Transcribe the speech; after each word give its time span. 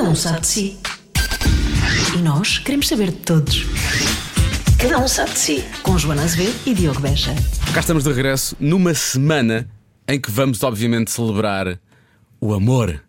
Cada 0.00 0.12
um 0.12 0.14
sabe 0.14 0.40
de 0.40 0.46
si. 0.46 0.78
E 2.16 2.22
nós 2.22 2.56
queremos 2.56 2.88
saber 2.88 3.10
de 3.10 3.18
todos. 3.18 3.66
Cada 4.78 4.98
um 4.98 5.06
sabe 5.06 5.32
de 5.32 5.38
si. 5.38 5.64
Com 5.82 5.98
Joana 5.98 6.22
Azevedo 6.22 6.58
e 6.64 6.72
Diogo 6.72 7.00
Beja. 7.00 7.34
Cá 7.74 7.80
estamos 7.80 8.04
de 8.04 8.10
regresso 8.10 8.56
numa 8.58 8.94
semana 8.94 9.68
em 10.08 10.18
que 10.18 10.30
vamos, 10.30 10.62
obviamente, 10.62 11.10
celebrar 11.10 11.78
o 12.40 12.54
amor. 12.54 13.04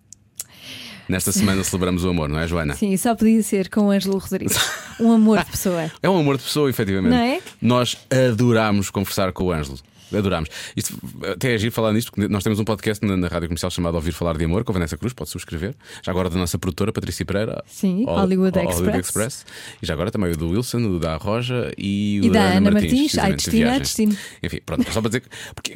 Nesta 1.08 1.32
semana 1.32 1.64
celebramos 1.64 2.04
o 2.04 2.10
amor, 2.10 2.28
não 2.28 2.38
é, 2.38 2.46
Joana? 2.46 2.76
Sim, 2.76 2.98
só 2.98 3.16
podia 3.16 3.42
ser 3.42 3.70
com 3.70 3.88
o 3.88 3.92
Ângelo 3.92 4.18
Rodrigues. 4.18 4.58
Um 5.00 5.14
amor 5.14 5.40
de 5.40 5.50
pessoa. 5.50 5.90
É 6.04 6.10
um 6.10 6.20
amor 6.20 6.38
de 6.38 6.44
pessoa, 6.44 6.70
efetivamente. 6.70 7.12
Não 7.12 7.18
é? 7.18 7.40
Nós 7.60 7.98
adorámos 8.30 8.90
conversar 8.92 9.32
com 9.32 9.46
o 9.46 9.52
Ângelo. 9.52 9.80
Adorámos. 10.14 10.50
Isto, 10.76 10.98
até 11.32 11.56
é 11.56 11.58
giro 11.58 11.72
falar 11.72 11.94
nisto, 11.94 12.12
porque 12.12 12.28
nós 12.28 12.44
temos 12.44 12.60
um 12.60 12.64
podcast 12.66 13.06
na, 13.06 13.16
na 13.18 13.28
rádio 13.28 13.48
comercial 13.50 13.70
chamado 13.72 13.96
Ouvir 13.96 14.12
Falar 14.12 14.38
de 14.38 14.44
Amor, 14.46 14.64
com 14.64 14.72
a 14.72 14.74
Vanessa 14.74 14.98
Cruz, 14.98 15.14
pode 15.14 15.30
subscrever. 15.30 15.74
Já 16.04 16.12
agora 16.12 16.30
da 16.30 16.38
nossa 16.38 16.58
produtora, 16.58 16.92
Patrícia 16.92 17.26
Pereira. 17.26 17.64
Sim, 17.68 18.06
Hol- 18.08 18.18
Hollywood 18.20 18.58
Hollywood 18.60 19.00
Express. 19.00 19.46
E 19.82 19.86
já 19.86 19.94
agora 19.94 20.12
também 20.12 20.32
o 20.32 20.38
do 20.38 20.50
Wilson, 20.50 20.78
o 20.80 21.00
da 21.00 21.16
Roja 21.18 21.72
e 21.78 22.20
o 22.24 22.26
E 22.26 22.30
da 22.30 22.42
Ana 22.44 22.72
Martins. 22.72 22.92
precisamente, 23.12 23.20
Ai, 23.22 23.30
de 23.32 23.36
destino 23.38 23.58
viagens. 23.58 23.82
destino. 23.82 24.18
Enfim, 24.44 24.60
pronto, 24.66 24.92
só 24.92 25.02
para 25.02 25.10
dizer 25.10 25.22
que 25.22 25.30
porque 25.56 25.76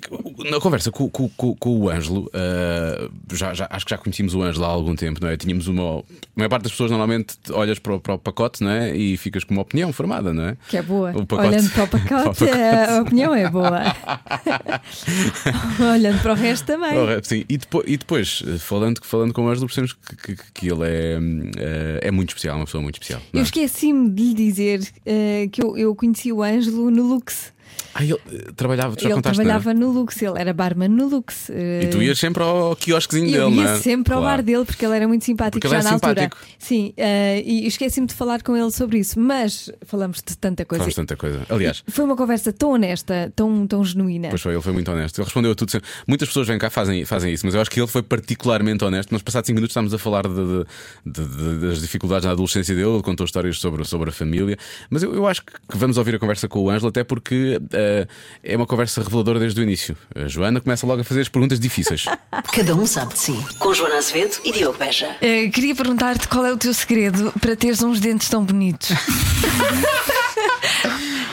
na 0.50 0.60
conversa 0.60 0.92
com, 0.92 1.10
com- 1.10 1.30
com- 1.30 1.56
com 1.56 1.78
o 1.82 1.90
Ângelo, 1.90 2.30
ah, 2.34 3.10
já, 3.34 3.54
já- 3.54 3.68
acho 3.70 3.86
que 3.86 3.92
já 3.92 3.98
conhecíamos 3.98 4.34
o 4.34 4.42
Ângelo 4.42 4.66
há 4.66 4.70
algum 4.70 4.96
tempo, 4.96 5.20
não 5.22 5.30
é? 5.30 5.38
Tínhamos 5.38 5.68
uma. 5.68 6.00
A 6.00 6.04
maior 6.36 6.50
parte 6.50 6.64
das 6.64 6.72
pessoas 6.72 6.92
normalmente 6.92 7.36
olhas 7.52 7.80
para 7.80 7.96
o, 7.96 8.00
para 8.00 8.14
o 8.16 8.20
pacote, 8.20 8.64
não 8.64 8.70
é? 8.72 8.96
E 8.96 9.16
ficas 9.18 9.44
com 9.44 9.54
uma 9.54 9.62
opinião 9.62 9.92
formada, 9.94 10.34
não 10.34 10.44
é? 10.50 10.58
Que 10.70 10.78
é 10.78 10.82
boa. 10.82 11.12
O 11.16 11.26
pacote. 11.26 11.48
Olhando 11.50 11.70
para 11.72 11.84
o 11.84 11.88
pacote, 11.88 12.44
a 12.50 13.02
opinião 13.02 13.34
é 13.34 13.50
boa. 13.50 13.82
Olhando 15.94 16.22
para 16.22 16.32
o 16.34 16.36
resto 16.36 16.66
também. 16.66 16.94
Sim, 17.24 17.46
e 17.48 17.58
depois, 17.58 17.86
e 17.88 17.98
depois, 17.98 18.44
falando, 18.60 19.00
falando 19.04 19.34
com 19.34 19.46
o 19.46 19.50
Ângelo, 19.50 19.68
percebemos 19.68 19.94
que, 19.94 20.36
que- 20.36 20.52
que 20.54 20.68
ele 20.72 20.84
é, 20.84 21.18
eh, 21.58 22.00
é 22.08 22.12
muito 22.12 22.30
especial, 22.30 22.58
uma 22.58 22.66
pessoa 22.66 22.82
muito 22.82 22.96
especial. 22.96 23.22
Eu 23.34 23.40
é? 23.40 23.44
esqueci-me 23.44 24.10
de 24.10 24.24
lhe 24.24 24.34
dizer 24.34 24.82
eh, 25.06 25.48
que 25.52 25.64
eu, 25.64 25.78
eu 25.78 25.96
conheci 25.96 26.32
o 26.32 26.42
Ângelo 26.44 26.90
no 26.90 27.04
Lux. 27.04 27.54
Ah, 27.98 28.04
ele 28.04 28.14
eh, 28.14 28.52
trabalhava, 28.56 28.96
tu 28.96 29.04
já 29.04 29.08
ele 29.08 29.16
contaste, 29.16 29.38
trabalhava 29.38 29.74
no 29.74 29.90
Lux, 29.92 30.22
ele 30.22 30.38
era 30.38 30.54
barman 30.54 30.90
no 30.90 31.08
Lux. 31.08 31.50
eh, 31.50 31.84
E 31.84 31.88
tu 31.88 32.02
ias 32.02 32.20
sempre 32.20 32.44
ao 32.44 32.76
quiosquezinho 32.76 33.30
E 33.30 33.32
dele, 33.32 33.44
eu 33.44 33.50
ia 33.52 33.64
não 33.64 33.70
é? 33.72 33.78
sempre 33.80 34.14
ao 34.14 34.20
Claro. 34.22 34.38
bar 34.38 34.44
dele 34.44 34.66
porque 34.66 34.86
ele 34.86 34.96
era 34.96 35.08
muito 35.08 35.24
simpático 35.24 35.62
Porque 35.62 35.68
ele 35.68 35.76
já 35.76 35.80
é 35.80 35.84
na 35.84 35.94
altura. 35.96 36.22
simpático. 36.24 36.38
Sim, 36.60 36.94
eh, 36.98 37.42
e 37.46 37.66
esqueci-me 37.68 38.06
de 38.08 38.14
falar 38.14 38.44
com 38.44 38.56
ele 38.58 38.70
sobre 38.72 39.00
isso, 39.00 39.18
mas 39.20 39.72
falamos 39.86 40.18
de 40.26 40.38
tanta 40.38 40.66
coisa. 40.66 40.80
Falamos 40.84 40.96
tanta 40.96 41.16
coisa. 41.16 41.46
Aliás, 41.50 41.84
Foi 41.88 42.04
uma 42.04 42.18
conversa 42.18 42.52
tão 42.52 42.72
honesta, 42.72 43.32
tão, 43.36 43.66
tão 43.66 43.84
genuína. 43.84 44.28
Pois 44.30 44.42
foi, 44.42 44.54
ele 44.54 44.62
foi 44.62 44.74
muito 44.74 44.92
honesto. 44.92 45.18
Ele 45.20 45.26
respondeu 45.26 45.52
a 45.52 45.56
tudo. 45.56 45.72
sempre. 45.72 45.88
Muitas 46.06 46.28
pessoas 46.28 46.48
vêm 46.48 46.58
cá 46.58 46.70
fazem, 46.70 47.06
fazem 47.06 47.32
isso, 47.34 47.46
mas 47.46 47.56
eu 47.56 47.62
acho 47.62 47.70
que 47.72 47.80
ele 47.80 47.88
foi 47.88 48.04
particularmente 48.04 48.84
honesto. 48.84 49.12
Nós, 49.12 49.22
passados 49.22 49.48
5 49.48 49.56
minutos, 49.56 49.72
estávamos 49.72 49.94
a 49.94 49.98
falar 49.98 50.28
de- 50.28 50.34
de- 50.36 50.66
de- 51.06 51.36
de- 51.38 51.68
das 51.68 51.80
dificuldades 51.82 52.26
na 52.26 52.32
adolescência 52.32 52.76
dele. 52.76 52.90
Ele 52.90 53.02
contou 53.04 53.26
histórias 53.26 53.58
sobre, 53.58 53.86
sobre 53.86 54.10
a 54.10 54.14
família. 54.14 54.58
Mas 54.90 55.02
eu, 55.02 55.14
eu 55.16 55.26
acho 55.28 55.44
que 55.46 55.54
vamos 55.78 55.98
ouvir 55.98 56.16
a 56.16 56.20
conversa 56.20 56.48
com 56.50 56.60
o 56.60 56.70
Ângelo, 56.70 56.90
até 56.90 57.04
porque 57.04 57.60
eh, 57.74 58.08
é 58.44 58.56
uma 58.56 58.66
conversa 58.66 59.02
reveladora 59.02 59.40
desde 59.40 59.60
o 59.60 59.64
início. 59.64 59.96
A 60.16 60.28
Joana 60.28 60.60
começa 60.62 60.86
logo 60.86 61.02
a 61.02 61.04
fazer 61.04 61.22
as 61.22 61.30
perguntas 61.30 61.60
difíceis. 61.60 62.06
Cada 62.54 62.76
um 62.76 62.86
sabe 62.86 63.14
de 63.14 63.20
si. 63.20 63.46
Com 63.60 63.74
Joana 63.74 63.98
Azevedo 63.98 64.38
e 64.44 64.52
Diogo 64.52 64.78
Beja. 64.78 65.16
Eh, 65.22 65.50
queria 65.50 65.76
perguntar-te 65.76 66.28
qual 66.28 66.46
é 66.46 66.54
o 66.54 66.58
teu 66.58 66.74
segredo 66.74 67.34
para 67.40 67.56
teres 67.56 67.82
uns 67.82 68.00
dentes 68.00 68.30
tão 68.30 68.44
bonitos. 68.44 68.90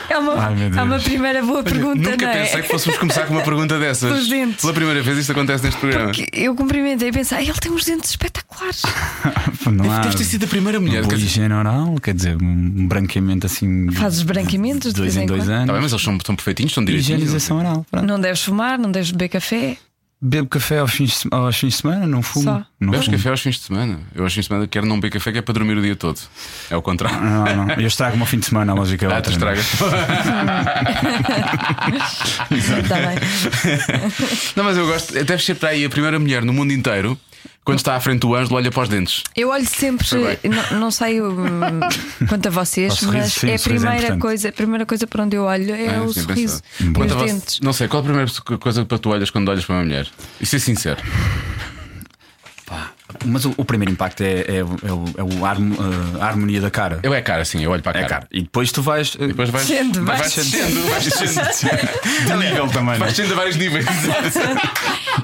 é, 0.09 0.17
uma, 0.17 0.33
Ai, 0.33 0.55
é 0.75 0.81
uma 0.83 0.99
primeira 0.99 1.41
boa 1.43 1.63
pergunta, 1.63 2.11
Nunca 2.11 2.25
não 2.25 2.33
é? 2.33 2.43
pensei 2.43 2.61
que 2.61 2.67
fôssemos 2.67 2.97
começar 2.99 3.25
com 3.27 3.33
uma 3.33 3.43
pergunta 3.43 3.79
dessas. 3.79 4.19
Os 4.21 4.27
dentes. 4.27 4.61
Pela 4.61 4.73
primeira 4.73 5.01
vez 5.01 5.17
isto 5.17 5.31
acontece 5.31 5.63
neste 5.63 5.79
programa. 5.79 6.11
Que 6.11 6.27
Eu 6.33 6.55
cumprimentei 6.55 7.09
e 7.09 7.11
pensei, 7.11 7.37
"Ai, 7.37 7.43
ele 7.49 7.53
tem 7.59 7.71
uns 7.71 7.85
dentes 7.85 8.09
espetaculares. 8.11 8.81
Não 9.71 9.91
há 9.91 9.99
Deves 9.99 10.15
ter 10.15 10.23
sido 10.25 10.43
a 10.45 10.47
primeira 10.47 10.79
mulher. 10.79 11.03
boa 11.03 11.15
higiene 11.15 11.53
oral, 11.53 11.95
quer 12.01 12.13
dizer, 12.13 12.37
um 12.41 12.87
branqueamento 12.87 13.45
assim. 13.45 13.91
Fazes 13.91 14.23
branqueamentos 14.23 14.93
de 14.93 14.99
dois 14.99 15.15
em 15.17 15.23
em 15.23 15.25
dois 15.25 15.47
anos. 15.49 15.67
Tá 15.67 15.73
bem, 15.73 15.81
mas 15.81 15.91
eles 15.91 16.03
são, 16.03 16.17
são 16.25 16.35
perfeitinhos, 16.35 16.73
são 16.73 16.83
direitinhos. 16.83 17.21
Higienização 17.21 17.57
oral. 17.59 17.85
pronto. 17.89 18.05
Não 18.05 18.19
deves 18.19 18.43
fumar, 18.43 18.77
não 18.77 18.91
deves 18.91 19.11
beber 19.11 19.29
café. 19.29 19.77
Bebo 20.25 20.47
café 20.47 20.79
aos 20.79 20.93
fins, 20.93 21.21
de, 21.23 21.27
aos 21.35 21.57
fins 21.57 21.73
de 21.73 21.75
semana, 21.81 22.07
não 22.07 22.21
fumo. 22.21 22.45
Só. 22.45 22.65
Não 22.79 22.91
Bebes 22.91 23.07
fumo. 23.07 23.17
café 23.17 23.29
aos 23.29 23.41
fins 23.41 23.55
de 23.55 23.61
semana. 23.63 23.99
Eu 24.15 24.23
aos 24.23 24.33
fins 24.33 24.43
de 24.43 24.47
semana 24.47 24.65
quero 24.67 24.85
não 24.85 24.95
beber 24.95 25.11
café 25.11 25.33
que 25.33 25.39
é 25.39 25.41
para 25.41 25.53
dormir 25.53 25.77
o 25.77 25.81
dia 25.81 25.97
todo. 25.97 26.17
É 26.69 26.77
o 26.77 26.81
contrário. 26.81 27.19
Não, 27.19 27.65
não. 27.65 27.69
Eu 27.75 27.87
estrago-me 27.87 28.21
ao 28.21 28.25
fim 28.27 28.39
de 28.39 28.45
semana, 28.45 28.71
a 28.71 28.75
lógica 28.75 29.05
é 29.05 29.09
Ah, 29.09 29.21
tu 29.21 29.31
outra. 29.31 29.31
estragas. 29.33 29.67
Está 32.51 32.95
bem. 33.05 33.17
Não, 34.55 34.63
mas 34.63 34.77
eu 34.77 34.87
gosto. 34.87 35.13
Deves 35.13 35.43
ser 35.45 35.55
para 35.55 35.69
aí 35.69 35.83
a 35.83 35.89
primeira 35.89 36.17
mulher 36.17 36.43
no 36.45 36.53
mundo 36.53 36.71
inteiro. 36.71 37.17
Quando 37.65 37.77
está 37.79 37.95
à 37.95 37.99
frente 37.99 38.19
do 38.19 38.35
Ângelo, 38.35 38.57
olha 38.57 38.69
para 38.69 38.83
os 38.83 38.89
dentes. 38.89 39.23
Eu 39.35 39.49
olho 39.49 39.65
sempre, 39.65 40.05
não, 40.71 40.79
não 40.79 40.91
sei 40.91 41.21
hum, 41.21 41.79
quanto 42.27 42.47
a 42.47 42.51
vocês, 42.51 42.93
sorriso, 42.93 43.17
mas 43.17 43.33
sim, 43.33 43.47
é 43.47 43.51
a 43.51 43.53
é 43.53 43.57
primeira 43.57 43.95
importante. 43.95 44.19
coisa, 44.21 44.49
a 44.49 44.51
primeira 44.51 44.85
coisa 44.85 45.07
para 45.07 45.23
onde 45.23 45.37
eu 45.37 45.43
olho 45.43 45.73
é, 45.73 45.95
Ah, 45.95 46.03
o 46.03 46.13
sim, 46.13 46.21
sorriso 46.23 46.61
Quanto 46.93 47.15
os 47.15 47.21
a 47.21 47.25
dentes. 47.25 47.59
Não 47.61 47.71
sei, 47.71 47.87
qual 47.87 48.01
a 48.01 48.05
primeira 48.05 48.29
coisa 48.59 48.83
para 48.85 48.97
tu 48.99 49.09
olhas 49.09 49.29
quando 49.29 49.47
olhas 49.47 49.63
para 49.63 49.75
uma 49.75 49.83
mulher? 49.83 50.07
E 50.41 50.45
ser 50.45 50.59
sincero. 50.59 51.01
Mas 53.25 53.45
o, 53.45 53.53
o 53.57 53.65
primeiro 53.65 53.91
impacto 53.91 54.21
é, 54.21 54.41
é, 54.41 54.57
é 54.57 54.63
o- 54.63 55.05
é 55.17 55.23
o 55.23 55.45
harmo- 55.45 55.75
a 56.19 56.25
harmonia 56.25 56.59
da 56.61 56.69
cara. 56.71 56.99
Eu 57.03 57.13
é 57.13 57.21
cara, 57.21 57.43
sim, 57.45 57.63
eu 57.63 57.71
olho 57.71 57.81
para 57.81 57.97
a 57.97 58.01
É 58.01 58.03
cara. 58.07 58.13
cara. 58.21 58.27
E 58.31 58.41
depois 58.41 58.71
tu 58.71 58.81
vais. 58.81 59.15
eh, 59.19 59.27
Depois 59.27 59.49
vais, 59.49 59.65
Descendo, 59.67 60.03
vais, 60.03 60.19
vais 60.19 60.33
descendo, 60.35 60.81
vais 60.89 61.03
descendo. 61.03 61.89
de 62.27 62.35
nível 62.47 62.67
também. 62.69 62.97
Vais 62.97 62.99
né? 62.99 63.07
descendo 63.07 63.33
a 63.33 63.35
vários 63.35 63.55
níveis. 63.55 63.85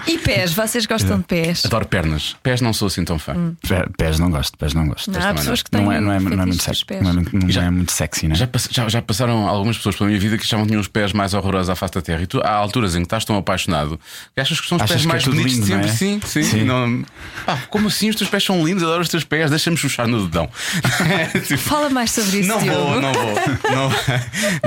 E 0.08 0.18
pés, 0.18 0.54
vocês 0.54 0.86
gostam 0.86 1.18
de 1.20 1.24
pés? 1.26 1.66
Adoro 1.66 1.86
pernas. 1.88 2.36
Pés 2.42 2.62
não 2.62 2.74
sou 2.74 2.88
assim 2.88 3.04
tão 3.04 3.20
fã. 3.20 3.54
Pé- 3.68 3.86
Pés 3.98 4.20
não 4.20 4.30
gosto, 4.30 4.58
pés 4.58 4.74
não 4.74 4.88
gosto. 4.88 5.12
Não, 5.12 5.20
há 5.22 5.34
pessoas 5.34 5.62
que 5.62 5.70
têm 5.70 5.82
Não 5.84 5.92
é, 5.92 6.00
não 6.00 6.12
é, 6.12 6.20
não 6.20 6.44
é 6.44 6.46
muito 6.46 6.62
fetiches 6.64 6.64
sexy. 6.64 6.86
pelos 6.86 7.02
pés. 7.02 7.04
Não 7.04 7.10
é, 7.10 7.14
muito- 7.14 7.36
não 7.46 7.50
Já- 7.52 7.64
é 7.64 7.70
muito 7.70 7.92
sexy, 7.92 8.28
né? 8.28 8.36
Já, 8.36 8.48
já- 8.72 8.90
já 8.90 9.02
passaram 9.02 9.48
algumas 9.48 9.78
pessoas 9.78 9.96
pela 9.96 10.08
minha 10.10 10.20
vida 10.20 10.38
que 10.38 10.44
achavam 10.44 10.66
que 10.66 10.70
tinham 10.72 10.82
os 10.82 10.88
pés 10.88 11.14
mais 11.14 11.34
horrorosos 11.34 11.70
à 11.70 11.76
face 11.76 11.94
da 11.94 12.02
terra. 12.02 12.22
E 12.22 12.28
tu, 12.28 12.42
há 12.42 12.52
alturas 12.52 12.96
em 12.96 13.00
que 13.00 13.06
estás 13.06 13.26
tão 13.26 13.38
apaixonado 13.38 14.00
que 14.36 14.42
achas 14.42 14.60
que 14.62 14.68
são 14.68 14.78
os 14.78 14.84
Achas 14.84 14.96
pés 14.98 15.06
é 15.06 15.08
mais 15.08 15.26
bonitos 15.26 15.52
de 15.54 15.58
lindo, 15.60 15.68
sempre. 15.68 15.90
é? 15.90 15.94
Sim, 15.94 16.22
sim. 16.26 16.44
Sim. 16.44 16.64
Não... 16.64 17.04
Pá, 17.46 17.58
como 17.70 17.89
assim? 17.90 18.10
Os 18.10 18.16
teus 18.16 18.30
pés 18.30 18.44
são 18.44 18.66
lindos, 18.66 18.84
adoro 18.84 19.02
os 19.02 19.10
teus 19.10 19.24
pés, 19.24 19.50
deixa-me 19.50 19.76
chuchar 19.78 20.08
no 20.08 20.26
dedão. 20.26 20.50
Tipo, 21.46 21.58
Fala 21.60 21.90
mais 21.90 22.12
sobre 22.12 22.40
isso, 22.40 22.48
Não 22.50 22.60
Diogo. 22.60 22.80
vou, 22.92 23.02
não 23.02 23.14
vou. 23.14 23.34
Não, 23.72 23.92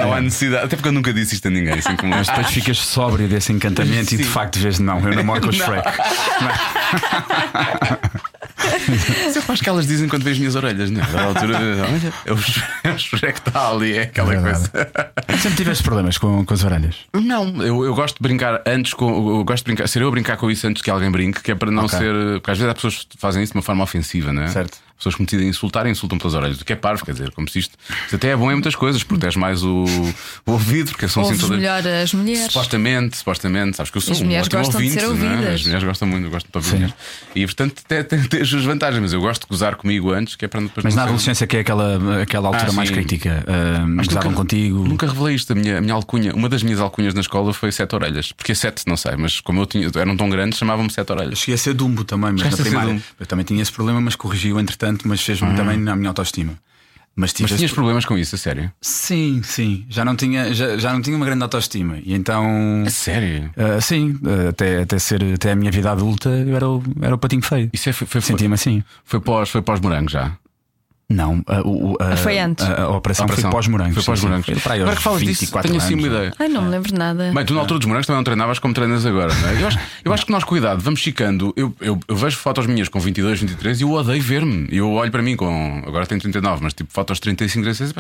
não 0.05 0.13
há 0.13 0.21
necessidade. 0.21 0.65
Até 0.67 0.77
porque 0.77 0.89
eu 0.89 0.93
nunca 0.93 1.13
disse 1.13 1.35
isto 1.35 1.49
a 1.49 1.51
ninguém. 1.51 1.75
Assim 1.75 1.97
como 1.97 2.11
Mas 2.15 2.27
depois 2.27 2.49
ficas 2.49 2.79
sóbrio 2.79 3.27
desse 3.29 3.53
encantamento 3.53 4.15
e 4.15 4.19
de 4.19 4.25
Sim. 4.25 4.31
facto 4.31 4.59
vês, 4.59 4.79
não, 4.79 4.99
eu 5.01 5.15
namoro 5.15 5.41
com 5.41 5.49
o 5.49 5.53
Shrek. 5.53 5.89
Isso 9.29 9.39
eu 9.39 9.43
acho 9.49 9.63
que 9.63 9.69
elas 9.69 9.87
dizem 9.87 10.09
quando 10.09 10.23
vejo 10.23 10.35
as 10.35 10.39
minhas 10.39 10.55
orelhas, 10.57 10.91
não 10.91 11.01
é? 11.01 11.25
Altura, 11.25 11.57
olha, 11.57 12.13
é 12.27 12.33
o 12.33 12.37
é 13.27 13.31
está 13.31 13.69
ali, 13.71 13.97
é 13.97 14.03
aquela 14.03 14.35
É 14.35 14.41
coisa. 14.41 14.71
Sempre 15.41 15.57
tiveste 15.57 15.83
problemas 15.83 16.19
com, 16.19 16.45
com 16.45 16.55
as 16.55 16.65
orelhas. 16.65 16.97
Não, 17.15 17.63
eu, 17.63 17.85
eu 17.85 17.95
gosto 17.95 18.17
de 18.17 18.23
brincar 18.23 18.63
antes 18.67 18.95
com. 18.95 19.09
Eu 19.39 19.45
gosto 19.45 19.65
de 19.65 19.73
brincar, 19.73 19.89
ser 19.89 20.03
eu 20.03 20.09
a 20.09 20.11
brincar 20.11 20.37
com 20.37 20.51
isso 20.51 20.67
antes 20.67 20.83
que 20.83 20.91
alguém 20.91 21.11
brinque, 21.11 21.43
que 21.43 21.51
é 21.51 21.55
para 21.55 21.71
não 21.71 21.85
Ok. 21.85 21.99
ser. 21.99 22.13
Porque 22.41 22.51
às 22.51 22.59
vezes 22.59 22.71
há 22.71 22.75
pessoas 22.75 23.07
fazem 23.19 23.43
isso 23.43 23.53
de 23.53 23.59
uma 23.59 23.63
forma 23.63 23.83
ofensiva, 23.85 24.33
não 24.33 24.43
é? 24.43 24.49
Certo. 24.49 24.79
Pessoas 25.03 25.17
que 25.17 25.23
me 25.23 25.27
decidem 25.27 25.49
insultar 25.49 25.85
insultam 25.89 26.17
pelas 26.17 26.33
orelhas, 26.35 26.61
o 26.61 26.65
que 26.65 26.73
é 26.73 26.77
parvo, 26.77 27.05
quer 27.05 27.11
dizer, 27.11 27.33
como 27.33 27.49
se 27.51 27.59
isto, 27.59 27.77
isto 28.05 28.15
até 28.15 28.29
é 28.29 28.37
bom 28.37 28.49
em 28.53 28.55
muitas 28.55 28.77
coisas, 28.77 29.03
protege 29.03 29.37
mais 29.37 29.65
o, 29.65 29.85
o 30.47 30.53
ouvido, 30.53 30.93
porque 30.93 31.09
são 31.09 31.25
assim 31.25 31.37
todas. 31.37 31.57
melhor 31.59 31.85
as 31.85 32.15
mulheres. 32.15 32.53
Supostamente, 32.53 33.17
supostamente, 33.17 33.77
sabes 33.77 33.91
que 33.91 33.99
eu 33.99 34.01
sou 34.01 34.13
As 34.13 34.21
um 34.21 34.25
mulheres 34.27 34.47
ótimo 34.47 34.63
gostam 34.63 34.81
de 34.81 34.87
ouvinte, 34.87 35.01
ser 35.03 35.07
não 35.09 35.17
é? 35.27 35.31
ouvidas. 35.35 35.55
As 35.55 35.63
mulheres 35.65 35.85
gostam 35.85 36.09
muito, 36.09 36.25
eu 36.27 36.31
gosto 36.31 36.47
de 36.49 36.57
ouvir. 36.57 36.95
E 37.35 37.45
portanto 37.47 37.83
tem, 37.89 38.05
tem, 38.05 38.23
tem 38.23 38.41
as 38.43 38.49
suas 38.49 38.65
vantagens, 38.65 39.03
mas 39.03 39.13
eu 39.13 39.21
gosto 39.21 39.43
de 39.43 39.49
gozar 39.49 39.75
comigo 39.75 40.13
antes, 40.13 40.37
que 40.37 40.45
é 40.45 40.49
para 40.49 40.61
depois 40.61 40.85
Mas 40.85 40.95
na 40.95 41.03
adolescência, 41.03 41.49
que 41.49 41.57
é 41.57 41.61
aquela, 41.61 42.23
aquela 42.23 42.49
altura 42.49 42.69
Ah, 42.71 42.73
mais 42.73 42.89
crítica, 42.91 43.45
ah, 43.49 43.85
Mas 43.85 44.07
gozavam 44.07 44.31
nunca- 44.31 44.43
contigo. 44.43 44.85
Nunca 44.87 45.07
revelei 45.09 45.35
isto. 45.35 45.53
A 45.53 45.57
minha, 45.57 45.79
a 45.79 45.81
minha 45.81 45.95
alcunha, 45.95 46.33
uma 46.33 46.49
das 46.49 46.63
minhas 46.63 46.79
alcunhas 46.79 47.13
na 47.13 47.23
escola 47.23 47.53
foi 47.53 47.73
sete 47.73 47.93
orelhas. 47.97 48.31
Porque 48.31 48.55
sete, 48.55 48.85
não 48.87 48.97
sei, 48.97 49.17
mas 49.17 49.41
como 49.41 49.61
eu 49.63 49.67
tinha, 49.67 49.91
eram 49.97 50.17
tão 50.17 50.31
grandes, 50.31 50.61
chamavam-me 50.61 50.93
sete 50.93 51.11
Eu 51.11 51.17
orelhas. 51.17 51.39
cheguei 51.41 51.55
a 51.57 51.59
ser 51.59 51.75
Dumbo 51.75 52.05
também, 52.05 52.31
mas 52.31 52.43
Chegaste 52.43 52.61
a 52.61 52.65
na 52.65 52.71
primária. 52.71 53.03
Eu 53.19 53.27
também 53.27 53.45
tinha 53.45 53.61
esse 53.61 53.73
problema, 53.73 54.01
mas 54.01 54.15
corrigiu 54.15 54.61
entretanto, 54.61 54.92
mas 55.05 55.21
fez-me 55.23 55.55
também 55.55 55.77
na 55.79 55.95
minha 55.97 56.09
autoestima. 56.11 56.53
Mas, 57.15 57.35
tive 57.35 57.51
Mas 57.51 57.59
tinhas 57.59 57.71
pro- 57.71 57.77
problemas 57.83 58.07
com 58.07 58.17
isso, 58.17 58.35
a 58.35 58.39
sério? 58.39 58.73
Sim, 58.81 59.43
sim. 59.45 59.85
Já 59.91 60.03
não 60.03 60.17
tinha, 60.17 60.55
já, 60.55 60.79
já 60.79 60.95
não 60.95 61.03
tinha 61.03 61.15
uma 61.15 61.27
grande 61.27 61.43
autoestima. 61.43 61.99
E 62.03 62.15
então. 62.15 62.85
A 62.87 62.91
sério? 62.91 63.51
ah, 63.55 63.79
sim, 63.83 64.19
ah, 64.25 64.49
até, 64.49 64.81
até, 64.81 64.99
ser, 64.99 65.23
até 65.35 65.53
a 65.53 65.57
minha 65.57 65.71
vida 65.71 65.93
adulta 65.93 66.31
eu 66.31 66.57
era 66.57 66.67
o, 66.67 66.83
era 67.03 67.15
o 67.15 67.19
patinho 67.19 67.43
feio. 67.43 67.69
Isso 67.71 67.91
é, 67.91 67.93
foi, 67.93 68.07
foi, 68.07 68.21
Sentia-me 68.23 68.55
assim. 68.55 68.83
foi, 69.05 69.21
pós, 69.21 69.51
foi 69.51 69.61
pós 69.61 69.79
morangos 69.81 70.13
já. 70.13 70.33
Não, 71.13 71.43
a, 71.47 71.61
o- 71.61 71.97
a- 72.01 72.17
Foi 72.17 72.39
antes. 72.39 72.65
A, 72.65 72.83
a 72.83 72.89
operação, 72.97 73.25
A 73.25 73.27
operação. 73.27 73.51
foi 73.51 73.51
pós-morangos. 73.51 73.95
Foi 73.95 74.05
pós-morangos. 74.05 74.63
para 74.63 74.75
Agora 74.75 74.97
que 74.97 75.03
falas 75.03 75.21
disso, 75.21 75.41
24 75.43 75.71
tenho 75.71 75.83
assim 75.83 75.95
uma 75.95 76.07
ideia. 76.07 76.33
Ai, 76.39 76.49
não 76.49 76.63
me 76.63 76.71
lembro 76.71 76.89
de 76.93 76.99
nada. 76.99 77.31
Bem, 77.35 77.45
tu 77.45 77.55
na 77.55 77.61
altura 77.61 77.79
dos 77.79 77.87
morangos 77.87 78.07
também 78.07 78.19
não 78.19 78.25
treinavas 78.25 78.59
como 78.59 78.73
treinas 78.75 79.05
agora, 79.07 79.33
não 79.35 79.49
é? 79.49 79.63
Eu 79.63 79.67
acho, 79.67 79.79
eu 80.05 80.13
acho 80.13 80.27
que 80.27 80.33
nós, 80.33 80.45
cuidado, 80.45 80.81
vamos 80.81 81.01
ficando. 81.03 81.53
Eu, 81.57 81.75
eu, 81.81 81.99
eu 82.09 82.17
vejo 82.17 82.37
fotos 82.37 82.67
minhas 82.67 82.89
com 82.89 82.99
22, 83.01 83.41
23 83.41 83.81
e 83.81 83.83
eu 83.85 83.91
odeio 83.93 84.23
ver-me. 84.23 84.69
Eu 84.71 84.91
olho 84.93 85.11
para 85.11 85.23
mim 85.23 85.37
com. 85.37 85.83
Agora 85.87 86.07
tenho 86.07 86.21
39, 86.21 86.63
mas 86.63 86.73
tipo 86.75 86.93
fotos 86.93 87.17
de 87.19 87.23
35, 87.23 87.63
36. 87.65 87.93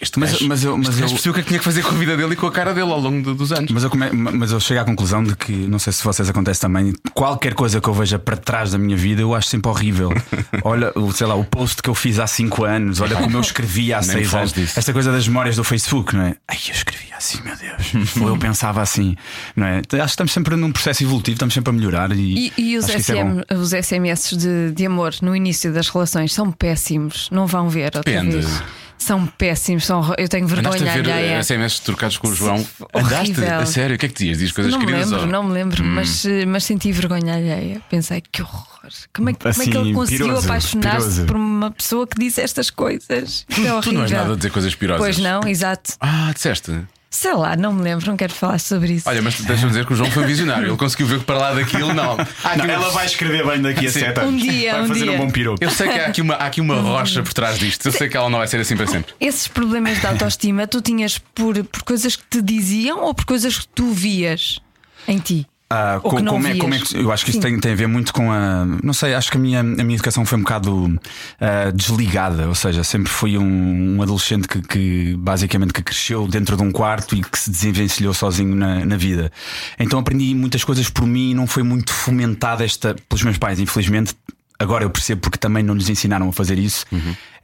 Este 0.00 0.18
Mas- 0.20 0.32
gajo- 0.32 0.46
mas 0.48 0.62
eu- 0.64 0.76
mas 0.76 1.00
eu- 1.00 1.08
percebeu 1.08 1.30
o 1.30 1.34
que 1.34 1.40
é 1.40 1.42
que 1.42 1.48
tinha 1.48 1.58
que 1.58 1.64
fazer 1.64 1.82
com 1.82 1.88
a 1.94 1.98
vida 1.98 2.14
dele 2.16 2.34
e 2.34 2.36
com 2.36 2.46
a 2.46 2.52
cara 2.52 2.74
dele 2.74 2.90
ao 2.92 3.00
longo 3.00 3.22
de- 3.32 3.34
dos 3.36 3.52
anos. 3.52 3.70
Mas 3.70 3.82
eu, 3.82 3.90
come- 3.90 4.10
mas 4.12 4.52
eu 4.52 4.60
chego 4.60 4.80
à 4.80 4.84
conclusão 4.84 5.24
de 5.24 5.34
que, 5.34 5.50
não 5.52 5.78
sei 5.78 5.92
se 5.94 6.04
vocês 6.04 6.28
acontece 6.28 6.60
também, 6.60 6.92
qualquer 7.14 7.54
coisa 7.54 7.80
que 7.80 7.88
eu 7.88 7.94
veja 7.94 8.18
para 8.18 8.36
trás 8.36 8.70
da 8.72 8.78
minha 8.78 8.96
vida 8.96 9.22
eu 9.22 9.34
acho 9.34 9.48
sempre 9.48 9.70
horrível. 9.70 10.10
Olha, 10.62 10.92
sei 11.14 11.26
lá, 11.26 11.34
o 11.34 11.42
post 11.44 11.82
que 11.82 11.88
eu 11.88 11.94
fiz 11.94 12.18
há 12.18 12.26
5 12.26 12.64
anos, 12.64 13.00
olha 13.00 13.16
como 13.16 13.34
eu 13.36 13.40
escrevi 13.40 13.92
há 13.94 14.00
Nem 14.02 14.10
6 14.10 14.30
fales 14.30 14.52
anos. 14.52 14.66
disso. 14.66 14.78
Esta 14.78 14.92
coisa 14.92 15.10
das 15.10 15.26
memórias 15.26 15.56
do 15.56 15.64
Facebook, 15.64 16.14
não 16.14 16.22
é? 16.24 16.36
Ai, 16.46 16.58
eu 16.68 16.74
escrevi 16.74 17.06
assim, 17.16 17.40
meu 17.42 17.56
Deus. 17.56 18.16
Ou 18.20 18.28
eu 18.28 18.36
pensava 18.36 18.82
assim, 18.82 19.16
não 19.56 19.66
é? 19.66 19.78
Acho 19.78 19.86
que 19.88 20.04
estamos 20.04 20.32
sempre 20.32 20.54
num 20.54 20.70
processo 20.70 21.02
evolutivo, 21.02 21.34
estamos 21.36 21.54
sempre 21.54 21.70
a 21.70 21.72
melhorar 21.72 22.12
e, 22.12 22.52
E, 22.58 22.72
e 22.72 22.76
os, 22.78 22.84
isso 22.88 23.12
é. 23.12 23.16
SM, 23.16 23.42
os 23.58 23.72
SMS 23.72 24.36
de, 24.36 24.70
de 24.72 24.86
amor 24.86 25.14
no 25.22 25.34
início 25.34 25.72
das 25.72 25.88
relações 25.88 26.32
são 26.34 26.52
péssimos. 26.52 27.28
Não 27.32 27.46
vão 27.46 27.68
ver 27.70 27.86
outra 27.86 28.02
Depende. 28.02 28.36
vez. 28.36 28.62
São 28.98 29.26
péssimos. 29.26 29.86
São, 29.86 30.14
eu 30.18 30.28
tenho 30.28 30.44
Andaste 30.44 30.62
vergonha 30.62 30.92
a 30.92 30.94
ver 30.96 31.10
alheia. 31.12 31.32
eh, 31.36 31.42
SMS 31.42 31.80
trocados 31.80 32.16
com 32.18 32.28
o 32.28 32.34
João. 32.34 32.54
horrível. 32.56 32.88
Andaste? 32.94 33.44
A 33.44 33.66
sério? 33.66 33.96
O 33.96 33.98
que 33.98 34.06
é 34.06 34.08
que 34.08 34.14
dizias? 34.14 34.38
Diz 34.38 34.52
coisas 34.52 34.72
Não 34.72 34.80
me 34.80 34.86
queridas? 34.86 35.10
lembro, 35.10 35.24
ou- 35.26 35.32
não 35.32 35.42
me 35.44 35.52
lembro, 35.52 35.84
Hum. 35.84 35.94
mas, 35.94 36.24
eh, 36.24 36.44
mas 36.46 36.64
senti 36.64 36.90
vergonha 36.92 37.34
alheia. 37.34 37.80
Pensei 37.88 38.20
que 38.20 38.42
horror. 38.42 38.66
Como 39.14 39.28
é, 39.28 39.32
que- 39.34 39.38
como 39.40 39.50
é 39.50 39.54
que 39.54 39.60
Assim, 39.70 39.78
ele 39.78 39.92
conseguiu 39.92 40.38
apaixonar-se 40.38 41.22
por 41.24 41.36
uma 41.36 41.70
pessoa 41.70 42.06
que 42.06 42.18
disse 42.18 42.40
estas 42.40 42.70
coisas? 42.70 43.44
Isso 43.48 43.60
é 43.60 43.62
Tu 43.62 43.62
não 43.62 43.76
és 43.76 43.86
horrível. 43.86 44.08
nada 44.18 44.32
a 44.32 44.36
dizer 44.36 44.50
coisas 44.50 44.74
pirosas. 44.74 45.00
Pois 45.04 45.18
não, 45.18 45.40
exato. 45.46 45.92
Ah, 46.00 46.30
disseste. 46.34 46.72
Sei 47.10 47.32
lá, 47.32 47.56
não 47.56 47.72
me 47.72 47.82
lembro, 47.82 48.06
não 48.06 48.16
quero 48.18 48.32
falar 48.34 48.58
sobre 48.60 48.92
isso. 48.92 49.08
Olha, 49.08 49.22
mas 49.22 49.40
deixa-me 49.40 49.68
dizer 49.70 49.86
que 49.86 49.92
o 49.94 49.96
João 49.96 50.10
foi 50.10 50.24
visionário. 50.26 50.68
Ele 50.68 50.76
conseguiu 50.76 51.06
ver 51.06 51.18
que 51.20 51.24
para 51.24 51.38
lá 51.38 51.54
daquilo, 51.54 51.94
não. 51.94 52.12
Aqui 52.44 52.58
Não, 52.58 52.64
ela 52.66 52.90
vai 52.90 53.06
escrever 53.06 53.46
bem 53.46 53.62
daqui 53.62 53.86
a 53.86 53.90
Sim. 53.90 54.00
7 54.00 54.20
Um 54.20 54.28
anos. 54.28 54.42
dia, 54.42 54.72
vai 54.72 54.82
um 54.82 54.86
fazer 54.88 55.02
dia. 55.04 55.12
um 55.12 55.16
bom 55.18 55.30
piropo. 55.30 55.64
Eu 55.64 55.70
sei 55.70 55.88
que 55.88 55.98
há 55.98 56.06
aqui, 56.06 56.20
uma, 56.20 56.34
há 56.34 56.46
aqui 56.46 56.60
uma 56.60 56.74
rocha 56.80 57.22
por 57.22 57.32
trás 57.32 57.58
disto. 57.58 57.86
Eu 57.86 57.92
sei 57.92 58.08
que 58.10 58.16
ela 58.16 58.28
não 58.28 58.38
vai 58.38 58.46
ser 58.46 58.60
assim 58.60 58.76
para 58.76 58.86
sempre. 58.86 59.14
Esses 59.18 59.48
problemas 59.48 59.98
de 60.00 60.06
autoestima 60.06 60.66
tu 60.66 60.82
tinhas 60.82 61.18
por, 61.18 61.64
por 61.64 61.82
coisas 61.82 62.14
que 62.14 62.24
te 62.28 62.42
diziam 62.42 63.00
ou 63.02 63.14
por 63.14 63.24
coisas 63.24 63.56
que 63.58 63.68
tu 63.68 63.90
vias 63.90 64.60
em 65.08 65.18
ti? 65.18 65.46
Ah, 65.70 66.00
Ou 66.02 66.10
co- 66.10 66.16
que 66.16 66.22
não 66.22 66.32
como, 66.32 66.46
é, 66.46 66.56
como 66.56 66.72
é 66.74 66.78
que 66.78 66.96
eu 66.96 67.12
acho 67.12 67.24
que 67.26 67.30
isso 67.30 67.40
tem, 67.40 67.60
tem 67.60 67.72
a 67.72 67.74
ver 67.74 67.86
muito 67.86 68.10
com 68.12 68.32
a. 68.32 68.64
Não 68.82 68.94
sei, 68.94 69.12
acho 69.14 69.30
que 69.30 69.36
a 69.36 69.40
minha, 69.40 69.60
a 69.60 69.62
minha 69.62 69.94
educação 69.96 70.24
foi 70.24 70.38
um 70.38 70.40
bocado 70.40 70.98
ah, 71.38 71.70
desligada, 71.74 72.48
ou 72.48 72.54
seja, 72.54 72.82
sempre 72.82 73.10
fui 73.12 73.36
um, 73.36 73.96
um 73.98 74.02
adolescente 74.02 74.48
que, 74.48 74.62
que 74.62 75.14
basicamente 75.18 75.74
que 75.74 75.82
cresceu 75.82 76.26
dentro 76.26 76.56
de 76.56 76.62
um 76.62 76.72
quarto 76.72 77.14
e 77.14 77.22
que 77.22 77.38
se 77.38 77.50
desenvencilhou 77.50 78.14
sozinho 78.14 78.54
na, 78.54 78.82
na 78.84 78.96
vida. 78.96 79.30
Então 79.78 79.98
aprendi 79.98 80.34
muitas 80.34 80.64
coisas 80.64 80.88
por 80.88 81.06
mim 81.06 81.32
e 81.32 81.34
não 81.34 81.46
foi 81.46 81.62
muito 81.62 81.92
fomentada 81.92 82.64
esta 82.64 82.96
pelos 83.06 83.22
meus 83.22 83.36
pais, 83.36 83.60
infelizmente. 83.60 84.14
Agora 84.60 84.82
eu 84.84 84.90
percebo 84.90 85.20
porque 85.20 85.38
também 85.38 85.62
não 85.62 85.72
nos 85.74 85.88
ensinaram 85.88 86.28
a 86.30 86.32
fazer 86.32 86.58
isso. 86.58 86.84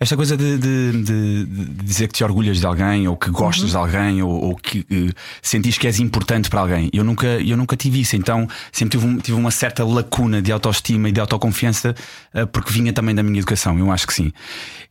Esta 0.01 0.17
coisa 0.17 0.37
de, 0.37 0.59
de- 0.59 1.03
de- 1.05 1.45
de 1.47 1.65
dizer 1.85 2.09
que 2.09 2.15
te 2.15 2.25
orgulhas 2.25 2.59
de 2.59 2.67
alguém, 2.67 3.07
ou 3.09 3.17
que 3.17 3.31
gostas 3.31 3.71
de 3.71 3.77
alguém, 3.77 4.23
ou, 4.23 4.31
ou 4.31 4.57
que 4.57 4.85
eh, 4.91 5.13
sentis 5.41 5.79
que 5.79 5.87
és 5.87 6.01
importante 6.01 6.51
para 6.51 6.61
alguém. 6.61 6.91
Eu 6.93 7.05
nunca, 7.05 7.27
eu 7.27 7.57
nunca 7.57 7.77
tive 7.77 8.01
isso, 8.01 8.17
então 8.17 8.49
sempre 8.73 8.99
tive, 8.99 9.11
um- 9.11 9.19
tive 9.19 9.37
uma 9.39 9.51
certa 9.51 9.85
lacuna 9.85 10.43
de 10.43 10.51
autoestima 10.53 11.09
e 11.09 11.13
de 11.13 11.21
autoconfiança, 11.21 11.95
eh, 12.35 12.45
porque 12.47 12.73
vinha 12.73 12.93
também 12.93 13.15
da 13.15 13.23
minha 13.23 13.39
educação, 13.39 13.79
eu 13.79 13.91
acho 13.93 14.07
que 14.07 14.15
sim. 14.15 14.33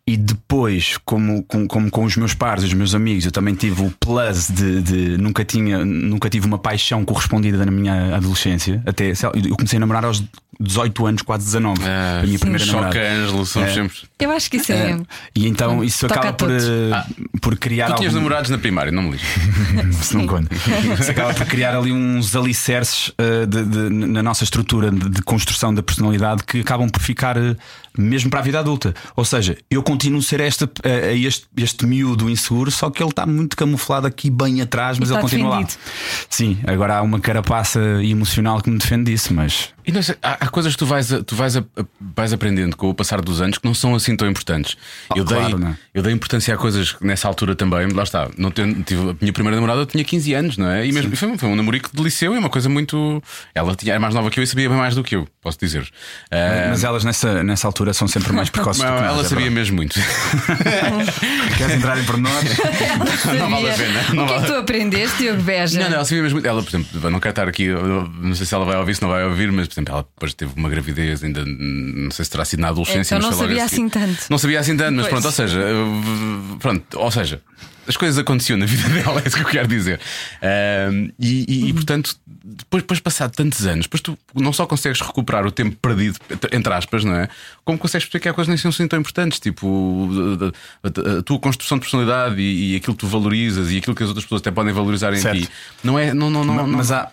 E 0.05 0.17
depois, 0.17 0.97
como, 1.05 1.43
com- 1.43 1.65
como 1.67 1.89
com 1.89 2.03
os 2.03 2.15
meus 2.17 2.33
pares, 2.33 2.63
os 2.65 2.73
meus 2.73 2.93
amigos, 2.93 3.25
eu 3.25 3.31
também 3.31 3.55
tive 3.55 3.81
o 3.83 3.91
plus 3.99 4.49
de, 4.49 4.81
de 4.81 5.17
nunca, 5.17 5.45
tinha, 5.45 5.83
nunca 5.85 6.29
tive 6.29 6.45
uma 6.45 6.57
paixão 6.57 7.05
correspondida 7.05 7.65
na 7.65 7.71
minha 7.71 8.15
adolescência. 8.15 8.81
Até 8.85 9.11
eu 9.47 9.55
comecei 9.55 9.77
a 9.77 9.79
namorar 9.79 10.03
aos 10.03 10.21
18 10.59 11.05
anos, 11.05 11.21
quase 11.21 11.45
19. 11.45 11.81
Ah, 11.85 12.19
a 12.21 12.25
minha 12.25 12.37
primeira 12.37 12.65
Choca, 12.65 12.81
namorada. 12.81 13.13
Ângelo, 13.13 13.45
somos 13.45 13.69
É. 13.69 13.73
sempre. 13.73 13.97
Eu 14.19 14.31
acho 14.31 14.51
que 14.51 14.57
isso 14.57 14.71
é. 14.73 14.92
E 15.35 15.47
então 15.47 15.83
isso 15.83 16.07
Toca 16.07 16.19
acaba 16.19 16.29
a 16.29 16.33
por, 16.33 16.51
eh, 16.51 17.03
por 17.41 17.57
criar 17.57 17.87
Tu 17.87 17.95
tinhas 17.97 18.13
algum- 18.13 18.23
namorados 18.27 18.49
na 18.49 18.57
primária, 18.57 18.91
não 18.91 19.03
me 19.03 19.11
lixes. 19.11 19.29
se 20.05 20.15
não 20.17 20.25
conta. 20.27 20.53
Isso 20.99 21.11
acaba 21.11 21.33
por 21.33 21.45
criar 21.45 21.75
ali 21.75 21.91
uns 21.91 22.35
alicerces 22.35 23.11
eh, 23.17 23.45
de- 23.45 23.63
de- 23.65 23.89
na 23.89 24.21
nossa 24.23 24.43
estrutura 24.43 24.91
de, 24.91 25.09
de 25.09 25.21
construção 25.21 25.73
da 25.73 25.81
personalidade 25.83 26.43
que 26.43 26.59
acabam 26.61 26.89
por 26.89 27.01
ficar 27.01 27.37
eh, 27.37 27.55
mesmo 27.97 28.29
para 28.29 28.39
a 28.39 28.43
vida 28.43 28.59
adulta. 28.59 28.93
Ou 29.15 29.25
seja, 29.25 29.57
eu 29.69 29.81
continuo 29.83 30.19
a 30.19 30.23
ser 30.23 30.39
este, 30.41 30.67
eh, 30.83 31.15
este, 31.17 31.45
este 31.57 31.85
miúdo 31.85 32.29
inseguro, 32.29 32.71
só 32.71 32.89
que 32.89 33.01
ele 33.01 33.09
está 33.09 33.25
muito 33.25 33.55
camuflado 33.55 34.07
aqui 34.07 34.29
bem 34.29 34.61
atrás, 34.61 34.97
mas 34.99 35.09
E 35.09 35.13
ele 35.13 35.21
continua 35.21 35.49
defendido. 35.57 35.77
lá. 35.79 36.25
Sim, 36.29 36.57
agora 36.67 36.97
há 36.97 37.01
uma 37.01 37.19
carapaça 37.19 37.79
emocional 38.03 38.61
que 38.61 38.69
me 38.69 38.77
defende 38.77 39.11
disso, 39.11 39.33
mas 39.33 39.69
E 39.85 39.91
não 39.91 40.01
sei, 40.01 40.15
há, 40.23 40.45
há 40.45 40.47
coisas 40.47 40.71
que 40.73 40.79
tu 40.79 40.85
vais, 40.85 41.11
a- 41.11 41.21
tu 41.23 41.35
vais, 41.35 41.57
a- 41.57 41.59
a- 41.77 41.85
vais 42.15 42.31
aprendendo 42.31 42.75
com 42.77 42.89
o 42.89 42.93
passar 42.93 43.19
dos 43.21 43.41
anos 43.41 43.57
que 43.57 43.65
não 43.65 43.73
são 43.73 43.93
assim 43.95 44.15
tão 44.15 44.29
importantes. 44.29 44.77
Oh, 45.09 45.17
eu, 45.17 45.25
dei, 45.25 45.37
claro, 45.37 45.59
não 45.59 45.67
é? 45.69 45.77
eu 45.93 46.01
dei 46.01 46.13
importância 46.13 46.53
a 46.53 46.57
coisas 46.57 46.93
que 46.93 47.05
nessa 47.05 47.27
altura 47.27 47.53
também, 47.55 47.87
lá 47.89 48.03
está. 48.03 48.29
Não 48.37 48.49
ten- 48.49 48.81
tive, 48.83 49.09
a 49.09 49.15
minha 49.19 49.33
primeira 49.33 49.55
namorada 49.57 49.81
eu 49.81 49.85
tinha 49.85 50.03
15 50.03 50.33
anos, 50.33 50.57
não 50.57 50.69
é? 50.69 50.87
E 50.87 50.91
mesmo, 50.93 51.13
foi, 51.17 51.37
foi 51.37 51.49
um 51.49 51.55
namorico 51.55 51.89
de 51.93 52.01
liceu 52.01 52.33
e 52.33 52.37
uma 52.37 52.49
coisa 52.49 52.69
muito. 52.69 53.21
Ela 53.53 53.75
tinha, 53.75 53.91
era 53.91 53.99
mais 53.99 54.15
nova 54.15 54.29
que 54.31 54.39
eu 54.39 54.43
e 54.43 54.47
sabia 54.47 54.69
bem 54.69 54.77
mais 54.77 54.95
do 54.95 55.03
que 55.03 55.15
eu, 55.17 55.27
posso 55.41 55.59
dizer. 55.59 55.85
Ah, 56.31 56.67
mas 56.69 56.83
elas 56.85 57.03
nessa, 57.03 57.43
nessa 57.43 57.67
altura 57.67 57.82
são 57.91 58.07
sempre 58.07 58.31
mais 58.31 58.49
precoces 58.49 58.81
do 58.81 58.85
que 58.85 58.91
não, 58.93 59.01
nós, 59.01 59.09
ela 59.11 59.21
é 59.21 59.27
sabia 59.29 59.51
mesmo 59.51 59.75
muito. 59.75 59.99
Queres 61.57 61.75
entrar 61.75 61.99
em 61.99 62.03
pormenores? 62.03 62.57
não 63.39 63.49
vale 63.49 63.69
a 63.69 63.73
pena. 63.73 64.03
Não 64.13 64.23
o 64.23 64.27
que 64.27 64.33
é 64.33 64.35
vale- 64.37 64.45
que 64.47 64.51
tu 64.53 64.59
aprendeste, 64.59 65.17
Diogo 65.17 65.41
Beja? 65.41 65.79
Não, 65.79 65.89
não, 65.89 65.95
ela 65.95 66.05
sabia 66.05 66.23
mesmo. 66.23 66.39
Ela, 66.45 66.61
por 66.61 66.69
exemplo, 66.69 66.99
eu 67.03 67.09
não 67.11 67.19
quero 67.19 67.31
estar 67.31 67.47
aqui, 67.47 67.67
não 67.67 68.35
sei 68.35 68.45
se 68.45 68.53
ela 68.53 68.65
vai 68.65 68.77
ouvir, 68.77 68.95
se 68.95 69.01
não 69.01 69.09
vai 69.09 69.23
ouvir, 69.25 69.51
mas, 69.51 69.67
por 69.67 69.73
exemplo, 69.73 69.93
ela 69.93 70.03
depois 70.13 70.33
teve 70.33 70.51
uma 70.55 70.69
gravidez, 70.69 71.23
ainda 71.23 71.43
não 71.45 72.11
sei 72.11 72.25
se 72.25 72.31
terá 72.31 72.45
sido 72.45 72.59
na 72.61 72.69
adolescência, 72.69 73.15
Então 73.15 73.27
mas 73.29 73.37
não 73.37 73.45
sabia 73.47 73.63
assim 73.65 73.89
tanto. 73.89 74.25
Não 74.29 74.37
sabia 74.37 74.59
assim 74.59 74.77
tanto, 74.77 74.93
mas 74.93 75.07
Pois. 75.07 75.11
pronto, 75.11 75.25
ou 75.25 75.31
seja, 75.31 75.59
eu- 75.59 76.57
pronto, 76.59 76.83
ou 76.99 77.11
seja, 77.11 77.41
as 77.87 77.97
coisas 77.97 78.17
aconteciam 78.17 78.57
na 78.57 78.65
vida 78.65 78.87
dela, 78.93 79.21
é 79.23 79.27
isso 79.27 79.35
que 79.37 79.43
eu 79.43 79.47
quero 79.49 79.67
dizer. 79.67 79.99
E, 81.19 81.45
e- 81.47 81.69
e, 81.69 81.73
portanto, 81.73 82.15
depois, 82.43 82.83
depois 82.83 82.99
passado 82.99 83.31
tantos 83.35 83.65
anos, 83.65 83.85
depois 83.85 84.01
tu 84.01 84.17
não 84.35 84.51
só 84.53 84.65
consegues 84.65 84.99
recuperar 85.01 85.45
o 85.45 85.51
tempo 85.51 85.75
perdido, 85.81 86.17
entre 86.51 86.73
aspas, 86.73 87.03
não 87.03 87.15
é? 87.15 87.27
Como 87.65 87.77
consegues 87.77 88.05
perceber 88.05 88.21
que 88.23 88.29
há 88.29 88.33
coisas 88.33 88.49
nem 88.49 88.57
são 88.57 88.69
assim 88.69 88.87
tão 88.87 88.99
importantes, 88.99 89.39
tipo 89.39 90.09
a, 90.83 90.87
a- 90.87 91.19
a 91.19 91.23
tua 91.23 91.39
construção 91.39 91.77
de 91.77 91.81
personalidade 91.83 92.39
e, 92.41 92.73
e 92.73 92.75
aquilo 92.75 92.95
que 92.95 92.99
tu 93.01 93.07
valorizas 93.07 93.71
e 93.71 93.77
aquilo 93.77 93.95
que 93.95 94.03
as 94.03 94.09
outras 94.09 94.25
pessoas 94.25 94.41
até 94.41 94.51
podem 94.51 94.73
valorizar 94.73 95.13
em 95.13 95.17
Certo. 95.17 95.39
ti. 95.41 95.49
Não 95.83 95.97
é, 95.97 96.13
não, 96.13 96.29
não, 96.29 96.43
não, 96.43 96.53
Ma- 96.53 96.61
não- 96.63 96.69
mas, 96.77 96.91
há, 96.91 97.09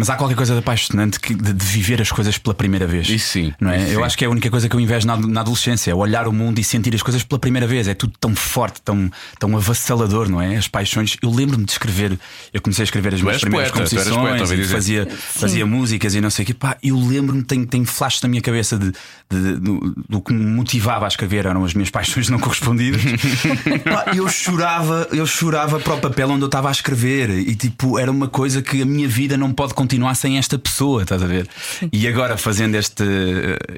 mas 0.00 0.08
há 0.08 0.16
qualquer 0.16 0.34
coisa 0.34 0.54
de 0.54 0.60
apaixonante 0.60 1.20
que, 1.20 1.34
de, 1.34 1.52
de 1.52 1.64
viver 1.66 2.00
as 2.00 2.10
coisas 2.10 2.38
pela 2.38 2.54
primeira 2.54 2.86
vez. 2.86 3.06
Isso 3.08 3.28
sim, 3.32 3.52
Não 3.60 3.70
é? 3.70 3.76
isso 3.76 3.86
eu 3.92 3.98
sim. 4.00 4.04
acho 4.06 4.16
que 4.16 4.24
é 4.24 4.26
a 4.26 4.30
única 4.30 4.48
coisa 4.48 4.66
que 4.66 4.74
eu 4.74 4.80
invejo 4.80 5.06
na, 5.06 5.14
na 5.18 5.42
adolescência, 5.42 5.90
é 5.90 5.94
olhar 5.94 6.26
o 6.26 6.32
mundo 6.32 6.58
e 6.58 6.64
sentir 6.64 6.94
as 6.94 7.02
coisas 7.02 7.22
pela 7.22 7.38
primeira 7.38 7.66
vez. 7.66 7.86
É 7.86 7.92
tudo 7.92 8.14
tão 8.18 8.34
forte, 8.34 8.80
tão, 8.80 9.10
tão 9.38 9.54
avassalador, 9.58 10.26
não 10.30 10.40
é? 10.40 10.56
As 10.56 10.66
paixões. 10.66 11.18
Eu 11.22 11.30
lembro-me 11.30 11.66
de 11.66 11.72
escrever, 11.72 12.18
eu 12.54 12.62
comecei 12.62 12.82
a 12.82 12.84
escrever 12.84 13.12
as 13.14 13.20
minhas 13.20 13.34
eras 13.34 13.42
primeiras 13.42 13.70
poeta, 13.70 13.86
tu 13.90 13.90
composições 13.90 14.16
poeta, 14.16 14.54
e 14.54 14.64
fazia, 14.64 15.06
fazia 15.10 15.66
músicas 15.66 16.14
e 16.14 16.20
não 16.22 16.30
sei 16.30 16.44
o 16.44 16.46
quê. 16.46 16.54
Pá, 16.54 16.78
eu 16.82 16.98
lembro-me, 16.98 17.42
tenho, 17.42 17.66
tenho 17.66 17.84
flashes 17.84 18.22
na 18.22 18.28
minha 18.30 18.40
cabeça 18.40 18.78
de, 18.78 18.90
de- 19.30 19.56
do, 19.60 19.94
do 20.08 20.20
que 20.22 20.32
me 20.32 20.44
motivava 20.46 21.04
a 21.04 21.08
escrever, 21.08 21.44
eram 21.44 21.62
as 21.62 21.74
minhas 21.74 21.90
paixões 21.90 22.30
não 22.30 22.38
correspondidas. 22.38 23.02
Pá, 23.84 24.12
eu 24.16 24.26
chorava, 24.28 25.06
eu 25.12 25.26
chorava 25.26 25.78
para 25.78 25.94
o 25.94 25.98
papel 26.00 26.30
onde 26.30 26.42
eu 26.42 26.46
estava 26.46 26.68
a 26.68 26.72
escrever 26.72 27.28
e 27.30 27.54
tipo, 27.54 27.98
era 27.98 28.10
uma 28.10 28.28
coisa 28.28 28.62
que 28.62 28.80
a 28.80 28.86
minha 28.86 29.06
vida 29.06 29.36
não 29.36 29.52
pode 29.52 29.74
continuar 29.74 29.89
sem 30.14 30.38
esta 30.38 30.58
pessoa, 30.58 31.02
estás 31.02 31.22
a 31.22 31.26
ver? 31.26 31.48
E 31.92 32.06
agora 32.06 32.36
fazendo 32.36 32.74
este, 32.74 33.04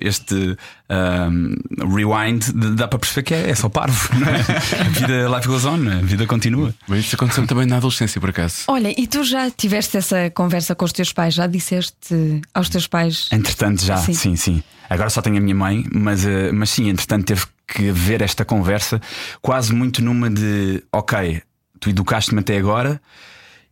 este 0.01 0.57
um, 0.91 1.57
rewind, 1.95 2.45
dá 2.75 2.89
para 2.89 2.99
perceber 2.99 3.23
que 3.23 3.35
é, 3.35 3.51
é 3.51 3.55
só 3.55 3.69
parvo, 3.69 4.09
não 4.19 4.29
é? 4.29 4.41
A 4.81 4.89
vida 4.89 5.29
life 5.37 5.49
goes 5.49 5.65
on, 5.65 5.89
a 5.89 6.03
vida 6.03 6.27
continua. 6.27 6.75
Mas 6.87 7.01
isso 7.01 7.15
aconteceu 7.15 7.47
também 7.47 7.67
na 7.67 7.77
adolescência, 7.77 8.21
por 8.21 8.31
acaso. 8.31 8.65
Olha, 8.69 8.93
e 8.99 9.07
tu 9.07 9.25
já 9.25 9.51
tiveste 9.51 9.97
essa 9.97 10.31
conversa 10.31 10.75
com 10.75 10.85
os 10.85 10.93
teus 10.93 11.13
pais? 11.13 11.35
Já 11.35 11.47
disseste 11.47 12.43
aos 12.53 12.69
teus 12.69 12.87
pais? 12.87 13.29
Entretanto, 13.33 13.85
já, 13.85 13.97
Sim. 13.97 14.15
sim, 14.15 14.37
sim. 14.37 14.63
Agora 14.89 15.09
só 15.09 15.23
tenho 15.23 15.39
a 15.39 15.41
minha 15.41 15.55
mãe, 15.55 15.87
mas, 15.93 16.27
eh, 16.27 16.53
mas 16.53 16.71
sim, 16.71 16.89
entretanto 16.89 17.25
teve 17.25 17.43
que 17.67 17.89
haver 17.89 18.21
esta 18.21 18.45
conversa, 18.45 19.01
quase 19.41 19.73
muito 19.73 20.05
numa 20.05 20.29
de 20.29 20.83
ok, 20.93 21.41
tu 21.81 21.89
educaste-me 21.89 22.41
até 22.41 22.59
agora 22.59 23.01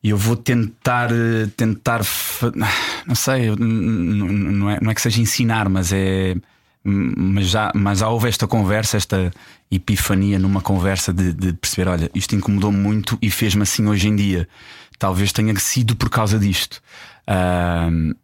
e 0.03 0.11
eu 0.11 0.17
vou 0.17 0.37
tentar, 0.37 1.11
eh, 1.13 1.47
tentar, 1.57 2.01
não 3.07 3.15
sei, 3.15 3.55
não 3.57 4.71
é, 4.71 4.79
não 4.81 4.91
é 4.91 4.95
que 4.95 5.03
seja 5.03 5.21
ensinar, 5.21 5.69
mas 5.69 5.93
é. 5.93 6.35
Mas 6.83 7.51
já, 7.51 7.71
mas 7.75 7.99
já 7.99 8.09
houve 8.09 8.27
esta 8.27 8.47
conversa, 8.47 8.97
esta 8.97 9.31
epifania 9.71 10.39
numa 10.39 10.63
conversa 10.63 11.13
de, 11.13 11.31
de 11.35 11.53
perceber: 11.53 11.91
olha, 11.91 12.11
isto 12.15 12.35
incomodou-me 12.35 12.79
muito 12.79 13.19
e 13.21 13.31
fez-me 13.31 13.63
assim 13.63 13.87
hoje 13.87 14.09
em 14.09 14.17
dia. 14.17 14.49
Talvez 14.99 15.31
tenha 15.31 15.55
sido 15.57 15.95
por 15.95 16.09
causa 16.09 16.39
disto. 16.39 16.81
Ahm, 17.27 18.15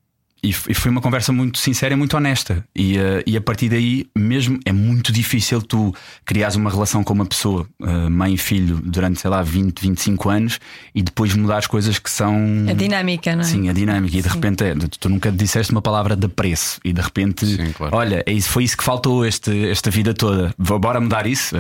e, 0.43 0.51
e 0.51 0.75
foi 0.75 0.91
uma 0.91 1.01
conversa 1.01 1.33
muito 1.33 1.59
sincera 1.59 1.95
e 1.95 1.97
muito 1.97 2.17
honesta. 2.17 2.65
E, 2.75 2.97
eh, 2.99 3.23
e 3.27 3.37
a 3.37 3.41
partir 3.41 3.69
daí, 3.69 4.07
mesmo 4.17 4.59
é 4.65 4.73
muito 4.73 5.13
difícil 5.13 5.61
tu 5.63 5.95
criares 6.25 6.55
uma 6.57 6.71
relação 6.71 7.03
com 7.03 7.13
uma 7.15 7.27
pessoa, 7.27 7.67
eh, 7.83 8.09
mãe 8.09 8.35
e 8.35 8.39
filho, 8.39 8.81
durante, 8.85 9.21
sei 9.21 9.31
lá, 9.31 9.43
20, 9.43 9.81
25 9.81 10.29
anos 10.29 10.59
e 10.95 11.03
depois 11.03 11.35
mudares 11.35 11.67
coisas 11.67 11.99
que 11.99 12.11
são. 12.11 12.37
A 12.69 12.73
dinâmica, 12.75 13.35
não 13.35 13.43
é? 13.43 13.45
Sim, 13.45 13.69
a 13.69 13.73
dinâmica. 13.73 14.17
E 14.17 14.23
de 14.23 14.29
repente 14.29 14.63
é, 14.65 14.75
tu, 15.01 15.09
nunca 15.09 15.33
disseste 15.33 15.73
uma 15.73 15.83
palavra 15.83 16.15
de 16.15 16.27
apreço. 16.27 16.79
E 16.85 16.93
de 16.93 17.01
repente, 17.01 17.45
Sim, 17.47 17.73
claro. 17.73 17.97
olha, 17.97 18.23
é 18.27 18.33
isso, 18.33 18.49
foi 18.51 18.65
isso 18.65 18.77
que 18.77 18.85
faltou 18.85 19.25
este, 19.27 19.69
esta 19.69 19.91
vida 19.91 20.15
toda. 20.15 20.55
Vou- 20.59 20.79
Bora 20.79 21.01
mudar 21.01 21.27
isso? 21.27 21.57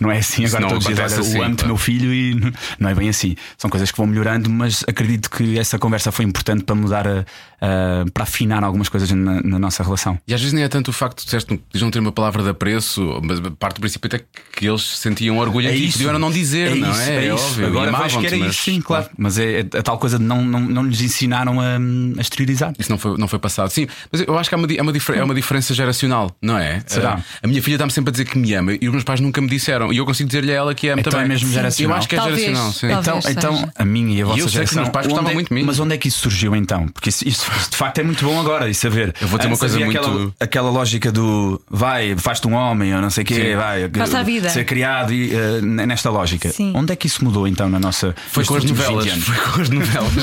Não 0.00 0.10
é 0.10 0.18
assim 0.18 0.46
agora 0.46 0.68
todos 0.68 0.86
acontece 0.86 1.14
Olha, 1.16 1.20
assim, 1.22 1.38
o 1.38 1.42
amo-te, 1.42 1.56
claro. 1.58 1.68
meu 1.68 1.76
filho, 1.76 2.14
e 2.14 2.34
não 2.80 2.88
é 2.88 2.94
bem 2.94 3.08
assim. 3.08 3.34
São 3.58 3.68
coisas 3.68 3.90
que 3.90 3.96
vão 3.98 4.06
melhorando, 4.06 4.48
mas 4.48 4.84
acredito 4.88 5.28
que 5.28 5.58
essa 5.58 5.78
conversa 5.78 6.10
foi 6.10 6.24
importante 6.24 6.64
para 6.64 6.74
mudar, 6.74 7.06
a, 7.06 7.24
a- 7.60 8.04
para 8.12 8.22
afinar 8.24 8.62
algumas 8.64 8.88
coisas 8.88 9.10
na, 9.10 9.40
na 9.42 9.58
nossa 9.58 9.82
relação. 9.82 10.18
E 10.26 10.34
às 10.34 10.40
vezes 10.40 10.52
nem 10.52 10.64
é 10.64 10.68
tanto 10.68 10.88
o 10.88 10.92
facto 10.92 11.24
de 11.26 11.80
não 11.80 11.90
ter 11.90 11.98
uma 11.98 12.12
palavra 12.12 12.42
de 12.42 12.48
apreço, 12.48 13.20
mas 13.22 13.40
parte 13.58 13.76
do 13.76 13.80
princípio 13.80 14.08
é 14.14 14.20
que 14.56 14.66
eles 14.66 14.82
sentiam 14.82 15.38
orgulho 15.38 15.68
em 15.68 15.74
ti 15.76 15.84
e 15.88 15.92
podiam 15.92 16.18
não 16.18 16.30
dizer, 16.30 16.74
não 16.76 16.90
isso, 16.90 17.00
é? 17.00 17.16
É, 17.26 17.34
isso. 17.34 17.44
óbvio. 17.44 17.66
Agora 17.66 17.90
e 17.90 18.02
vejo 18.02 18.20
que 18.20 18.26
era 18.26 18.36
mas- 18.38 18.54
isso, 18.54 18.62
sim, 18.64 18.80
claro. 18.80 19.06
Mas 19.16 19.38
é, 19.38 19.60
é 19.60 19.78
a 19.78 19.82
tal 19.82 19.98
coisa 19.98 20.18
de 20.18 20.24
não, 20.24 20.42
não, 20.44 20.60
não 20.60 20.82
lhes 20.84 21.00
ensinaram 21.00 21.60
a, 21.60 21.76
a 22.18 22.20
exteriorizar. 22.20 22.72
Isso 22.78 22.90
não 22.90 22.98
foi, 22.98 23.16
não 23.16 23.28
foi 23.28 23.38
passado. 23.38 23.70
Sim, 23.70 23.86
mas 24.10 24.22
eu 24.26 24.38
acho 24.38 24.48
que 24.48 24.54
há 24.54 24.58
uma, 24.58 24.66
é 24.72 24.82
uma, 24.82 24.92
é 25.16 25.24
uma 25.24 25.34
diferença 25.34 25.72
geracional, 25.74 26.34
não 26.42 26.56
é? 26.58 26.82
Será? 26.86 27.18
Ah, 27.20 27.22
a 27.42 27.46
minha 27.46 27.62
filha 27.62 27.74
está-me 27.76 27.90
sempre 27.92 28.10
a 28.10 28.12
dizer 28.12 28.24
que 28.26 28.38
me 28.38 28.52
ama 28.54 28.72
e 28.80 28.86
os 28.86 28.90
meus 28.92 29.04
pais 29.04 29.20
nunca 29.20 29.40
me 29.40 29.48
disseram. 29.48 29.92
E 29.92 29.96
eu 29.98 30.04
consigo 30.06 30.28
dizer-lhe 30.28 30.52
a 30.52 30.54
ela 30.56 30.74
que 30.74 30.88
ama 30.88 31.00
Então 31.00 31.10
também. 31.10 31.26
é 31.26 31.28
mesmo 31.28 31.48
Sim, 31.48 31.54
geracional. 31.54 31.92
Eu 31.92 31.98
acho 31.98 32.08
que 32.08 32.14
é 32.14 32.18
Talvez, 32.18 32.40
geracional, 32.40 32.72
sim. 32.72 32.88
talvez. 32.88 33.06
Então, 33.06 33.20
seja. 33.22 33.38
então, 33.38 33.72
a 33.76 33.84
minha 33.84 34.18
e 34.18 34.22
a 34.22 34.24
vossa 34.24 34.38
eu 34.40 34.48
sei 34.48 34.60
que 34.64 34.70
geração. 34.70 34.82
meus 34.82 34.88
pais 34.92 35.06
onde 35.06 35.10
gostavam 35.14 35.30
é- 35.30 35.34
muito 35.34 35.48
de 35.48 35.54
mim. 35.54 35.62
Mas 35.64 35.78
onde 35.80 35.94
é 35.94 35.98
que 35.98 36.08
isso 36.08 36.18
surgiu 36.20 36.54
então? 36.56 36.88
Porque 36.88 37.08
isso, 37.08 37.26
isso- 37.26 37.49
isso 37.49 37.49
de 37.70 37.76
facto 37.76 37.98
é 37.98 38.02
muito 38.02 38.24
bom 38.24 38.38
agora 38.40 38.68
e 38.68 38.74
saber. 38.74 39.14
Eu 39.20 39.28
vou 39.28 39.38
ter 39.38 39.46
uma 39.46 39.54
Antes 39.54 39.60
coisa 39.60 39.78
muito- 39.78 39.98
Aquela, 39.98 40.32
aquela 40.40 40.70
lógica 40.70 41.10
do 41.12 41.60
vai, 41.68 42.14
faz-te 42.16 42.46
um 42.48 42.54
homem 42.54 42.94
ou 42.94 43.00
não 43.00 43.10
sei 43.10 43.22
o 43.24 43.26
quê, 43.26 43.34
Sim. 43.34 43.56
vai. 43.56 43.88
Faz-te 43.90 44.16
a 44.16 44.22
vida. 44.22 44.48
Ser 44.50 44.64
criado 44.64 45.12
e, 45.12 45.32
eh, 45.34 45.60
nesta 45.62 46.10
lógica. 46.10 46.50
Sim. 46.50 46.72
Onde 46.74 46.92
é 46.92 46.96
que 46.96 47.06
isso 47.06 47.24
mudou 47.24 47.46
então 47.48 47.68
na 47.68 47.78
nossa. 47.80 48.14
Foi 48.30 48.44
com 48.44 48.54
as 48.56 48.64
novelas. 48.64 49.04
20 49.04 49.12
anos? 49.12 49.24
Foi 49.24 49.36
com 49.36 49.60
as 49.62 49.68
novelas. 49.70 50.10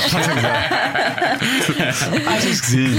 Achas 2.26 2.60
que 2.60 2.66
Sim. 2.66 2.96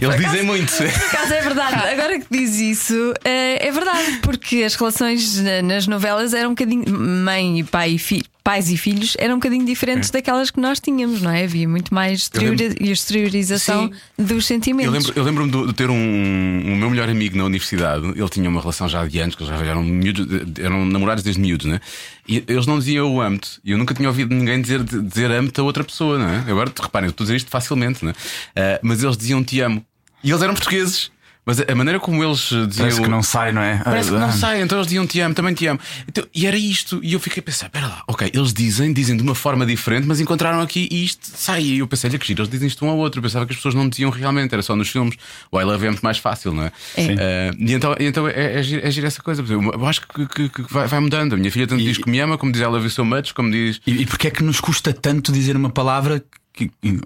Eles 0.00 0.16
dizem 0.16 0.42
muito. 0.44 0.72
Por 0.76 0.86
acaso 0.86 1.34
é 1.34 1.40
verdade, 1.40 1.74
agora 1.88 2.18
que 2.18 2.26
diz 2.30 2.58
isso, 2.58 3.14
eh, 3.24 3.66
é 3.66 3.70
verdade, 3.72 4.18
porque 4.22 4.62
as 4.62 4.74
relações 4.74 5.40
na- 5.40 5.62
nas 5.62 5.86
novelas 5.86 6.34
eram 6.34 6.50
um 6.50 6.54
bocadinho. 6.54 6.84
Mãe 6.88 7.60
e 7.60 7.64
pai 7.64 7.92
e 7.92 7.98
filho. 7.98 8.24
Pais 8.44 8.70
e 8.70 8.76
filhos 8.76 9.16
eram 9.18 9.36
um 9.36 9.38
bocadinho 9.38 9.64
diferentes 9.64 10.10
daquelas 10.10 10.50
que 10.50 10.60
nós 10.60 10.78
tínhamos, 10.78 11.22
não 11.22 11.30
é? 11.30 11.44
Havia 11.44 11.66
muito 11.66 11.94
mais 11.94 12.28
lembro- 12.34 12.76
exteriorização 12.78 13.90
dos 14.18 14.44
sentimentos. 14.44 14.86
Eu 14.92 14.92
lembro- 14.92 15.12
eu 15.16 15.24
lembro-me 15.24 15.50
de, 15.50 15.66
de 15.68 15.72
ter 15.72 15.88
um, 15.88 15.94
um 15.94 16.76
meu 16.76 16.90
melhor 16.90 17.08
amigo 17.08 17.38
na 17.38 17.44
universidade. 17.44 18.06
Ele 18.14 18.28
tinha 18.28 18.46
uma 18.50 18.60
relação 18.60 18.86
já 18.86 19.06
de 19.06 19.18
anos, 19.18 19.34
que 19.34 19.42
eles 19.44 19.58
já 19.58 19.64
eram, 19.64 19.82
miúdos, 19.82 20.26
eram 20.62 20.84
namorados 20.84 21.24
desde 21.24 21.40
miúdos, 21.40 21.64
né? 21.66 21.80
E 22.28 22.44
eles 22.46 22.66
não 22.66 22.78
diziam 22.78 23.06
eu 23.06 23.20
amo-te. 23.20 23.58
E 23.64 23.70
eu 23.70 23.78
nunca 23.78 23.94
tinha 23.94 24.08
ouvido 24.08 24.34
ninguém 24.34 24.60
dizer, 24.60 24.82
dizer 24.84 25.30
amo-te 25.30 25.58
a 25.60 25.62
outra 25.62 25.82
pessoa, 25.82 26.18
não 26.18 26.28
é? 26.28 26.38
Agora, 26.46 26.70
reparem, 26.78 27.06
eu 27.06 27.12
estou 27.12 27.24
a 27.24 27.26
dizer 27.26 27.36
isto 27.36 27.50
facilmente, 27.50 28.04
né? 28.04 28.12
Ah, 28.54 28.78
mas 28.82 29.02
eles 29.02 29.16
diziam 29.16 29.42
te 29.42 29.58
amo. 29.62 29.82
E 30.22 30.30
eles 30.30 30.42
eram 30.42 30.52
portugueses. 30.54 31.10
Mas 31.46 31.60
a 31.60 31.74
maneira 31.74 32.00
como 32.00 32.24
eles 32.24 32.50
eh, 32.52 32.66
diziam. 32.66 32.86
Parece 32.86 33.02
que 33.02 33.08
não 33.08 33.22
sai, 33.22 33.52
não 33.52 33.60
é? 33.60 33.78
Parece 33.84 34.08
que 34.10 34.16
Ah, 34.16 34.20
não 34.20 34.32
sai, 34.32 34.62
então 34.62 34.78
eles 34.78 34.86
diziam 34.86 35.06
te 35.06 35.20
amo, 35.20 35.34
também 35.34 35.52
te 35.52 35.66
amo. 35.66 35.78
Então, 36.08 36.24
e 36.34 36.46
era 36.46 36.56
isto, 36.56 37.00
e 37.02 37.12
eu 37.12 37.20
fiquei 37.20 37.40
a 37.40 37.44
pensar: 37.44 37.66
espera 37.66 37.86
lá, 37.86 38.02
ok, 38.08 38.30
eles 38.32 38.52
dizem, 38.54 38.92
dizem 38.92 39.16
de 39.16 39.22
uma 39.22 39.34
forma 39.34 39.66
diferente, 39.66 40.06
mas 40.06 40.20
encontraram 40.20 40.60
aqui 40.60 40.88
e 40.90 41.04
isto 41.04 41.28
sai. 41.34 41.62
E 41.62 41.78
eu 41.80 41.86
pensei: 41.86 42.08
olha 42.08 42.18
que 42.18 42.26
giro, 42.26 42.40
eles 42.40 42.50
dizem 42.50 42.66
isto 42.66 42.84
um 42.86 42.88
ao 42.88 42.96
outro. 42.96 43.18
Eu 43.18 43.22
pensava 43.22 43.44
que 43.44 43.52
as 43.52 43.56
pessoas 43.56 43.74
não 43.74 43.88
diziam 43.88 44.10
realmente, 44.10 44.52
era 44.54 44.62
só 44.62 44.74
nos 44.74 44.88
filmes. 44.88 45.16
O 45.50 45.60
I 45.60 45.64
love 45.64 45.84
you 45.84 45.88
é 45.88 45.90
muito 45.90 46.02
mais 46.02 46.16
fácil, 46.18 46.52
não 46.52 46.62
é? 46.64 46.72
É. 46.96 47.02
Sim. 47.04 47.16
Eh, 47.18 47.50
e 47.58 47.72
então, 47.74 47.94
e 48.00 48.04
então 48.04 48.26
é, 48.28 48.58
é, 48.58 48.62
giro, 48.62 48.86
é 48.86 48.90
giro 48.90 49.06
essa 49.06 49.22
coisa. 49.22 49.44
Eu 49.46 49.86
acho 49.86 50.00
que, 50.06 50.26
que- 50.26 50.48
que 50.48 50.72
vai, 50.72 50.86
vai 50.86 51.00
mudando. 51.00 51.34
A 51.34 51.36
minha 51.36 51.50
filha 51.50 51.66
tanto 51.66 51.82
diz 51.82 51.98
que 51.98 52.08
me 52.08 52.18
ama, 52.20 52.38
como 52.38 52.52
diz 52.52 52.62
love 52.62 52.84
you 52.84 52.90
so 52.90 53.04
much, 53.04 53.32
como 53.32 53.50
diz. 53.50 53.80
E, 53.86 54.02
e 54.02 54.06
porque 54.06 54.28
é 54.28 54.30
que 54.30 54.42
nos 54.42 54.60
custa 54.60 54.92
tanto 54.94 55.30
dizer 55.30 55.56
uma 55.56 55.68
palavra 55.70 56.20
que, 56.20 56.26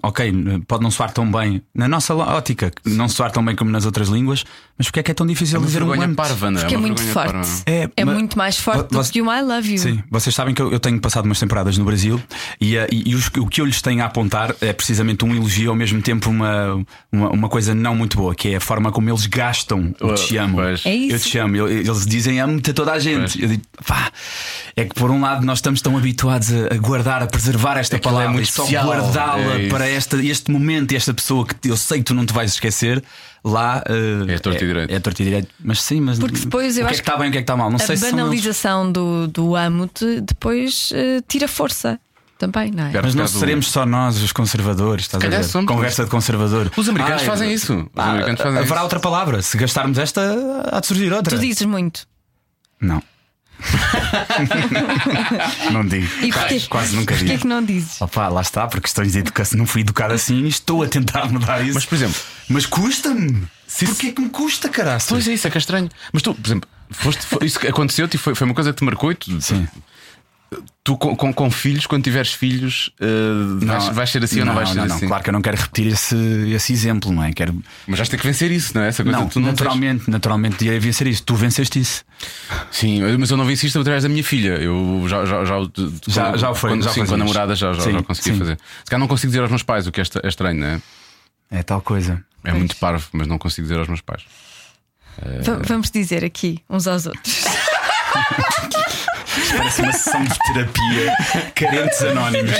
ok, 0.03 0.31
pode 0.67 0.83
não 0.83 0.91
soar 0.91 1.11
tão 1.11 1.29
bem 1.31 1.61
na 1.73 1.87
nossa 1.87 2.13
ótica, 2.15 2.71
não 2.85 3.09
soar 3.09 3.31
tão 3.31 3.43
bem 3.43 3.55
como 3.55 3.71
nas 3.71 3.85
outras 3.85 4.07
línguas, 4.07 4.43
mas 4.77 4.87
porque 4.87 4.99
é 4.99 5.03
que 5.03 5.11
é 5.11 5.13
tão 5.13 5.25
difícil 5.25 5.59
É 5.59 5.65
dizer 5.65 5.81
um 5.83 5.91
amo-te? 5.91 6.13
parva, 6.15 6.51
não 6.51 6.59
é? 6.59 6.61
Porque 6.61 6.75
é 6.75 6.77
uma 6.77 6.87
muito 6.87 7.01
forte. 7.01 7.31
parva. 7.33 7.49
É, 7.65 7.89
É 7.97 8.05
mas- 8.05 8.15
muito 8.15 8.37
mais 8.37 8.57
forte 8.59 8.89
do 8.91 8.97
Você- 8.97 9.11
que 9.11 9.21
o 9.21 9.31
I 9.33 9.41
love 9.41 9.71
you. 9.71 9.77
Sim, 9.79 10.03
vocês 10.09 10.35
sabem 10.35 10.53
que 10.53 10.61
eu, 10.61 10.71
eu 10.71 10.79
tenho 10.79 10.99
passado 10.99 11.25
umas 11.25 11.39
temporadas 11.39 11.77
no 11.77 11.85
Brasil 11.85 12.21
e, 12.61 12.77
eh, 12.77 12.87
e- 12.91 13.09
e 13.11 13.15
os- 13.15 13.27
o 13.37 13.47
que 13.47 13.59
eu 13.61 13.65
lhes 13.65 13.81
tenho 13.81 14.03
a 14.03 14.05
apontar 14.05 14.55
é 14.61 14.71
precisamente 14.71 15.25
um 15.25 15.35
elogio 15.35 15.65
e 15.65 15.67
ao 15.67 15.75
mesmo 15.75 16.01
tempo 16.01 16.29
uma, 16.29 16.85
uma, 17.11 17.29
uma 17.31 17.49
coisa 17.49 17.73
não 17.73 17.95
muito 17.95 18.17
boa, 18.17 18.35
que 18.35 18.49
é 18.49 18.55
a 18.57 18.61
forma 18.61 18.91
como 18.91 19.09
eles 19.09 19.25
gastam 19.25 19.93
o 19.99 20.13
te 20.13 20.37
amo. 20.37 20.57
Pois. 20.57 20.85
É 20.85 20.95
isso. 20.95 21.15
Eu 21.15 21.19
te 21.19 21.37
amo. 21.39 21.67
Eles 21.67 22.05
dizem 22.05 22.39
amo-te 22.39 22.71
a 22.71 22.73
toda 22.73 22.91
a 22.93 22.99
gente. 22.99 23.41
Eu 23.41 23.47
digo, 23.49 23.63
pá, 23.85 24.11
é 24.75 24.85
que 24.85 24.93
por 24.93 25.09
um 25.11 25.21
lado 25.21 25.45
nós 25.45 25.57
estamos 25.57 25.81
tão 25.81 25.97
habituados 25.97 26.49
a, 26.53 26.73
a 26.75 26.77
guardar, 26.77 27.23
a 27.23 27.27
preservar 27.27 27.77
esta 27.77 27.95
Aquilo 27.97 28.11
é 28.11 28.13
palavra 28.13 28.33
muito 28.33 28.47
e 28.47 28.51
só 28.51 28.63
especial. 28.63 28.85
É 29.39 29.69
para 29.69 29.87
esta, 29.87 30.17
este 30.23 30.51
momento 30.51 30.91
e 30.91 30.95
esta 30.95 31.13
pessoa 31.13 31.45
que 31.45 31.69
eu 31.69 31.77
sei 31.77 31.99
que 31.99 32.05
tu 32.05 32.13
não 32.13 32.25
te 32.25 32.33
vais 32.33 32.53
esquecer. 32.53 33.03
Lá 33.43 33.81
eh, 33.87 34.33
É 34.33 34.37
torto 34.39 34.63
e 34.63 34.67
direito. 34.67 34.91
É, 34.91 34.95
é 34.95 34.99
torto 34.99 35.21
e 35.21 35.25
direito. 35.25 35.47
Mas 35.59 35.81
sim, 35.81 36.01
mas 36.01 36.19
Porque 36.19 36.37
depois 36.39 36.77
eu 36.77 36.83
o 36.83 36.87
que 36.87 36.93
acho 36.93 37.01
é 37.01 37.03
que 37.03 37.09
está 37.09 37.17
bem, 37.19 37.29
o 37.29 37.31
que 37.31 37.37
é 37.37 37.41
que 37.41 37.43
está 37.43 37.55
mal? 37.55 37.69
Não 37.69 37.77
A 37.77 37.79
sei 37.79 37.95
se 37.95 38.11
banalização 38.11 38.91
do, 38.91 39.27
do 39.27 39.55
amo-te 39.55 40.19
depois 40.21 40.91
eh, 40.93 41.21
tira 41.27 41.47
força 41.47 41.97
também, 42.37 42.71
não 42.71 42.85
é? 42.85 43.01
Mas 43.01 43.15
não 43.15 43.27
seremos 43.27 43.67
só 43.71 43.85
nós 43.85 44.21
os 44.21 44.31
conservadores, 44.31 45.05
estás 45.05 45.21
a 45.23 45.25
calhar 45.25 45.41
ver? 45.41 45.49
somos. 45.49 45.67
Conversa 45.67 46.03
de 46.03 46.09
conservador. 46.09 46.71
Os 46.75 46.89
americanos 46.89 47.21
Ai, 47.21 47.27
fazem 47.27 47.53
isso. 47.53 47.75
Os 47.77 47.87
pá, 47.93 48.03
americanos 48.11 48.41
fazem 48.41 48.59
haverá 48.59 48.75
isso. 48.75 48.83
outra 48.83 48.99
palavra. 48.99 49.41
Se 49.41 49.57
gastarmos 49.57 49.97
esta, 49.97 50.21
há 50.71 50.79
de 50.79 50.87
surgir 50.87 51.11
outra. 51.13 51.35
Tu 51.37 51.41
dizes 51.41 51.65
muito. 51.65 52.05
Não. 52.79 53.01
não 55.71 55.85
digo. 55.85 56.07
E 56.23 56.31
porquê? 56.31 56.59
Quase 56.69 56.95
nunca 56.95 57.13
Porquê 57.13 57.29
digo. 57.31 57.41
que 57.41 57.47
não 57.47 57.63
dizes? 57.63 58.01
Opa, 58.01 58.27
lá 58.27 58.41
está, 58.41 58.67
por 58.67 58.81
questões 58.81 59.11
de 59.11 59.19
educação. 59.19 59.57
Não 59.57 59.65
fui 59.65 59.81
educado 59.81 60.13
assim 60.13 60.43
e 60.45 60.47
estou 60.47 60.83
a 60.83 60.87
tentar 60.87 61.31
mudar 61.31 61.61
isso. 61.63 61.75
Mas, 61.75 61.85
por 61.85 61.95
exemplo, 61.95 62.19
Mas 62.47 62.65
custa-me. 62.65 63.43
Porquê 63.85 64.11
que 64.11 64.21
me 64.21 64.29
custa, 64.29 64.69
caralho? 64.69 65.01
Pois 65.07 65.27
é, 65.27 65.33
isso 65.33 65.47
é 65.47 65.51
que 65.51 65.57
é 65.57 65.59
estranho. 65.59 65.89
Mas 66.11 66.21
tu, 66.23 66.33
por 66.33 66.47
exemplo, 66.47 66.69
foste, 66.89 67.25
foi- 67.25 67.45
isso 67.45 67.59
que 67.59 67.67
aconteceu-te 67.67 68.15
e 68.15 68.17
foi, 68.17 68.33
foi 68.35 68.45
uma 68.45 68.53
coisa 68.55 68.71
que 68.73 68.79
te 68.79 68.83
marcou 68.83 69.11
e 69.11 69.15
tu, 69.15 69.39
Sim. 69.41 69.67
Tu 70.83 70.97
com, 70.97 71.15
com, 71.15 71.31
com 71.33 71.51
filhos, 71.51 71.85
quando 71.85 72.03
tiveres 72.03 72.33
filhos, 72.33 72.91
eh, 72.99 73.65
vais, 73.65 73.89
vais 73.89 74.09
ser 74.09 74.23
assim 74.23 74.39
ou 74.39 74.45
não 74.45 74.55
vais 74.55 74.69
ser 74.69 74.75
não, 74.75 74.83
assim? 74.85 75.01
Não, 75.01 75.07
claro 75.07 75.23
que 75.23 75.29
eu 75.29 75.33
não 75.33 75.41
quero 75.41 75.57
repetir 75.57 75.87
esse, 75.87 76.15
esse 76.53 76.73
exemplo, 76.73 77.11
não 77.11 77.23
é? 77.23 77.31
Quero. 77.31 77.53
Mas 77.87 77.97
vais 77.99 78.09
ter 78.09 78.17
que 78.17 78.25
vencer 78.25 78.49
isso, 78.51 78.71
não 78.75 78.81
é? 78.81 78.87
Essa 78.87 79.03
coisa 79.03 79.19
Não, 79.19 79.27
tu 79.27 79.39
não 79.39 79.47
tens- 79.49 79.59
naturalmente, 79.59 80.09
naturalmente 80.09 80.57
devia 80.57 80.79
vencer 80.79 81.05
isso. 81.07 81.21
Tu 81.23 81.35
venceste 81.35 81.79
isso. 81.79 82.03
Sim, 82.71 83.01
mas 83.19 83.29
eu 83.29 83.37
não 83.37 83.45
venci 83.45 83.67
isto 83.67 83.79
através 83.79 84.03
da 84.03 84.09
minha 84.09 84.23
filha. 84.23 84.53
Eu 84.55 85.05
já, 85.07 85.23
já, 85.25 85.45
já, 85.45 85.59
o- 85.59 85.71
Já- 86.07 86.35
já 86.37 86.49
o 86.49 86.55
foi, 86.55 86.71
Quando, 86.71 86.83
já 86.83 86.91
sim, 86.91 87.05
com 87.05 87.13
a 87.13 87.17
namorada 87.17 87.55
já, 87.55 87.71
já, 87.73 87.81
Sim, 87.81 87.91
já 87.93 88.01
consegui 88.03 88.31
sim. 88.31 88.39
fazer. 88.39 88.57
Se 88.83 88.89
calhar 88.89 88.99
não 88.99 89.07
consigo 89.07 89.29
dizer 89.31 89.41
aos 89.41 89.49
meus 89.49 89.63
pais, 89.63 89.85
o 89.85 89.91
que 89.91 90.01
é, 90.01 90.03
é 90.23 90.27
estranho, 90.27 90.59
não 90.59 90.67
é? 90.67 90.81
É 91.51 91.63
tal 91.63 91.81
coisa. 91.81 92.23
É 92.43 92.53
muito 92.53 92.75
parvo, 92.77 93.07
mas 93.11 93.27
não 93.27 93.37
consigo 93.37 93.67
dizer 93.67 93.77
aos 93.79 93.87
meus 93.87 94.01
pais. 94.01 94.23
Va- 95.45 95.59
Vamos 95.67 95.91
dizer 95.91 96.23
aqui 96.23 96.59
uns 96.69 96.87
aos 96.87 97.05
outros. 97.05 97.43
Parece 99.57 99.81
uma 99.81 99.91
sessão 99.91 100.23
de 100.23 100.37
terapia. 100.53 101.13
Carentes 101.55 102.01
anónimos. 102.03 102.51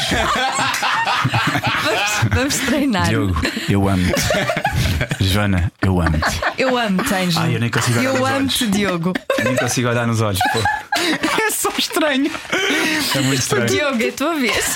Vamos, 1.84 2.36
vamos 2.36 2.58
treinar. 2.60 3.08
Diogo, 3.08 3.36
eu 3.70 3.88
amo-te. 3.88 5.24
Joana, 5.24 5.72
eu 5.82 6.00
amo-te. 6.02 6.42
Eu 6.58 6.78
amo-te, 6.78 7.14
Anjo. 7.14 7.40
Ai, 7.40 7.56
eu 7.56 7.60
nem 7.60 7.70
consigo 7.70 8.00
olhar 8.00 8.10
Eu 8.10 8.20
nos 8.20 8.30
amo-te, 8.30 8.68
Diogo. 8.68 9.14
Nem 9.44 9.56
consigo 9.56 9.90
olhar 9.90 10.08
nos 10.08 10.22
olhos. 10.22 10.40
Pô. 10.54 10.60
É 11.42 11.52
só 11.52 11.72
estranho. 11.78 12.30
É 13.16 13.22
muito 13.22 13.40
estranho. 13.42 13.66
Diogo, 13.68 14.04
é 14.04 14.10
a 14.10 14.12
tua 14.12 14.36
vez. 14.36 14.76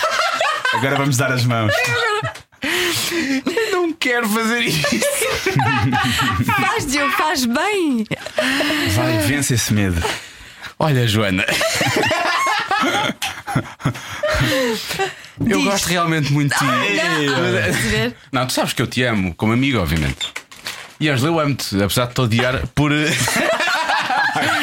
Agora 0.73 0.95
vamos 0.95 1.17
dar 1.17 1.31
as 1.31 1.45
mãos. 1.45 1.73
Não 3.71 3.91
quero 3.93 4.27
fazer 4.29 4.61
isso. 4.61 4.87
Faz, 6.59 6.85
Diogo, 6.87 7.11
faz 7.13 7.45
bem. 7.45 8.05
Vai, 8.95 9.17
vence 9.19 9.53
esse 9.53 9.73
medo. 9.73 10.01
Olha, 10.83 11.07
Joana. 11.07 11.45
Eu 15.39 15.57
Diz. 15.57 15.63
gosto 15.63 15.87
realmente 15.87 16.33
muito 16.33 16.53
de 16.53 16.59
ti. 16.59 16.65
Ver? 17.89 18.13
Não, 18.33 18.45
tu 18.45 18.51
sabes 18.51 18.73
que 18.73 18.81
eu 18.81 18.87
te 18.87 19.01
amo, 19.03 19.33
como 19.33 19.53
amigo, 19.53 19.79
obviamente. 19.79 20.27
E 20.99 21.07
Angela, 21.07 21.29
eu 21.29 21.39
amo-te, 21.39 21.81
apesar 21.81 22.07
de 22.07 22.15
te 22.15 22.19
odiar 22.21 22.67
por. 22.75 22.91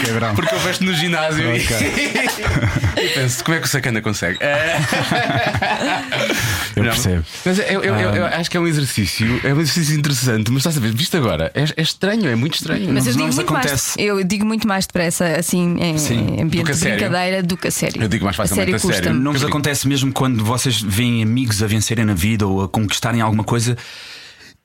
Quebrão. 0.04 0.34
Porque 0.34 0.54
eu 0.54 0.58
vejo 0.60 0.84
no 0.84 0.94
ginásio 0.94 1.44
e- 1.54 1.60
e 3.04 3.08
penso, 3.10 3.44
como 3.44 3.56
é 3.56 3.60
que 3.60 3.66
o 3.66 3.68
sacana 3.70 4.00
consegue? 4.00 4.38
É. 4.40 4.78
Eu 6.76 6.84
Não. 6.84 6.90
percebo. 6.92 7.24
Mas 7.44 7.58
eu, 7.58 7.64
eu- 7.82 7.94
eu- 7.96 8.14
eu 8.16 8.26
acho 8.26 8.48
que 8.50 8.56
é 8.56 8.60
um 8.60 8.66
exercício, 8.66 9.40
é 9.44 9.52
um 9.52 9.60
exercício 9.60 9.96
interessante, 9.98 10.50
mas 10.50 10.58
estás 10.60 10.76
a 10.76 10.80
ver, 10.80 10.94
visto 10.94 11.16
agora, 11.16 11.50
é, 11.54 11.64
é 11.76 11.82
estranho, 11.82 12.28
é 12.28 12.34
muito 12.36 12.54
estranho. 12.54 12.92
Mas 12.92 13.06
eu 13.06 13.12
não 13.12 13.16
digo, 13.18 13.26
nos 13.26 13.34
muito 13.36 13.52
mais, 13.52 13.66
acontece. 13.66 14.00
eu 14.00 14.22
digo 14.24 14.46
muito 14.46 14.68
mais 14.68 14.86
depressa, 14.86 15.26
assim, 15.36 15.76
em, 15.80 15.98
Sim, 15.98 16.36
em 16.38 16.42
ambiente 16.42 16.70
de 16.70 16.76
sério. 16.76 16.96
brincadeira 16.98 17.42
do 17.42 17.56
que 17.56 17.68
a 17.68 17.70
sério. 17.70 18.00
Eu 18.02 18.08
digo 18.08 18.24
mais 18.24 18.36
facilmente 18.36 18.72
a 18.72 18.76
a 18.76 18.78
sério 18.78 18.94
sério. 18.94 19.14
Não 19.14 19.32
vos 19.32 19.42
Eu 19.42 19.48
digo- 19.48 19.58
acontece 19.58 19.88
mesmo 19.88 20.12
quando 20.12 20.44
vocês 20.44 20.80
veem 20.80 21.22
amigos 21.22 21.62
a 21.62 21.66
vencerem 21.66 22.04
na 22.04 22.14
vida 22.14 22.46
ou 22.46 22.62
a 22.62 22.68
conquistarem 22.68 23.20
alguma 23.20 23.42
coisa 23.44 23.76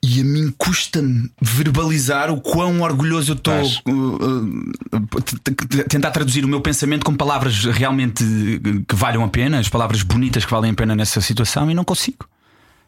E 0.02 0.20
a 0.20 0.24
mim 0.24 0.54
custa-me 0.56 1.30
verbalizar 1.40 2.30
o 2.30 2.40
quão 2.40 2.82
orgulhoso 2.82 3.32
eu 3.32 3.36
estou. 3.36 3.54
Uh, 3.88 4.16
uh, 4.16 5.84
tentar 5.88 6.10
traduzir 6.10 6.44
o 6.44 6.48
meu 6.48 6.60
pensamento 6.60 7.04
com 7.04 7.14
palavras 7.14 7.64
realmente 7.64 8.22
que 8.86 8.94
valham 8.94 9.24
a 9.24 9.28
pena, 9.28 9.58
as 9.58 9.68
palavras 9.68 10.02
bonitas 10.02 10.44
que 10.44 10.50
valem 10.50 10.70
a 10.70 10.74
pena 10.74 10.94
nessa 10.94 11.20
situação, 11.20 11.70
e 11.70 11.74
não 11.74 11.84
consigo. 11.84 12.28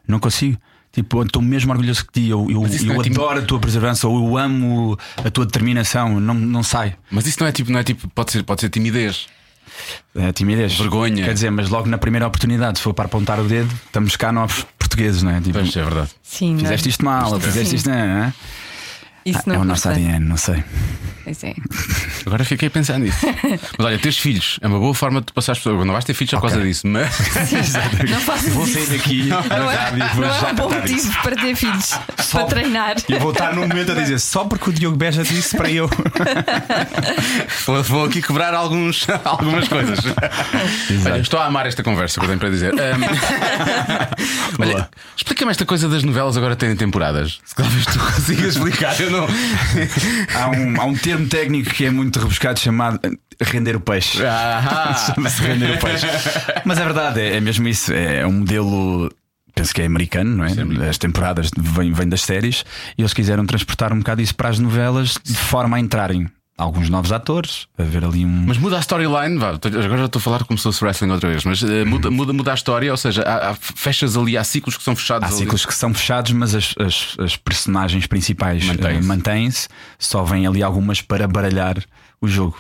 Não 0.07 0.21
consigo. 0.21 0.59
Tipo, 0.93 1.23
estou 1.23 1.43
mesmo 1.43 1.71
orgulhoso 1.73 2.05
de 2.05 2.23
ti. 2.23 2.29
Eu, 2.29 2.47
eu, 2.51 2.63
eu 2.63 2.67
é 2.67 2.69
tipo- 2.69 3.01
adoro 3.01 3.41
a 3.41 3.43
tua 3.43 3.61
perseverança, 3.61 4.09
ou 4.09 4.29
eu 4.29 4.37
amo 4.39 4.99
a 5.17 5.31
tua 5.31 5.45
determinação. 5.45 6.19
Não, 6.21 6.35
não 6.35 6.63
sai. 6.63 6.97
Mas 7.11 7.27
isso 7.27 7.39
não 7.41 7.47
é 7.47 7.53
tipo, 7.53 7.71
não 7.71 7.79
é 7.79 7.85
tipo, 7.85 8.09
pode 8.09 8.33
ser, 8.33 8.43
pode 8.43 8.61
ser 8.61 8.71
timidez. 8.71 9.27
É 10.15 10.33
timidez. 10.33 10.77
Vergonha. 10.77 11.25
Quer 11.25 11.35
dizer, 11.35 11.51
mas 11.51 11.69
logo 11.69 11.89
na 11.89 11.99
primeira 11.99 12.27
oportunidade, 12.27 12.79
se 12.79 12.85
for 12.85 12.93
para 12.95 13.05
apontar 13.07 13.39
o 13.41 13.45
dedo, 13.45 13.73
estamos 13.87 14.17
cá 14.17 14.33
novos 14.33 14.67
portugueses, 14.79 15.23
não 15.23 15.31
é? 15.31 15.41
Tipo, 15.41 15.59
Pois 15.59 15.77
é 15.77 15.83
verdade. 15.85 16.11
Sim, 16.23 16.53
não 16.55 16.59
é? 16.61 16.63
fizeste 16.63 16.89
isto 16.89 17.05
mal, 17.05 17.33
ou 17.33 17.41
fizeste 17.41 17.71
Sim. 17.71 17.77
isto, 17.77 17.89
não 17.91 17.97
é? 17.97 18.35
Isso 19.25 19.39
Ah, 19.41 19.43
não 19.47 19.55
é 19.57 19.59
o 19.59 19.65
nosso. 19.65 19.89
ADN, 19.89 20.21
não 20.21 20.37
sei. 20.39 20.65
Pois 21.25 21.45
é. 21.45 21.55
Agora 22.29 22.45
fiquei 22.45 22.69
a 22.69 22.71
pensar 22.71 22.99
nisso. 22.99 23.27
Mas 23.79 23.87
olha, 23.87 23.99
teres 23.99 24.19
filhos 24.19 24.59
é 24.61 24.67
uma 24.67 24.79
boa 24.79 24.93
forma 24.93 25.23
de 25.23 25.33
passar 25.33 25.53
as 25.53 25.59
pessoas. 25.59 25.87
Não 25.87 25.95
vais 25.95 26.05
ter 26.05 26.13
filhos 26.13 26.31
só 26.31 26.37
por 26.37 26.51
causa 26.51 26.63
disso, 26.63 26.87
mas. 26.87 27.09
Não 28.11 28.21
faças 28.21 28.53
Vou 28.53 28.67
sair 28.67 28.87
daqui 28.87 29.25
Não 29.25 29.71
é, 29.71 29.95
e 29.95 30.15
vou 30.15 30.27
não 30.27 30.35
é 30.35 30.53
um 30.53 30.55
bom 30.55 30.69
motivo 30.69 31.23
para 31.23 31.37
ter 31.37 31.57
filhos, 31.57 31.99
para 32.31 32.45
treinar. 32.45 32.97
E 33.09 33.19
vou 33.19 33.33
estar 33.33 33.55
num 33.55 33.67
momento 33.67 33.93
a 33.93 33.95
dizer 33.95 34.19
só 34.19 34.45
porque 34.45 34.69
o 34.69 34.73
Diogo 34.73 34.97
Beja 34.97 35.23
disse 35.23 35.57
para 35.57 35.71
eu. 35.71 35.89
Vou, 37.85 38.05
aqui 38.05 38.21
quebrar 38.21 38.53
alguns, 38.53 39.07
algumas 39.25 39.69
coisas. 39.69 39.99
Olha, 41.07 41.21
estou 41.21 41.41
a 41.41 41.47
amar 41.47 41.67
esta 41.67 41.83
conversa 41.83 42.21
que 42.21 42.27
eu 42.27 42.29
tenho 42.29 42.39
para 42.39 42.51
dizer. 42.51 42.75
Ahm, 42.75 43.03
olha, 44.59 44.89
explica-me 45.17 45.51
esta 45.51 45.65
coisa 45.65 45.89
das 45.89 46.03
novelas 46.03 46.37
agora 46.37 46.57
terem 46.57 46.77
temporadas. 46.77 47.39
Se 47.45 47.55
talvez 47.55 47.87
tu 47.87 47.99
consigas 47.99 48.57
explicar, 48.57 49.01
eu 49.01 49.11
não. 49.11 49.27
Há 50.35 50.49
um, 50.51 50.81
há 50.81 50.85
um 50.85 50.95
termo 50.95 51.27
técnico 51.27 51.71
que 51.71 51.85
é 51.87 51.91
muito 51.91 52.18
rebuscado 52.19 52.59
chamado 52.61 53.01
render 53.41 53.77
o 53.77 53.81
peixe. 53.81 54.25
Ah, 54.25 54.95
Chama-se 55.15 55.43
render 55.43 55.73
o 55.77 55.79
peixe. 55.79 56.07
Mas 56.65 56.79
é 56.79 56.85
verdade, 56.85 57.21
é, 57.21 57.37
é 57.37 57.41
mesmo 57.41 57.67
isso. 57.69 57.93
É 57.93 58.27
um 58.27 58.33
modelo. 58.33 59.11
Penso 59.55 59.75
que 59.75 59.83
é 59.83 59.87
americano, 59.87 60.37
não 60.37 60.45
é? 60.45 60.89
As 60.89 60.99
temporadas 60.99 61.51
vêm, 61.59 61.93
vêm 61.93 62.09
das 62.09 62.21
séries 62.23 62.65
e 62.97 63.03
eles 63.03 63.13
quiseram 63.13 63.45
transportar 63.45 63.93
um 63.93 63.99
bocado 63.99 64.23
isso 64.23 64.35
para 64.35 64.49
as 64.51 64.59
novelas 64.59 65.17
de 65.25 65.35
forma 65.35 65.77
a 65.77 65.81
entrarem 65.81 66.29
alguns 66.57 66.89
novos 66.89 67.13
atores, 67.13 67.67
a 67.79 67.83
ver 67.85 68.05
ali 68.05 68.25
um. 68.25 68.45
Mas 68.47 68.59
muda 68.59 68.77
a 68.77 68.81
storyline, 68.81 69.37
vá, 69.39 69.51
agora 69.51 69.99
já 69.99 70.05
estou 70.07 70.19
a 70.19 70.23
falar 70.23 70.43
como 70.45 70.59
se 70.59 70.65
fosse 70.65 70.83
wrestling 70.85 71.11
outra 71.11 71.29
vez, 71.29 71.45
mas 71.45 71.63
eh, 71.63 71.85
muda, 71.85 72.11
muda, 72.11 72.33
muda 72.33 72.51
a 72.51 72.55
história, 72.55 72.91
ou 72.91 72.97
seja, 72.97 73.23
há, 73.23 73.51
há- 73.51 73.55
fechas 73.55 74.17
ali, 74.17 74.37
há 74.37 74.43
ciclos 74.43 74.77
que 74.77 74.83
são 74.83 74.95
fechados. 74.97 75.25
Há 75.29 75.29
ali. 75.29 75.39
ciclos 75.39 75.65
que 75.65 75.73
são 75.75 75.95
fechados, 75.95 76.33
mas 76.33 76.55
as, 76.57 76.75
as, 76.81 77.17
as 77.21 77.37
personagens 77.37 78.07
principais 78.09 78.65
Mantêm-se. 78.65 78.99
eh, 78.99 79.03
mantêm-se. 79.03 79.69
Só 80.01 80.25
vêm 80.25 80.47
ali 80.49 80.61
algumas 80.63 81.01
para 81.01 81.29
baralhar 81.29 81.77
o 82.21 82.29
jogo. 82.29 82.57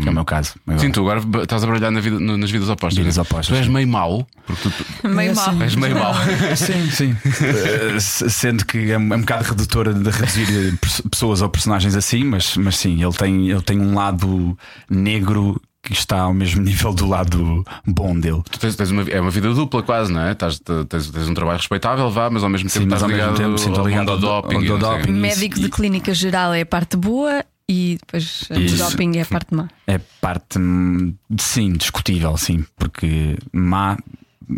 Que 0.00 0.08
é 0.08 0.10
o 0.10 0.14
meu 0.14 0.24
caso. 0.24 0.54
Agora. 0.66 0.78
Sim, 0.80 0.90
tu 0.92 1.00
agora 1.00 1.20
estás 1.42 1.62
a 1.62 1.66
baralhar 1.66 1.90
na 1.90 2.00
vida- 2.00 2.18
no- 2.18 2.38
nas 2.38 2.50
vidas 2.50 2.70
opostas. 2.70 2.96
Vidas 2.98 3.16
né? 3.18 3.22
opostas, 3.22 3.48
Tu 3.48 3.54
és 3.60 3.68
meio 3.68 3.86
mau, 3.86 4.26
porque 4.46 4.62
tu, 4.62 4.70
tu 4.70 4.84
Meio 5.08 5.34
mal. 5.36 5.62
és 5.62 5.74
meio 5.76 5.94
mau. 5.94 6.14
Sim, 6.56 6.90
sim. 6.90 7.16
Eh, 7.44 8.00
se- 8.00 8.30
Sendo 8.30 8.64
que 8.64 8.90
é 8.90 8.96
um 8.96 9.12
é 9.12 9.16
um 9.16 9.20
bocado 9.20 9.44
redutor 9.50 9.92
de 9.92 10.08
reduzir 10.10 10.72
eh, 10.72 11.06
pessoas 11.10 11.42
ou 11.42 11.50
personagens 11.50 11.94
assim, 11.94 12.24
mas, 12.24 12.56
mas 12.56 12.78
sim, 12.78 13.02
ele 13.04 13.12
tem, 13.12 13.50
ele 13.50 13.60
tem 13.60 13.78
um 13.78 13.94
lado 13.94 14.56
negro 14.88 15.60
que 15.82 15.92
está 15.92 16.20
ao 16.20 16.32
mesmo 16.32 16.62
nível 16.62 16.94
do 16.94 17.06
lado 17.06 17.62
bom 17.86 18.18
dele. 18.18 18.40
Tu 18.50 18.58
tens, 18.58 18.76
tens 18.76 18.90
uma, 18.90 19.02
é 19.02 19.20
uma 19.20 19.30
vida 19.30 19.52
dupla, 19.52 19.82
quase, 19.82 20.10
não 20.10 20.22
é? 20.22 20.32
Estás, 20.32 20.58
tens, 20.88 21.10
tens 21.10 21.28
um 21.28 21.34
trabalho 21.34 21.58
respeitável, 21.58 22.10
vá, 22.10 22.30
mas 22.30 22.42
ao 22.42 22.48
mesmo 22.48 22.70
tempo 22.70 22.80
Sim, 22.80 22.84
estás 22.84 23.02
ao 23.02 23.08
mesmo 23.08 23.22
ligado, 23.22 23.36
tempo, 23.36 23.58
sim, 23.58 23.68
ao 23.78 23.86
ligado 23.86 24.10
mundo 24.12 24.18
do 24.20 24.28
ao- 24.28 24.42
doping. 24.42 24.56
ao 24.56 24.62
sei. 24.62 24.78
doping. 24.78 25.12
Médico 25.12 25.60
de 25.60 25.68
clínica 25.68 26.14
geral 26.14 26.54
é 26.54 26.62
a 26.62 26.66
parte 26.66 26.96
boa 26.96 27.44
e 27.70 27.98
depois 28.00 28.48
o 28.50 28.54
Isso. 28.58 28.78
doping 28.78 29.16
é 29.18 29.22
a 29.22 29.26
parte 29.26 29.54
má. 29.54 29.68
É 29.86 29.98
parte, 30.20 30.58
hum, 30.58 31.14
sim, 31.38 31.72
discutível, 31.74 32.36
sim, 32.36 32.64
porque 32.76 33.38
má. 33.52 33.96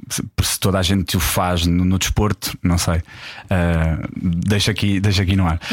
Se 0.08 0.22
se 0.42 0.58
toda 0.60 0.78
a 0.78 0.82
gente 0.82 1.16
o 1.16 1.20
faz 1.20 1.66
no, 1.66 1.84
no 1.84 1.98
desporto, 1.98 2.56
não 2.62 2.76
sei. 2.78 3.02
Ah, 3.50 3.98
deixa, 4.16 4.70
aqui, 4.70 5.00
deixa 5.00 5.22
aqui 5.22 5.36
no 5.36 5.46
ar. 5.46 5.58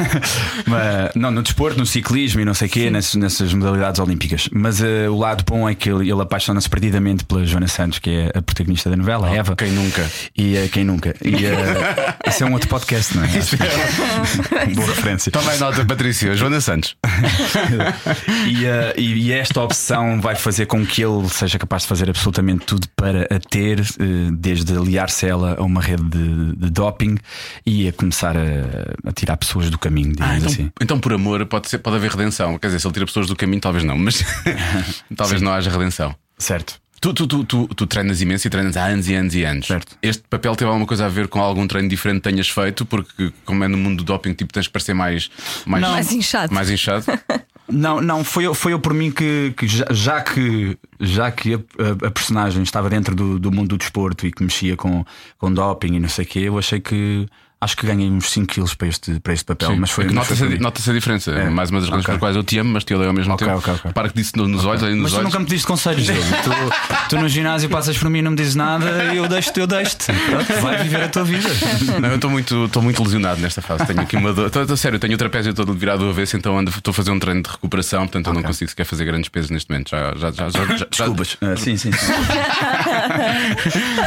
Mas, 0.66 1.10
não, 1.14 1.30
no 1.30 1.42
desporto, 1.42 1.78
no 1.78 1.86
ciclismo 1.86 2.40
e 2.40 2.44
não 2.44 2.54
sei 2.54 2.68
o 2.68 2.70
quê, 2.70 2.90
nessas, 2.90 3.14
nessas 3.14 3.52
modalidades 3.54 4.00
olímpicas. 4.00 4.48
Mas 4.52 4.82
ah, 4.82 5.10
o 5.10 5.18
lado 5.18 5.44
bom 5.46 5.68
é 5.68 5.74
que 5.74 5.90
ele, 5.90 6.10
ele 6.10 6.20
apaixona-se 6.22 6.68
perdidamente 6.68 7.24
pela 7.24 7.44
Joana 7.44 7.68
Santos, 7.68 7.98
que 7.98 8.10
é 8.10 8.38
a 8.38 8.42
protagonista 8.42 8.90
da 8.90 8.96
novela, 8.96 9.28
a 9.28 9.34
Eva. 9.34 9.54
Quem 9.56 9.70
nunca? 9.72 10.08
E 10.36 10.56
ah, 10.58 10.68
quem 10.68 10.84
nunca? 10.84 11.14
E 11.24 11.46
ah, 11.46 12.16
esse 12.26 12.42
é 12.42 12.46
um 12.46 12.52
outro 12.52 12.68
podcast, 12.68 13.16
não 13.16 13.24
é? 13.24 13.28
Boa 14.74 14.86
referência. 14.88 15.32
Aí 15.48 15.58
nota, 15.58 15.84
Patrícia, 15.84 16.34
Joana 16.34 16.60
Santos. 16.60 16.96
E, 18.48 18.64
uh, 18.64 18.94
e- 18.96 19.20
e 19.20 19.32
esta 19.32 19.60
opção 19.60 20.20
vai 20.20 20.34
fazer 20.34 20.66
com 20.66 20.84
que 20.86 21.02
ele 21.02 21.28
seja 21.28 21.58
capaz 21.58 21.82
de 21.82 21.88
fazer 21.88 22.08
absolutamente 22.08 22.64
tudo 22.64 22.88
para 23.00 23.22
a 23.34 23.38
ter, 23.38 23.80
uh, 23.80 24.30
desde 24.32 24.76
aliar-se 24.76 25.26
ela 25.26 25.56
a 25.58 25.62
uma 25.62 25.80
rede 25.80 26.02
de, 26.04 26.56
de 26.56 26.70
doping 26.70 27.16
e 27.64 27.88
a 27.88 27.92
começar 27.92 28.36
a, 28.36 29.08
a 29.08 29.12
tirar 29.12 29.38
pessoas 29.38 29.70
do 29.70 29.78
caminho, 29.78 30.12
digamos 30.12 30.32
Ah, 30.32 30.36
então, 30.36 30.50
assim. 30.50 30.72
então, 30.80 31.00
por 31.00 31.12
amor, 31.14 31.44
pode, 31.46 31.68
ser, 31.70 31.78
pode 31.78 31.96
haver 31.96 32.10
redenção. 32.10 32.58
Quer 32.58 32.66
dizer, 32.68 32.80
se 32.80 32.86
ele 32.86 32.92
tira 32.94 33.06
pessoas 33.06 33.26
do 33.26 33.34
caminho, 33.34 33.60
talvez 33.60 33.84
não, 33.84 33.96
mas 33.96 34.22
talvez 35.16 35.40
não 35.40 35.50
haja 35.52 35.70
redenção. 35.70 36.14
Certo. 36.36 36.78
Tu, 37.00 37.14
tu, 37.14 37.26
tu, 37.26 37.44
tu, 37.44 37.66
tu 37.68 37.86
treinas 37.86 38.20
imenso 38.20 38.46
e 38.46 38.50
treinas 38.50 38.76
há 38.76 38.84
anos 38.84 39.08
e 39.08 39.14
anos 39.14 39.34
e 39.34 39.42
anos. 39.42 39.66
Certo. 39.66 39.96
Este 40.02 40.22
papel 40.28 40.54
teve 40.54 40.68
alguma 40.68 40.86
coisa 40.86 41.06
a 41.06 41.08
ver 41.08 41.28
com 41.28 41.40
algum 41.40 41.66
treino 41.66 41.88
diferente 41.88 42.16
que 42.20 42.28
tenhas 42.30 42.50
feito? 42.50 42.84
Porque, 42.84 43.32
como 43.46 43.64
é 43.64 43.68
no 43.68 43.78
mundo 43.78 43.98
do 43.98 44.04
doping, 44.04 44.34
tipo, 44.34 44.52
tens 44.52 44.66
que 44.66 44.72
parecer 44.74 44.92
mais. 44.92 45.30
Mais, 45.64 45.82
Mais 45.82 46.12
inchado. 46.12 46.52
Mais 46.52 46.68
inchado. 46.68 47.06
Não, 47.72 48.00
não, 48.00 48.24
foi, 48.24 48.46
eu- 48.46 48.54
foi 48.54 48.72
eu 48.72 48.80
por 48.80 48.92
mim 48.94 49.10
que, 49.10 49.52
que 49.56 49.66
já, 49.66 49.84
já 49.90 50.20
que, 50.22 50.76
já 50.98 51.30
que 51.30 51.54
a, 51.54 51.58
a- 52.06 52.10
personagem 52.10 52.62
estava 52.62 52.88
dentro 52.90 53.14
do, 53.14 53.38
do 53.38 53.50
mundo 53.52 53.68
do 53.70 53.78
desporto 53.78 54.26
e 54.26 54.32
que 54.32 54.42
mexia 54.42 54.76
com, 54.76 55.04
com 55.38 55.52
doping 55.52 55.94
e 55.94 56.00
não 56.00 56.08
sei 56.08 56.24
o 56.24 56.28
quê, 56.28 56.38
eu 56.40 56.58
achei 56.58 56.80
que. 56.80 57.26
Acho 57.62 57.76
que 57.76 57.86
ganhei 57.86 58.08
uns 58.10 58.30
5 58.30 58.46
quilos 58.54 58.72
para 58.74 58.88
este, 58.88 59.20
para 59.20 59.34
este 59.34 59.44
papel, 59.44 59.76
mas 59.76 59.90
foi. 59.90 60.06
É 60.06 60.10
Nota-se 60.10 60.42
a, 60.44 60.48
nota-se 60.58 60.88
a 60.88 60.92
diferença. 60.94 61.30
É. 61.30 61.50
Mais 61.50 61.68
uma 61.70 61.78
das 61.80 61.90
razões 61.90 62.04
Ok. 62.06 62.06
pelas 62.06 62.18
quais 62.20 62.36
eu 62.36 62.42
te 62.42 62.56
amo, 62.58 62.72
mas 62.72 62.84
te 62.84 62.94
odeio 62.94 63.10
ao 63.10 63.14
mesmo 63.14 63.34
Ok, 63.34 63.46
tempo. 63.46 63.58
ok, 63.58 63.74
ok. 63.74 63.92
Para 63.92 64.08
que 64.08 64.14
disse 64.16 64.34
no- 64.34 64.48
nos 64.48 64.64
olhos, 64.64 64.82
ali 64.82 64.94
nos 64.94 65.02
Mas 65.02 65.12
tu 65.12 65.16
olhos. 65.18 65.26
nunca 65.26 65.38
me 65.40 65.44
pediste 65.44 65.66
conselhos, 65.66 66.02
Diogo. 66.06 66.22
tu, 66.42 66.50
tu 67.10 67.16
no 67.20 67.28
ginásio 67.28 67.68
passas 67.68 67.98
por 67.98 68.08
mim 68.08 68.20
e 68.20 68.22
não 68.22 68.30
me 68.30 68.36
dizes 68.38 68.54
nada, 68.54 68.86
eu 69.14 69.28
deixo-te, 69.28 69.60
eu 69.60 69.66
deixo-te. 69.66 70.06
Vai 70.62 70.82
viver 70.82 71.02
a 71.02 71.08
tua 71.10 71.22
vida. 71.24 71.50
Não, 72.00 72.08
eu 72.08 72.14
estou 72.14 72.30
muito, 72.30 72.64
estou 72.64 72.82
muito 72.82 73.02
lesionado 73.02 73.42
nesta 73.42 73.60
fase. 73.60 73.84
Tenho 73.84 74.00
aqui 74.00 74.16
uma 74.16 74.32
dor. 74.32 74.46
Estou- 74.46 74.62
estou 74.62 74.76
sério, 74.78 74.96
eu 74.96 75.00
tenho 75.00 75.12
o 75.14 75.18
trapézio 75.18 75.52
todo 75.52 75.74
virado 75.74 75.98
do 76.04 76.08
avesso, 76.08 76.38
então 76.38 76.58
estou 76.62 76.92
a 76.92 76.94
fazer 76.94 77.10
um 77.10 77.18
treino 77.18 77.42
de 77.42 77.50
recuperação, 77.50 78.00
portanto 78.06 78.26
eu 78.28 78.32
não 78.32 78.42
consigo 78.42 78.70
sequer 78.70 78.84
fazer 78.86 79.04
grandes 79.04 79.28
pesos 79.28 79.50
neste 79.50 79.68
momento. 79.70 79.90
Já, 79.90 80.14
já, 80.16 80.30
já, 80.30 80.48
já, 80.48 80.64
já, 80.76 80.86
Desculpas. 80.90 81.36
Ah, 81.42 81.54
sim, 81.58 81.76
sim. 81.76 81.92
sim. 81.92 81.98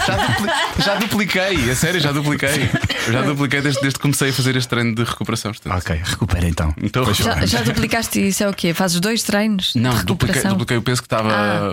já, 0.07 0.15
dupli- 0.15 0.83
já 0.83 0.95
dupliquei, 0.95 1.69
a 1.71 1.75
sério, 1.75 1.99
já 1.99 2.11
dupliquei. 2.11 2.67
Já 3.11 3.21
dupliquei 3.21 3.42
desde, 3.47 3.81
desde 3.81 3.93
que 3.93 3.99
comecei 4.01 4.29
a 4.29 4.33
fazer 4.33 4.55
este 4.55 4.69
treino 4.69 4.95
de 4.95 5.03
recuperação. 5.03 5.51
portanto. 5.51 5.77
ok, 5.77 6.01
recupera 6.03 6.47
então. 6.47 6.73
Então, 6.81 7.13
Já, 7.13 7.45
já 7.45 7.61
duplicaste 7.63 8.27
isso? 8.27 8.43
É 8.43 8.49
o 8.49 8.53
quê? 8.53 8.73
Fazes 8.73 8.99
dois 8.99 9.23
treinos? 9.23 9.73
Não, 9.75 9.95
de 9.95 10.05
dupliquei, 10.05 10.41
dupliquei 10.43 10.77
o 10.77 10.81
peso 10.81 11.01
que 11.01 11.05
estava. 11.05 11.29
Ah. 11.31 11.69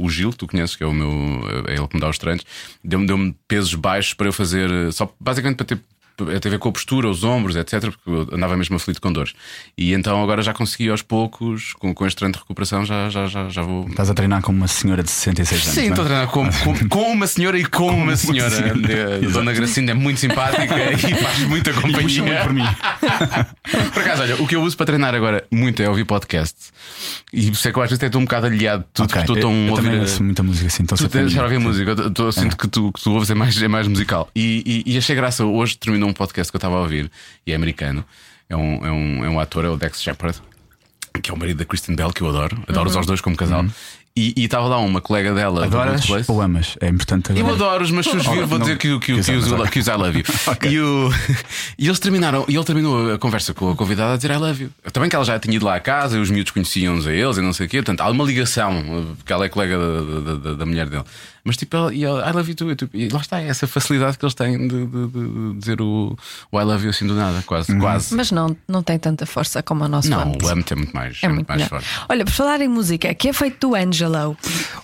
O 0.00 0.08
Gil, 0.08 0.32
tu 0.32 0.46
conheces, 0.46 0.76
que 0.76 0.82
é 0.82 0.86
o 0.86 0.92
meu. 0.92 1.40
É 1.66 1.74
ele 1.74 1.86
que 1.88 1.94
me 1.96 2.00
dá 2.00 2.08
os 2.08 2.18
treinos, 2.18 2.44
deu-me 2.82 3.06
deu 3.06 3.34
pesos 3.48 3.74
baixos 3.74 4.14
para 4.14 4.26
eu 4.26 4.32
fazer. 4.32 4.70
Só 4.92 5.12
basicamente 5.20 5.56
para 5.56 5.66
ter. 5.66 5.80
A 6.18 6.40
ter 6.40 6.48
a 6.48 6.50
ver 6.52 6.58
com 6.58 6.68
a 6.68 6.72
postura, 6.72 7.08
os 7.08 7.22
ombros, 7.24 7.56
etc. 7.56 7.80
Porque 7.82 8.00
eu 8.10 8.28
andava 8.32 8.56
mesmo 8.56 8.76
aflito 8.76 9.00
com 9.00 9.12
dores. 9.12 9.32
E 9.76 9.92
então 9.92 10.22
agora 10.22 10.40
já 10.42 10.54
consegui 10.54 10.88
aos 10.88 11.02
poucos, 11.02 11.72
com, 11.74 11.92
com 11.94 12.06
este 12.06 12.16
treino 12.16 12.32
de 12.32 12.38
recuperação, 12.38 12.84
já, 12.86 13.10
já, 13.10 13.26
já, 13.26 13.48
já 13.48 13.62
vou. 13.62 13.86
Estás 13.88 14.08
a 14.10 14.14
treinar 14.14 14.40
como 14.42 14.56
uma 14.58 14.68
senhora 14.68 15.02
de 15.02 15.10
66 15.10 15.62
anos. 15.62 15.74
Sim, 15.74 15.80
é? 15.80 15.86
estou 15.88 16.04
a 16.04 16.06
treinar 16.06 16.26
com, 16.28 16.48
com, 16.50 16.88
com 16.88 17.12
uma 17.12 17.26
senhora 17.26 17.58
e 17.58 17.64
com 17.66 17.88
uma 17.90 18.16
senhora. 18.16 18.50
senhora. 18.50 19.16
A 19.26 19.30
Dona 19.30 19.52
Gracinda 19.52 19.90
é 19.92 19.94
muito 19.94 20.18
simpática 20.20 20.64
e 20.94 21.14
faz 21.22 21.38
muita 21.40 21.72
Puxa 21.72 21.86
muito 21.86 21.98
companhia. 22.02 22.40
por 22.42 22.52
mim. 22.52 22.64
Por 23.92 24.02
acaso, 24.02 24.22
olha, 24.22 24.36
o 24.42 24.46
que 24.46 24.54
eu 24.54 24.62
uso 24.62 24.76
para 24.76 24.86
treinar 24.86 25.14
agora 25.14 25.44
muito 25.50 25.82
é 25.82 25.88
ouvir 25.88 26.04
podcast. 26.04 26.54
E 27.32 27.54
sei 27.54 27.72
que 27.72 27.78
eu 27.78 27.82
às 27.82 27.90
vezes 27.90 28.02
estou 28.02 28.20
um 28.20 28.24
bocado 28.24 28.46
aliado 28.46 28.84
de 28.84 28.88
tudo, 28.94 29.04
Ok, 29.06 29.14
porque 29.24 29.32
estou 29.32 29.36
eu, 29.36 29.42
tão 29.42 29.66
eu 29.66 29.74
a 29.74 29.76
também 29.82 30.00
ouço 30.00 30.22
muita 30.22 30.42
música 30.42 30.66
assim. 30.68 30.84
Estou 30.84 31.40
a 31.40 31.42
ouvir 31.44 31.58
música, 31.58 31.90
eu, 31.90 32.10
tô- 32.10 32.26
eu 32.26 32.32
sinto 32.32 32.56
que 32.56 32.68
tu, 32.68 32.92
que 32.92 33.02
tu 33.02 33.12
ouves 33.12 33.28
é 33.30 33.34
mais, 33.34 33.60
é 33.60 33.68
mais 33.68 33.88
musical. 33.88 34.28
E, 34.34 34.82
e, 34.86 34.94
e 34.94 34.98
achei 34.98 35.16
graça, 35.16 35.44
hoje 35.44 35.76
terminou 35.76 36.05
um 36.06 36.12
podcast 36.12 36.50
que 36.50 36.56
eu 36.56 36.58
estava 36.58 36.76
a 36.76 36.80
ouvir, 36.80 37.10
e 37.46 37.52
é 37.52 37.54
americano, 37.54 38.04
é 38.48 38.56
um, 38.56 38.86
é 38.86 38.90
um, 38.90 39.24
é 39.24 39.28
um 39.28 39.40
ator, 39.40 39.64
é 39.64 39.68
o 39.68 39.76
Dex 39.76 40.00
Shepard, 40.02 40.40
que 41.22 41.30
é 41.30 41.34
o 41.34 41.36
marido 41.36 41.58
da 41.58 41.64
Kristen 41.64 41.94
Bell, 41.96 42.12
que 42.12 42.22
eu 42.22 42.28
adoro, 42.28 42.62
adoro-os 42.68 42.96
aos 42.96 43.06
dois 43.06 43.20
como 43.20 43.36
casal. 43.36 43.64
E 44.18 44.32
e 44.36 44.44
estava 44.46 44.66
lá 44.66 44.78
uma 44.78 45.00
colega 45.00 45.34
dela 45.34 45.60
do 45.60 45.76
Adoras 45.76 46.00
Workplace. 46.08 46.30
ou 46.32 46.40
amas? 46.40 46.74
É 46.80 46.88
importante 46.88 47.30
Eu 47.32 47.38
agora. 47.46 47.54
adoro-os, 47.54 47.90
mas 47.90 48.06
se 48.06 48.16
os 48.16 48.22
vir, 48.26 48.42
Oh, 48.42 48.46
vou 48.46 48.58
não. 48.58 48.64
dizer 48.66 48.78
que, 48.78 48.88
o- 48.92 48.98
que, 48.98 49.12
o- 49.12 49.14
Que 49.16 49.20
os 49.20 49.26
que, 49.26 49.32
os, 49.36 49.70
que 49.70 49.78
os 49.80 49.86
I 49.88 49.90
love 49.92 50.18
you. 50.18 50.24
e, 50.70 50.80
o- 50.80 51.10
e 51.78 51.86
eles 51.86 51.98
terminaram, 51.98 52.44
e 52.48 52.54
ele 52.56 52.64
terminou 52.64 53.12
a 53.12 53.18
conversa 53.18 53.52
com 53.52 53.70
a 53.70 53.76
convidada 53.76 54.14
a 54.14 54.16
dizer 54.16 54.30
I 54.30 54.36
love 54.38 54.62
you. 54.64 54.70
Também 54.92 55.10
que 55.10 55.16
ela 55.16 55.24
já 55.24 55.38
tinha 55.38 55.54
ido 55.56 55.66
lá 55.66 55.74
à 55.74 55.80
casa 55.80 56.16
e 56.16 56.20
os 56.20 56.30
miúdos 56.30 56.52
conheciam-nos 56.52 57.06
a 57.06 57.12
eles 57.12 57.36
e 57.36 57.40
não 57.42 57.52
sei 57.52 57.66
o 57.66 57.68
quê. 57.68 57.76
Portanto, 57.78 58.00
há 58.00 58.10
uma 58.10 58.24
ligação, 58.24 58.82
porque 59.18 59.32
ela 59.32 59.44
é 59.44 59.48
colega 59.50 59.76
da, 59.78 60.20
da- 60.20 60.34
da- 60.36 60.54
da 60.54 60.66
mulher 60.66 60.88
dele. 60.88 61.04
Mas 61.44 61.56
tipo, 61.56 61.76
ela- 61.76 61.94
e 61.94 62.02
ela, 62.02 62.28
I 62.28 62.32
love 62.32 62.50
you 62.50 62.56
too. 62.56 62.70
E, 62.72 62.74
tipo, 62.74 62.96
e 62.96 63.08
lá 63.08 63.20
está, 63.20 63.40
é 63.40 63.46
essa 63.48 63.66
facilidade 63.68 64.18
que 64.18 64.24
eles 64.24 64.34
têm 64.34 64.66
de, 64.66 64.86
de- 64.86 65.06
de 65.06 65.58
dizer 65.60 65.80
o, 65.80 66.16
o 66.50 66.60
I 66.60 66.64
love 66.64 66.84
you 66.84 66.90
assim 66.90 67.06
do 67.06 67.14
nada, 67.14 67.40
quase. 67.46 67.76
quase. 67.78 68.14
Mas 68.16 68.32
não, 68.32 68.56
não 68.66 68.82
tem 68.82 68.98
tanta 68.98 69.24
força 69.26 69.62
como 69.62 69.84
o 69.84 69.88
nosso 69.88 70.10
Não, 70.10 70.18
o 70.32 70.48
amo 70.48 70.64
é 70.68 70.74
muito 70.74 70.92
mais, 70.96 71.18
É 71.22 71.28
muito 71.28 71.46
mais 71.46 71.60
melhor. 71.60 71.68
forte. 71.82 71.86
Olha, 72.08 72.24
por 72.24 72.32
falar 72.32 72.60
em 72.62 72.68
música, 72.68 73.14
que 73.14 73.28
é 73.28 73.32
feito 73.32 73.68
do 73.68 73.76
Angelo? 74.06 74.36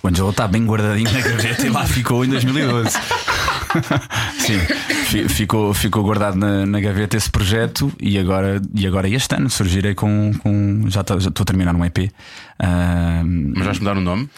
O 0.02 0.08
Angelo 0.08 0.30
está 0.30 0.46
bem 0.48 0.64
guardadinho 0.66 1.12
na 1.12 1.20
gaveta 1.20 1.66
e 1.66 1.70
lá 1.70 1.84
ficou 1.86 2.24
em 2.24 2.28
2012. 2.28 2.90
Sim, 4.38 4.58
fi- 5.06 5.28
ficou, 5.28 5.72
ficou 5.72 6.02
guardado 6.02 6.36
na, 6.36 6.66
na 6.66 6.80
gaveta 6.80 7.16
esse 7.16 7.30
projeto 7.30 7.92
e 8.00 8.18
agora, 8.18 8.60
e 8.74 8.86
agora 8.86 9.08
este 9.08 9.34
ano 9.34 9.48
surgirei 9.48 9.94
com. 9.94 10.32
com 10.42 10.84
já 10.88 11.00
estou 11.00 11.16
a 11.42 11.44
terminar 11.44 11.74
um 11.74 11.84
EP. 11.84 12.10
Ah, 12.58 13.22
Mas 13.24 13.64
vais 13.64 13.78
mudar 13.78 13.96
o 13.96 14.00
nome? 14.00 14.28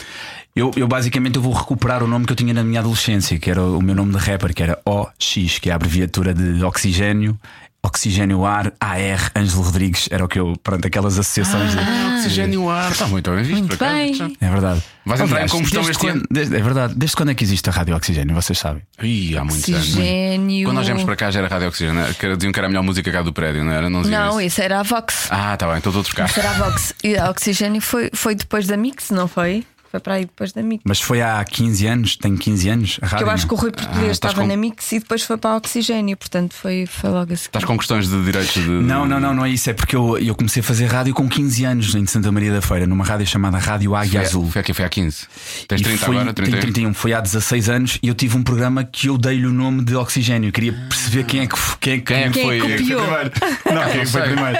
eu, 0.55 0.71
eu 0.77 0.87
basicamente 0.87 1.35
eu 1.37 1.43
vou 1.43 1.53
recuperar 1.53 2.03
o 2.03 2.07
nome 2.07 2.27
que 2.27 2.33
eu 2.33 2.37
tinha 2.37 2.55
na 2.55 2.63
minha 2.63 2.79
adolescência, 2.81 3.39
que 3.39 3.51
era 3.51 3.61
o 3.63 3.83
meu 3.83 3.95
nome 3.95 4.13
de 4.13 4.19
rapper, 4.19 4.55
que 4.55 4.63
era 4.63 4.79
OX, 4.85 5.59
que 5.61 5.69
é 5.69 5.73
a 5.73 5.77
abreviatura 5.77 6.33
de 6.33 6.63
oxigênio. 6.63 7.37
Oxigênio 7.85 8.45
Ar, 8.45 8.73
AR, 8.81 9.31
Ângelo 9.37 9.63
Rodrigues, 9.63 10.09
era 10.11 10.25
o 10.25 10.29
que 10.29 10.39
eu, 10.41 10.55
pronto, 10.63 10.87
aquelas 10.87 11.19
associações. 11.19 11.73
de- 11.73 12.15
Oxigênio 12.19 12.71
ar. 12.71 12.91
Está 12.91 13.07
muito 13.07 13.31
bem 13.31 13.43
visto, 13.45 13.59
Muito 13.61 13.77
bem. 13.77 14.37
É 14.41 14.49
verdade. 14.49 14.83
Vais 15.05 15.21
entrar 15.21 15.35
Aliás, 15.37 15.51
em 15.53 15.55
combustão 15.55 15.83
desde 15.83 15.91
este 15.93 16.01
quando- 16.01 16.17
ano? 16.17 16.27
desde- 16.31 16.57
é 16.57 16.63
verdade. 16.63 16.95
Desde 16.97 17.15
quando 17.17 17.31
é 17.31 17.35
que 17.35 17.45
existe 17.45 17.69
a 17.69 17.73
Rádio 17.73 17.95
Oxigênio? 17.95 18.35
Vocês 18.35 18.59
sabem? 18.59 18.83
Ih, 19.03 19.37
há 19.37 19.45
muitos 19.45 19.69
anos. 19.69 19.81
Oxigênio. 19.89 20.67
Quando 20.69 20.77
nós 20.77 20.87
viemos 20.87 21.05
para 21.05 21.17
cá 21.17 21.31
já 21.31 21.41
era 21.41 21.49
Rádio 21.49 21.69
Oxigênio, 21.69 21.95
né? 22.01 22.15
que 22.19 22.25
era- 22.25 22.37
diziam 22.37 22.53
que 22.53 22.59
era 22.59 22.67
a 22.67 22.71
melhor 22.71 22.83
música 22.83 23.13
cá 23.13 23.21
do 23.21 23.33
prédio, 23.33 23.63
não 23.63 23.73
era? 23.73 23.91
Não, 23.91 24.01
Não, 24.03 24.31
isso. 24.41 24.47
isso 24.47 24.63
era 24.63 24.81
a 24.81 24.83
Vox. 24.83 25.29
Ah, 25.31 25.55
tá 25.57 25.67
bem, 25.69 25.77
então 25.77 25.91
estou 25.91 26.01
a 26.01 26.05
trocar. 26.05 26.29
Isso 26.29 26.41
era 26.41 26.51
a 26.51 26.53
Vox. 26.55 26.95
E 27.05 27.17
a 27.19 27.29
Oxigênio 27.31 27.83
foi, 27.83 28.11
foi 28.15 28.35
depois 28.35 28.67
da 28.67 28.77
Mix, 28.79 29.11
não 29.11 29.29
foi? 29.29 29.65
Foi 29.95 30.01
para 30.01 30.15
aí 30.15 30.25
depois 30.25 30.53
da 30.53 30.61
Mix. 30.61 30.83
Mas 30.85 31.01
foi 31.01 31.23
há 31.23 31.45
15 31.45 31.87
anos, 31.87 32.17
tenho 32.17 32.37
15 32.37 32.69
anos, 32.69 32.99
a 33.01 33.07
Que 33.07 33.13
rádio. 33.13 33.27
eu 33.27 33.31
acho 33.31 33.47
que 33.47 33.55
o 33.55 33.57
Rui 33.57 33.71
Ah, 33.71 33.77
Português 33.81 34.11
estás 34.11 34.33
estava 34.33 34.41
com- 34.41 34.47
na 34.53 34.57
Mix 34.57 34.91
e 34.91 34.99
depois 34.99 35.23
foi 35.23 35.37
para 35.37 35.51
a 35.51 35.57
Oxigênio, 35.57 36.17
portanto 36.17 36.53
foi, 36.53 36.85
foi 36.85 37.11
logo 37.11 37.33
a 37.33 37.37
seguir. 37.37 37.47
Estás 37.47 37.65
com 37.65 37.79
questões 37.79 38.09
de 38.09 38.25
direitos 38.25 38.55
de. 38.55 38.69
Não, 38.69 39.07
não, 39.07 39.21
não, 39.21 39.33
não 39.33 39.45
é 39.45 39.51
isso. 39.51 39.71
É 39.71 39.73
porque 39.73 39.95
eu, 39.95 40.19
eu 40.19 40.35
comecei 40.35 40.59
a 40.59 40.65
fazer 40.65 40.87
rádio 40.87 41.15
com 41.15 41.29
15 41.29 41.65
anos 41.65 41.95
em 41.95 42.05
Santa 42.07 42.33
Maria 42.33 42.53
da 42.53 42.61
Feira, 42.61 42.89
numa 42.89 43.05
rádio 43.05 43.25
chamada 43.25 43.57
Rádio 43.57 43.95
Águia 43.95 44.19
Foi, 44.19 44.29
Azul. 44.29 44.51
foi 44.51 44.61
aqui, 44.63 44.75
foi 44.75 44.85
há 44.85 44.89
15. 44.89 45.27
Tens 45.69 45.81
E 45.81 45.85
30 45.85 45.99
foi, 46.07 46.17
agora? 46.17 46.35
tenho 46.35 46.49
31? 46.51 46.61
31, 46.61 46.95
foi 46.95 47.13
há 47.13 47.21
16 47.21 47.69
anos 47.69 47.99
e 48.03 48.09
eu 48.09 48.15
tive 48.17 48.37
um 48.37 48.43
programa 48.43 48.83
que 48.83 49.07
eu 49.09 49.17
dei-lhe 49.17 49.47
o 49.47 49.53
nome 49.53 49.85
de 49.85 49.95
Oxigênio. 49.95 50.49
Eu 50.49 50.53
queria 50.53 50.73
perceber 50.73 51.23
quem 51.23 51.41
é 51.43 51.47
que, 51.47 51.55
f- 51.57 51.77
quem 51.79 51.93
é 51.93 51.97
que, 51.99 52.03
Quem 52.03 52.17
é 52.17 52.31
que 52.31 52.33
Quem 52.33 52.43
é 52.43 52.47
foi? 52.47 52.59
copiou? 52.59 53.01
primeiro. 53.03 53.31
Não, 53.67 53.91
quem 53.93 54.01
é 54.01 54.05
que 54.05 54.11
foi 54.11 54.23
primeiro. 54.23 54.59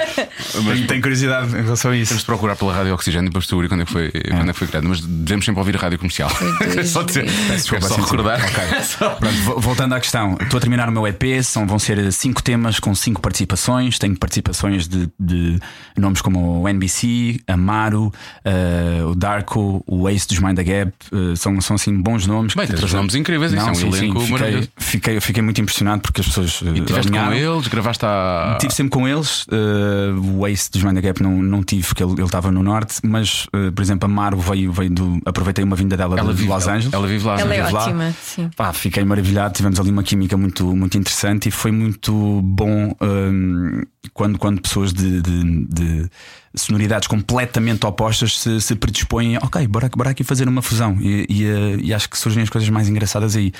Tenho, 0.53 0.87
tenho 0.87 1.01
curiosidade 1.01 1.49
em 1.57 1.61
relação 1.63 1.91
a 1.91 1.97
isso. 1.97 2.09
Temos 2.11 2.21
de 2.21 2.25
procurar 2.25 2.55
pela 2.55 2.73
rádio 2.73 2.93
Oxigênio 2.93 3.29
para 3.31 3.41
descobrir 3.41 3.67
quando 3.67 3.81
é 3.81 3.85
que 3.85 3.91
foi, 3.91 4.11
quando 4.11 4.49
é 4.49 4.53
que 4.53 4.59
foi 4.59 4.67
criado. 4.67 4.87
Mas 4.87 5.01
devemos 5.25 5.45
sempre 5.45 5.59
ouvir 5.59 5.75
a 5.75 5.79
rádio 5.79 5.97
comercial. 5.99 6.29
só 6.85 7.03
Quero 7.03 7.25
desculpa, 7.27 7.87
só 7.87 7.95
sim, 7.95 7.95
sim. 7.95 8.01
recordar. 8.01 8.39
Ok. 8.41 8.63
Pronto, 9.19 9.35
vo- 9.43 9.59
voltando 9.59 9.93
à 9.95 9.99
questão, 9.99 10.37
estou 10.41 10.57
a 10.57 10.61
terminar 10.61 10.87
o 10.89 10.91
meu 10.91 11.05
EP, 11.07 11.23
são, 11.43 11.65
vão 11.67 11.77
ser 11.79 12.11
cinco 12.13 12.41
temas 12.43 12.79
com 12.79 12.93
cinco 12.95 13.21
participações. 13.21 13.97
Tenho 13.99 14.17
participações 14.17 14.87
de, 14.87 15.09
de 15.19 15.59
nomes 15.97 16.21
como 16.21 16.61
o 16.61 16.69
NBC, 16.69 17.39
Amaro, 17.47 18.11
eh, 18.43 19.01
o 19.05 19.15
Darko, 19.15 19.83
o 19.87 20.07
Ace 20.09 20.27
dos 20.27 20.39
Mind 20.39 20.55
the 20.57 20.63
Gap. 20.63 20.93
eh, 21.11 21.35
são, 21.35 21.59
são 21.61 21.75
assim 21.75 21.95
bons 22.01 22.27
nomes. 22.27 22.53
Bem, 22.55 22.67
tens 22.67 22.79
trazem- 22.79 22.97
nomes 22.97 23.15
incríveis, 23.15 23.51
isso 23.51 23.61
é 23.61 23.71
um 23.71 23.75
sim, 23.75 23.91
sim, 23.91 23.97
elenco 23.97 24.19
fiquei, 24.21 24.31
maravilhoso. 24.37 24.69
fiquei, 24.77 25.19
fiquei 25.19 25.43
muito 25.43 25.61
impressionado 25.61 26.01
porque 26.01 26.21
as 26.21 26.27
pessoas 26.27 26.59
eh, 26.65 26.69
E 26.75 26.79
estiveste 26.79 27.11
com 27.11 27.33
eles, 27.33 27.67
gravaste 27.67 28.05
a. 28.05 28.51
Estive 28.53 28.73
sempre 28.73 28.91
com 28.91 29.07
eles. 29.07 29.45
eh, 29.51 30.11
o 30.35 30.47
Ace 30.47 30.69
dos 30.71 30.83
Mind 30.83 30.95
the 30.95 31.01
Gap 31.01 31.21
não, 31.23 31.31
não 31.41 31.63
tive, 31.63 31.85
porque 31.87 32.03
ele 32.03 32.21
estava 32.23 32.51
no 32.51 32.61
norte. 32.63 32.95
Mas, 33.03 33.47
por 33.75 33.81
exemplo, 33.81 34.05
Amaro 34.05 34.37
veio, 34.39 34.71
veio 34.71 34.89
do. 34.89 35.14
Aproveitei 35.25 35.63
uma 35.63 35.75
vinda 35.75 35.95
dela 35.95 36.17
Ela 36.19 36.31
de 36.33 36.37
vive, 36.39 36.49
Los 36.53 36.63
ela- 36.63 36.73
Angeles. 36.75 36.93
Ela 36.93 37.07
vive 37.07 37.25
lá. 37.25 37.39
Ela 37.39 37.53
é 37.55 37.61
vive 37.61 37.73
lá. 37.73 37.83
ótima, 37.83 38.15
sim. 38.21 38.49
Pá, 38.55 38.73
fiquei 38.73 39.03
maravilhado, 39.05 39.53
tivemos 39.53 39.79
ali 39.79 39.89
uma 39.91 40.03
química 40.03 40.35
muito, 40.37 40.75
muito 40.75 40.97
interessante 40.97 41.49
e 41.49 41.51
foi 41.51 41.71
muito 41.71 42.13
bom 42.43 42.89
hum, 42.89 42.95
quando, 44.15 44.39
quando 44.39 44.61
pessoas 44.61 44.93
de, 44.93 45.21
de- 45.21 45.65
de 45.65 46.09
sonoridades 46.55 47.05
completamente 47.05 47.85
opostas 47.85 48.39
se, 48.39 48.61
se 48.61 48.75
predispõem, 48.75 49.35
ok, 49.37 49.67
bora, 49.67 49.89
bora 49.93 50.11
aqui 50.11 50.23
fazer 50.23 50.47
uma 50.47 50.61
fusão 50.61 50.97
e, 51.01 51.25
e, 51.29 51.43
eh, 51.43 51.77
e 51.81 51.93
acho 51.93 52.09
que 52.09 52.17
surgem 52.17 52.41
as 52.41 52.49
coisas 52.49 52.69
mais 52.69 52.87
engraçadas 52.87 53.35
aí. 53.35 53.51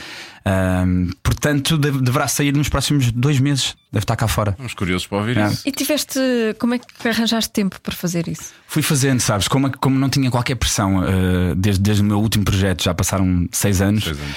Hum, 0.48 1.10
portanto, 1.22 1.78
deve- 1.78 2.02
deverá 2.02 2.26
sair 2.30 2.54
nos 2.56 2.70
próximos 2.70 3.12
dois 3.12 3.38
meses, 3.38 3.76
deve 3.92 4.04
estar 4.06 4.16
cá 4.16 4.30
fora. 4.30 4.52
Estamos 4.52 4.74
curiosos 4.74 5.06
para 5.08 5.18
ouvir 5.18 5.38
É. 5.38 5.48
isso. 5.48 5.62
E 5.68 5.72
tiveste. 5.74 6.18
Como 6.58 6.74
é 6.74 6.80
que 6.80 7.06
arranjaste 7.08 7.52
tempo 7.52 7.82
para 7.82 7.94
fazer 7.94 8.30
isso? 8.30 8.54
Fui 8.66 8.82
fazendo, 8.82 9.20
sabes, 9.20 9.50
como, 9.50 9.70
como 9.78 10.00
não 10.00 10.08
tinha 10.08 10.32
qualquer 10.32 10.56
pressão 10.56 11.04
eh, 11.04 11.54
desde, 11.58 11.82
desde 11.82 12.02
o 12.02 12.06
meu 12.06 12.20
último 12.22 12.46
projeto, 12.46 12.82
já 12.82 12.94
passaram 12.94 13.46
seis 13.52 13.82
anos. 13.82 14.06
Seis 14.06 14.18
anos. 14.18 14.36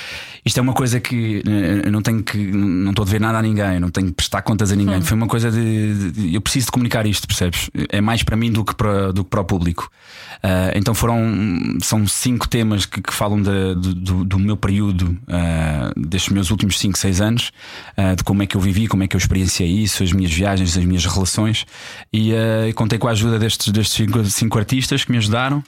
Isto 0.49 0.59
é 0.59 0.63
uma 0.63 0.73
coisa 0.73 0.99
que 0.99 1.43
eh, 1.47 1.83
eu 1.87 1.93
não 1.93 2.01
tenho 2.01 2.23
que 2.23 2.39
não 2.39 2.91
estou 2.91 3.03
a 3.03 3.07
dever 3.07 3.21
nada 3.21 3.37
a 3.39 3.43
ninguém, 3.43 3.79
não 3.79 3.91
tenho 3.91 4.07
que 4.07 4.15
prestar 4.15 4.41
contas 4.41 4.73
a 4.73 4.77
ninguém. 4.77 5.03
Foi 5.03 5.15
uma 5.15 5.27
coisa 5.27 5.51
de, 5.51 6.11
de- 6.11 6.35
eu 6.35 6.41
preciso 6.41 6.67
de 6.67 6.73
comunicar 6.73 7.07
isto, 7.07 7.27
percebes? 7.29 7.69
É 7.91 8.01
mais 8.01 8.23
para 8.23 8.35
mim 8.35 8.51
do 8.51 8.65
que 8.65 8.75
para, 8.75 9.13
do 9.13 9.23
que 9.25 9.29
para 9.31 9.43
o 9.43 9.45
público. 9.45 9.91
Ah, 10.43 10.73
então 10.75 10.95
foram 10.95 11.19
são 11.83 12.07
cinco 12.07 12.49
temas 12.49 12.87
que, 12.87 13.03
que 13.03 13.13
falam 13.13 13.43
da- 13.43 13.75
do, 13.75 14.25
do- 14.25 14.39
meu 14.39 14.57
período, 14.57 15.19
ah, 15.29 15.93
destes 15.97 16.33
meus 16.33 16.51
últimos 16.51 16.79
cinco, 16.79 16.97
seis 16.97 17.21
anos, 17.21 17.53
ah, 17.97 18.15
de 18.15 18.25
como 18.25 18.43
é 18.43 18.47
que 18.47 18.57
eu 18.57 18.61
vivi, 18.61 18.89
como 18.89 19.03
é 19.03 19.07
que 19.07 19.17
eu 19.17 19.19
experienciei 19.19 19.69
isso, 19.69 20.03
as 20.03 20.13
minhas 20.13 20.33
viagens, 20.33 20.79
as 20.79 20.85
minhas 20.85 21.05
relações. 21.05 21.67
E 22.11 22.33
contei 22.75 22.99
com 22.99 23.07
a 23.07 23.11
ajuda 23.11 23.39
destes, 23.39 23.69
destes 23.71 23.95
cinco, 23.97 24.25
cinco 24.25 24.59
artistas 24.59 25.05
que 25.05 25.11
me 25.13 25.19
ajudaram. 25.19 25.63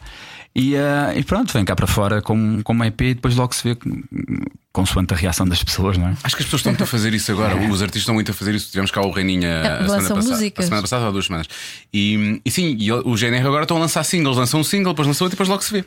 E, 0.55 0.77
ah, 0.77 1.13
e 1.15 1.23
pronto, 1.23 1.53
vem 1.53 1.65
cá 1.65 1.77
para 1.77 1.87
fora 1.87 2.21
como, 2.21 2.63
como 2.63 2.85
EP 2.85 3.01
e 3.03 3.15
depois 3.15 3.37
logo 3.37 3.55
se 3.55 3.63
vê 3.63 3.77
consoante 4.73 5.15
a 5.15 5.17
reação 5.17 5.47
das 5.47 5.63
pessoas, 5.63 5.97
não 5.97 6.09
é? 6.09 6.17
Acho 6.23 6.37
que 6.37 6.43
as 6.43 6.47
pessoas 6.47 6.61
estão 6.61 6.73
muito 6.73 6.83
a 6.83 6.87
fazer 6.87 7.15
isso 7.15 7.31
agora. 7.33 7.57
Os 7.57 7.83
artistas 7.83 8.03
estão 8.03 8.15
muito 8.15 8.31
a 8.31 8.35
fazer 8.35 8.55
isso. 8.55 8.69
Tivemos 8.69 8.91
cá 8.91 9.01
o 9.01 9.11
Reininha 9.11 9.61
a 9.61 9.63
semana, 9.63 9.89
lançam 9.89 10.17
passada, 10.17 10.35
músicas. 10.35 10.65
a 10.65 10.69
semana 10.69 10.83
passada 10.83 11.03
ou 11.03 11.09
há 11.09 11.13
duas 11.13 11.27
semanas. 11.27 11.47
E, 11.93 12.41
e 12.45 12.51
sim, 12.51 12.77
e 12.79 12.93
o 12.93 13.17
GNR 13.17 13.47
agora 13.47 13.63
estão 13.63 13.77
a 13.77 13.81
lançar 13.81 14.03
singles. 14.05 14.37
Lançam 14.37 14.61
um 14.61 14.65
single, 14.65 14.93
depois 14.93 15.07
lançam 15.07 15.25
outro 15.25 15.35
e 15.35 15.37
depois 15.37 15.49
logo 15.49 15.63
se 15.63 15.73
vê. 15.73 15.85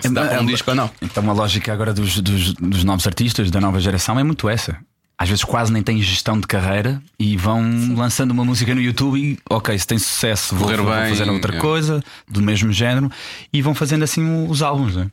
Se 0.00 0.08
dá 0.10 0.26
para 0.26 0.40
um 0.40 0.46
disco 0.46 0.70
ou 0.70 0.76
não. 0.76 0.90
Então 1.00 1.28
a 1.28 1.32
lógica 1.32 1.72
agora 1.72 1.92
dos, 1.92 2.20
dos, 2.20 2.52
dos 2.54 2.84
novos 2.84 3.06
artistas 3.06 3.50
da 3.50 3.60
nova 3.60 3.80
geração 3.80 4.18
é 4.18 4.22
muito 4.22 4.48
essa. 4.48 4.76
Às 5.18 5.30
vezes 5.30 5.44
quase 5.44 5.72
nem 5.72 5.82
têm 5.82 6.00
gestão 6.02 6.38
de 6.38 6.46
carreira 6.46 7.00
e 7.18 7.36
vão 7.38 7.62
lançando 7.96 8.32
uma 8.32 8.44
música 8.44 8.74
no 8.74 8.82
YouTube 8.82 9.18
e 9.18 9.38
ok, 9.48 9.78
se 9.78 9.86
tem 9.86 9.98
sucesso 9.98 10.54
vou, 10.54 10.68
vou 10.68 10.94
bem, 10.94 11.08
fazer 11.08 11.30
outra 11.30 11.56
é. 11.56 11.58
coisa 11.58 12.04
do 12.28 12.42
mesmo 12.42 12.70
género 12.70 13.10
e 13.50 13.62
vão 13.62 13.74
fazendo 13.74 14.02
assim 14.02 14.46
os 14.46 14.60
álbuns. 14.60 14.94
Né? 14.94 15.10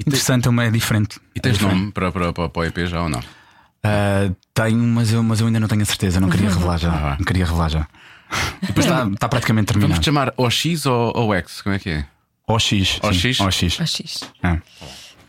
Interessante, 0.00 0.46
é 0.46 0.50
uma- 0.50 0.64
é 0.64 0.70
diferente. 0.70 1.18
E 1.34 1.40
tens 1.40 1.50
É 1.50 1.52
diferente. 1.58 1.78
nome 1.78 1.92
para, 1.92 2.10
para, 2.10 2.32
para, 2.32 2.50
o 2.54 2.64
EP 2.64 2.86
já 2.86 3.02
ou 3.02 3.08
não? 3.10 3.20
Ah, 3.84 4.30
tenho, 4.54 4.78
mas 4.78 5.12
eu, 5.12 5.22
mas 5.22 5.40
eu 5.40 5.46
ainda 5.46 5.60
não 5.60 5.68
tenho 5.68 5.82
a 5.82 5.84
certeza, 5.84 6.20
não 6.20 6.30
queria 6.30 6.48
revelar 6.48 6.78
já. 6.78 6.90
Ah. 6.90 7.16
Não 7.18 7.24
queria 7.24 7.44
revelar 7.44 7.68
já. 7.68 7.86
Depois 8.62 8.86
está, 8.86 9.06
está 9.06 9.28
praticamente 9.28 9.72
Vamos 9.74 9.80
terminado. 9.82 10.00
te 10.00 10.04
chamar 10.06 10.32
OX 10.36 10.86
ou, 10.86 11.12
ou 11.14 11.34
X? 11.34 11.60
Como 11.60 11.74
é 11.74 11.78
que 11.78 11.90
é? 11.90 12.06
OX. 12.46 12.64
sim, 12.64 12.80
OX? 13.02 13.40
OX. 13.40 13.80
Axis. 13.80 14.20
Ah. 14.42 14.56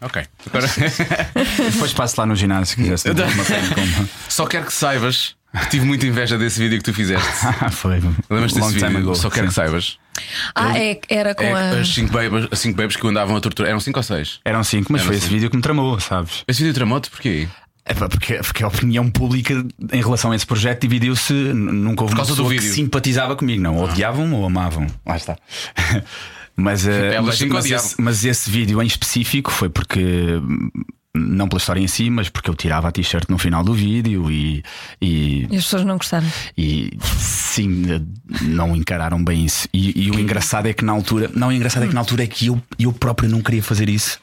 Ok. 0.01 0.23
Agora, 0.47 0.67
Depois 1.71 1.93
passo 1.93 2.15
lá 2.19 2.25
no 2.25 2.35
ginásio 2.35 2.65
se 2.67 2.75
quiser. 2.75 2.97
se 2.97 3.09
uma 3.11 3.15
como- 3.75 4.09
só 4.29 4.45
quero 4.47 4.65
que 4.65 4.73
saibas 4.73 5.35
que 5.61 5.69
tive 5.71 5.85
muita 5.85 6.05
inveja 6.05 6.37
desse 6.37 6.59
vídeo 6.59 6.77
que 6.77 6.83
tu 6.83 6.93
fizeste. 6.93 7.27
Ah, 7.43 7.69
Foi. 7.71 7.95
Lembras-te 8.29 8.59
Long 8.59 8.67
desse 8.67 8.77
time 8.79 8.89
vídeo? 8.89 8.99
ago, 9.09 9.15
Só 9.15 9.29
quero 9.29 9.47
sim. 9.47 9.49
que 9.49 9.55
saibas. 9.55 9.97
Ah, 10.55 10.77
é, 10.77 10.99
era 11.09 11.33
com 11.33 11.43
É, 11.43 11.53
a. 11.77 11.79
as 11.81 11.89
5 11.93 12.11
babes, 12.11 12.47
as 12.51 12.59
cinco 12.59 12.77
babes 12.77 12.95
que 12.95 13.07
andavam 13.07 13.35
a 13.35 13.41
torturar. 13.41 13.69
Eram 13.69 13.79
5 13.79 13.97
ou 13.99 14.03
6? 14.03 14.39
Eram 14.45 14.63
cinco, 14.63 14.91
mas 14.91 15.01
Eram 15.01 15.07
foi 15.07 15.15
esse 15.15 15.25
cinco. 15.25 15.33
vídeo 15.35 15.49
que 15.49 15.55
me 15.55 15.61
tramou, 15.61 15.99
sabes? 15.99 16.43
Esse 16.47 16.59
vídeo 16.61 16.73
tramote 16.73 17.09
porquê? 17.09 17.47
É 17.85 17.93
porque, 17.95 18.35
porque 18.35 18.63
a 18.63 18.67
opinião 18.67 19.09
pública 19.09 19.65
em 19.91 20.01
relação 20.01 20.31
a 20.31 20.35
esse 20.35 20.45
projeto 20.45 20.81
dividiu-se. 20.81 21.33
Nunca 21.33 22.03
houve 22.03 22.13
Por 22.13 22.13
uma 22.13 22.15
causa 22.17 22.31
do 22.33 22.35
pessoa 22.43 22.49
que 22.53 22.59
vídeo. 22.59 22.75
simpatizava 22.75 23.35
comigo, 23.35 23.63
não. 23.63 23.77
Odiavam 23.79 24.31
ou 24.33 24.45
amavam. 24.45 24.85
Lá 25.05 25.17
está. 25.17 25.35
mas, 26.59 26.87
eh, 26.87 27.19
mas, 27.21 27.37
cinco 27.37 27.53
mas, 27.53 27.65
odiavam. 27.65 27.85
esse, 27.85 28.01
mas 28.01 28.25
esse 28.25 28.49
vídeo 28.49 28.81
em 28.81 28.85
específico 28.87 29.51
foi 29.51 29.69
porque. 29.69 29.99
hum, 30.01 30.69
Não 31.15 31.47
pela 31.49 31.57
história 31.57 31.81
em 31.81 31.87
si, 31.87 32.09
mas 32.09 32.29
porque 32.29 32.49
eu 32.49 32.55
tirava 32.55 32.87
a 32.87 32.91
t-shirt 32.91 33.27
no 33.29 33.37
final 33.39 33.63
do 33.63 33.73
vídeo 33.73 34.29
e, 34.29 34.63
e, 35.01 35.47
E 35.49 35.57
as 35.57 35.63
pessoas 35.63 35.83
não 35.83 35.97
gostaram. 35.97 36.27
e 36.55 36.91
sim, 37.17 37.83
eh, 37.91 37.99
não 38.43 38.75
encararam 38.75 39.21
bem 39.23 39.43
isso. 39.45 39.67
E, 39.73 40.05
e 40.05 40.11
o 40.11 40.19
engraçado 40.19 40.67
é 40.67 40.73
que 40.73 40.85
na 40.85 40.91
altura, 40.93 41.29
não, 41.33 41.47
o 41.47 41.51
engraçado 41.51 41.83
é 41.83 41.87
que 41.87 41.93
na 41.95 41.99
altura 42.01 42.23
é 42.23 42.27
que 42.27 42.45
eu, 42.47 42.61
eu 42.77 42.93
próprio 42.93 43.27
não 43.27 43.41
queria 43.41 43.63
fazer 43.63 43.89
isso. 43.89 44.19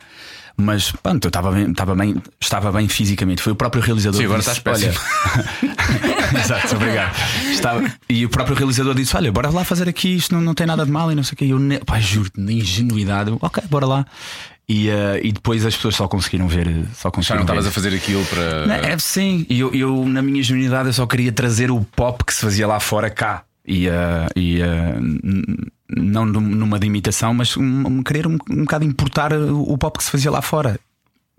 Mas 0.56 0.90
pronto, 0.90 1.24
eu 1.24 1.28
estava 1.28 1.52
bem, 1.52 1.70
estava 1.70 1.94
bem, 1.94 2.16
estava 2.40 2.72
bem 2.72 2.88
fisicamente. 2.88 3.42
Foi 3.42 3.52
o 3.52 3.56
próprio 3.56 3.82
realizador 3.82 4.18
Sim, 4.18 4.24
agora 4.24 4.42
que 4.42 4.50
estás 4.50 4.78
disse, 4.80 4.88
olha... 4.88 6.40
Exato, 6.40 6.76
obrigado. 6.76 7.14
Estava... 7.50 7.92
E 8.08 8.24
o 8.24 8.28
próprio 8.28 8.56
realizador 8.56 8.94
disse: 8.94 9.16
Olha, 9.16 9.30
bora 9.30 9.50
lá 9.50 9.64
fazer 9.64 9.88
aqui, 9.88 10.16
isto 10.16 10.34
não, 10.34 10.40
não 10.40 10.54
tem 10.54 10.66
nada 10.66 10.84
de 10.84 10.90
mal 10.90 11.10
e 11.12 11.14
não 11.14 11.22
sei 11.22 11.34
o 11.34 11.36
que. 11.36 11.44
E 11.44 11.50
eu, 11.50 11.58
ne... 11.58 11.78
pá, 11.80 12.00
juro-te, 12.00 12.40
na 12.40 12.52
ingenuidade, 12.52 13.32
ok, 13.40 13.62
bora 13.68 13.86
lá. 13.86 14.06
E, 14.68 14.88
eh, 14.88 15.20
e 15.22 15.30
depois 15.32 15.64
as 15.64 15.76
pessoas 15.76 15.94
só 15.94 16.08
conseguiram 16.08 16.48
ver. 16.48 16.66
Só 16.94 17.08
Já 17.08 17.10
conseguiram 17.10 17.36
não 17.36 17.42
estavas 17.44 17.66
a 17.66 17.70
fazer 17.70 17.94
aquilo 17.94 18.24
para. 18.24 18.66
Não, 18.66 18.74
é, 18.74 18.98
sim, 18.98 19.46
e 19.48 19.60
eu, 19.60 19.72
eu, 19.74 20.04
na 20.08 20.22
minha 20.22 20.42
genuinidade 20.42 20.88
eu 20.88 20.92
só 20.92 21.06
queria 21.06 21.30
trazer 21.30 21.70
o 21.70 21.80
pop 21.94 22.24
que 22.24 22.34
se 22.34 22.40
fazia 22.40 22.66
lá 22.66 22.80
fora 22.80 23.08
cá. 23.10 23.44
E, 23.64 23.88
eh, 23.88 24.26
e 24.34 24.60
n- 24.60 25.68
não 25.88 26.24
num- 26.24 26.40
numa 26.40 26.78
de 26.78 26.86
imitação, 26.86 27.32
mas 27.34 27.56
um, 27.56 27.62
um- 27.86 28.02
querer 28.02 28.26
um, 28.26 28.36
um 28.50 28.60
bocado 28.64 28.84
importar 28.84 29.32
o 29.32 29.76
pop 29.78 29.98
que 29.98 30.04
se 30.04 30.10
fazia 30.10 30.30
lá 30.30 30.42
fora. 30.42 30.78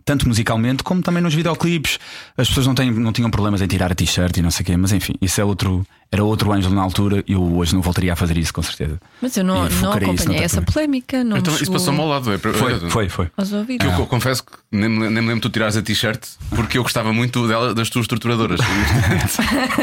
Tanto 0.07 0.25
musicalmente 0.27 0.81
como 0.83 1.01
também 1.03 1.21
nos 1.21 1.33
videoclipes. 1.35 1.99
As 2.37 2.47
pessoas 2.47 2.65
não, 2.65 2.73
têm, 2.73 2.89
não 2.91 3.11
tinham 3.11 3.29
problemas 3.29 3.61
em 3.61 3.67
tirar 3.67 3.91
a 3.91 3.95
t-shirt 3.95 4.37
e 4.37 4.41
não 4.41 4.49
sei 4.49 4.63
o 4.63 4.65
quê, 4.65 4.77
mas 4.77 4.93
enfim, 4.93 5.13
isso 5.21 5.41
é 5.41 5.43
outro, 5.43 5.85
era 6.09 6.23
outro 6.23 6.51
Ângelo 6.53 6.73
na 6.73 6.81
altura. 6.81 7.21
Eu 7.27 7.43
hoje 7.57 7.75
não 7.75 7.81
voltaria 7.81 8.13
a 8.13 8.15
fazer 8.15 8.37
isso, 8.37 8.53
com 8.53 8.63
certeza. 8.63 8.97
Mas 9.21 9.35
eu 9.35 9.43
não, 9.43 9.67
E 9.67 9.73
não 9.73 9.91
acompanhei 9.91 10.41
essa 10.43 10.61
polémica. 10.61 11.23
Não 11.25 11.37
Então, 11.37 11.53
isso 11.53 11.69
passou-me 11.71 11.99
ao 11.99 12.07
lado. 12.07 12.31
é, 12.33 12.37
Foi, 12.37 12.79
foi, 12.89 13.09
foi. 13.09 13.27
aos 13.35 13.51
ouvidos. 13.51 13.85
Que 13.85 14.01
eu, 14.01 14.05
confesso 14.07 14.43
que 14.45 14.51
nem, 14.71 14.87
me- 14.89 15.09
nem 15.09 15.21
me 15.21 15.27
lembro 15.27 15.35
de 15.35 15.41
tu 15.41 15.49
tirares 15.49 15.75
a 15.75 15.81
t-shirt 15.81 16.23
porque 16.51 16.77
eu 16.77 16.83
gostava 16.83 17.11
muito 17.11 17.45
dela, 17.47 17.75
das 17.75 17.89
tuas 17.89 18.07
torturadoras. 18.07 18.61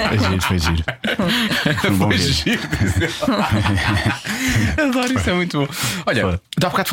Foi 0.09 0.19
giro, 0.19 0.43
foi 0.43 0.59
giro. 0.59 0.85
Foi 1.99 2.19
giro. 2.19 2.61
Adoro, 4.89 5.19
isso 5.19 5.31
é 5.31 5.35
muito 5.35 5.59
bom. 5.61 5.69
Olha, 6.07 6.41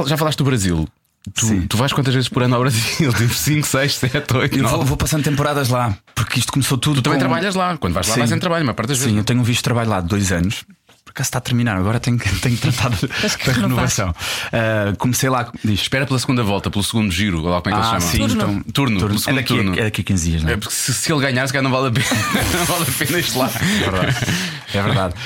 já 0.05 0.17
falaste 0.17 0.37
do 0.37 0.43
Brasil. 0.43 0.87
Tu, 1.35 1.45
Sim. 1.45 1.61
tu 1.67 1.77
vais 1.77 1.93
quantas 1.93 2.13
vezes 2.15 2.27
por 2.29 2.41
ano 2.41 2.55
ao 2.55 2.61
Brasil? 2.61 3.13
Tipo 3.13 3.33
5, 3.33 3.67
6, 3.67 3.93
7, 3.95 4.37
8, 4.37 4.57
Eu 4.57 4.63
9. 4.63 4.75
vou, 4.77 4.85
vou 4.85 4.97
passando 4.97 5.23
temporadas 5.23 5.69
lá, 5.69 5.95
porque 6.15 6.39
isto 6.39 6.51
começou 6.51 6.77
tudo. 6.79 6.95
Tu 6.95 7.03
também 7.03 7.19
com- 7.19 7.25
trabalhas 7.27 7.53
lá. 7.53 7.77
Quando 7.77 7.93
vais 7.93 8.07
lá, 8.07 8.13
Sim. 8.15 8.19
vais 8.21 8.31
em 8.31 8.39
trabalho, 8.39 8.65
mas 8.65 8.75
parte 8.75 8.87
das 8.89 8.97
Sim, 8.97 9.03
vezes. 9.05 9.17
eu 9.19 9.23
tenho 9.23 9.39
um 9.39 9.43
visto 9.43 9.59
de 9.59 9.63
trabalho 9.63 9.89
lá 9.89 10.01
de 10.01 10.07
dois 10.07 10.31
anos. 10.31 10.63
Por 11.05 11.11
acaso 11.11 11.27
está 11.27 11.39
a 11.39 11.41
terminar, 11.41 11.75
agora 11.75 11.99
tenho, 11.99 12.17
que- 12.17 12.29
tenho 12.39 12.57
que 12.57 12.67
da 13.45 13.51
renovação. 13.53 14.15
Ah, 14.53 14.93
comecei 14.97 15.29
lá. 15.29 15.51
Diz. 15.63 15.81
Espera 15.81 16.05
pela 16.07 16.17
segunda 16.17 16.41
volta, 16.41 16.71
pelo 16.71 16.83
segundo 16.83 17.11
giro, 17.11 17.41
lá 17.41 17.61
como 17.61 17.75
é 17.75 17.79
que 17.79 17.85
Ah, 17.85 17.91
eles 17.91 18.03
sim, 18.05 18.17
chamam. 18.29 18.29
Turno. 18.29 18.51
então. 18.61 18.71
Turno, 18.73 18.99
pelo 18.99 19.19
É 19.27 19.33
daqui, 19.33 19.47
turno. 19.53 19.79
é 19.79 19.83
daqui 19.83 20.01
a 20.01 20.03
15 20.05 20.29
dias, 20.29 20.43
não 20.43 20.49
é? 20.49 20.53
É 20.53 20.57
porque 20.57 20.73
se, 20.73 20.93
se 20.93 21.11
ele 21.11 21.21
ganhar, 21.21 21.45
se 21.47 21.53
calhar 21.53 21.63
não 21.69 21.71
vale 21.71 21.89
a 21.89 21.91
pena. 21.91 22.05
não 22.57 22.65
vale 22.65 22.85
a 22.89 23.05
pena 23.05 23.19
isto 23.19 23.37
lá. 23.37 23.51
É 23.53 23.89
verdade. 23.91 24.15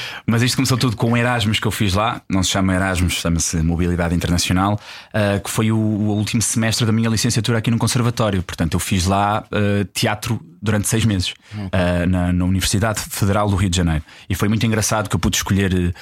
Mas 0.25 0.41
isto 0.41 0.55
começou 0.55 0.77
tudo 0.77 0.95
com 0.95 1.11
o 1.11 1.17
Erasmus 1.17 1.59
que 1.59 1.67
eu 1.67 1.71
fiz 1.71 1.93
lá. 1.93 2.21
Não 2.29 2.41
se 2.43 2.49
chama 2.51 2.73
Erasmus, 2.73 3.13
chama-se 3.13 3.57
Mobilidade 3.57 4.13
Internacional, 4.15 4.79
ah, 5.13 5.39
que 5.43 5.49
foi 5.49 5.71
o, 5.71 5.77
o 5.77 6.15
último 6.17 6.41
semestre 6.41 6.85
da 6.85 6.91
minha 6.91 7.09
licenciatura 7.09 7.57
aqui 7.59 7.69
no 7.71 7.77
Conservatório. 7.77 8.41
Portanto, 8.43 8.73
eu 8.73 8.79
fiz 8.79 9.05
lá 9.05 9.43
ah, 9.51 9.87
teatro 9.93 10.39
durante 10.61 10.87
seis 10.87 11.05
meses 11.05 11.33
ah, 11.71 12.05
na, 12.07 12.33
na 12.33 12.45
Universidade 12.45 12.99
Federal 12.99 13.47
do 13.49 13.55
Rio 13.55 13.69
de 13.69 13.77
Janeiro. 13.77 14.03
E 14.27 14.33
foi 14.33 14.47
muito 14.47 14.65
engraçado 14.65 15.07
que 15.09 15.15
eu 15.15 15.19
pude 15.19 15.37
escolher, 15.37 15.93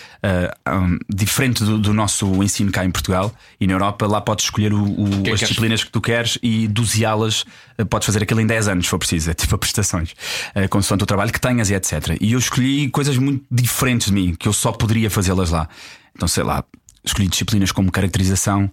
um, 0.70 0.98
diferente 1.14 1.64
do, 1.64 1.78
do 1.78 1.94
nosso 1.94 2.42
ensino 2.44 2.72
cá 2.72 2.86
em 2.86 2.92
Portugal 2.92 3.34
e 3.60 3.68
na 3.68 3.74
Europa, 3.74 4.08
lá 4.08 4.22
podes 4.22 4.46
escolher 4.46 4.74
o- 4.74 4.84
o- 4.84 4.96
que 4.96 5.04
é 5.04 5.08
que 5.10 5.18
as 5.20 5.24
queres? 5.24 5.40
disciplinas 5.42 5.84
que 5.84 5.92
tu 5.92 6.00
queres 6.02 6.38
e 6.42 6.68
doseá-las. 6.68 7.46
Podes 7.90 8.06
fazer 8.06 8.22
aquilo 8.24 8.40
em 8.40 8.46
10 8.48 8.68
anos, 8.68 8.86
se 8.86 8.90
for 8.92 9.00
preciso, 9.00 9.32
é 9.32 9.34
tipo 9.34 9.54
a 9.56 9.58
prestações, 9.64 10.12
uh, 10.56 10.70
consoante 10.70 11.04
o 11.04 11.08
trabalho 11.08 11.32
que 11.34 11.42
tenhas 11.42 11.70
e 11.70 11.74
etc. 11.74 12.16
E 12.22 12.34
eu 12.34 12.40
escolhi 12.40 12.88
coisas 12.90 13.18
muito 13.18 13.33
diferentes 13.52 14.08
de 14.08 14.14
mim, 14.14 14.36
que 14.38 14.48
eu 14.48 14.54
só 14.54 14.72
poderia 14.72 15.10
fazê-las 15.10 15.50
lá. 15.50 15.68
Então, 16.16 16.28
sei 16.28 16.44
lá, 16.44 16.64
escolhi 17.04 17.28
disciplinas 17.28 17.72
como 17.72 17.92
caracterização, 17.92 18.72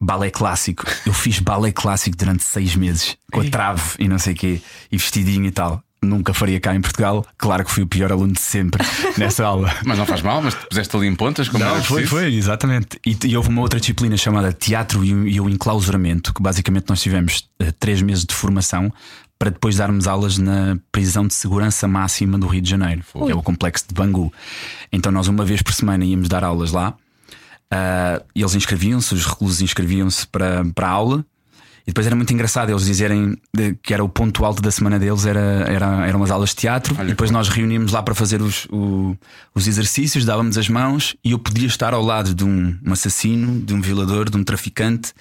balé 0.00 0.30
clássico. 0.30 0.84
Eu 1.06 1.12
fiz 1.12 1.38
balé 1.38 1.72
clássico 1.72 2.16
durante 2.16 2.42
seis 2.44 2.74
meses, 2.74 3.16
com 3.32 3.40
a 3.40 3.44
trave 3.50 3.82
e 3.98 4.08
não 4.08 4.18
sei 4.18 4.32
o 4.32 4.36
quê, 4.36 4.60
e 4.90 4.96
vestidinho 4.96 5.46
e 5.46 5.50
tal. 5.50 5.82
Nunca 6.00 6.32
faria 6.32 6.60
cá 6.60 6.76
em 6.76 6.80
Portugal. 6.80 7.26
Claro 7.36 7.64
que 7.64 7.72
fui 7.72 7.82
o 7.82 7.86
pior 7.86 8.12
aluno 8.12 8.32
de 8.32 8.40
sempre 8.40 8.80
nessa 9.18 9.44
aula. 9.44 9.74
Mas 9.84 9.98
não 9.98 10.06
faz 10.06 10.22
mal, 10.22 10.40
mas 10.40 10.54
te 10.54 10.64
puseste 10.68 10.96
ali 10.96 11.08
em 11.08 11.14
pontas, 11.16 11.48
como 11.48 11.64
Não, 11.64 11.82
foi, 11.82 12.06
foi, 12.06 12.32
exatamente. 12.34 13.00
E, 13.04 13.16
e 13.24 13.36
houve 13.36 13.48
uma 13.48 13.62
outra 13.62 13.80
disciplina 13.80 14.16
chamada 14.16 14.52
Teatro 14.52 15.04
e, 15.04 15.12
o- 15.12 15.26
e 15.26 15.40
o 15.40 15.48
Enclausuramento, 15.48 16.32
que 16.32 16.40
basicamente 16.40 16.86
nós 16.88 17.02
tivemos 17.02 17.48
eh, 17.58 17.72
três 17.80 18.00
meses 18.00 18.24
de 18.24 18.32
formação 18.32 18.92
para 19.38 19.50
depois 19.50 19.76
darmos 19.76 20.06
aulas 20.08 20.36
na 20.38 20.76
prisão 20.90 21.26
de 21.26 21.34
segurança 21.34 21.86
máxima 21.86 22.36
do 22.38 22.46
Rio 22.48 22.60
de 22.60 22.68
Janeiro, 22.70 23.02
que 23.26 23.32
é 23.32 23.34
o 23.34 23.42
complexo 23.42 23.84
de 23.88 23.94
Bangu. 23.94 24.32
Então 24.92 25.12
nós, 25.12 25.28
uma 25.28 25.44
vez 25.44 25.62
por 25.62 25.72
semana, 25.72 26.04
íamos 26.04 26.28
dar 26.28 26.42
aulas 26.42 26.72
lá. 26.72 26.94
Ah, 27.70 28.22
e 28.34 28.40
eles 28.40 28.54
inscreviam-se, 28.54 29.14
os 29.14 29.26
reclusos 29.26 29.60
inscreviam-se 29.60 30.26
para, 30.26 30.64
para 30.74 30.88
a 30.88 30.90
aula. 30.90 31.24
E 31.86 31.90
depois 31.90 32.06
era 32.06 32.14
muito 32.14 32.32
engraçado 32.34 32.70
eles 32.70 32.84
dizerem 32.84 33.34
que 33.82 33.94
era 33.94 34.04
o 34.04 34.08
ponto 34.10 34.44
alto 34.44 34.60
da 34.60 34.70
semana 34.70 34.98
deles, 34.98 35.24
era, 35.24 35.40
era, 35.66 36.06
eram 36.06 36.22
as 36.22 36.30
aulas 36.30 36.50
de 36.50 36.56
teatro. 36.56 36.94
e 37.04 37.08
depois 37.08 37.30
nós 37.30 37.48
reuníamos 37.48 37.92
lá 37.92 38.02
para 38.02 38.14
fazer 38.14 38.42
os, 38.42 38.66
o- 38.70 39.16
os 39.54 39.66
exercícios, 39.66 40.24
dávamos 40.26 40.58
as 40.58 40.68
mãos 40.68 41.16
e 41.24 41.30
eu 41.32 41.38
podia 41.38 41.66
estar 41.66 41.94
ao 41.94 42.02
lado 42.02 42.34
de 42.34 42.44
um, 42.44 42.76
um 42.84 42.92
assassino, 42.92 43.58
de 43.60 43.72
um 43.72 43.80
violador, 43.80 44.28
de 44.28 44.36
um 44.36 44.44
traficante. 44.44 45.14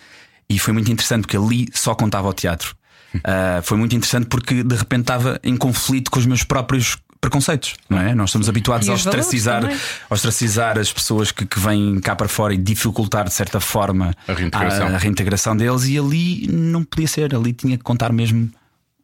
E 0.49 0.59
foi 0.59 0.73
muito 0.73 0.91
interessante 0.91 1.21
porque 1.21 1.37
ali 1.37 1.69
só 1.73 1.95
contava 1.95 2.27
o 2.27 2.33
teatro. 2.33 2.75
Ah, 3.23 3.61
foi 3.63 3.77
muito 3.77 3.95
interessante 3.95 4.27
porque 4.27 4.63
de 4.63 4.75
repente 4.75 5.01
estava 5.01 5.39
em 5.43 5.55
conflito 5.57 6.09
com 6.11 6.19
os 6.19 6.25
meus 6.25 6.43
próprios 6.43 6.97
preconceitos, 7.19 7.73
não 7.89 7.99
é? 7.99 8.13
Nós 8.13 8.29
estamos 8.29 8.47
habituados 8.47 8.87
a 8.87 8.93
ostracizar, 8.93 9.63
a 10.09 10.13
ostracizar 10.13 10.77
as 10.77 10.93
pessoas 10.93 11.31
que, 11.31 11.45
que 11.45 11.59
vêm 11.59 11.99
cá 11.99 12.15
para 12.15 12.27
fora 12.27 12.53
e 12.53 12.57
dificultar 12.57 13.25
de 13.25 13.33
certa 13.33 13.59
forma 13.59 14.13
A 14.27 14.33
reintegração. 14.33 14.87
a, 14.87 14.91
a 14.91 14.97
reintegração 14.97 15.57
deles 15.57 15.85
e 15.87 15.97
ali 15.97 16.47
não 16.47 16.83
podia 16.83 17.07
ser, 17.07 17.33
ali 17.35 17.53
tinha 17.53 17.75
que 17.75 17.83
contar 17.83 18.13
mesmo 18.13 18.49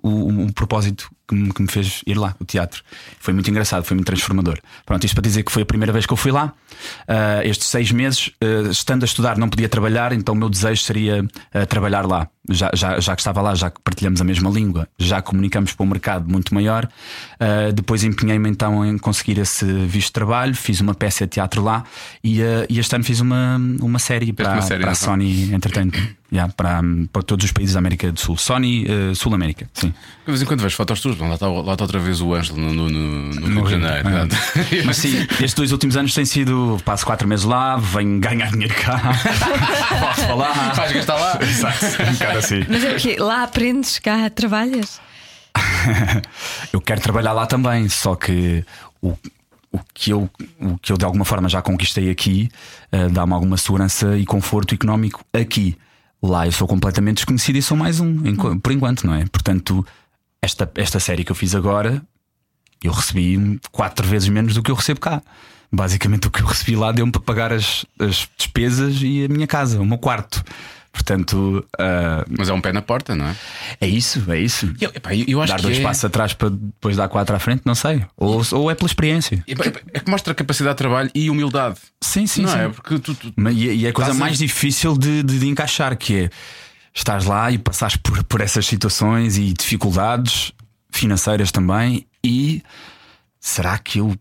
o, 0.01 0.09
o- 0.09 0.45
o 0.45 0.53
propósito 0.53 1.09
que 1.27 1.35
me, 1.35 1.53
que 1.53 1.61
me 1.61 1.67
fez 1.67 2.01
ir 2.05 2.17
lá, 2.17 2.35
o 2.39 2.45
teatro. 2.45 2.83
Foi 3.19 3.33
muito 3.33 3.49
engraçado, 3.49 3.83
foi 3.83 3.95
muito 3.95 4.07
transformador. 4.07 4.59
Pronto, 4.85 5.03
isto 5.05 5.15
para 5.15 5.23
dizer 5.23 5.43
que 5.43 5.51
foi 5.51 5.63
a 5.63 5.65
primeira 5.65 5.91
vez 5.91 6.05
que 6.05 6.13
eu 6.13 6.17
fui 6.17 6.31
lá. 6.31 6.53
Ah, 7.07 7.41
estes 7.43 7.67
seis 7.67 7.91
meses, 7.91 8.31
ah, 8.41 8.69
estando 8.69 9.03
a 9.03 9.05
estudar, 9.05 9.37
não 9.37 9.49
podia 9.49 9.69
trabalhar, 9.69 10.13
então 10.13 10.35
o 10.35 10.37
meu 10.37 10.49
desejo 10.49 10.81
seria 10.83 11.25
ah, 11.53 11.65
trabalhar 11.65 12.05
lá. 12.05 12.27
Já, 12.49 12.69
já, 12.73 12.99
já 12.99 13.15
que 13.15 13.21
estava 13.21 13.41
lá, 13.41 13.55
já 13.55 13.69
que 13.69 13.79
partilhamos 13.81 14.19
a 14.19 14.23
mesma 14.25 14.49
língua, 14.49 14.85
já 14.99 15.21
comunicamos 15.21 15.71
para 15.71 15.85
um 15.85 15.87
mercado 15.87 16.29
muito 16.29 16.53
maior. 16.53 16.89
Depois 17.73 18.03
empenhei-me 18.03 18.49
então 18.49 18.85
em 18.85 18.97
conseguir 18.97 19.39
esse 19.39 19.63
visto 19.65 20.07
de 20.07 20.11
trabalho, 20.11 20.53
fiz 20.53 20.81
uma 20.81 20.93
peça 20.93 21.25
de 21.25 21.31
teatro 21.31 21.63
lá 21.63 21.85
e, 22.21 22.41
e 22.69 22.79
este 22.79 22.93
ano 22.95 23.05
fiz 23.05 23.21
uma, 23.21 23.55
uma 23.79 23.97
série 23.97 24.33
para, 24.33 24.55
uma 24.55 24.61
série, 24.61 24.81
para 24.81 24.91
a 24.91 24.93
então? 24.93 25.07
Sony 25.07 25.53
Entertainment. 25.53 25.93
Yeah, 26.33 26.51
para, 26.51 26.81
para 27.11 27.21
todos 27.21 27.45
os 27.45 27.51
países 27.51 27.73
da 27.73 27.79
América 27.79 28.11
do 28.11 28.19
Sul. 28.19 28.35
Sony 28.37 28.87
uh, 28.87 29.13
Sul 29.13 29.35
América, 29.35 29.69
sim. 29.71 29.89
De 29.89 30.31
vez 30.31 30.41
em 30.41 30.45
quando 30.45 30.61
vejo 30.61 30.75
fotos 30.75 30.99
tuas, 30.99 31.12
lá 31.19 31.33
está, 31.33 31.47
lá 31.47 31.73
está 31.73 31.83
outra 31.83 31.99
vez 31.99 32.21
o 32.21 32.33
Ângelo 32.33 32.59
no, 32.59 32.73
no, 32.73 32.89
no, 32.89 33.49
no 33.49 33.63
Rio 33.63 33.63
de 33.63 33.71
Janeiro. 33.71 34.03
Portanto. 34.03 34.35
Mas 34.85 34.97
sim, 34.97 35.21
estes 35.31 35.53
dois 35.53 35.71
últimos 35.71 35.97
anos 35.97 36.13
têm 36.13 36.25
sido. 36.25 36.79
Passo 36.83 37.05
quatro 37.05 37.27
meses 37.27 37.45
lá, 37.45 37.77
venho 37.77 38.19
ganhar 38.19 38.51
dinheiro 38.51 38.73
cá, 38.75 38.99
posso 39.99 40.27
falar. 40.27 40.75
Faz 40.75 40.91
gastar 40.91 41.15
lá. 41.15 41.39
Exato, 41.41 41.85
um 41.85 42.13
bocado 42.13 42.37
assim. 42.37 42.65
Mas 42.67 42.83
é 42.83 42.93
que 42.95 43.17
lá 43.17 43.43
aprendes, 43.43 43.99
cá 43.99 44.29
trabalhas. 44.29 45.01
Eu 46.73 46.81
quero 46.81 47.01
trabalhar 47.01 47.33
lá 47.33 47.45
também, 47.45 47.87
só 47.87 48.15
que 48.15 48.65
o, 49.01 49.13
o, 49.71 49.79
que, 49.93 50.11
eu, 50.11 50.29
o 50.59 50.77
que 50.79 50.91
eu 50.91 50.97
de 50.97 51.05
alguma 51.05 51.25
forma 51.25 51.47
já 51.47 51.61
conquistei 51.61 52.09
aqui 52.09 52.49
eh, 52.91 53.09
dá-me 53.09 53.33
alguma 53.33 53.57
segurança 53.57 54.17
e 54.17 54.25
conforto 54.25 54.73
económico 54.75 55.23
aqui. 55.33 55.77
Lá 56.21 56.45
eu 56.45 56.51
sou 56.51 56.67
completamente 56.67 57.17
desconhecido 57.17 57.57
e 57.57 57.61
sou 57.61 57.75
mais 57.75 57.99
um, 57.99 58.15
por 58.59 58.71
enquanto, 58.71 59.05
não 59.05 59.13
é? 59.13 59.25
Portanto, 59.25 59.85
esta, 60.43 60.69
esta 60.75 60.99
série 60.99 61.23
que 61.23 61.31
eu 61.31 61.35
fiz 61.35 61.55
agora, 61.55 62.01
eu 62.83 62.91
recebi 62.91 63.59
quatro 63.71 64.05
vezes 64.07 64.27
menos 64.27 64.53
do 64.53 64.61
que 64.61 64.69
eu 64.69 64.75
recebo 64.75 64.99
cá. 64.99 65.21
Basicamente, 65.71 66.27
o 66.27 66.31
que 66.31 66.41
eu 66.41 66.45
recebi 66.45 66.75
lá 66.75 66.91
deu-me 66.91 67.11
para 67.11 67.21
pagar 67.21 67.51
as, 67.53 67.85
as 67.97 68.27
despesas 68.37 68.97
e 69.01 69.25
a 69.25 69.27
minha 69.27 69.47
casa, 69.47 69.79
o 69.81 69.85
meu 69.85 69.97
quarto. 69.97 70.43
Portanto, 70.91 71.65
ah, 71.79 72.23
Mas 72.29 72.49
é 72.49 72.53
um 72.53 72.61
pé 72.61 72.71
na 72.71 72.81
porta, 72.83 73.15
não 73.15 73.25
é? 73.25 73.35
é 73.81 73.87
isso, 73.87 74.23
é 74.31 74.39
isso. 74.39 74.71
Eu, 74.79 74.91
epá, 74.93 75.15
eu- 75.15 75.41
acho 75.41 75.51
Dar 75.53 75.59
dois 75.61 75.79
é, 75.79 75.81
passos 75.81 76.05
atrás 76.05 76.33
para 76.33 76.49
depois 76.51 76.95
dar 76.95 77.07
quatro 77.09 77.35
à 77.35 77.39
frente, 77.39 77.63
não 77.65 77.73
sei. 77.73 78.05
Ou, 78.15 78.43
ou 78.51 78.69
é 78.69 78.75
pela 78.75 78.85
experiência. 78.85 79.43
é, 79.47 79.97
é 79.97 79.99
que 79.99 80.11
mostra 80.11 80.35
capacidade 80.35 80.75
de 80.75 80.77
trabalho 80.77 81.09
e 81.15 81.31
humildade. 81.31 81.77
Sim, 81.99 82.27
sim, 82.27 82.43
não 82.43 82.49
sim. 82.49 82.59
é? 82.59 82.69
Porque 82.69 82.99
tu, 82.99 83.15
tu- 83.15 83.33
E, 83.51 83.65
e 83.71 83.85
é 83.87 83.89
a 83.89 83.93
coisa 83.93 84.11
a- 84.11 84.13
mais 84.13 84.37
difícil 84.37 84.95
de, 84.95 85.23
de- 85.23 85.39
de 85.39 85.47
encaixar, 85.47 85.97
que 85.97 86.25
é 86.25 86.29
estás 86.93 87.25
lá 87.25 87.51
e 87.51 87.57
passares 87.57 87.97
por, 87.97 88.23
por 88.25 88.41
essas 88.41 88.65
situações 88.65 89.37
e 89.37 89.53
dificuldades 89.53 90.51
financeiras 90.91 91.51
também. 91.51 92.05
E 92.23 92.61
será 93.39 93.77
que 93.77 93.99
eu. 93.99 94.15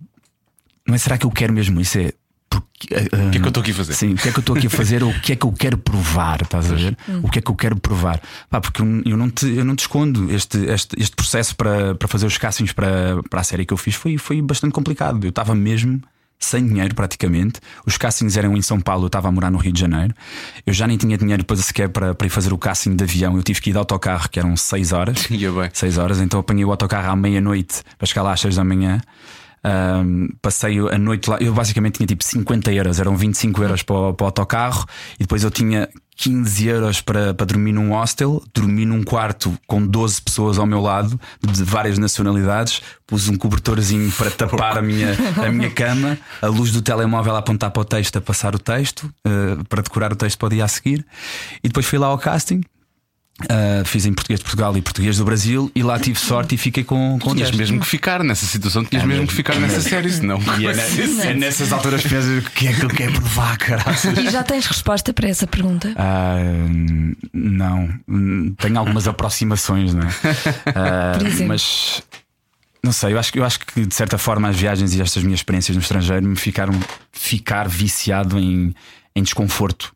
Não 0.86 0.94
é 0.94 0.98
será 0.98 1.18
que 1.18 1.26
eu 1.26 1.30
quero 1.30 1.52
mesmo 1.52 1.80
isso? 1.80 1.98
É. 1.98 2.12
porque, 2.50 2.94
o 2.94 3.30
que 3.30 3.38
é 3.38 3.40
que 3.40 3.44
eu 3.44 3.48
estou 3.48 3.60
aqui 3.60 3.70
a 3.70 3.74
fazer? 3.74 3.94
Sim, 3.94 4.14
o 4.14 4.16
que 4.16 4.28
é 4.28 4.32
que 4.32 4.38
eu 4.38 4.40
estou 4.40 4.56
aqui 4.56 4.66
a 4.66 4.70
fazer 4.70 5.04
ou 5.04 5.10
o 5.10 5.20
que 5.20 5.32
é 5.32 5.36
que 5.36 5.46
eu 5.46 5.52
quero 5.52 5.78
provar? 5.78 6.42
Estás 6.42 6.72
a 6.72 6.74
ver? 6.74 6.96
O 7.22 7.30
que 7.30 7.38
é 7.38 7.42
que 7.42 7.50
eu 7.50 7.54
quero 7.54 7.76
provar? 7.78 8.20
Pá, 8.50 8.60
porque 8.60 8.82
eu, 8.82 9.02
eu 9.04 9.16
não 9.16 9.30
te, 9.30 9.46
eu 9.48 9.64
não 9.64 9.76
te 9.76 9.80
escondo. 9.80 10.32
Este, 10.32 10.58
este, 10.66 11.00
este 11.00 11.14
processo 11.14 11.54
para, 11.54 11.94
para 11.94 12.08
fazer 12.08 12.26
os 12.26 12.36
castings 12.38 12.72
para, 12.72 13.22
para 13.30 13.40
a 13.40 13.44
série 13.44 13.64
que 13.64 13.72
eu 13.72 13.78
fiz 13.78 13.94
foi, 13.94 14.18
foi 14.18 14.42
bastante 14.42 14.72
complicado. 14.72 15.24
Eu 15.24 15.30
estava 15.30 15.54
mesmo 15.54 16.02
sem 16.44 16.66
dinheiro 16.66 16.94
praticamente. 16.94 17.60
Os 17.86 17.96
castings 17.96 18.36
eram 18.36 18.56
em 18.56 18.62
São 18.62 18.80
Paulo, 18.80 19.04
eu 19.04 19.06
estava 19.06 19.28
a 19.28 19.32
morar 19.32 19.50
no 19.50 19.58
Rio 19.58 19.72
de 19.72 19.80
Janeiro. 19.80 20.14
Eu 20.66 20.72
já 20.72 20.86
nem 20.86 20.96
tinha 20.96 21.16
dinheiro 21.16 21.42
depois 21.42 21.60
sequer 21.60 21.88
para, 21.88 22.14
para 22.14 22.26
ir 22.26 22.30
fazer 22.30 22.52
o 22.52 22.58
casting 22.58 22.96
de 22.96 23.04
avião. 23.04 23.36
Eu 23.36 23.42
tive 23.42 23.60
que 23.60 23.70
ir 23.70 23.72
de 23.72 23.78
autocarro, 23.78 24.28
que 24.28 24.38
eram 24.38 24.56
6 24.56 24.92
horas. 24.92 25.26
Ia 25.30 25.50
bem. 25.52 25.70
6 25.72 25.98
horas, 25.98 26.20
então 26.20 26.40
apanhei 26.40 26.64
o 26.64 26.70
autocarro 26.70 27.10
à 27.10 27.16
meia-noite 27.16 27.82
para 27.96 28.06
chegar 28.06 28.22
lá 28.22 28.32
às 28.32 28.40
6 28.40 28.56
da 28.56 28.64
manhã. 28.64 29.00
Ahm, 29.64 30.28
passei 30.42 30.76
a 30.78 30.98
noite 30.98 31.30
lá, 31.30 31.38
eu 31.40 31.54
basicamente 31.54 31.94
tinha 31.94 32.06
tipo 32.06 32.24
50 32.24 32.72
euros, 32.72 32.98
eram 32.98 33.16
25 33.16 33.62
euros 33.62 33.82
para 33.82 33.94
o, 33.94 34.14
para 34.14 34.24
o 34.24 34.26
autocarro, 34.26 34.84
e 35.14 35.20
depois 35.20 35.44
eu 35.44 35.50
tinha 35.52 35.88
15 36.16 36.66
euros 36.66 37.00
para, 37.00 37.32
para 37.32 37.46
dormir 37.46 37.72
num 37.72 37.90
hostel, 37.90 38.42
dormi 38.52 38.84
num 38.84 39.04
quarto 39.04 39.56
com 39.66 39.84
12 39.86 40.20
pessoas 40.22 40.58
ao 40.58 40.66
meu 40.66 40.80
lado, 40.80 41.18
de 41.40 41.62
várias 41.62 41.96
nacionalidades, 41.96 42.82
pus 43.06 43.28
um 43.28 43.36
cobertorzinho 43.36 44.10
para 44.12 44.30
tapar 44.30 44.78
a 44.78 44.82
minha, 44.82 45.16
a 45.44 45.50
minha 45.50 45.70
cama, 45.70 46.18
a 46.40 46.46
luz 46.48 46.72
do 46.72 46.82
telemóvel 46.82 47.36
a 47.36 47.38
apontar 47.38 47.70
para 47.70 47.82
o 47.82 47.84
texto, 47.84 48.18
a 48.18 48.20
passar 48.20 48.54
o 48.54 48.58
texto, 48.58 49.12
eh, 49.24 49.62
para 49.68 49.82
decorar 49.82 50.12
o 50.12 50.16
texto 50.16 50.38
para 50.38 50.46
o 50.46 50.50
dia 50.50 50.64
a 50.64 50.68
seguir, 50.68 51.06
e 51.62 51.68
depois 51.68 51.86
fui 51.86 51.98
lá 51.98 52.08
ao 52.08 52.18
casting. 52.18 52.62
Uh, 53.40 53.84
fiz 53.84 54.06
em 54.06 54.12
português 54.12 54.38
de 54.38 54.44
Portugal 54.44 54.76
e 54.76 54.82
português 54.82 55.16
do 55.16 55.24
Brasil 55.24 55.68
e 55.74 55.82
lá 55.82 55.98
tive 55.98 56.16
sorte 56.18 56.54
e 56.54 56.58
fiquei 56.58 56.84
com, 56.84 57.18
com 57.20 57.34
Tinhas 57.34 57.48
10. 57.50 57.58
mesmo 57.58 57.80
que 57.80 57.86
ficar 57.86 58.22
nessa 58.22 58.46
situação, 58.46 58.84
tinhas 58.84 59.04
mesmo 59.04 59.26
que 59.26 59.32
ficar 59.32 59.56
nessa 59.58 59.80
série, 59.80 60.10
senão. 60.12 60.38
E 60.60 60.66
é, 60.66 61.30
é 61.30 61.34
nessas 61.34 61.72
alturas 61.72 62.02
que 62.02 62.08
pensas 62.10 62.44
o 62.44 62.50
que 62.50 62.68
é 62.68 62.72
que 62.72 62.84
eu 62.84 62.88
quero 62.90 63.12
provar, 63.14 63.56
caralho. 63.58 63.96
E 64.20 64.30
já 64.30 64.44
tens 64.44 64.66
resposta 64.66 65.12
para 65.12 65.28
essa 65.28 65.46
pergunta? 65.46 65.92
Ah, 65.96 66.36
não, 67.32 67.88
tenho 68.58 68.78
algumas 68.78 69.08
aproximações, 69.08 69.92
não 69.94 70.02
é? 70.06 70.10
Ah, 70.74 71.14
Por 71.18 71.26
exemplo? 71.26 71.48
mas 71.48 72.02
não 72.84 72.92
sei, 72.92 73.12
eu 73.14 73.18
acho, 73.18 73.32
que- 73.32 73.38
eu 73.40 73.44
acho 73.44 73.58
que 73.60 73.84
de 73.86 73.94
certa 73.94 74.18
forma 74.18 74.48
as 74.48 74.56
viagens 74.56 74.94
e 74.94 75.00
estas 75.00 75.22
minhas 75.24 75.40
experiências 75.40 75.76
no 75.76 75.82
estrangeiro 75.82 76.24
me 76.26 76.36
ficaram 76.36 76.78
ficar 77.10 77.66
viciado 77.68 78.38
em, 78.38 78.74
em 79.16 79.22
desconforto. 79.22 79.92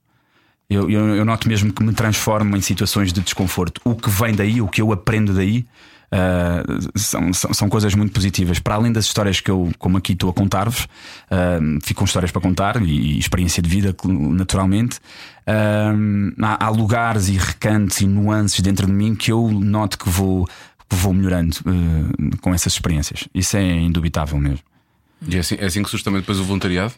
Eu, 0.69 0.91
eu, 0.91 1.15
eu 1.15 1.25
noto 1.25 1.49
mesmo 1.49 1.73
que 1.73 1.83
me 1.83 1.93
transformo 1.93 2.57
em 2.57 2.61
situações 2.61 3.13
de 3.13 3.21
desconforto. 3.21 3.81
O 3.85 3.95
que 3.95 4.11
vem 4.11 4.35
daí, 4.35 4.61
o 4.61 4.67
que 4.67 4.83
eu 4.83 4.93
aprendo 4.93 5.33
daí, 5.33 5.65
ah, 6.11 6.63
são, 6.95 7.33
são, 7.33 7.53
são 7.53 7.69
coisas 7.69 7.95
muito 7.95 8.13
positivas. 8.13 8.59
Para 8.59 8.75
além 8.75 8.93
das 8.93 9.07
histórias 9.07 9.41
que 9.41 9.51
eu, 9.51 9.71
como 9.79 9.97
aqui 9.99 10.13
estou 10.13 10.31
a 10.31 10.33
contar-vos, 10.33 10.89
ah, 11.31 11.59
ficam 11.83 12.05
histórias 12.05 12.31
para 12.31 12.41
contar 12.41 12.81
e, 12.83 13.15
e 13.15 13.19
experiência 13.19 13.63
de 13.63 13.69
vida, 13.69 13.95
naturalmente. 14.05 14.99
Ah, 15.47 15.93
há, 16.43 16.67
há 16.67 16.69
lugares 16.69 17.29
e 17.29 17.37
recantos 17.37 18.01
e 18.01 18.07
nuances 18.07 18.61
dentro 18.61 18.87
de 18.87 18.93
mim 18.93 19.15
que 19.15 19.31
eu 19.31 19.49
noto 19.51 19.99
que 19.99 20.09
vou, 20.09 20.47
que 20.89 20.97
vou 20.97 21.13
melhorando 21.13 21.57
ah, 21.67 22.37
com 22.41 22.55
essas 22.55 22.73
experiências. 22.73 23.29
Isso 23.35 23.57
é 23.57 23.63
indubitável 23.63 24.39
mesmo. 24.39 24.65
E 25.27 25.37
é 25.37 25.41
assim, 25.41 25.57
é 25.59 25.65
assim 25.65 25.83
que 25.83 25.89
surge 25.89 26.05
também 26.05 26.21
depois 26.21 26.39
o 26.39 26.45
voluntariado? 26.45 26.93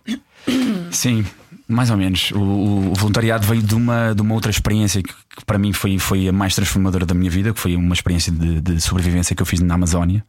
Sim, 0.91 1.25
mais 1.69 1.91
ou 1.91 1.97
menos. 1.97 2.31
O, 2.33 2.41
o 2.41 2.95
voluntariado 2.95 3.47
veio 3.47 3.63
de 3.63 3.75
uma, 3.75 4.15
de 4.15 4.23
uma 4.23 4.35
outra 4.35 4.51
experiência 4.51 5.03
que, 5.03 5.13
que 5.13 5.45
para 5.45 5.59
mim 5.59 5.73
foi, 5.73 5.99
foi 5.99 6.27
a 6.27 6.33
mais 6.33 6.55
transformadora 6.55 7.05
da 7.05 7.15
minha 7.15 7.31
vida, 7.31 7.53
que 7.53 7.61
foi 7.61 7.77
uma 7.77 7.95
experiência 7.95 8.33
de, 8.33 8.61
de 8.61 8.81
sobrevivência 8.81 9.37
que 9.37 9.43
eu 9.43 9.47
fiz 9.47 9.61
na 9.61 9.75
Amazónia. 9.75 10.25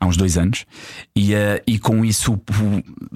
Há 0.00 0.06
uns 0.06 0.16
dois 0.16 0.38
anos, 0.38 0.64
e, 1.14 1.34
eh, 1.34 1.62
e 1.66 1.78
com 1.78 2.02
isso 2.02 2.40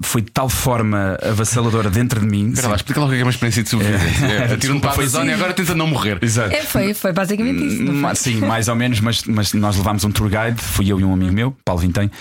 foi 0.03 0.21
de 0.21 0.29
tal 0.31 0.47
forma 0.47 1.17
avassaladora 1.21 1.89
dentro 1.89 2.19
de 2.19 2.27
mim. 2.27 2.49
Espera 2.49 2.67
lá, 2.67 2.75
explica 2.75 2.99
lá 2.99 3.07
o 3.07 3.09
que 3.09 3.15
é 3.15 3.23
uma 3.23 3.31
experiência 3.31 3.63
de 3.63 3.69
sobrevivência. 3.69 4.25
É, 4.25 4.53
Atira-me 4.53 4.79
para 4.79 4.91
a 4.91 4.93
Amazónia 4.93 5.31
e 5.31 5.33
agora 5.33 5.53
tenta 5.53 5.73
não 5.73 5.87
morrer. 5.87 6.19
Exato. 6.21 6.53
É, 6.53 6.61
foi, 6.61 6.93
foi 6.93 7.11
basicamente 7.11 7.65
isso. 7.65 8.01
foi? 8.01 8.15
Sim, 8.15 8.35
mais 8.41 8.67
ou 8.67 8.75
menos, 8.75 8.99
mas, 8.99 9.23
mas 9.23 9.53
nós 9.53 9.75
levámos 9.77 10.03
um 10.03 10.11
tour 10.11 10.29
guide, 10.29 10.61
fui 10.61 10.91
eu 10.91 10.99
e 10.99 11.03
um 11.03 11.11
amigo 11.13 11.33
meu, 11.33 11.57
Paulo 11.65 11.81
Vintém, 11.81 12.11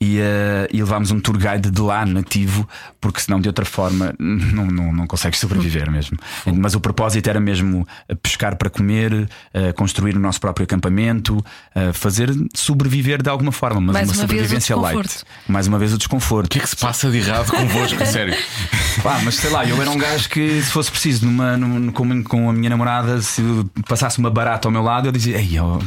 e, 0.00 0.18
eh, 0.18 0.68
e 0.72 0.82
levámos 0.82 1.12
um 1.12 1.20
tour 1.20 1.38
guide 1.38 1.70
de 1.70 1.80
lá 1.80 2.04
nativo, 2.04 2.68
porque 3.00 3.20
senão 3.20 3.40
de 3.40 3.48
outra 3.48 3.64
forma 3.64 4.14
não, 4.18 4.66
não, 4.66 4.92
não 4.92 5.06
consegues 5.06 5.38
sobreviver 5.38 5.90
mesmo. 5.90 6.18
Mas 6.56 6.74
o 6.74 6.80
propósito 6.80 7.28
era 7.28 7.38
mesmo 7.38 7.86
eh, 8.08 8.14
pescar 8.16 8.56
para 8.56 8.68
comer, 8.68 9.28
eh, 9.54 9.72
construir 9.72 10.16
o 10.16 10.20
nosso 10.20 10.40
próprio 10.40 10.64
acampamento, 10.64 11.44
eh, 11.74 11.92
fazer 11.92 12.30
sobreviver 12.54 13.22
de 13.22 13.30
alguma 13.30 13.52
forma, 13.52 13.80
mas 13.80 13.94
Mais 13.94 14.07
uma, 14.10 14.22
uma 14.22 14.26
vez 14.26 14.40
o 14.42 14.44
sobrevivência 14.44 14.76
light. 14.76 15.24
Mais 15.46 15.66
uma 15.66 15.78
vez 15.78 15.92
o 15.92 15.94
O 15.94 15.98
desconforto. 15.98 16.48
que 16.50 16.58
é 16.58 16.62
que 16.62 16.68
se 16.68 16.76
passa 16.76 17.10
de 17.10 17.18
errado 17.18 17.50
convosco? 17.50 18.04
Sério. 18.06 18.36
Pá, 19.02 19.20
mas 19.24 19.36
sei 19.36 19.50
lá, 19.50 19.64
eu 19.64 19.80
era 19.80 19.90
um 19.90 19.96
gajo 19.98 20.28
que 20.28 20.62
se 20.62 20.70
fosse 20.70 20.90
preciso 20.90 21.24
numa, 21.26 21.56
num- 21.56 21.92
com, 21.92 22.22
com 22.24 22.50
a 22.50 22.52
minha 22.52 22.70
namorada, 22.70 23.20
se 23.22 23.42
passasse 23.88 24.18
uma 24.18 24.30
barata 24.30 24.66
ao 24.68 24.72
meu 24.72 24.82
lado, 24.82 25.06
eu 25.08 25.12
dizia, 25.12 25.36
ei, 25.38 25.58
ó, 25.58 25.78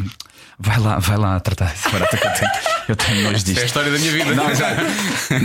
vai 0.61 0.79
lá, 0.79 0.99
vai 0.99 1.17
lá 1.17 1.39
tratar 1.39 1.65
essa 1.71 1.89
barata 1.89 2.15
que 2.17 2.25
eu 2.27 2.31
tenho. 2.33 2.51
Eu 2.89 2.95
tenho 2.95 3.23
nojo 3.23 3.43
disto. 3.43 3.57
É 3.59 3.61
a 3.61 3.65
história 3.65 3.91
da 3.91 3.97
minha 3.97 4.11
vida. 4.11 4.33
Não, 4.35 4.49
exato. 4.49 4.81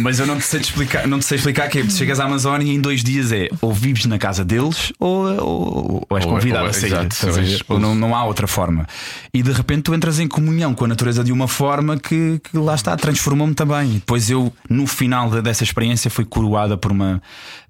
Mas 0.00 0.18
eu 0.18 0.26
não 0.26 0.37
te 0.38 0.44
sei 0.44 0.61
explicar, 0.61 1.07
não 1.07 1.18
te 1.18 1.24
sei 1.24 1.37
explicar 1.38 1.68
que 1.68 1.79
é, 1.81 1.88
chegas 1.88 2.18
à 2.20 2.24
Amazónia 2.24 2.70
e 2.70 2.74
em 2.74 2.81
dois 2.81 3.05
dias 3.05 3.31
é 3.33 3.48
ou 3.61 3.72
vives 3.72 4.07
na 4.07 4.18
casa 4.18 4.44
deles 4.44 4.92
ou, 4.98 5.24
ou, 5.26 6.07
ou 6.11 6.16
és 6.16 6.24
Ou- 6.26 6.33
convidado 6.33 6.64
ou- 6.64 6.70
a 6.70 6.72
sair. 6.72 6.87
exato, 6.92 7.16
ou 7.31 7.38
és- 7.38 7.62
Ou 7.68 7.79
não, 7.79 7.94
não 7.94 8.14
há 8.16 8.24
outra 8.24 8.46
forma. 8.46 8.87
E 9.33 9.42
de 9.42 9.52
repente 9.52 9.83
tu 9.83 9.94
entras 9.94 10.18
em 10.18 10.26
comunhão 10.26 10.74
com 10.74 10.85
a 10.85 10.88
natureza 10.88 11.22
de 11.22 11.31
uma 11.33 11.46
forma 11.46 11.96
que, 11.98 12.40
que 12.50 12.57
lá 12.59 12.74
está, 12.74 12.96
transformou-me 12.96 13.55
também. 13.55 13.90
E 13.90 13.94
depois 13.94 14.29
eu, 14.31 14.52
no 14.68 14.87
final 14.87 15.31
dessa 15.42 15.62
experiência, 15.62 16.11
fui 16.11 16.24
coroada 16.24 16.76
por 16.76 16.90
uma, 16.90 17.22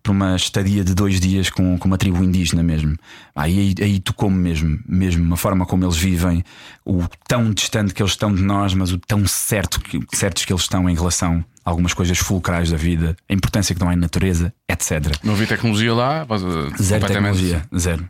por 0.07 0.12
uma 0.12 0.37
estadia 0.37 0.85
de 0.85 0.95
dois 0.95 1.19
dias 1.19 1.51
com, 1.51 1.77
com 1.77 1.88
uma 1.88 1.99
tribo 1.99 2.23
indígena 2.23 2.62
mesmo. 2.62 2.97
Aí, 3.35 3.75
aí, 3.81 3.85
aí 3.85 3.99
tocou-me 3.99 4.38
mesmo, 4.38 4.79
mesmo 4.88 5.35
a 5.35 5.37
forma 5.37 5.66
como 5.66 5.85
eles 5.85 5.97
vivem, 5.97 6.45
o 6.85 7.03
tão 7.27 7.53
distante 7.53 7.92
que 7.92 8.01
eles 8.01 8.12
estão 8.12 8.33
de 8.33 8.40
nós, 8.40 8.73
mas 8.73 8.92
o 8.92 8.99
tão 8.99 9.27
certo 9.27 9.81
que, 9.81 9.99
certos 10.14 10.45
que 10.45 10.53
eles 10.53 10.62
estão 10.62 10.88
em 10.88 10.95
relação 10.95 11.45
a 11.64 11.71
algumas 11.71 11.92
coisas 11.92 12.19
fulcrais 12.19 12.71
da 12.71 12.77
vida, 12.77 13.16
a 13.29 13.35
importância 13.35 13.75
que 13.75 13.81
dão 13.81 13.88
à 13.88 13.97
natureza, 13.97 14.53
etc. 14.69 15.12
Não 15.25 15.33
havia 15.35 15.49
tecnologia 15.49 15.92
lá? 15.92 16.25
uh, 16.25 16.81
Zero 16.81 17.05
tecnologia, 17.05 17.64
zero. 17.77 18.09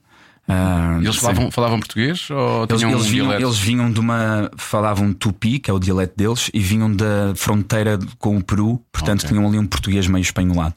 Ah, 0.48 0.98
E 1.00 1.04
eles 1.04 1.16
falavam, 1.16 1.50
falavam 1.50 1.78
português 1.80 2.30
ou 2.30 2.64
Eles, 2.68 2.78
tinham 2.78 2.92
eles 2.92 3.06
um 3.06 3.10
vinham, 3.10 3.32
eles 3.32 3.58
vinham 3.58 3.90
de 3.90 3.98
uma. 3.98 4.48
falavam 4.56 5.12
tupi, 5.12 5.58
que 5.58 5.70
é 5.70 5.74
o 5.74 5.78
dialeto 5.78 6.14
deles, 6.16 6.50
e 6.54 6.60
vinham 6.60 6.92
da 6.92 7.32
fronteira 7.34 7.98
com 8.18 8.36
o 8.36 8.44
Peru, 8.44 8.80
portanto 8.92 9.24
Ok. 9.24 9.30
tinham 9.30 9.46
ali 9.48 9.58
um 9.58 9.66
português 9.66 10.06
meio 10.06 10.22
espanholado. 10.22 10.74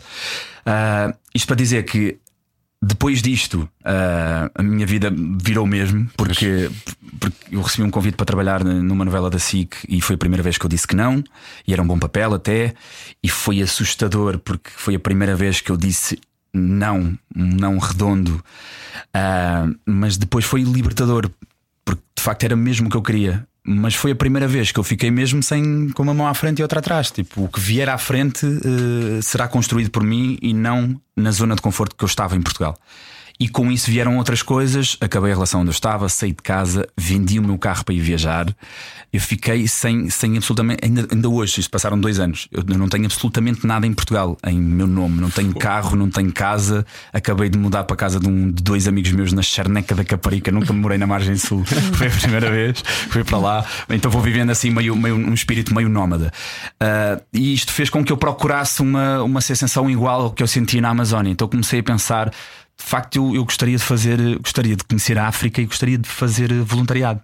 Ah, 0.71 1.15
isto 1.34 1.47
para 1.47 1.55
dizer 1.55 1.84
que 1.84 2.19
depois 2.79 3.23
disto 3.23 3.67
ah, 3.84 4.51
a 4.53 4.62
minha 4.62 4.86
vida 4.86 5.12
virou 5.41 5.65
mesmo, 5.65 6.08
porque, 6.15 6.69
porque 7.19 7.55
eu 7.55 7.62
recebi 7.63 7.82
um 7.82 7.89
convite 7.89 8.15
para 8.15 8.25
trabalhar 8.27 8.63
numa 8.63 9.03
novela 9.03 9.32
da 9.32 9.39
SIC 9.39 9.75
e 9.89 9.99
foi 9.99 10.13
a 10.13 10.19
primeira 10.19 10.43
vez 10.43 10.60
que 10.60 10.65
eu 10.65 10.69
disse 10.69 10.88
que 10.88 10.95
não, 10.95 11.23
e 11.67 11.73
era 11.73 11.82
um 11.82 11.88
bom 11.88 11.97
papel 11.97 12.36
até, 12.36 12.75
e 13.23 13.27
foi 13.27 13.63
assustador 13.63 14.38
porque 14.38 14.69
foi 14.69 14.93
a 14.93 14.99
primeira 14.99 15.36
vez 15.36 15.60
que 15.60 15.71
eu 15.71 15.77
disse 15.77 16.19
não, 16.53 17.17
não 17.36 17.79
redondo, 17.79 18.43
Ah, 19.12 19.67
mas 19.88 20.17
depois 20.17 20.45
foi 20.45 20.62
libertador, 20.62 21.32
porque 21.84 22.03
de 22.15 22.21
facto 22.21 22.43
era 22.43 22.55
mesmo 22.55 22.88
o 22.88 22.91
que 22.91 22.97
eu 22.97 23.01
queria. 23.01 23.47
Mas 23.71 23.93
foi 23.93 24.10
a 24.10 24.15
primeira 24.15 24.47
vez 24.47 24.71
que 24.71 24.79
eu 24.79 24.84
fiquei 24.84 25.12
mesmo 25.12 25.43
sem 25.43 25.89
com 25.89 26.01
uma 26.01 26.12
mão 26.12 26.25
à 26.25 26.34
frente 26.34 26.58
e 26.58 26.63
outra 26.63 26.79
atrás. 26.79 27.12
Tipo, 27.12 27.43
o 27.43 27.47
que 27.47 27.60
vier 27.60 27.88
à 27.88 27.99
frente 27.99 28.43
eh, 28.43 29.21
será 29.21 29.47
construído 29.47 29.91
por 29.91 30.01
mim 30.01 30.39
e 30.41 30.55
não 30.55 30.99
na 31.15 31.29
zona 31.29 31.55
de 31.55 31.62
conforto 31.62 31.95
que 31.95 32.03
eu 32.03 32.08
estava 32.08 32.36
em 32.36 32.41
Portugal. 32.41 32.75
E 33.39 33.47
com 33.47 33.71
isso 33.71 33.89
vieram 33.89 34.17
outras 34.17 34.41
coisas. 34.41 34.97
Acabei 34.99 35.32
a 35.32 35.34
relação 35.34 35.62
onde 35.62 35.69
eu 35.69 35.73
estava, 35.73 36.10
saí 36.10 36.32
de 36.32 36.43
casa, 36.43 36.86
vendi 36.97 37.39
o 37.39 37.43
meu 37.43 37.58
carro 37.58 37.86
para 37.86 37.95
ir 37.95 38.02
viajar. 38.02 38.54
Eu 39.13 39.21
fiquei 39.21 39.65
sem, 39.65 40.10
sem 40.10 40.36
absolutamente. 40.36 40.84
Ainda, 40.84 41.08
ainda 41.10 41.30
hoje, 41.30 41.62
isto 41.62 41.71
passaram 41.71 41.97
dois 41.97 42.19
anos. 42.19 42.49
Eu 42.52 42.63
não 42.78 42.89
tenho 42.89 43.06
absolutamente 43.06 43.65
nada 43.65 43.88
em 43.88 43.93
Portugal, 43.93 44.38
em 44.45 44.60
meu 44.60 44.86
nome. 44.86 45.21
Não 45.21 45.30
tenho 45.30 45.54
carro, 45.56 45.95
não 45.95 46.10
tenho 46.10 46.34
casa. 46.34 46.86
Acabei 47.13 47.47
de 47.47 47.58
mudar 47.58 47.86
para 47.86 47.93
a 47.93 47.97
casa 47.97 48.19
de, 48.19 48.28
um, 48.28 48.52
de 48.52 48.62
dois 48.62 48.89
amigos 48.89 49.12
meus 49.13 49.32
na 49.32 49.41
Charneca 49.41 49.95
da 49.95 50.04
Caparica. 50.04 50.52
Nunca 50.52 50.73
morei 50.73 50.97
na 50.97 51.08
margem 51.08 51.38
sul. 51.38 51.63
Foi 51.95 52.08
a 52.08 52.12
primeira 52.12 52.52
vez. 52.52 52.84
Fui 53.10 53.23
para 53.23 53.38
lá. 53.38 53.65
Então 53.89 54.12
vou 54.12 54.21
vivendo 54.21 54.49
assim, 54.49 54.69
meio, 54.69 54.97
meio, 54.97 55.15
um 55.15 55.34
espírito 55.34 55.73
meio 55.73 55.88
nómada. 55.88 56.30
Ah, 56.78 57.21
e 57.34 57.54
isto 57.54 57.71
fez 57.71 57.89
com 57.89 58.04
que 58.04 58.12
eu 58.12 58.17
procurasse 58.17 58.82
uma, 58.82 59.23
uma 59.23 59.39
sensação 59.39 59.89
igual 59.89 60.23
ao 60.23 60.32
que 60.32 60.43
eu 60.43 60.47
sentia 60.47 60.82
na 60.82 60.89
Amazónia. 60.89 61.32
Então 61.32 61.47
comecei 61.47 61.80
a 61.80 61.84
pensar 61.84 62.34
de 62.80 62.86
facto 62.86 63.18
eu, 63.18 63.36
eu 63.36 63.44
gostaria 63.46 63.78
de 63.78 63.84
fazer, 63.84 64.39
gostaria 64.39 64.76
de 64.76 64.84
conhecer 64.84 65.18
a 65.18 65.28
África 65.28 65.62
e 65.62 65.65
gostaria 65.65 65.98
de 65.98 66.08
fazer 66.10 66.52
voluntariado. 66.63 67.22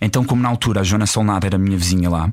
Então, 0.00 0.22
como 0.24 0.40
na 0.42 0.48
altura 0.48 0.80
a 0.80 0.84
Joana 0.84 1.06
Solnada 1.06 1.46
era 1.46 1.58
minha 1.58 1.76
vizinha 1.76 2.08
lá, 2.08 2.32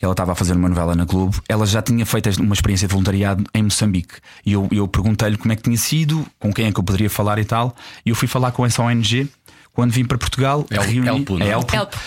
ela 0.00 0.12
estava 0.12 0.32
a 0.32 0.34
fazer 0.34 0.54
uma 0.54 0.68
novela 0.68 0.94
na 0.94 1.04
Globo, 1.04 1.42
ela 1.48 1.66
já 1.66 1.82
tinha 1.82 2.06
feito 2.06 2.30
uma 2.40 2.54
experiência 2.54 2.86
de 2.86 2.92
voluntariado 2.92 3.44
em 3.52 3.62
Moçambique. 3.64 4.14
E 4.46 4.52
eu, 4.52 4.68
eu 4.70 4.86
perguntei-lhe 4.88 5.36
como 5.36 5.52
é 5.52 5.56
que 5.56 5.62
tinha 5.62 5.76
sido, 5.76 6.24
com 6.38 6.52
quem 6.52 6.66
é 6.66 6.72
que 6.72 6.78
eu 6.78 6.84
poderia 6.84 7.10
falar 7.10 7.38
e 7.38 7.44
tal. 7.44 7.74
E 8.06 8.10
eu 8.10 8.14
fui 8.14 8.28
falar 8.28 8.52
com 8.52 8.64
essa 8.64 8.82
ONG 8.82 9.28
quando 9.72 9.90
vim 9.90 10.04
para 10.04 10.16
Portugal. 10.16 10.64
El- 10.70 10.82
reuni- 10.82 11.08
Elpo, 11.08 11.36
não 11.38 11.44
é? 11.44 11.48
é 11.48 11.52
Elpo. 11.52 11.74
Elpo. 11.76 11.98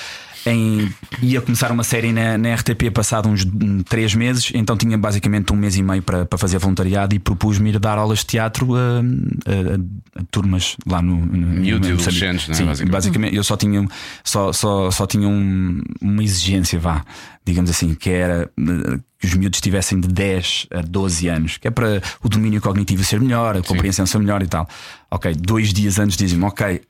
Em, 0.47 0.89
ia 1.21 1.41
começar 1.41 1.71
uma 1.71 1.83
série 1.83 2.12
na, 2.13 2.38
na 2.38 2.53
RTP 2.55 2.89
passado 2.93 3.27
uns 3.27 3.43
hum, 3.45 3.81
três 3.88 4.13
meses, 4.15 4.51
então 4.53 4.77
tinha 4.77 4.97
basicamente 4.97 5.51
um 5.51 5.55
mês 5.55 5.75
e 5.75 5.83
meio 5.83 6.01
para, 6.01 6.25
para 6.25 6.38
fazer 6.38 6.57
voluntariado 6.57 7.13
e 7.15 7.19
propus-me 7.19 7.69
ir 7.71 7.79
dar 7.79 7.97
aulas 7.97 8.19
de 8.19 8.25
teatro 8.27 8.75
a, 8.75 8.79
a- 8.99 10.19
a- 10.19 10.23
turmas 10.31 10.77
lá 10.86 11.01
no, 11.01 11.15
Miúdos 11.17 11.89
e 11.89 11.91
adolescentes, 11.93 12.47
não 12.47 12.53
é? 12.53 12.57
Sim, 12.57 12.65
Basicamente. 12.65 12.91
basicamente 12.91 13.36
eu 13.36 13.43
só 13.43 13.57
tinha, 13.57 13.86
só, 14.23 14.53
só, 14.53 14.89
só 14.91 15.05
tinha 15.05 15.27
um- 15.27 15.81
uma 16.01 16.23
exigência, 16.23 16.79
vá, 16.79 17.03
digamos 17.45 17.69
assim, 17.69 17.93
que 17.93 18.10
era 18.10 18.49
eh, 18.57 18.99
que 19.19 19.25
os 19.27 19.33
miúdos 19.33 19.60
tivessem 19.60 19.99
de 19.99 20.07
10 20.07 20.67
a 20.71 20.81
12 20.81 21.27
anos, 21.27 21.57
que 21.57 21.67
é 21.67 21.71
para 21.71 22.01
o 22.23 22.29
domínio 22.29 22.62
cognitivo 22.62 23.03
ser 23.03 23.19
melhor, 23.19 23.57
a 23.57 23.62
compreensão 23.63 24.05
ser 24.05 24.19
melhor 24.19 24.43
e 24.43 24.47
tal. 24.47 24.67
Ok, 25.10 25.33
dois 25.33 25.73
dias 25.73 25.97
antes 25.97 26.15
dizem-me, 26.17 26.43
ok. 26.45 26.81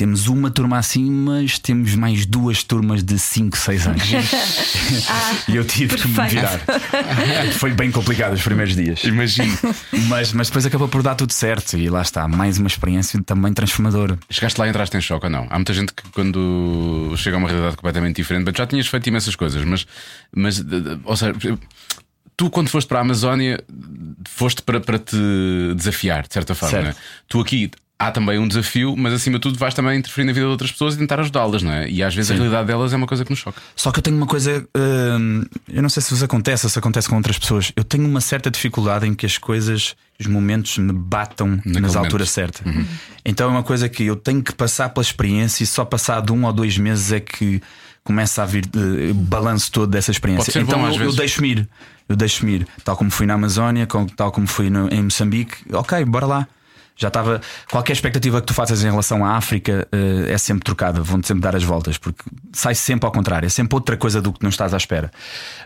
Temos 0.00 0.28
uma 0.28 0.50
turma 0.50 0.78
assim, 0.78 1.10
mas 1.10 1.58
temos 1.58 1.94
mais 1.94 2.24
duas 2.24 2.64
turmas 2.64 3.02
de 3.02 3.18
5, 3.18 3.54
6 3.54 3.86
anos. 3.86 4.02
e 5.46 5.54
eu 5.54 5.62
tive 5.62 5.94
que 5.94 6.08
me 6.08 6.14
perfeito. 6.14 6.40
virar. 6.40 7.52
Foi 7.58 7.70
bem 7.70 7.90
complicado 7.90 8.32
os 8.32 8.40
primeiros 8.40 8.74
dias. 8.74 9.04
Imagino. 9.04 9.54
Mas, 10.08 10.32
mas 10.32 10.46
depois 10.46 10.64
acabou 10.64 10.88
por 10.88 11.02
dar 11.02 11.16
tudo 11.16 11.34
certo. 11.34 11.76
E 11.76 11.90
lá 11.90 12.00
está, 12.00 12.26
mais 12.26 12.56
uma 12.56 12.66
experiência 12.66 13.22
também 13.22 13.52
transformadora. 13.52 14.18
Chegaste 14.30 14.58
lá 14.58 14.66
e 14.66 14.70
entraste 14.70 14.96
em 14.96 15.02
choque 15.02 15.26
ou 15.26 15.30
não? 15.30 15.46
Há 15.50 15.56
muita 15.56 15.74
gente 15.74 15.92
que 15.92 16.02
quando 16.12 17.12
chega 17.18 17.36
a 17.36 17.38
uma 17.38 17.48
realidade 17.50 17.76
completamente 17.76 18.16
diferente, 18.16 18.46
mas 18.46 18.56
já 18.56 18.66
tinhas 18.66 18.86
feito 18.86 19.06
imensas 19.06 19.36
coisas, 19.36 19.62
mas, 19.66 19.86
mas 20.34 20.64
ou 21.04 21.14
seja, 21.14 21.34
tu 22.38 22.48
quando 22.48 22.70
foste 22.70 22.88
para 22.88 23.00
a 23.00 23.02
Amazónia 23.02 23.62
foste 24.26 24.62
para, 24.62 24.80
para 24.80 24.98
te 24.98 25.18
desafiar, 25.76 26.26
de 26.26 26.32
certa 26.32 26.54
forma. 26.54 26.70
Certo. 26.70 26.84
não 26.84 26.90
é? 26.90 26.94
Tu 27.28 27.38
aqui 27.38 27.70
há 28.00 28.10
também 28.10 28.38
um 28.38 28.48
desafio, 28.48 28.96
mas 28.96 29.12
acima 29.12 29.36
de 29.38 29.42
tudo 29.42 29.58
vais 29.58 29.74
também 29.74 29.98
interferir 29.98 30.24
na 30.26 30.32
vida 30.32 30.46
de 30.46 30.50
outras 30.50 30.72
pessoas 30.72 30.94
e 30.94 30.98
tentar 30.98 31.20
ajudá-las, 31.20 31.62
não 31.62 31.70
é? 31.70 31.88
E 31.88 32.02
às 32.02 32.14
vezes 32.14 32.28
Sim. 32.28 32.34
a 32.34 32.36
realidade 32.38 32.66
delas 32.66 32.92
é 32.92 32.96
uma 32.96 33.06
coisa 33.06 33.24
que 33.24 33.30
nos 33.30 33.38
choca. 33.40 33.60
Só 33.76 33.92
que 33.92 33.98
eu 33.98 34.02
tenho 34.02 34.16
uma 34.16 34.26
coisa, 34.26 34.66
hum, 34.74 35.44
eu 35.68 35.82
não 35.82 35.88
sei 35.90 36.02
se 36.02 36.10
vos 36.10 36.22
acontece 36.22 36.64
ou 36.64 36.70
se 36.70 36.78
acontece 36.78 37.08
com 37.08 37.16
outras 37.16 37.38
pessoas. 37.38 37.72
Eu 37.76 37.84
tenho 37.84 38.06
uma 38.08 38.20
certa 38.22 38.50
dificuldade 38.50 39.06
em 39.06 39.14
que 39.14 39.26
as 39.26 39.36
coisas, 39.36 39.94
os 40.18 40.26
momentos 40.26 40.78
me 40.78 40.92
batam 40.94 41.60
nas 41.64 41.82
momento. 41.82 41.98
alturas 41.98 42.30
certas. 42.30 42.62
Então 43.24 43.48
é 43.48 43.50
uma 43.52 43.62
coisa 43.62 43.86
que 43.88 44.04
eu 44.06 44.16
tenho 44.16 44.42
que 44.42 44.54
passar 44.54 44.88
pela 44.88 45.02
experiência 45.02 45.62
e 45.62 45.66
só 45.66 45.84
passado 45.84 46.32
um 46.32 46.44
ou 46.46 46.52
dois 46.54 46.78
meses 46.78 47.12
é 47.12 47.20
que 47.20 47.60
começa 48.02 48.42
a 48.42 48.46
vir 48.46 48.64
eh, 48.74 49.10
o 49.10 49.14
balanço 49.14 49.70
todo 49.70 49.90
dessa 49.90 50.10
experiência. 50.10 50.58
Então 50.58 50.80
bom, 50.80 50.88
eu, 50.88 51.02
eu 51.04 51.12
deixo-me 51.14 51.50
ir. 51.52 51.68
Eu 52.08 52.16
deixo-me 52.16 52.52
ir. 52.56 52.66
Tal 52.82 52.96
como 52.96 53.10
fui 53.10 53.26
na 53.26 53.34
Amazónia, 53.34 53.86
tal 54.16 54.32
como 54.32 54.46
fui 54.46 54.70
no- 54.70 54.88
em 54.88 55.02
Moçambique. 55.02 55.54
Ok, 55.72 56.02
bora 56.06 56.26
lá. 56.26 56.48
Já 57.00 57.08
estava. 57.08 57.40
Qualquer 57.70 57.94
expectativa 57.94 58.42
que 58.42 58.46
tu 58.46 58.52
faças 58.52 58.84
em 58.84 58.90
relação 58.90 59.24
à 59.24 59.30
África 59.30 59.88
eh, 59.90 60.32
é 60.32 60.36
sempre 60.36 60.64
trocada, 60.64 61.00
vão-te 61.00 61.26
sempre 61.26 61.42
dar 61.42 61.56
as 61.56 61.64
voltas, 61.64 61.96
porque 61.96 62.22
sai 62.52 62.74
sempre 62.74 63.06
ao 63.06 63.12
contrário, 63.12 63.46
é 63.46 63.48
sempre 63.48 63.74
outra 63.74 63.96
coisa 63.96 64.20
do 64.20 64.30
que 64.30 64.42
não 64.42 64.50
estás 64.50 64.74
à 64.74 64.76
espera. 64.76 65.10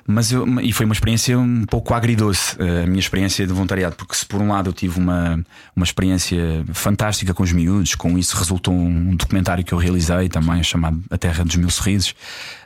Mas 0.07 0.31
eu, 0.31 0.47
e 0.61 0.73
foi 0.73 0.87
uma 0.87 0.93
experiência 0.93 1.37
um 1.37 1.65
pouco 1.67 1.93
agridoce, 1.93 2.57
eh, 2.61 2.85
a 2.85 2.87
minha 2.87 3.01
experiência 3.01 3.45
de 3.45 3.53
voluntariado, 3.53 3.97
porque 3.97 4.15
se 4.15 4.25
por 4.25 4.41
um 4.41 4.53
lado 4.53 4.71
eu 4.71 4.73
tive 4.73 4.97
uma, 4.97 5.45
uma 5.75 5.85
experiência 5.85 6.65
fantástica 6.73 7.35
com 7.35 7.43
os 7.43 7.51
miúdos, 7.51 7.97
com 7.97 8.17
isso 8.17 8.37
resultou 8.37 8.73
um 8.73 9.17
documentário 9.17 9.65
que 9.65 9.75
eu 9.75 9.79
realizei 9.79 10.29
também, 10.29 10.63
chamado 10.63 11.03
A 11.11 11.19
Terra 11.19 11.45
dos 11.45 11.57
Mil 11.57 11.69
Sorrisos. 11.69 12.15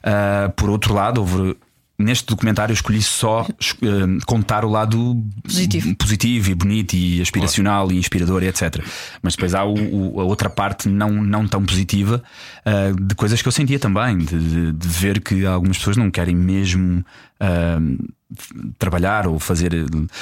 Ah, 0.03 0.53
por 0.55 0.69
outro 0.69 0.93
lado, 0.93 1.23
houve 1.23 1.57
Neste 2.01 2.27
documentário 2.27 2.71
eu 2.71 2.75
escolhi 2.75 3.03
só 3.03 3.45
eh, 3.83 4.25
contar 4.25 4.65
o 4.65 4.69
lado 4.71 5.21
Positivo. 5.43 5.97
positivo 5.97 6.51
e 6.51 6.55
bonito 6.55 6.95
e 6.95 7.21
aspiracional 7.21 7.91
e 7.91 7.97
inspirador 7.99 8.45
e 8.45 8.47
etc. 8.47 8.81
Mas 9.21 9.35
depois 9.35 9.53
há 9.53 9.65
o- 9.65 10.15
o- 10.15 10.21
a 10.21 10.25
outra 10.25 10.49
parte 10.49 10.89
não, 10.89 11.11
não 11.11 11.49
tão 11.49 11.65
positiva 11.65 12.23
ah, 12.65 12.93
de 12.97 13.15
coisas 13.17 13.43
que 13.43 13.49
eu 13.49 13.53
sentia 13.53 13.81
também, 13.81 14.17
de, 14.19 14.39
de- 14.39 14.73
de 14.73 14.89
ver 14.89 15.21
que 15.21 15.45
algumas 15.45 15.77
pessoas 15.79 15.97
não 15.97 16.09
querem 16.09 16.37
mesmo 16.37 17.05
f- 17.41 18.55
trabalhar 18.79 19.27
ou 19.27 19.41
fazer. 19.41 19.73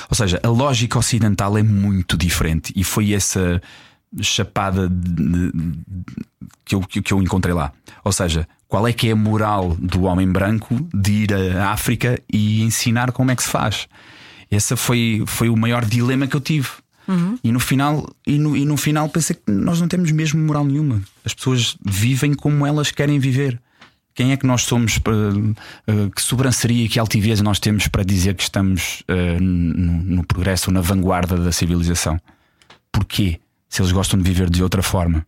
Ou 0.09 0.14
seja, 0.16 0.41
a 0.43 0.49
lógica 0.49 0.99
ocidental 0.99 1.59
é 1.59 1.62
muito 1.62 2.16
diferente 2.16 2.72
e 2.74 2.83
foi 2.85 3.12
essa 3.12 3.61
chapada 4.22 4.89
de- 4.89 5.53
de- 5.53 5.79
que 6.64 6.74
eu, 6.74 6.81
que 6.81 7.12
eu 7.12 7.22
encontrei 7.22 7.55
lá. 7.55 7.70
Ou 8.03 8.12
seja, 8.12 8.49
qual 8.69 8.87
é 8.89 8.93
que 8.93 9.09
é 9.09 9.12
a 9.12 9.17
moral 9.17 9.77
do 9.79 10.03
homem 10.03 10.29
branco 10.31 10.75
de 10.93 11.12
ir 11.12 11.35
à 11.57 11.71
África 11.71 12.21
e 12.33 12.62
ensinar 12.62 13.12
como 13.12 13.31
é 13.31 13.37
que 13.37 13.43
se 13.43 13.49
faz? 13.49 13.87
Esse 14.51 14.75
foi, 14.77 15.23
foi 15.27 15.49
o 15.49 15.57
maior 15.57 15.85
dilema 15.85 16.27
que 16.27 16.37
eu 16.37 16.41
tive. 16.41 16.69
E 17.45 17.53
no 17.53 17.61
final 17.61 18.09
e 18.27 18.37
no, 18.37 18.57
e 18.57 18.64
no 18.64 18.77
final 18.77 19.09
pensei 19.09 19.37
que 19.37 19.51
nós 19.53 19.81
não 19.81 19.87
temos 19.87 20.11
mesmo 20.11 20.41
moral 20.45 20.64
nenhuma. 20.64 21.01
As 21.25 21.33
pessoas 21.33 21.77
vivem 21.85 22.35
como 22.35 22.67
elas 22.67 22.91
querem 22.91 23.19
viver. 23.21 23.61
Quem 24.12 24.33
é 24.33 24.37
que 24.37 24.47
nós 24.47 24.62
somos? 24.62 24.99
para- 24.99 25.14
eh, 25.87 26.09
que 26.14 26.21
sobranceria 26.23 26.85
e 26.85 26.89
que 26.89 26.99
altivez 26.99 27.41
nós 27.43 27.61
temos 27.61 27.87
para 27.87 28.03
dizer 28.03 28.35
que 28.35 28.43
estamos 28.43 29.03
eh, 29.07 29.39
no, 29.39 30.17
no 30.17 30.25
progresso, 30.25 30.71
na 30.73 30.81
vanguarda 30.81 31.37
da 31.37 31.53
civilização? 31.53 32.19
Porquê? 32.91 33.39
Se 33.69 33.83
eles 33.83 33.93
gostam 33.93 34.19
de 34.19 34.25
viver 34.29 34.49
de 34.51 34.62
outra 34.62 34.83
forma. 34.83 35.25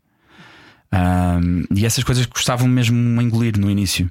Ahm, 0.90 1.64
e 1.74 1.84
essas 1.84 2.02
coisas 2.04 2.24
gostavam 2.26 2.66
mesmo 2.66 3.20
a 3.20 3.22
engolir 3.22 3.58
no 3.58 3.70
início. 3.70 4.10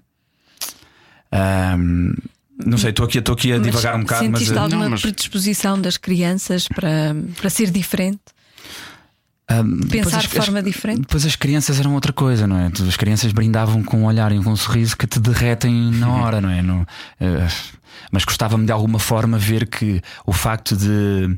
Ahm, 1.32 2.14
não 2.66 2.78
sei, 2.78 2.90
estou 2.92 3.06
aqui, 3.06 3.18
estou 3.20 3.34
aqui 3.34 3.52
a 3.52 3.60
divagar 3.60 3.96
um 3.96 4.02
bocado, 4.02 4.30
mas. 4.30 4.40
Sentiste 4.40 4.54
eh, 4.58 4.60
alguma 4.62 4.84
não, 4.84 4.90
mas- 4.92 5.02
predisposição 5.02 5.80
das 5.80 5.98
crianças 5.98 6.68
para, 6.68 7.16
para 7.40 7.50
ser 7.50 7.70
diferente? 7.72 8.20
depois 9.50 10.04
Pensar 10.04 10.18
as- 10.18 10.24
de 10.24 10.30
forma 10.36 10.62
diferente? 10.62 11.02
Depois 11.02 11.26
as 11.26 11.36
crianças 11.38 11.80
eram 11.80 11.94
outra 11.94 12.12
coisa, 12.12 12.46
não 12.46 12.58
é? 12.58 12.68
As 12.88 12.98
crianças 12.98 13.32
brindavam 13.32 13.82
com 13.82 14.02
um 14.02 14.06
olhar 14.06 14.30
e 14.34 14.44
com 14.44 14.52
um 14.52 14.56
sorriso 14.58 14.98
que 14.98 15.08
te 15.08 15.22
derretem 15.22 15.90
na 15.92 16.10
hora, 16.12 16.42
não 16.42 16.50
é? 16.50 16.62
No, 16.62 16.86
eh, 17.20 17.48
mas 18.12 18.26
gostava-me 18.26 18.66
de 18.66 18.72
alguma 18.74 19.00
forma 19.00 19.38
ver 19.38 19.66
que 19.68 20.02
o 20.26 20.34
facto 20.34 20.76
de 20.76 21.38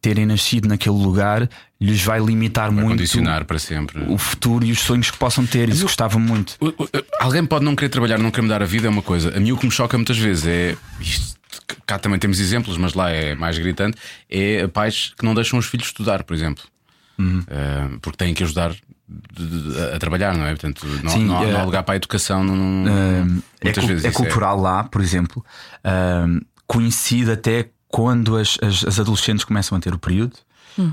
terem 0.00 0.26
nascido 0.26 0.66
naquele 0.68 0.96
lugar 0.96 1.48
lhes 1.80 2.02
vai 2.02 2.18
limitar 2.20 2.66
Vai 2.72 2.84
muito 2.84 2.98
condicionar 2.98 3.44
para 3.44 3.58
sempre. 3.58 4.02
o 4.08 4.18
futuro 4.18 4.64
e 4.64 4.72
os 4.72 4.80
sonhos 4.80 5.10
que 5.10 5.16
possam 5.18 5.46
ter. 5.46 5.68
Isso 5.68 5.82
gostava 5.82 6.18
muito. 6.18 6.56
O- 6.60 6.72
Alguém 7.20 7.44
pode 7.46 7.64
não 7.64 7.76
querer 7.76 7.88
trabalhar, 7.88 8.18
não 8.18 8.30
querer 8.30 8.42
mudar 8.42 8.62
a 8.62 8.66
vida, 8.66 8.86
é 8.86 8.90
uma 8.90 9.02
coisa. 9.02 9.36
A 9.36 9.40
mim 9.40 9.52
o 9.52 9.56
que 9.58 9.66
me 9.66 9.72
choca 9.72 9.96
muitas 9.96 10.18
vezes 10.18 10.46
é. 10.46 10.76
Isto, 11.00 11.38
cá 11.86 11.98
também 11.98 12.18
temos 12.18 12.40
exemplos, 12.40 12.76
mas 12.76 12.94
lá 12.94 13.10
é 13.10 13.34
mais 13.34 13.56
gritante. 13.58 13.96
É 14.28 14.66
pais 14.66 15.12
que 15.18 15.24
não 15.24 15.34
deixam 15.34 15.58
os 15.58 15.66
filhos 15.66 15.86
estudar, 15.86 16.24
por 16.24 16.34
exemplo. 16.34 16.64
Uhum. 17.18 17.42
Eh, 17.48 17.88
porque 18.00 18.16
têm 18.16 18.32
que 18.34 18.42
ajudar 18.42 18.74
a 19.94 19.98
trabalhar, 19.98 20.36
não 20.36 20.44
é? 20.44 20.50
Portanto, 20.50 20.86
não, 21.02 21.10
Sim, 21.10 21.24
não, 21.24 21.38
há- 21.38 21.44
eh, 21.44 21.52
não 21.52 21.60
há 21.60 21.64
lugar 21.64 21.82
para 21.82 21.94
a 21.94 21.96
educação. 21.96 22.42
Não, 22.44 22.84
É, 22.88 23.24
muitas 23.64 23.82
cu- 23.84 23.88
vezes 23.88 24.04
é 24.04 24.08
isso 24.08 24.16
cultural 24.16 24.60
lá, 24.60 24.84
por 24.84 25.00
exemplo, 25.00 25.44
ahm, 25.84 26.40
coincide 26.66 27.30
até 27.30 27.68
quando 27.88 28.36
as, 28.36 28.58
as, 28.62 28.84
as 28.84 29.00
adolescentes 29.00 29.44
começam 29.44 29.76
a 29.76 29.80
ter 29.80 29.94
o 29.94 29.98
período. 29.98 30.36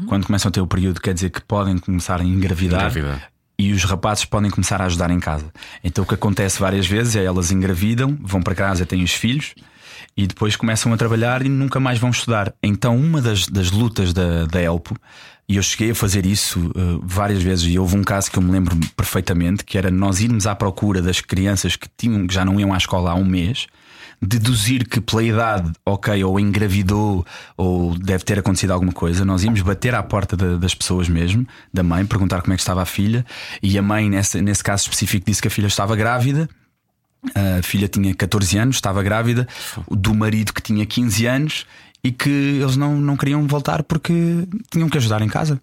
Quando 0.08 0.26
começam 0.26 0.50
a 0.50 0.52
ter 0.52 0.62
o 0.62 0.68
período, 0.68 1.00
quer 1.00 1.14
dizer 1.14 1.30
que 1.30 1.42
podem 1.42 1.78
começar 1.78 2.20
a 2.20 2.24
engravidar. 2.24 2.80
Engravidar. 2.80 3.30
E 3.58 3.72
os 3.72 3.84
rapazes 3.84 4.26
podem 4.26 4.50
começar 4.50 4.82
a 4.82 4.86
ajudar 4.86 5.12
em 5.12 5.20
casa. 5.20 5.46
Então 5.84 6.04
o 6.04 6.08
que 6.08 6.16
acontece 6.16 6.60
várias 6.60 6.88
vezes 6.88 7.16
é 7.16 7.24
elas 7.24 7.52
engravidam, 7.52 8.18
vão 8.22 8.42
para 8.42 8.56
casa, 8.56 8.86
têm 8.86 9.04
os 9.04 9.14
filhos 9.14 9.54
e 10.18 10.28
depois 10.28 10.56
começam 10.56 10.92
a 10.92 10.98
trabalhar 10.98 11.46
e 11.46 11.50
nunca 11.50 11.80
mais 11.80 12.00
vão 12.00 12.10
estudar. 12.10 12.54
Então 12.64 12.98
uma 12.98 13.22
das, 13.22 13.48
das 13.48 13.72
lutas 13.72 14.12
da, 14.12 14.46
da 14.46 14.60
Elpo, 14.62 14.98
e 15.48 15.58
eu 15.58 15.64
cheguei 15.64 15.92
a 15.92 15.96
fazer 15.96 16.26
isso 16.26 16.60
uh, 16.70 17.00
várias 17.04 17.44
vezes, 17.44 17.72
e 17.72 17.78
houve 17.78 17.96
um 17.96 18.04
caso 18.04 18.32
que 18.32 18.38
eu 18.38 18.42
me 18.42 18.52
lembro 18.52 18.76
perfeitamente, 18.98 19.64
que 19.64 19.78
era 19.78 19.92
nós 19.92 20.20
irmos 20.20 20.48
à 20.48 20.56
procura 20.56 21.02
das 21.02 21.22
crianças 21.22 21.76
que, 21.76 21.88
tinham, 21.96 22.26
que 22.26 22.34
já 22.34 22.44
não 22.44 22.60
iam 22.60 22.74
à 22.74 22.78
escola 22.78 23.12
há 23.12 23.16
um 23.16 23.26
mês, 23.26 23.68
deduzir 24.22 24.88
que 24.88 25.00
pela 25.02 25.24
idade, 25.24 25.72
ok, 25.86 26.24
ou 26.24 26.40
engravidou 26.40 27.26
ou 27.58 27.98
deve 27.98 28.24
ter 28.24 28.40
acontecido 28.40 28.72
alguma 28.72 28.92
coisa, 28.94 29.24
nós 29.26 29.44
íamos 29.44 29.62
bater 29.62 29.94
à 29.96 30.02
porta 30.02 30.36
da- 30.38 30.56
das 30.58 30.74
pessoas 30.74 31.08
mesmo, 31.10 31.48
da 31.74 31.84
mãe, 31.84 32.06
perguntar 32.06 32.42
como 32.42 32.54
é 32.54 32.56
que 32.56 32.62
estava 32.62 32.82
a 32.82 32.86
filha, 32.86 33.26
e 33.62 33.78
a 33.78 33.82
mãe, 33.82 34.10
nesse, 34.10 34.42
nesse 34.42 34.64
caso 34.64 34.84
específico, 34.84 35.26
disse 35.26 35.42
que 35.42 35.48
a 35.48 35.52
filha 35.52 35.68
estava 35.68 35.96
grávida. 35.96 36.50
A 37.34 37.62
filha 37.64 37.88
tinha 37.88 38.14
14 38.14 38.56
anos, 38.58 38.76
estava 38.76 39.02
grávida, 39.02 39.48
do 39.90 40.14
marido 40.14 40.54
que 40.54 40.62
tinha 40.62 40.86
15 40.86 41.26
anos 41.26 41.66
e 42.04 42.12
que 42.12 42.30
eles 42.30 42.76
não, 42.78 42.96
não 42.96 43.18
queriam 43.18 43.48
voltar 43.48 43.82
porque 43.82 44.14
tinham 44.70 44.88
que 44.88 44.98
ajudar 44.98 45.22
em 45.24 45.28
casa. 45.28 45.60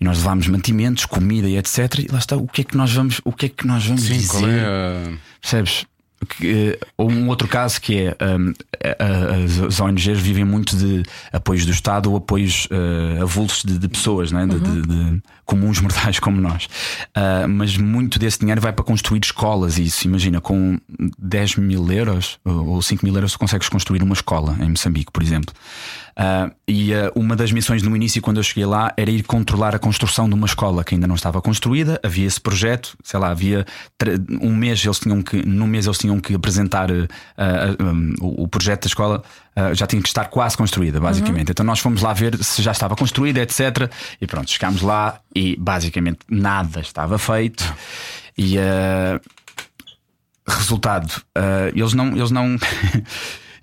E 0.00 0.04
nós 0.06 0.16
levámos 0.16 0.48
mantimentos, 0.48 1.04
comida 1.04 1.46
e 1.46 1.58
etc. 1.58 1.98
E 1.98 2.06
lá 2.10 2.18
está, 2.18 2.34
o 2.34 2.46
que 2.48 2.62
é 2.62 2.64
que 2.64 2.74
nós 2.78 2.90
vamos, 2.90 3.20
o 3.26 3.30
que 3.32 3.44
é 3.44 3.48
que 3.50 3.66
nós 3.66 3.84
vamos 3.84 4.00
Sim, 4.04 4.16
dizer? 4.16 4.48
é 4.48 4.64
a. 4.64 5.12
Percebes? 5.42 5.84
Que, 6.28 6.78
eh, 6.78 6.86
um 6.98 7.28
outro 7.28 7.48
caso 7.48 7.80
que 7.80 7.98
é 7.98 8.16
um, 8.38 8.52
a- 8.84 9.66
as 9.68 9.80
ONGs 9.80 10.18
vivem 10.20 10.44
muito 10.44 10.76
de 10.76 11.02
apoios 11.32 11.64
do 11.64 11.72
Estado 11.72 12.10
ou 12.10 12.16
apoios 12.16 12.66
uh, 12.66 13.22
avulsos 13.22 13.64
de, 13.64 13.78
de 13.78 13.88
pessoas, 13.88 14.30
né? 14.30 14.46
de, 14.46 14.58
de- 14.60 14.82
de 14.82 15.22
comuns 15.46 15.80
mortais 15.80 16.20
como 16.20 16.40
nós. 16.40 16.68
Ah, 17.14 17.46
mas 17.48 17.76
muito 17.76 18.18
desse 18.20 18.38
dinheiro 18.38 18.60
vai 18.60 18.72
para 18.72 18.84
construir 18.84 19.20
escolas 19.24 19.78
e 19.78 19.84
isso. 19.84 20.06
Imagina, 20.06 20.40
com 20.40 20.78
10 21.18 21.56
mil 21.56 21.90
euros 21.90 22.38
ou 22.44 22.68
ou 22.68 22.82
5 22.82 23.04
mil 23.04 23.14
euros 23.14 23.32
tu 23.32 23.38
consegues 23.38 23.68
construir 23.68 24.00
uma 24.02 24.12
escola 24.14 24.56
em 24.60 24.68
Moçambique, 24.70 25.10
por 25.10 25.22
exemplo. 25.22 25.52
Ah, 26.16 26.50
e 26.66 26.92
ah, 26.94 27.10
uma 27.14 27.36
das 27.36 27.52
missões 27.52 27.82
no 27.82 27.94
início, 27.94 28.20
quando 28.20 28.38
eu 28.38 28.42
cheguei 28.42 28.64
lá, 28.64 28.92
era 28.96 29.10
ir 29.10 29.22
controlar 29.22 29.74
a 29.74 29.78
construção 29.78 30.28
de 30.28 30.34
uma 30.34 30.46
escola 30.46 30.84
que 30.84 30.94
ainda 30.94 31.06
não 31.06 31.14
estava 31.14 31.40
construída. 31.40 32.00
Havia 32.02 32.26
esse 32.26 32.40
projeto, 32.40 32.96
sei 33.02 33.18
lá, 33.18 33.30
havia 33.30 33.64
um 34.40 34.54
mês 34.54 34.84
eles 34.84 34.98
tinham 34.98 35.22
que, 35.22 35.44
num 35.46 35.66
mês 35.66 35.86
eles 35.86 35.98
tinham 35.98 36.20
que 36.20 36.34
apresentar 36.34 36.90
ah, 36.90 37.06
ah, 37.38 37.82
um, 37.82 38.14
o 38.20 38.48
projeto 38.48 38.82
da 38.82 38.88
escola, 38.88 39.22
já 39.74 39.86
tinha 39.86 40.00
que 40.00 40.08
estar 40.08 40.24
quase 40.26 40.56
construída, 40.56 40.98
basicamente. 41.00 41.50
Então 41.50 41.66
nós 41.66 41.80
fomos 41.80 42.00
lá 42.00 42.12
ver 42.12 42.42
se 42.42 42.62
já 42.62 42.72
estava 42.72 42.96
construída, 42.96 43.40
etc. 43.40 43.90
E 44.20 44.26
pronto, 44.26 44.50
chegámos 44.50 44.80
lá 44.80 45.20
e 45.34 45.56
basicamente 45.56 46.20
nada 46.30 46.80
estava 46.80 47.18
feito. 47.18 47.62
E 48.38 48.56
resultado, 50.48 51.22
eles 51.74 51.92
não. 51.92 52.16
Eles 52.16 52.30
não 52.30 52.56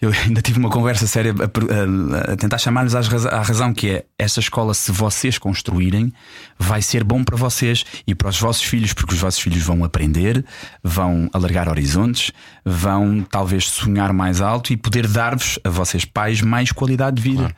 Eu 0.02 0.12
ainda 0.26 0.42
tive 0.42 0.60
uma 0.60 0.70
conversa 0.70 1.08
séria 1.08 1.34
a, 1.34 2.30
a- 2.30 2.34
a 2.34 2.36
tentar 2.38 2.58
chamar-lhes 2.58 2.94
à 2.96 3.42
razão 3.42 3.74
que 3.74 3.90
é 3.90 4.06
esta 4.20 4.40
escola, 4.40 4.74
se 4.74 4.92
vocês 4.92 5.38
construírem, 5.38 6.12
vai 6.60 6.82
ser 6.82 7.04
bom 7.04 7.24
para 7.24 7.36
vocês 7.38 7.86
e 8.06 8.14
para 8.16 8.30
os 8.30 8.40
vossos 8.40 8.64
filhos, 8.64 8.94
porque 8.94 9.14
os 9.14 9.20
vossos 9.20 9.40
filhos 9.40 9.62
vão 9.64 9.84
aprender, 9.84 10.44
vão 10.84 11.30
alargar 11.34 11.70
horizontes, 11.70 12.32
vão 12.66 13.26
talvez 13.30 13.66
sonhar 13.66 14.12
mais 14.14 14.42
alto 14.42 14.74
e 14.74 14.78
poder 14.78 15.08
dar-vos 15.08 15.60
a 15.64 15.70
vocês 15.70 16.06
pais 16.06 16.42
mais 16.42 16.72
qualidade 16.72 17.18
de 17.18 17.22
vida. 17.30 17.56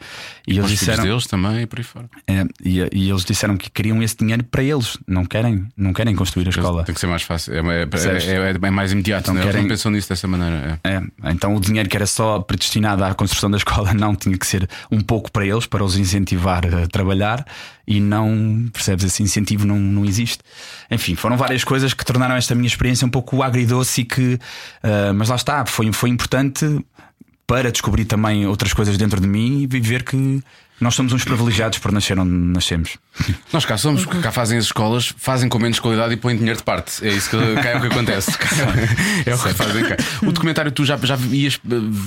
E 0.47 0.57
eles 0.57 0.69
disseram, 0.71 1.03
deles 1.03 1.27
também 1.27 1.61
e 1.61 1.65
por 1.65 1.79
aí 1.79 1.83
fora. 1.83 2.09
é, 2.27 2.43
e, 2.63 2.79
e 2.93 3.09
eles 3.09 3.23
disseram 3.23 3.55
que 3.57 3.69
queriam 3.69 4.01
esse 4.03 4.15
dinheiro 4.17 4.43
para 4.43 4.63
eles, 4.63 4.97
não 5.07 5.25
querem, 5.25 5.65
não 5.77 5.93
querem 5.93 6.15
construir 6.15 6.47
a 6.47 6.49
escola. 6.49 6.83
Tem 6.83 6.93
que 6.95 7.01
ser 7.01 7.07
mais 7.07 7.21
fácil. 7.23 7.53
É, 7.53 7.57
é- 7.59 7.83
é- 7.83 8.51
é- 8.51 8.67
é 8.67 8.71
mais 8.71 8.91
imediato, 8.91 9.23
Então 9.23 9.33
né? 9.35 9.41
Eles 9.41 9.51
querem- 9.51 9.61
não 9.63 9.69
pensam 9.69 9.91
nisso 9.91 10.09
dessa 10.09 10.27
maneira. 10.27 10.79
é. 10.83 10.89
É, 10.95 11.31
então 11.31 11.55
o 11.55 11.59
dinheiro 11.59 11.87
que 11.89 11.95
era 11.95 12.05
só 12.07 12.28
predestinada 12.37 13.07
à 13.07 13.13
construção 13.13 13.49
da 13.49 13.57
escola, 13.57 13.93
não 13.93 14.15
tinha 14.15 14.37
que 14.37 14.45
ser 14.45 14.69
um 14.91 15.01
pouco 15.01 15.31
para 15.31 15.45
eles, 15.45 15.65
para 15.65 15.83
os 15.83 15.97
incentivar 15.97 16.63
a 16.65 16.87
trabalhar 16.87 17.45
e 17.87 17.99
não, 17.99 18.69
percebes, 18.71 19.05
esse 19.05 19.23
incentivo 19.23 19.65
não, 19.65 19.79
não 19.79 20.05
existe. 20.05 20.43
Enfim, 20.91 21.15
foram 21.15 21.37
várias 21.37 21.63
coisas 21.63 21.93
que 21.93 22.05
tornaram 22.05 22.35
esta 22.35 22.53
minha 22.53 22.67
experiência 22.67 23.07
um 23.07 23.09
pouco 23.09 23.41
agridoce 23.41 24.01
e 24.01 24.05
que, 24.05 24.33
uh, 24.35 25.13
mas 25.15 25.29
lá 25.29 25.35
está, 25.35 25.65
foi, 25.65 25.91
foi 25.91 26.09
importante 26.09 26.65
para 27.47 27.71
descobrir 27.71 28.05
também 28.05 28.45
outras 28.45 28.73
coisas 28.73 28.95
dentro 28.95 29.19
de 29.19 29.27
mim 29.27 29.63
e 29.63 29.79
ver 29.79 30.03
que 30.03 30.43
nós 30.79 30.95
somos 30.95 31.13
uns 31.13 31.23
privilegiados 31.23 31.77
por 31.79 31.91
nascer 31.91 32.17
onde 32.17 32.31
nascemos. 32.31 32.97
Nós 33.51 33.65
cá 33.65 33.77
somos, 33.77 34.05
cá 34.05 34.31
fazem 34.31 34.57
as 34.57 34.65
escolas, 34.65 35.13
fazem 35.17 35.49
com 35.49 35.59
menos 35.59 35.79
qualidade 35.79 36.13
e 36.13 36.17
põem 36.17 36.37
dinheiro 36.37 36.57
de 36.57 36.63
parte. 36.63 37.05
É 37.05 37.11
isso 37.11 37.29
que, 37.29 37.37
cá 37.61 37.69
é 37.69 37.77
o 37.77 37.81
que 37.81 37.87
acontece. 37.87 38.31
é 39.25 39.35
o 39.35 39.37
que 39.37 39.53
fazem 39.53 39.83
cá. 39.83 39.97
O 40.21 40.31
documentário, 40.31 40.71
tu 40.71 40.85
já, 40.85 40.97
já, 40.97 41.17
ias, 41.31 41.59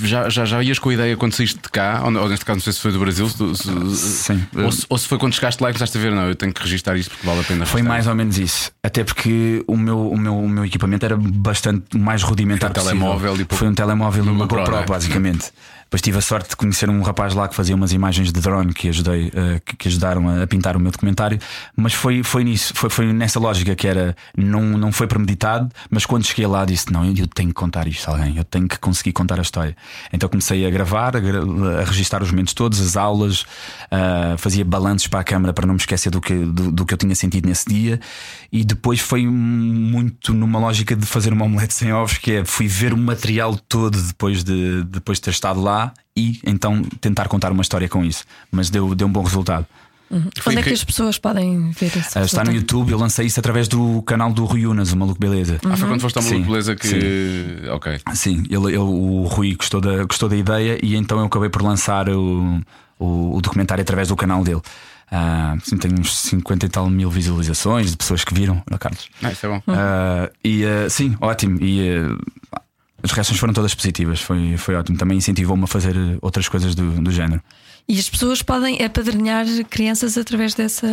já, 0.03 0.29
já, 0.29 0.45
já 0.45 0.63
ias 0.63 0.79
com 0.79 0.89
a 0.89 0.95
ideia 0.95 1.17
quando 1.17 1.35
saíste 1.35 1.61
de 1.61 1.69
cá, 1.69 2.01
ou, 2.05 2.29
neste 2.29 2.45
caso, 2.45 2.59
não 2.59 2.63
sei 2.63 2.73
se 2.73 2.81
foi 2.81 2.93
do 2.93 2.99
Brasil, 2.99 3.29
se, 3.29 3.57
se, 3.57 4.23
Sim. 4.23 4.47
Ou 4.57 4.73
se, 4.73 4.87
ou 4.89 4.99
se, 4.99 5.07
foi 5.07 5.19
quando 5.19 5.35
chegaste 5.35 5.63
lá 5.63 5.71
e 5.71 5.73
começaste 5.73 5.97
a 5.97 6.01
ver, 6.01 6.13
não, 6.13 6.29
eu 6.29 6.35
tenho 6.35 6.53
que 6.53 6.63
registrar 6.63 6.97
isto 6.97 7.11
porque 7.11 7.27
vale 7.27 7.41
a 7.41 7.45
pena. 7.45 7.67
Foi 7.67 7.83
mais 7.83 8.07
ou 8.07 8.15
menos 8.15 8.39
isso. 8.39 8.71
Até 8.83 9.05
porque 9.05 9.63
o 9.67 9.77
meu, 9.77 10.11
o 10.11 10.17
meu, 10.17 10.39
o 10.39 10.49
meu 10.49 10.65
equipamento 10.65 11.05
era 11.05 11.17
bastante 11.17 11.97
mais 11.97 12.23
rudimentar. 12.23 12.73
Foi 12.73 12.83
um 12.83 12.85
telemóvel 12.87 13.41
e 13.41 13.47
Foi 13.49 13.69
um 13.69 13.75
telemóvel 13.75 14.25
numa 14.25 14.47
GoPro, 14.47 14.77
é? 14.77 14.87
basicamente. 14.87 15.53
Depois 15.93 16.01
tive 16.01 16.17
a 16.17 16.23
sorte 16.23 16.49
de 16.49 16.57
conhecer 16.57 16.89
um 16.89 17.03
rapaz 17.03 17.35
lá 17.35 17.47
que 17.47 17.55
fazia 17.55 17.77
umas 17.77 17.93
imagens 17.93 18.33
de 18.33 18.41
drone 18.41 18.73
que, 18.73 18.89
ajudei, 18.89 19.27
uh, 19.27 19.61
que, 19.77 19.89
ajudaram 19.89 20.27
a, 20.27 20.45
a, 20.45 20.47
pintar 20.47 20.75
o 20.75 20.81
meu 20.81 20.91
documentário. 20.91 21.39
Mas 21.77 21.93
foi, 21.93 22.23
foi 22.23 22.45
nisso, 22.45 22.73
foi, 22.75 22.89
foi 22.89 23.13
nessa 23.13 23.39
lógica 23.39 23.77
que 23.77 23.87
era, 23.87 24.17
não, 24.35 24.63
não 24.63 24.91
foi 24.91 25.07
premeditado, 25.07 25.69
mas 25.91 26.07
quando 26.07 26.25
cheguei 26.25 26.47
lá 26.47 26.65
disse: 26.65 26.91
Não, 26.91 27.05
eu 27.05 27.27
tenho 27.27 27.51
que 27.51 27.55
contar 27.55 27.87
isto 27.87 28.09
a 28.09 28.13
alguém, 28.13 28.39
eu 28.39 28.45
tenho 28.45 28.67
que 28.67 28.79
conseguir 28.79 29.13
contar 29.13 29.39
a 29.39 29.43
história. 29.43 29.77
Então 30.11 30.31
comecei 30.31 30.67
a 30.67 30.71
gravar, 30.71 31.15
a, 31.15 31.19
a 31.19 31.85
registrar 31.85 32.23
os 32.23 32.31
momentos 32.31 32.55
todos, 32.55 32.81
as 32.81 32.97
aulas, 32.97 33.43
uh, 33.43 34.39
fazia 34.39 34.65
balanços 34.65 35.09
para 35.09 35.21
a 35.21 35.25
câmara 35.25 35.53
para 35.53 35.67
não 35.67 35.75
me 35.75 35.81
esquecer 35.81 36.09
do 36.09 36.23
que, 36.23 36.35
do, 36.35 36.73
do, 36.73 36.87
que 36.87 36.95
eu 36.95 36.99
tinha 36.99 37.15
sentido 37.15 37.47
nesse 37.47 37.69
dia. 37.69 38.01
E 38.51 38.65
depois 38.65 38.99
foi 38.99 39.27
muito 39.27 40.33
numa 40.33 40.59
lógica 40.59 40.97
de 40.97 41.05
fazer 41.05 41.35
uma 41.35 41.45
omelete 41.45 41.75
sem 41.75 41.93
ovos, 41.93 42.17
que 42.17 42.33
é 42.33 42.45
fui 42.47 42.67
ver 42.67 42.95
o 42.95 42.97
material 42.97 43.59
todo 43.69 44.01
depois 44.01 44.43
de, 44.43 44.85
depois 44.85 45.19
de 45.19 45.25
ter 45.25 45.33
estado 45.33 45.61
lá 45.61 45.82
e 46.17 46.39
então 46.47 46.83
tentar 47.01 47.29
contar 47.29 47.51
uma 47.53 47.63
história 47.63 47.89
com 47.89 48.05
isso. 48.05 48.25
Mas 48.51 48.69
deu, 48.69 48.95
deu 48.95 49.07
um 49.07 49.13
bom 49.13 49.23
resultado. 49.23 49.67
Uhum. 50.13 50.29
Onde 50.47 50.59
é 50.59 50.63
que 50.63 50.75
as 50.75 50.85
pessoas 50.85 51.17
podem 51.17 51.71
ver 51.71 51.97
isso? 51.97 52.19
Uh, 52.19 52.23
está 52.23 52.45
no 52.45 52.53
YouTube, 52.53 52.93
eu 52.93 52.99
lancei 52.99 53.25
isso 53.25 53.41
através 53.41 53.67
do 53.67 54.03
canal 54.03 54.31
do 54.31 54.45
Rui 54.45 54.67
Unas, 54.67 54.93
o 54.93 54.97
Maluco 54.97 55.19
Beleza. 55.19 55.59
Uhum. 55.65 55.73
Ah, 55.73 55.77
foi 55.77 55.89
quando 55.89 56.01
foste 56.03 56.19
ao 56.19 56.23
Maluco 56.23 56.45
Beleza 56.45 56.77
que. 56.77 56.87
Sim. 56.87 57.69
Ok. 57.71 58.01
Sim, 58.13 58.43
ele, 58.51 58.67
ele, 58.67 58.77
o 58.77 59.23
Rui 59.23 59.55
gostou 59.55 59.81
da, 59.81 60.05
gostou 60.05 60.29
da 60.29 60.37
ideia 60.37 60.79
e 60.83 60.95
então 60.97 61.19
eu 61.19 61.25
acabei 61.25 61.49
por 61.49 61.63
lançar 61.63 62.11
o, 62.11 62.61
o, 62.99 63.37
o 63.37 63.41
documentário 63.41 63.81
através 63.81 64.09
do 64.09 64.17
canal 64.17 64.45
dele. 64.45 64.61
Uh, 65.11 65.61
sim, 65.63 65.79
tem 65.79 65.91
uns 65.99 66.17
50 66.17 66.67
e 66.67 66.69
tal 66.69 66.89
mil 66.89 67.11
visualizações 67.11 67.91
de 67.91 67.97
pessoas 67.97 68.25
que 68.25 68.35
viram, 68.35 68.63
não, 68.71 68.79
Carlos? 68.79 69.09
Ah, 69.23 69.33
isso 69.33 69.47
é 69.47 69.49
bom. 69.49 69.59
Uh, 69.59 70.31
e 70.45 70.65
uh, 70.65 70.91
sim, 70.91 71.17
ótimo. 71.21 71.59
E 71.61 71.91
as 73.03 73.11
reações 73.11 73.39
foram 73.39 73.53
todas 73.53 73.75
positivas, 73.75 74.21
foi, 74.21 74.57
foi 74.57 74.75
ótimo. 74.75 74.97
Também 74.97 75.19
incentivou-me 75.19 75.65
a 75.65 75.67
fazer 75.67 75.95
outras 76.21 76.49
coisas 76.49 76.75
do, 76.75 76.91
do 77.03 77.11
género. 77.11 77.43
E 77.89 77.99
as 77.99 78.09
pessoas 78.09 78.43
podem 78.43 78.81
apadrinhar 78.81 79.45
crianças 79.69 80.17
através 80.17 80.55
dessa, 80.55 80.87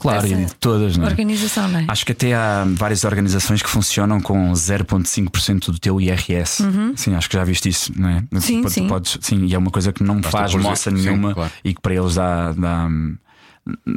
claro, 0.00 0.22
dessa 0.22 0.40
e 0.40 0.44
de 0.46 0.54
todas, 0.54 0.96
não 0.96 1.04
é? 1.04 1.08
organização, 1.10 1.68
não 1.68 1.80
é? 1.80 1.84
Acho 1.88 2.06
que 2.06 2.12
até 2.12 2.32
há 2.32 2.64
várias 2.74 3.04
organizações 3.04 3.60
que 3.62 3.68
funcionam 3.68 4.18
com 4.18 4.50
0,5% 4.52 5.66
do 5.66 5.78
teu 5.78 6.00
IRS. 6.00 6.62
Uhum. 6.62 6.94
Sim, 6.96 7.14
acho 7.14 7.28
que 7.28 7.36
já 7.36 7.44
viste 7.44 7.68
isso, 7.68 7.92
não 7.94 8.08
é? 8.08 8.24
Sim, 8.40 8.62
Podes, 8.62 8.72
sim. 8.74 8.88
Podes, 8.88 9.18
sim, 9.20 9.44
e 9.44 9.54
é 9.54 9.58
uma 9.58 9.70
coisa 9.70 9.92
que 9.92 10.02
não 10.02 10.16
Basta 10.22 10.30
faz 10.38 10.54
moça 10.54 10.90
sim, 10.90 10.96
nenhuma 10.96 11.34
claro. 11.34 11.52
e 11.62 11.74
que 11.74 11.80
para 11.82 11.94
eles 11.94 12.14
dá, 12.14 12.52
dá- 12.52 12.88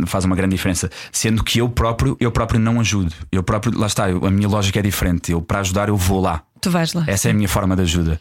faz 0.05 0.25
uma 0.25 0.35
grande 0.35 0.55
diferença. 0.55 0.89
Sendo 1.13 1.41
que 1.43 1.59
eu 1.59 1.69
próprio, 1.69 2.17
eu 2.19 2.31
próprio 2.31 2.59
não 2.59 2.79
ajudo. 2.81 3.13
Eu 3.31 3.43
próprio, 3.43 3.77
lá 3.77 3.87
está, 3.87 4.09
eu- 4.09 4.25
a 4.25 4.29
minha 4.29 4.47
lógica 4.47 4.79
é 4.79 4.81
diferente. 4.81 5.31
Eu 5.31 5.41
para 5.41 5.59
ajudar 5.59 5.87
eu 5.89 5.95
vou 5.97 6.19
lá. 6.21 6.43
Tu 6.65 6.71
vais 6.71 6.93
lá. 6.93 7.03
Essa 7.05 7.27
é 7.27 7.31
a 7.31 7.33
minha 7.35 7.47
forma 7.47 7.75
de 7.75 7.83
ajuda. 7.83 8.19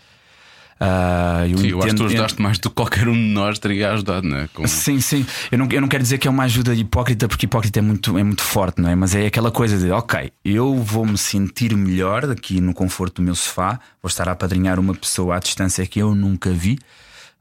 Ah, 0.78 1.46
eu 1.48 1.56
Sim, 1.56 1.68
eu 1.68 1.78
acho 1.78 1.88
que 1.90 1.94
tu 1.94 2.04
ajudaste 2.04 2.42
mais 2.42 2.58
do 2.58 2.68
que 2.68 2.74
qualquer 2.76 3.08
um 3.08 3.14
de 3.14 3.18
nós 3.32 3.58
teria 3.58 3.92
ajudado, 3.92 4.28
não 4.28 4.36
é? 4.36 4.48
Com- 4.52 4.66
Sim, 4.66 5.00
sim. 5.00 5.24
Eu 5.50 5.56
não, 5.56 5.66
eu 5.70 5.80
não 5.80 5.88
quero 5.88 6.02
dizer 6.02 6.18
que 6.18 6.28
é 6.28 6.30
uma 6.30 6.42
ajuda 6.44 6.74
hipócrita, 6.74 7.26
porque 7.26 7.46
hipócrita 7.46 7.78
é 7.78 7.82
muito, 7.82 8.18
é 8.18 8.22
muito 8.22 8.42
forte, 8.42 8.82
não 8.82 8.90
é? 8.90 8.94
Mas 8.94 9.14
é 9.14 9.24
aquela 9.24 9.50
coisa 9.50 9.78
de, 9.78 9.90
ok, 9.90 10.30
eu 10.44 10.74
vou 10.82 11.06
me 11.06 11.16
sentir 11.16 11.74
melhor 11.74 12.28
aqui 12.30 12.60
no 12.60 12.74
conforto 12.74 13.16
do 13.16 13.22
meu 13.22 13.34
sofá, 13.34 13.80
vou 14.02 14.08
estar 14.10 14.28
a 14.28 14.32
apadrinhar 14.32 14.78
uma 14.78 14.94
pessoa 14.94 15.36
à 15.36 15.38
distância 15.38 15.86
que 15.86 16.00
eu 16.00 16.14
nunca 16.14 16.50
vi, 16.50 16.78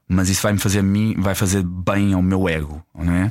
mas 0.08 0.30
isso 0.30 0.40
vai 0.40 0.54
me 0.54 0.58
fazer 0.58 0.78
a 0.78 0.82
mim, 0.82 1.14
vai 1.18 1.34
fazer 1.34 1.62
bem 1.62 2.14
ao 2.14 2.22
meu 2.22 2.48
ego, 2.48 2.82
não 2.94 3.12
é? 3.12 3.30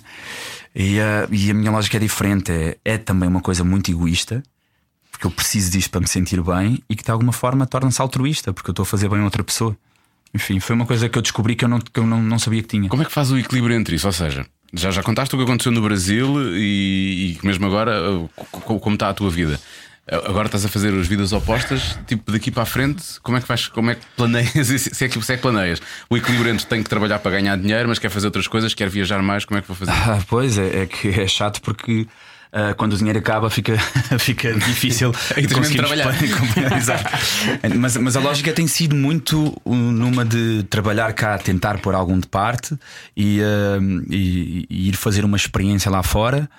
E, 0.76 0.99
ah, 0.99 1.28
e 1.32 1.49
a 1.49 1.53
minha 1.55 1.71
lógica 1.71 1.97
é 1.97 1.99
diferente, 1.99 2.51
é, 2.51 2.78
é 2.86 2.97
também 2.99 3.28
uma 3.30 3.41
coisa 3.41 3.63
muito 3.63 3.89
egoísta. 3.89 4.43
Porque 5.24 5.28
eu 5.28 5.32
preciso 5.32 5.71
disto 5.71 5.89
para 5.89 6.01
me 6.01 6.07
sentir 6.07 6.41
bem 6.41 6.84
e 6.89 6.95
que 6.97 7.03
de 7.03 7.09
alguma 7.09 7.32
forma 7.32 7.65
torna-se 7.65 8.01
altruísta, 8.01 8.51
porque 8.51 8.69
eu 8.69 8.74
estou 8.74 8.84
a 8.84 8.86
fazer 8.86 9.07
bem 9.07 9.21
a 9.21 9.24
outra 9.24 9.41
pessoa. 9.41 9.74
Enfim, 10.34 10.59
foi 10.59 10.76
uma 10.76 10.86
coisa 10.86 11.07
que 11.07 11.17
eu 11.17 11.21
descobri 11.21 11.55
que 11.55 11.63
eu 11.63 11.69
não, 11.69 11.80
que 11.80 11.97
eu 11.97 12.05
não, 12.05 12.21
não 12.21 12.38
sabia 12.38 12.61
que 12.61 12.67
tinha. 12.67 12.89
Como 12.89 13.01
é 13.03 13.05
que 13.05 13.11
faz 13.11 13.32
o 13.32 13.38
equilíbrio 13.38 13.74
entre 13.78 13.95
isso? 13.95 14.05
Ou 14.05 14.11
seja, 14.11 14.45
já, 14.74 14.91
já 14.91 15.01
contaste 15.01 15.34
o 15.34 15.38
que 15.38 15.43
aconteceu 15.45 15.71
no 15.71 15.82
Brasil 15.82 16.28
e, 16.57 17.38
e 17.41 17.45
mesmo 17.47 17.65
agora, 17.65 18.11
uh, 18.11 18.30
co- 18.36 18.59
co- 18.59 18.80
como 18.82 18.95
está 18.95 19.07
a 19.09 19.13
tua 19.13 19.30
vida? 19.30 19.57
Agora 20.26 20.47
estás 20.47 20.65
a 20.65 20.67
fazer 20.67 20.93
as 20.93 21.07
vidas 21.07 21.32
opostas, 21.32 21.97
tipo 22.05 22.30
daqui 22.30 22.51
para 22.51 22.63
a 22.63 22.65
frente, 22.65 23.01
como 23.21 23.38
é 23.38 23.41
que 23.41 23.47
vais, 23.47 23.67
como 23.69 23.91
é 23.91 23.95
que 23.95 24.01
planeias? 24.17 24.51
Se 24.67 25.05
é 25.05 25.07
que, 25.07 25.21
se 25.24 25.32
é 25.34 25.38
que 25.38 25.41
planeias? 25.41 25.82
O 26.09 26.17
equilíbrio 26.17 26.51
entre 26.51 26.65
tenho 26.65 26.84
que 26.84 26.89
trabalhar 26.89 27.19
para 27.19 27.32
ganhar 27.32 27.55
dinheiro, 27.57 27.88
mas 27.88 27.97
quer 27.97 28.09
fazer 28.09 28.28
outras 28.28 28.47
coisas, 28.47 28.74
quer 28.74 28.89
viajar 28.89 29.21
mais, 29.24 29.45
como 29.45 29.57
é 29.57 29.61
que 29.61 29.67
vou 29.69 29.78
fazer? 29.78 29.91
Ah, 29.93 30.19
pois 30.28 30.57
é, 30.57 30.82
é 30.82 30.86
que 30.86 31.07
é 31.07 31.26
chato 31.28 31.61
porque 31.61 32.05
ah, 32.54 32.74
quando 32.76 32.93
o 32.93 32.97
dinheiro 32.97 33.18
acaba 33.20 33.49
fica, 33.49 33.76
fica 34.20 34.54
difícil 34.54 35.12
de 35.36 35.47
conseguirmos 35.54 35.89
trabalhar. 35.91 36.16
mas, 37.78 37.97
mas 37.97 38.16
a 38.16 38.20
lógica 38.20 38.54
tem 38.54 38.68
sido 38.68 38.95
muito 38.95 39.60
uh, 39.66 39.76
numa 39.76 40.24
de 40.24 40.64
trabalhar 40.70 41.12
cá, 41.14 41.38
tentar 41.38 41.80
pôr 41.80 41.95
algum 41.95 42.20
de 42.20 42.28
parte 42.28 42.78
e, 43.18 43.41
ah, 43.41 43.80
e- 44.10 44.66
e 44.70 44.89
ir 44.89 44.93
fazer 44.95 45.26
uma 45.26 45.38
experiência 45.38 45.89
lá 45.91 46.04
fora 46.04 46.49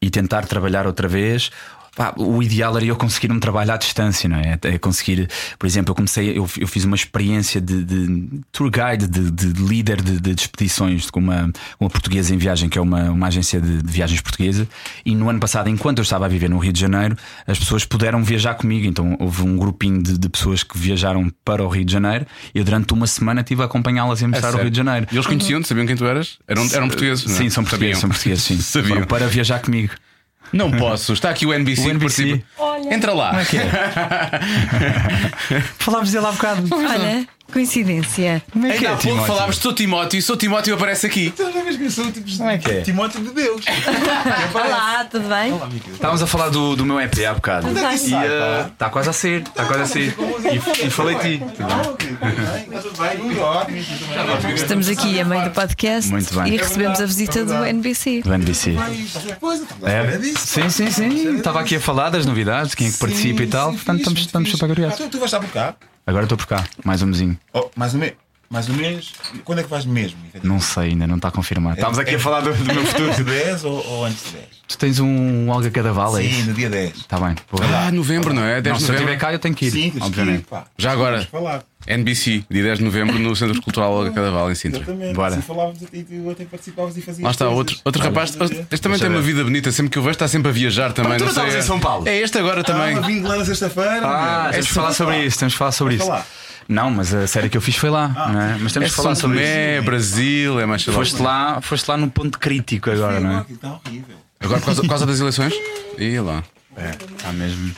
e 0.00 0.08
tentar 0.10 0.46
trabalhar 0.46 0.86
outra 0.86 1.08
vez. 1.08 1.50
Pá, 1.94 2.12
o 2.16 2.42
ideal 2.42 2.76
era 2.76 2.84
eu 2.84 2.96
conseguir 2.96 3.30
um 3.30 3.38
trabalho 3.38 3.72
à 3.72 3.76
distância, 3.76 4.28
não 4.28 4.36
é? 4.36 4.58
É 4.62 4.78
conseguir, 4.78 5.28
por 5.58 5.66
exemplo, 5.66 5.92
eu 5.92 5.94
comecei, 5.94 6.36
eu, 6.36 6.48
eu 6.58 6.66
fiz 6.66 6.84
uma 6.84 6.96
experiência 6.96 7.60
de, 7.60 7.84
de 7.84 8.40
tour 8.50 8.70
guide, 8.70 9.06
de, 9.06 9.30
de 9.30 9.62
líder 9.62 10.02
de, 10.02 10.20
de 10.20 10.30
expedições 10.32 11.08
com 11.08 11.20
uma, 11.20 11.52
uma 11.78 11.88
portuguesa 11.88 12.34
em 12.34 12.38
viagem, 12.38 12.68
que 12.68 12.78
é 12.78 12.80
uma, 12.80 13.10
uma 13.10 13.26
agência 13.28 13.60
de, 13.60 13.82
de 13.82 13.92
viagens 13.92 14.20
portuguesa. 14.20 14.66
E 15.04 15.14
no 15.14 15.28
ano 15.28 15.38
passado, 15.38 15.68
enquanto 15.68 15.98
eu 15.98 16.02
estava 16.02 16.24
a 16.24 16.28
viver 16.28 16.50
no 16.50 16.58
Rio 16.58 16.72
de 16.72 16.80
Janeiro, 16.80 17.16
as 17.46 17.58
pessoas 17.58 17.84
puderam 17.84 18.24
viajar 18.24 18.54
comigo. 18.54 18.86
Então 18.86 19.16
houve 19.20 19.42
um 19.42 19.56
grupinho 19.56 20.02
de, 20.02 20.18
de 20.18 20.28
pessoas 20.28 20.62
que 20.62 20.76
viajaram 20.76 21.30
para 21.44 21.62
o 21.62 21.68
Rio 21.68 21.84
de 21.84 21.92
Janeiro 21.92 22.26
e 22.54 22.58
eu 22.58 22.64
durante 22.64 22.92
uma 22.92 23.06
semana 23.06 23.40
estive 23.40 23.62
a 23.62 23.66
acompanhá-las 23.66 24.22
a 24.22 24.28
mostrar 24.28 24.48
o 24.48 24.52
sério? 24.52 24.64
Rio 24.64 24.70
de 24.70 24.76
Janeiro. 24.76 25.06
E 25.10 25.14
eles 25.14 25.26
conheciam-te, 25.26 25.68
sabiam 25.68 25.86
quem 25.86 25.96
tu 25.96 26.04
eras? 26.04 26.38
Eram, 26.48 26.66
eram 26.72 26.88
portugueses? 26.88 27.24
não 27.26 27.34
é? 27.34 27.38
Sim, 27.38 27.50
são 27.50 27.62
portugueses, 27.62 27.98
Sabiam. 27.98 28.00
são 28.00 28.10
portugueses, 28.10 28.44
sim. 28.44 28.58
Sabiam. 28.60 28.94
Foram 28.94 29.06
para 29.06 29.28
viajar 29.28 29.60
comigo. 29.60 29.92
Não 30.54 30.70
posso, 30.70 31.12
está 31.12 31.30
aqui 31.30 31.44
o 31.44 31.52
NBC. 31.52 31.82
O 31.82 31.90
NBC. 31.90 32.42
participa. 32.56 32.94
Entra 32.94 33.12
lá. 33.12 33.30
Como 33.30 33.40
é 33.40 33.44
que 33.44 33.58
é? 33.58 33.70
Falámos 35.78 36.12
dele 36.12 36.26
há 36.26 36.32
bocado. 36.32 36.68
Olha, 36.72 37.26
coincidência. 37.52 38.42
Como 38.52 38.66
é 38.66 38.70
que 38.70 38.76
Ainda 38.78 38.88
é, 38.88 38.90
há 38.90 38.96
pouco 38.96 39.02
Timóteo? 39.08 39.26
falámos 39.34 39.56
de 39.56 39.62
Sou 39.62 39.72
Timóteo 39.72 40.18
e 40.18 40.22
Sou 40.22 40.36
Timóteo 40.36 40.74
aparece 40.74 41.06
aqui. 41.06 41.32
Como 42.36 42.50
é 42.50 42.58
que 42.58 42.70
é? 42.70 42.80
Timóteo 42.82 43.20
de 43.22 43.30
Deus. 43.30 43.64
Olá, 44.54 45.04
tudo 45.10 45.28
bem? 45.28 45.54
Estávamos 45.92 46.22
a 46.22 46.26
falar 46.26 46.48
do, 46.48 46.74
do 46.76 46.84
meu 46.84 47.00
EP 47.00 47.14
há 47.28 47.34
bocado. 47.34 47.68
Tudo 47.68 47.80
bem. 47.80 47.94
E 47.96 48.66
está 48.72 48.90
quase 48.90 49.08
a 49.08 49.12
ser, 49.12 49.42
está 49.42 49.64
quase 49.66 49.82
a 49.82 49.86
ser. 49.86 50.14
E, 50.82 50.86
e 50.86 50.90
falei 50.90 51.16
de 51.16 51.38
ti. 51.38 51.44
Tudo 51.44 53.02
bem, 53.02 53.16
tudo 53.18 53.40
ótimo. 53.40 53.78
Estamos 54.54 54.88
aqui 54.88 55.20
a 55.20 55.24
meio 55.24 55.44
do 55.44 55.50
podcast 55.50 56.10
Muito 56.10 56.34
bem. 56.34 56.54
e 56.54 56.56
recebemos 56.56 57.00
a 57.00 57.06
visita 57.06 57.44
do 57.44 57.64
NBC. 57.64 58.22
Do 58.22 58.34
NBC. 58.34 58.74
Eu 59.40 60.18
disso. 60.20 60.46
Sim, 60.46 60.68
sim, 60.70 60.90
sim. 60.90 61.36
Estava 61.36 61.60
aqui 61.60 61.76
a 61.76 61.80
falar 61.80 62.10
das 62.10 62.26
novidades, 62.26 62.74
quem 62.74 62.88
é 62.88 62.90
que 62.90 62.98
participa 62.98 63.42
e 63.42 63.46
tal. 63.46 63.72
Portanto, 63.72 63.98
estamos, 64.00 64.20
estamos 64.20 64.50
super 64.50 64.64
Ah, 64.64 64.68
curiosos. 64.68 64.98
tu, 64.98 65.08
tu 65.08 65.18
vais 65.18 65.32
estar 65.32 65.40
por 65.40 65.50
cá? 65.50 65.74
Agora 66.06 66.24
estou 66.24 66.36
por 66.36 66.46
cá, 66.46 66.64
mais 66.84 67.02
um 67.02 67.06
mesinho. 67.06 67.38
Oh, 67.52 67.70
mais 67.74 67.94
um 67.94 67.98
mês. 67.98 68.12
Mais 68.50 68.68
um 68.68 68.74
mês. 68.74 69.12
Quando 69.42 69.60
é 69.60 69.62
que 69.64 69.70
vais 69.70 69.86
mesmo? 69.86 70.18
Não 70.42 70.60
sei, 70.60 70.90
ainda 70.90 71.06
não 71.06 71.16
está 71.16 71.30
confirmado. 71.30 71.76
Estávamos 71.76 71.98
aqui 71.98 72.14
a 72.16 72.18
falar 72.18 72.40
do, 72.42 72.52
do 72.52 72.64
meu 72.64 72.78
Antes 72.80 72.92
futuro. 72.92 73.14
de 73.14 73.24
10 73.24 73.64
ou, 73.64 73.86
ou 73.86 74.04
antes 74.04 74.24
de 74.26 74.32
10? 74.32 74.44
Tu 74.68 74.78
tens 74.78 75.00
um 75.00 75.48
Olga 75.48 75.70
Cadaval, 75.70 76.18
é 76.18 76.22
Sim, 76.22 76.28
isso? 76.28 76.46
no 76.48 76.54
dia 76.54 76.68
10. 76.70 76.96
Está 76.96 77.18
bem. 77.18 77.30
ver. 77.34 77.74
Ah, 77.74 77.90
novembro, 77.90 78.34
não 78.34 78.44
é? 78.44 78.60
10 78.60 78.64
Não, 78.64 78.78
de 78.78 78.84
se 78.84 78.90
eu 78.90 78.92
novembro. 78.92 79.12
estiver 79.14 79.16
cá, 79.18 79.32
eu 79.32 79.38
tenho 79.38 79.54
que 79.54 79.66
ir. 79.66 79.70
Sim, 79.70 79.80
tens 79.90 79.92
que 79.92 79.98
ir, 79.98 80.02
obviamente. 80.02 80.44
pá. 80.44 80.64
Já 80.76 80.92
agora. 80.92 81.16
Vamos 81.16 81.30
falar. 81.30 81.64
NBC, 81.86 82.44
dia 82.50 82.62
10 82.62 82.78
de 82.78 82.84
novembro, 82.84 83.18
no 83.18 83.34
Centro 83.36 83.60
Cultural 83.62 83.92
Olga 83.92 84.10
Cadaval, 84.10 84.50
em 84.50 84.54
Sintra. 84.54 84.80
Exatamente. 84.82 85.14
Bora. 85.14 85.32
Assim 85.34 85.42
falávamos 85.42 85.82
e 85.92 86.02
tu 86.02 86.30
até 86.30 86.44
participavas 86.44 86.96
e 86.96 87.02
fazias. 87.02 87.24
Lá 87.24 87.30
está, 87.30 87.44
coisas. 87.44 87.58
outro, 87.58 87.76
outro 87.84 88.02
rapaz. 88.02 88.30
Este 88.30 88.38
também 88.38 88.66
Deixa 88.70 88.98
tem 88.98 89.08
uma 89.10 89.20
vida 89.22 89.44
bonita, 89.44 89.70
sempre 89.72 89.90
que 89.90 89.98
o 89.98 90.02
vejo 90.02 90.12
está 90.12 90.26
sempre 90.28 90.48
a 90.48 90.52
viajar 90.52 90.92
também. 90.92 91.18
tu 91.18 91.24
não 91.24 91.32
sei. 91.32 91.42
estavas 91.44 91.64
em 91.64 91.66
São 91.66 91.78
Paulo? 91.80 92.08
É 92.08 92.20
este 92.20 92.38
agora 92.38 92.64
também. 92.64 92.96
Ah, 92.96 93.00
vim 93.00 93.20
de 93.20 93.26
lá 93.28 93.36
na 93.36 93.44
sexta-feira. 93.44 94.00
Ah, 94.04 94.48
temos 94.50 94.66
de 94.66 94.72
falar 94.72 94.92
sobre 94.92 95.24
isso. 95.24 95.38
Temos 95.38 95.52
de 95.52 95.58
falar 95.58 95.72
sobre 95.72 95.94
isso. 95.96 96.10
Não, 96.66 96.90
mas 96.90 97.12
a 97.12 97.26
série 97.26 97.50
que 97.50 97.56
eu 97.58 97.60
fiz 97.60 97.76
foi 97.76 97.90
lá. 97.90 98.08
não 98.32 98.40
é? 98.40 98.56
Mas 98.58 98.72
temos 98.72 98.86
É 98.88 98.90
que 98.90 98.96
falar 98.96 99.14
sobre 99.14 99.36
isso. 99.42 99.52
Tomé, 99.52 99.80
Brasil, 99.82 100.60
é 100.60 100.66
mais. 100.66 100.82
Foste 100.84 101.20
lá, 101.20 101.60
foste 101.60 101.86
lá 101.88 101.96
no 101.96 102.10
ponto 102.10 102.38
crítico 102.38 102.90
agora, 102.90 103.20
não 103.20 103.38
é? 103.40 103.44
Está 103.52 103.72
horrível. 103.84 104.16
Agora 104.40 104.60
por 104.60 104.66
causa, 104.66 104.82
por 104.82 104.88
causa 104.88 105.06
das 105.06 105.20
eleições? 105.20 105.52
E 105.96 106.18
lá. 106.18 106.42
É, 106.76 106.90
está 106.90 107.32
mesmo. 107.32 107.72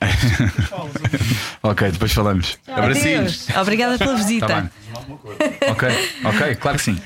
ok, 1.62 1.90
depois 1.92 2.12
falamos. 2.12 2.58
Abracinhos. 2.66 3.48
Adeus. 3.48 3.62
Obrigada 3.62 3.98
pela 3.98 4.14
visita. 4.16 4.46
Tá 4.46 4.70
Ok, 5.68 5.88
ok, 6.24 6.54
claro 6.56 6.78
que 6.78 6.84
sim. 6.84 6.98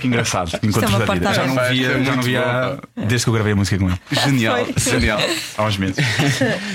Que 0.00 0.06
engraçado. 0.06 0.52
Encontros 0.62 0.82
é 0.82 0.96
uma 0.96 0.98
da 1.06 1.14
vida. 1.14 1.26
porta 1.26 1.34
Já 1.34 1.46
não 1.46 1.68
via, 1.68 2.04
já 2.04 2.16
não 2.16 2.22
via 2.22 2.78
desde 2.96 3.24
que 3.24 3.28
eu 3.30 3.34
gravei 3.34 3.52
a 3.52 3.56
música 3.56 3.78
com 3.78 3.88
ele. 3.88 3.98
Genial, 4.10 4.66
genial. 4.76 5.18
Há 5.56 5.64
uns 5.64 5.76
meses. 5.76 5.96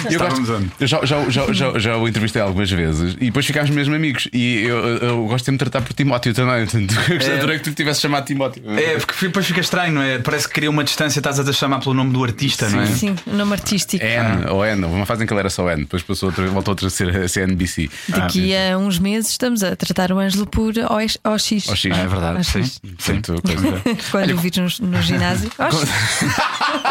Eu, 0.05 0.11
Estávamos 0.11 0.49
gosto, 0.49 0.71
eu 0.79 0.87
já, 0.87 1.05
já, 1.05 1.29
já, 1.29 1.53
já, 1.53 1.79
já 1.79 1.97
o 1.97 2.07
entrevistei 2.07 2.41
algumas 2.41 2.69
vezes 2.69 3.15
e 3.15 3.25
depois 3.25 3.45
ficámos 3.45 3.69
mesmo 3.69 3.95
amigos. 3.95 4.27
E 4.33 4.63
eu, 4.63 4.77
eu 4.77 5.27
gosto 5.27 5.45
de 5.45 5.51
me 5.51 5.57
tratar 5.57 5.81
por 5.81 5.93
Timóteo 5.93 6.33
também. 6.33 6.65
Portanto, 6.67 6.95
eu 7.21 7.37
adorei 7.37 7.57
que 7.59 7.65
tu 7.65 7.73
tivesse 7.73 8.01
chamado 8.01 8.25
Timóteo. 8.25 8.63
É, 8.77 8.97
porque 8.97 9.25
depois 9.27 9.45
fica 9.45 9.59
estranho, 9.59 9.93
não 9.93 10.01
é? 10.01 10.19
Parece 10.19 10.47
que 10.47 10.53
cria 10.53 10.69
uma 10.69 10.83
distância, 10.83 11.19
estás 11.19 11.39
a 11.39 11.43
te 11.43 11.53
chamar 11.53 11.79
pelo 11.79 11.93
nome 11.93 12.11
do 12.11 12.23
artista, 12.23 12.69
não 12.69 12.81
é? 12.81 12.85
Sim, 12.87 13.15
o 13.25 13.33
nome 13.33 13.53
artístico. 13.53 14.03
N 14.03 14.49
ou 14.49 14.65
N, 14.65 14.85
uma 14.85 15.05
fase 15.05 15.23
em 15.23 15.27
que 15.27 15.33
ele 15.33 15.39
era 15.39 15.49
só 15.49 15.69
N, 15.69 15.83
depois 15.83 16.03
passou 16.03 16.29
outra, 16.29 16.45
voltou 16.47 16.71
outra 16.71 16.87
a 16.87 16.89
ser, 16.89 17.15
a 17.15 17.27
ser 17.27 17.47
NBC. 17.47 17.89
Daqui 18.09 18.55
a 18.55 18.77
uns 18.77 18.99
meses 18.99 19.31
estamos 19.31 19.63
a 19.63 19.75
tratar 19.75 20.11
o 20.11 20.19
Ângelo 20.19 20.45
por 20.57 20.73
OX. 20.89 21.19
Ao 21.23 21.37
X. 21.37 21.67
Ah, 21.69 21.97
é 21.97 22.07
verdade, 22.07 22.43
sim. 22.43 22.63
sim. 22.63 22.79
Portanto, 23.21 23.41
coisa- 23.45 23.81
Quando 24.09 24.31
o 24.33 24.37
vires 24.37 24.79
no, 24.79 24.87
no 24.87 25.01
ginásio. 25.03 25.51
Oxe, 25.59 25.85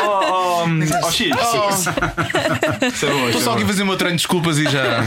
Oh, 0.05 0.65
oh, 0.65 0.65
oh, 1.05 1.11
X. 1.11 1.27
Isso 1.27 3.07
é 3.07 3.11
bom, 3.11 3.27
Estou 3.27 3.41
é 3.41 3.45
só 3.45 3.55
aqui 3.55 3.65
a 3.65 3.67
fazer 3.67 3.83
o 3.83 3.87
meu 3.87 3.97
treino 3.97 4.17
de 4.17 4.23
desculpas 4.23 4.59
e 4.59 4.65
já. 4.71 5.03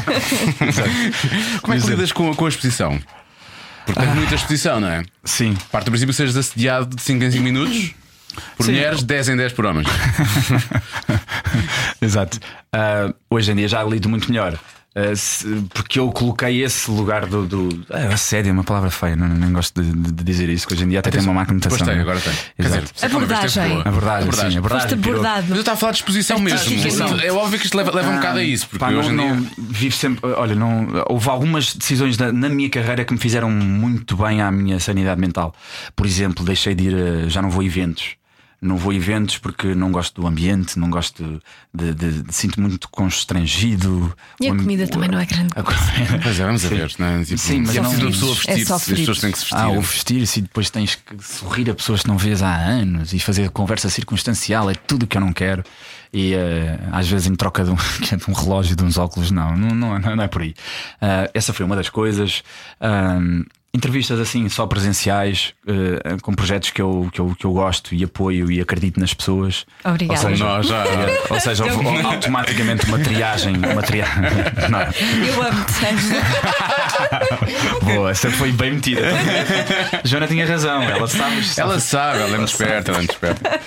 Como 1.61 1.73
é 1.73 1.79
que 1.79 1.87
lidas 1.87 2.11
com, 2.11 2.35
com 2.35 2.45
a 2.45 2.49
exposição? 2.49 2.99
Porque 3.85 3.97
tens 4.01 4.13
muita 4.13 4.35
exposição, 4.35 4.81
não 4.81 4.89
é? 4.89 5.03
Sim. 5.23 5.55
Parte 5.71 5.85
do 5.85 5.91
princípio 5.91 6.11
que 6.13 6.17
sejas 6.17 6.35
assediado 6.35 6.93
de 6.97 7.01
5 7.01 7.23
em 7.23 7.31
5 7.31 7.43
minutos 7.43 7.91
por 8.57 8.65
Sim. 8.65 8.73
mulheres, 8.73 9.03
10 9.03 9.29
em 9.29 9.37
10 9.37 9.53
por 9.53 9.65
homens. 9.65 9.87
Exato. 12.01 12.39
Ah, 12.73 13.13
hoje 13.29 13.53
em 13.53 13.55
dia 13.55 13.67
já 13.69 13.81
lido 13.83 14.09
muito 14.09 14.29
melhor. 14.29 14.59
Ah, 15.11 15.15
se- 15.15 15.45
porque 15.73 15.99
eu 15.99 16.11
coloquei 16.11 16.63
esse 16.63 16.89
lugar 16.91 17.25
do. 17.25 17.45
do 17.45 17.85
ah, 17.89 18.13
assédio 18.13 18.49
é 18.49 18.53
uma 18.53 18.63
palavra 18.63 18.89
feia, 18.89 19.15
não, 19.15 19.27
nem 19.27 19.51
gosto 19.53 19.81
de, 19.81 19.91
de 19.91 20.23
dizer 20.23 20.49
isso, 20.49 20.67
que 20.67 20.73
hoje 20.73 20.83
em 20.83 20.89
dia 20.89 20.99
até 20.99 21.09
tem 21.11 21.21
uma 21.21 21.33
má 21.33 21.45
conotação. 21.45 21.77
Depois 21.77 21.87
tem, 21.89 21.95
não 21.95 21.99
é? 21.99 22.15
agora 22.15 22.19
tem. 22.19 22.33
Quer 22.33 22.65
Exato. 22.65 22.81
dizer, 22.81 22.93
teve 22.99 23.15
Abordagem. 23.15 23.69
boa. 23.69 23.81
A 23.85 23.91
verdade, 23.91 24.23
sim, 24.35 24.41
a 24.41 24.49
verdade. 24.61 24.69
foste 24.81 24.95
virou- 24.95 25.19
abordado. 25.19 25.45
Mas 25.49 25.55
eu 25.57 25.59
estava 25.59 25.75
a 25.75 25.79
falar 25.79 25.91
de 25.93 25.97
exposição 25.99 26.39
mesmo. 26.39 26.59
Exposição. 26.59 27.19
É 27.19 27.31
óbvio 27.31 27.59
que 27.59 27.65
isto 27.65 27.77
leva, 27.77 27.91
leva 27.95 28.09
um 28.09 28.15
bocado 28.15 28.39
a 28.39 28.43
isso, 28.43 28.67
porque 28.67 28.79
Pá, 28.79 28.91
não, 28.91 28.99
hoje 28.99 29.09
em 29.09 29.15
não, 29.15 29.37
dia. 29.41 29.49
vivo 29.57 29.95
sempre. 29.95 30.29
Olha, 30.31 30.55
não, 30.55 30.87
houve 31.07 31.29
algumas 31.29 31.73
decisões 31.75 32.17
na, 32.17 32.31
na 32.31 32.49
minha 32.49 32.69
carreira 32.69 33.05
que 33.05 33.13
me 33.13 33.19
fizeram 33.19 33.49
muito 33.49 34.17
bem 34.17 34.41
à 34.41 34.51
minha 34.51 34.79
sanidade 34.79 35.19
mental. 35.21 35.53
Por 35.95 36.05
exemplo, 36.05 36.43
deixei 36.43 36.73
de 36.75 36.89
ir, 36.89 37.29
já 37.29 37.41
não 37.41 37.49
vou 37.49 37.61
a 37.61 37.65
eventos. 37.65 38.15
Não 38.61 38.75
vou 38.75 38.91
a 38.91 38.95
eventos 38.95 39.37
porque 39.37 39.73
não 39.73 39.89
gosto 39.91 40.19
do 40.21 40.27
ambiente, 40.27 40.77
não 40.77 40.89
gosto 40.89 41.41
de. 41.73 41.93
de- 41.93 42.21
de- 42.23 42.33
sinto 42.35 42.59
muito 42.59 42.89
constrangido. 42.89 44.13
E 44.41 44.49
a 44.49 44.53
O 44.53 44.57
comida 44.57 44.85
também 44.87 45.07
não 45.09 45.17
é 45.19 45.25
grande. 45.25 45.49
a 45.55 45.63
Pois 46.21 46.39
é, 46.39 46.45
vamos 46.45 46.65
a 46.65 46.67
ver. 46.69 46.91
Não 46.99 47.07
é? 47.07 47.23
Tipo, 47.23 47.37
Sim, 47.37 47.61
mas 47.65 47.75
é 47.75 47.81
não- 47.81 47.89
preciso 47.89 48.07
a 48.07 48.11
pessoa 48.11 48.31
É 48.31 48.35
vestir-se, 48.35 48.65
só 48.65 48.75
as 48.75 48.83
pessoas 48.85 49.19
têm 49.19 49.31
que 49.31 49.37
se 49.37 49.45
vestir. 49.45 49.57
Ah, 49.57 49.69
o 49.69 49.81
vestir-se 49.81 50.39
e 50.39 50.41
depois 50.41 50.69
tens 50.69 50.95
que 50.95 51.23
sorrir 51.23 51.69
a 51.69 51.73
pessoas 51.73 52.01
que 52.01 52.07
não 52.09 52.17
vês 52.17 52.41
há 52.41 52.53
anos 52.53 53.13
e 53.13 53.19
fazer 53.19 53.49
conversa 53.51 53.89
circunstancial 53.89 54.69
é 54.69 54.75
tudo 54.75 55.03
o 55.03 55.07
que 55.07 55.15
eu 55.17 55.21
não 55.21 55.31
quero. 55.31 55.63
E 56.11 56.33
eh, 56.33 56.79
às 56.91 57.07
vezes 57.07 57.27
em 57.27 57.35
troca 57.35 57.63
de 57.63 57.69
um, 57.69 57.75
de 58.17 58.29
um 58.29 58.33
relógio, 58.33 58.75
de 58.75 58.83
uns 58.83 58.97
óculos, 58.97 59.31
não, 59.31 59.55
não, 59.55 59.73
não, 59.75 59.95
é- 59.95 60.15
não 60.15 60.23
é 60.23 60.27
por 60.27 60.41
aí. 60.41 60.53
Ah, 61.01 61.29
essa 61.33 61.53
foi 61.53 61.65
uma 61.65 61.75
das 61.75 61.87
coisas. 61.87 62.43
Ahm, 62.81 63.43
entrevistas 63.73 64.19
assim, 64.19 64.49
só 64.49 64.65
presenciais, 64.65 65.53
eh, 65.67 66.17
com 66.23 66.33
projetos 66.33 66.71
que 66.71 66.81
eu, 66.81 67.07
que, 67.13 67.21
eu, 67.21 67.35
que 67.37 67.45
eu 67.45 67.51
gosto 67.53 67.93
e 67.93 68.03
apoio 68.03 68.51
e 68.51 68.59
acredito 68.59 68.99
nas 68.99 69.13
pessoas. 69.13 69.65
Obrigada. 69.85 70.19
Ou 70.19 70.29
seja, 70.29 70.43
Nós 70.43 70.67
já. 70.67 70.83
ou 71.29 71.39
seja, 71.39 71.65
houve 71.65 72.01
automaticamente 72.01 72.85
uma 72.87 72.97
triagem. 72.99 73.55
Uma 73.57 73.81
triagem. 73.83 74.23
Não. 74.69 74.79
Eu 75.25 75.41
amo-te. 75.43 75.69
Boa, 77.85 78.11
essa 78.11 78.29
foi 78.31 78.51
bem 78.51 78.73
metida. 78.73 79.01
Joana 80.03 80.27
tinha 80.27 80.45
razão, 80.45 80.81
ela 80.83 81.07
sabe. 81.07 81.35
Ela 81.57 81.79
sabe, 81.79 82.19
ela 82.19 82.33
é 82.33 82.37
muito 82.37 82.49
esperta, 82.49 82.91
ela 82.91 82.97
é 82.97 83.01
muito 83.01 83.11
esperta. 83.13 83.59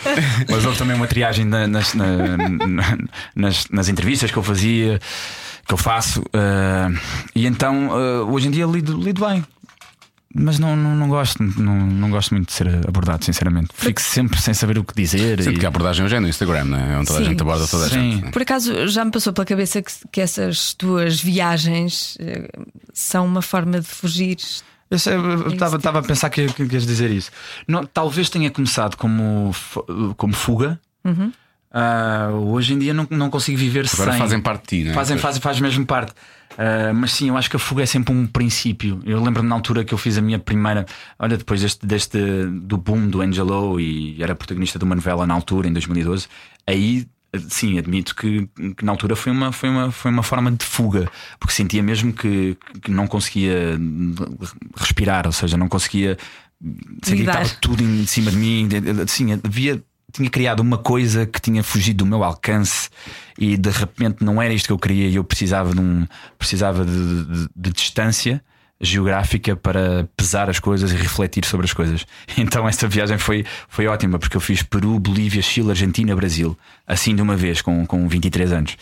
Mas 0.50 0.64
houve 0.64 0.78
também 0.78 0.96
uma 0.96 1.06
triagem 1.06 1.44
na- 1.44 1.66
nas, 1.66 1.94
na- 1.94 2.36
na- 2.36 2.98
nas, 3.34 3.68
nas 3.70 3.88
entrevistas 3.88 4.30
que 4.30 4.36
eu 4.36 4.42
fazia, 4.42 5.00
que 5.66 5.72
eu 5.74 5.78
faço, 5.78 6.22
eh, 6.32 6.88
e 7.34 7.46
então 7.46 7.88
eh, 7.92 8.20
hoje 8.22 8.48
em 8.48 8.50
dia 8.50 8.66
lido, 8.66 8.96
lido 9.00 9.24
bem. 9.26 9.44
Mas 10.34 10.58
não, 10.58 10.74
não, 10.74 10.94
não 10.96 11.08
gosto, 11.08 11.42
não, 11.42 11.76
não 11.86 12.10
gosto 12.10 12.32
muito 12.34 12.46
de 12.48 12.54
ser 12.54 12.66
abordado, 12.88 13.22
sinceramente. 13.24 13.68
Fico 13.74 14.00
sempre 14.00 14.40
sem 14.40 14.54
saber 14.54 14.78
o 14.78 14.84
que 14.84 14.94
dizer. 14.94 15.38
Sempre 15.42 15.56
e- 15.56 15.58
que 15.60 15.66
a 15.66 15.68
abordagem 15.68 16.04
hoje 16.06 16.16
é 16.16 16.20
no 16.20 16.28
Instagram, 16.28 16.64
não 16.64 16.78
é? 16.78 16.96
Onde 16.96 17.06
toda 17.06 17.18
a 17.18 17.22
Sim. 17.22 17.28
gente 17.30 17.42
aborda 17.42 17.66
toda 17.68 17.84
a 17.86 17.88
Sim. 17.90 18.12
gente. 18.22 18.30
Por 18.30 18.40
acaso 18.42 18.88
já 18.88 19.04
me 19.04 19.10
passou 19.10 19.32
pela 19.32 19.44
cabeça 19.44 19.82
que, 19.82 19.92
que 20.10 20.20
essas 20.22 20.72
tuas 20.74 21.20
viagens 21.20 22.16
eh, 22.18 22.48
são 22.94 23.26
uma 23.26 23.42
forma 23.42 23.80
de 23.80 23.86
fugir. 23.86 24.38
Eu 24.90 24.96
estava 24.96 25.76
estava 25.76 25.98
a 25.98 26.02
pensar 26.02 26.28
que, 26.30 26.46
que, 26.48 26.66
que 26.66 26.74
ias 26.74 26.86
dizer 26.86 27.10
isso. 27.10 27.30
Não, 27.68 27.84
talvez 27.84 28.28
tenha 28.30 28.50
começado 28.50 28.96
como, 28.96 29.54
como 30.16 30.32
fuga. 30.34 30.78
Ah, 31.74 32.28
hoje 32.34 32.74
em 32.74 32.78
dia 32.78 32.92
não, 32.92 33.06
não 33.10 33.30
consigo 33.30 33.56
viver 33.56 33.86
Agora 33.92 34.10
sem. 34.12 34.20
fazem 34.20 34.40
parte 34.40 34.62
de 34.62 34.68
ti, 34.68 34.84
não 34.84 34.90
é? 34.92 34.94
Fazem, 34.94 35.16
fazem, 35.16 35.40
faz 35.40 35.58
mesmo 35.58 35.86
parte. 35.86 36.12
Ah, 36.58 36.92
mas 36.92 37.12
sim, 37.12 37.28
eu 37.28 37.36
acho 37.36 37.48
que 37.48 37.56
a 37.56 37.58
fuga 37.58 37.82
é 37.82 37.86
sempre 37.86 38.14
um 38.14 38.26
princípio. 38.26 39.00
Eu 39.04 39.22
lembro-me 39.22 39.48
na 39.48 39.54
altura 39.54 39.84
que 39.84 39.94
eu 39.94 39.98
fiz 39.98 40.18
a 40.18 40.20
minha 40.20 40.38
primeira. 40.38 40.86
Olha, 41.18 41.36
depois 41.36 41.60
deste, 41.60 41.86
deste 41.86 42.18
do 42.46 42.76
boom 42.76 43.08
do 43.08 43.20
Angelo 43.20 43.80
e 43.80 44.22
era 44.22 44.34
protagonista 44.34 44.78
de 44.78 44.84
uma 44.84 44.94
novela 44.94 45.26
na 45.26 45.34
altura, 45.34 45.68
em 45.68 45.72
2012. 45.72 46.26
Aí, 46.66 47.06
sim, 47.48 47.78
admito 47.78 48.14
que, 48.14 48.48
que 48.76 48.84
na 48.84 48.92
altura 48.92 49.16
foi 49.16 49.32
uma, 49.32 49.52
foi, 49.52 49.68
uma, 49.68 49.90
foi 49.90 50.10
uma 50.10 50.22
forma 50.22 50.50
de 50.50 50.64
fuga, 50.64 51.10
porque 51.38 51.54
sentia 51.54 51.82
mesmo 51.82 52.12
que, 52.12 52.56
que 52.82 52.90
não 52.90 53.06
conseguia 53.06 53.78
respirar, 54.76 55.26
ou 55.26 55.32
seja, 55.32 55.56
não 55.56 55.68
conseguia. 55.68 56.16
Sentia 57.02 57.24
que 57.24 57.30
estava 57.30 57.48
tudo 57.60 57.82
em 57.82 58.06
cima 58.06 58.30
de 58.30 58.36
mim. 58.36 58.68
Sim, 59.08 59.40
havia 59.44 59.82
tinha 60.12 60.28
criado 60.30 60.60
uma 60.60 60.78
coisa 60.78 61.26
que 61.26 61.40
tinha 61.40 61.62
fugido 61.62 62.04
do 62.04 62.06
meu 62.06 62.22
alcance 62.22 62.88
e 63.38 63.56
de 63.56 63.70
repente 63.70 64.22
não 64.24 64.40
era 64.40 64.52
isto 64.52 64.66
que 64.66 64.72
eu 64.72 64.78
queria 64.78 65.08
e 65.08 65.16
eu 65.16 65.24
precisava 65.24 65.72
de 65.74 65.80
um 65.80 66.06
precisava 66.38 66.84
de, 66.84 67.24
de- 67.24 67.48
de 67.56 67.70
distância 67.72 68.42
geográfica 68.82 69.54
para 69.54 70.08
pesar 70.16 70.50
as 70.50 70.58
coisas 70.58 70.90
e 70.92 70.96
refletir 70.96 71.44
sobre 71.44 71.64
as 71.66 71.72
coisas. 71.72 72.04
Então 72.36 72.66
esta 72.68 72.88
viagem 72.88 73.16
foi, 73.18 73.44
foi 73.68 73.86
ótima 73.86 74.18
porque 74.18 74.36
eu 74.36 74.40
fiz 74.40 74.62
Peru, 74.62 74.98
Bolívia, 74.98 75.40
Chile, 75.40 75.70
Argentina, 75.70 76.14
Brasil, 76.16 76.58
assim 76.86 77.14
de 77.14 77.22
uma 77.22 77.36
vez, 77.36 77.62
com, 77.62 77.86
com 77.86 78.08
23 78.08 78.52
anos. 78.52 78.76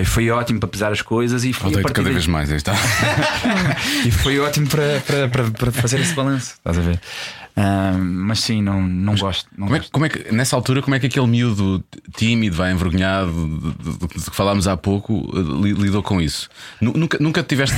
E 0.00 0.04
foi 0.04 0.30
ótimo 0.30 0.58
para 0.60 0.68
pesar 0.68 0.92
as 0.92 1.02
coisas 1.02 1.44
e, 1.44 1.52
foi 1.52 1.70
cada 1.82 2.02
daí- 2.02 2.12
vez 2.14 2.26
mais, 2.26 2.50
está. 2.50 2.72
e 4.04 4.10
foi 4.10 4.38
ótimo 4.38 4.66
para, 4.68 5.00
para, 5.06 5.28
para, 5.28 5.50
para 5.50 5.72
fazer 5.72 6.00
esse 6.00 6.14
balanço, 6.14 6.52
estás 6.54 6.78
a 6.78 6.80
ver? 6.80 7.00
Ah, 7.58 7.96
mas 7.98 8.40
sim, 8.40 8.60
não, 8.62 8.82
não 8.82 9.14
gosto. 9.16 9.48
Não 9.56 9.66
Como 9.66 9.76
é, 9.76 9.78
gosto. 9.78 9.90
como 9.92 10.06
é 10.06 10.08
que, 10.10 10.32
nessa 10.32 10.54
altura, 10.56 10.82
como 10.82 10.94
é 10.94 10.98
que 11.00 11.06
aquele 11.06 11.26
miúdo 11.26 11.82
tímido, 12.16 12.54
vai 12.56 12.70
envergonhado, 12.72 13.32
do- 13.32 13.72
do 13.72 13.92
do 13.98 14.08
que 14.08 14.20
falámos 14.36 14.68
há 14.68 14.76
pouco, 14.76 15.30
li- 15.62 15.72
lidou 15.72 16.02
com 16.02 16.20
isso? 16.20 16.48
Nu- 16.80 16.92
Nunca, 16.94 17.18
nunca 17.20 17.42
tiveste. 17.42 17.76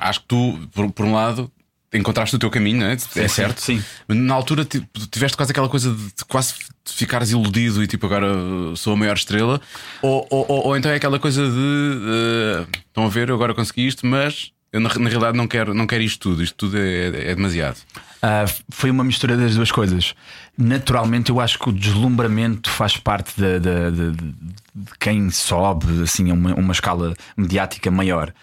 Acho 0.00 0.20
que 0.20 0.26
tu, 0.28 0.58
por, 0.74 0.90
por 0.92 1.04
um 1.06 1.14
lado, 1.14 1.50
encontraste 1.92 2.36
o 2.36 2.38
teu 2.38 2.50
caminho, 2.50 2.80
não 2.80 2.86
é? 2.86 2.92
é 2.94 2.98
sim, 2.98 3.28
certo? 3.28 3.60
sim. 3.60 3.82
Mas 4.06 4.18
na 4.18 4.34
altura 4.34 4.64
ti- 4.64 4.86
tiveste 5.10 5.36
quase 5.36 5.52
aquela 5.52 5.68
coisa 5.68 5.92
de 5.94 6.24
quase 6.26 6.54
ficares 6.86 7.30
iludido 7.30 7.82
e 7.82 7.86
tipo 7.86 8.06
agora 8.06 8.26
uh, 8.36 8.76
sou 8.76 8.92
a 8.92 8.96
maior 8.96 9.16
estrela, 9.16 9.60
ou, 10.02 10.26
ou, 10.30 10.46
ou- 10.66 10.76
então 10.76 10.90
é 10.90 10.96
aquela 10.96 11.18
coisa 11.18 11.42
de 11.46 11.50
uh, 11.56 12.66
estão 12.86 13.04
a 13.04 13.08
ver, 13.08 13.28
eu 13.28 13.34
agora 13.34 13.54
consegui 13.54 13.86
isto, 13.86 14.06
mas 14.06 14.50
eu 14.72 14.80
na, 14.80 14.88
na 14.94 15.08
realidade 15.08 15.36
não 15.36 15.46
quero, 15.48 15.72
não 15.72 15.86
quero 15.86 16.02
isto 16.02 16.18
tudo, 16.30 16.42
isto 16.42 16.54
tudo 16.56 16.78
é, 16.78 17.30
é 17.30 17.34
demasiado. 17.34 17.76
Ah, 18.20 18.44
foi 18.70 18.90
uma 18.90 19.04
mistura 19.04 19.36
das 19.36 19.54
duas 19.54 19.70
coisas. 19.70 20.12
Naturalmente, 20.56 21.30
eu 21.30 21.40
acho 21.40 21.56
que 21.58 21.68
o 21.68 21.72
deslumbramento 21.72 22.68
faz 22.68 22.96
parte 22.96 23.32
de, 23.40 23.60
de- 23.60 23.90
de- 23.92 24.10
de- 24.10 24.32
de 24.74 24.90
quem 24.98 25.30
sobe 25.30 26.02
assim, 26.02 26.28
a 26.30 26.34
uma, 26.34 26.52
uma 26.54 26.72
escala 26.72 27.14
mediática 27.36 27.90
maior. 27.90 28.34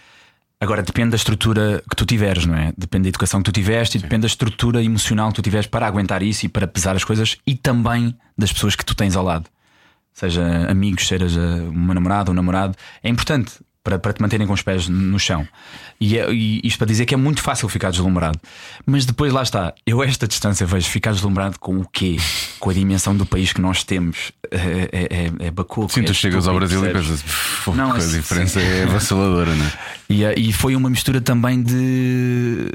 Agora 0.60 0.82
depende 0.82 1.12
da 1.12 1.16
estrutura 1.18 1.84
que 1.90 1.96
tu 1.96 2.06
tiveres, 2.06 2.46
não 2.46 2.56
é? 2.56 2.74
Depende 2.78 3.04
da 3.04 3.10
educação 3.10 3.42
que 3.42 3.46
tu 3.46 3.52
tiveste 3.52 3.98
e 3.98 4.02
depende 4.02 4.22
da 4.22 4.28
estrutura 4.28 4.82
emocional 4.82 5.30
que 5.30 5.36
tu 5.36 5.42
tiveres 5.42 5.68
para 5.68 5.86
aguentar 5.86 6.24
isso 6.24 6.46
e 6.46 6.50
para 6.50 6.66
pesar 6.66 6.96
as 6.96 7.04
coisas 7.04 7.38
e 7.46 7.56
também 7.56 8.16
das 8.38 8.54
pessoas 8.54 8.76
que 8.76 8.86
tu 8.86 8.96
tens 8.96 9.16
ao 9.16 9.24
lado. 9.24 9.50
Seja 10.14 10.44
amigos, 10.70 11.08
seja 11.08 11.28
uma 11.70 11.94
namorada 11.94 12.32
um 12.32 12.34
namorado. 12.34 12.78
É 13.04 13.10
importante 13.10 13.60
para, 13.86 14.00
para 14.00 14.14
te 14.14 14.20
manterem 14.22 14.48
com 14.48 14.54
os 14.54 14.64
pés 14.64 14.90
no 14.90 15.20
chão. 15.20 15.48
E, 16.02 16.18
é, 16.18 16.30
e 16.34 16.60
isto 16.64 16.80
para 16.80 16.88
dizer 16.88 17.06
que 17.06 17.14
é 17.14 17.18
muito 17.18 17.40
fácil 17.40 17.70
ficar 17.70 17.92
deslumbrado. 17.92 18.40
Mas 18.84 19.06
depois 19.06 19.32
lá 19.32 19.44
está, 19.44 19.74
eu 19.86 20.02
a 20.02 20.06
esta 20.06 20.28
distância 20.28 20.66
vejo 20.66 20.90
ficar 20.90 21.14
deslumbrado 21.14 21.60
com 21.60 21.78
o 21.78 21.88
quê? 21.88 22.18
Com 22.60 22.72
a 22.72 22.74
dimensão 22.74 23.16
do 23.16 23.28
país 23.28 23.54
que 23.54 23.62
nós 23.62 23.84
temos. 23.84 24.32
É, 24.50 24.90
é, 24.92 25.04
é, 25.04 25.48
é 25.48 25.52
bacuco. 25.52 25.94
Sim, 25.94 26.02
é 26.02 26.04
tu 26.04 26.16
chegas 26.16 26.48
ao 26.48 26.56
Brasil 26.56 26.84
e 26.84 26.92
pensas, 26.92 27.22
"Pff, 27.22 27.72
Não, 27.76 27.94
a 27.94 27.98
é- 27.98 28.08
diferença 28.08 28.60
é 28.60 28.88
vaciladora, 28.88 29.54
não 29.54 29.66
é? 29.66 29.72
E, 30.10 30.24
eh, 30.24 30.34
e 30.36 30.52
foi 30.52 30.76
uma 30.76 30.90
mistura 30.90 31.22
também 31.22 31.62
de. 31.62 32.68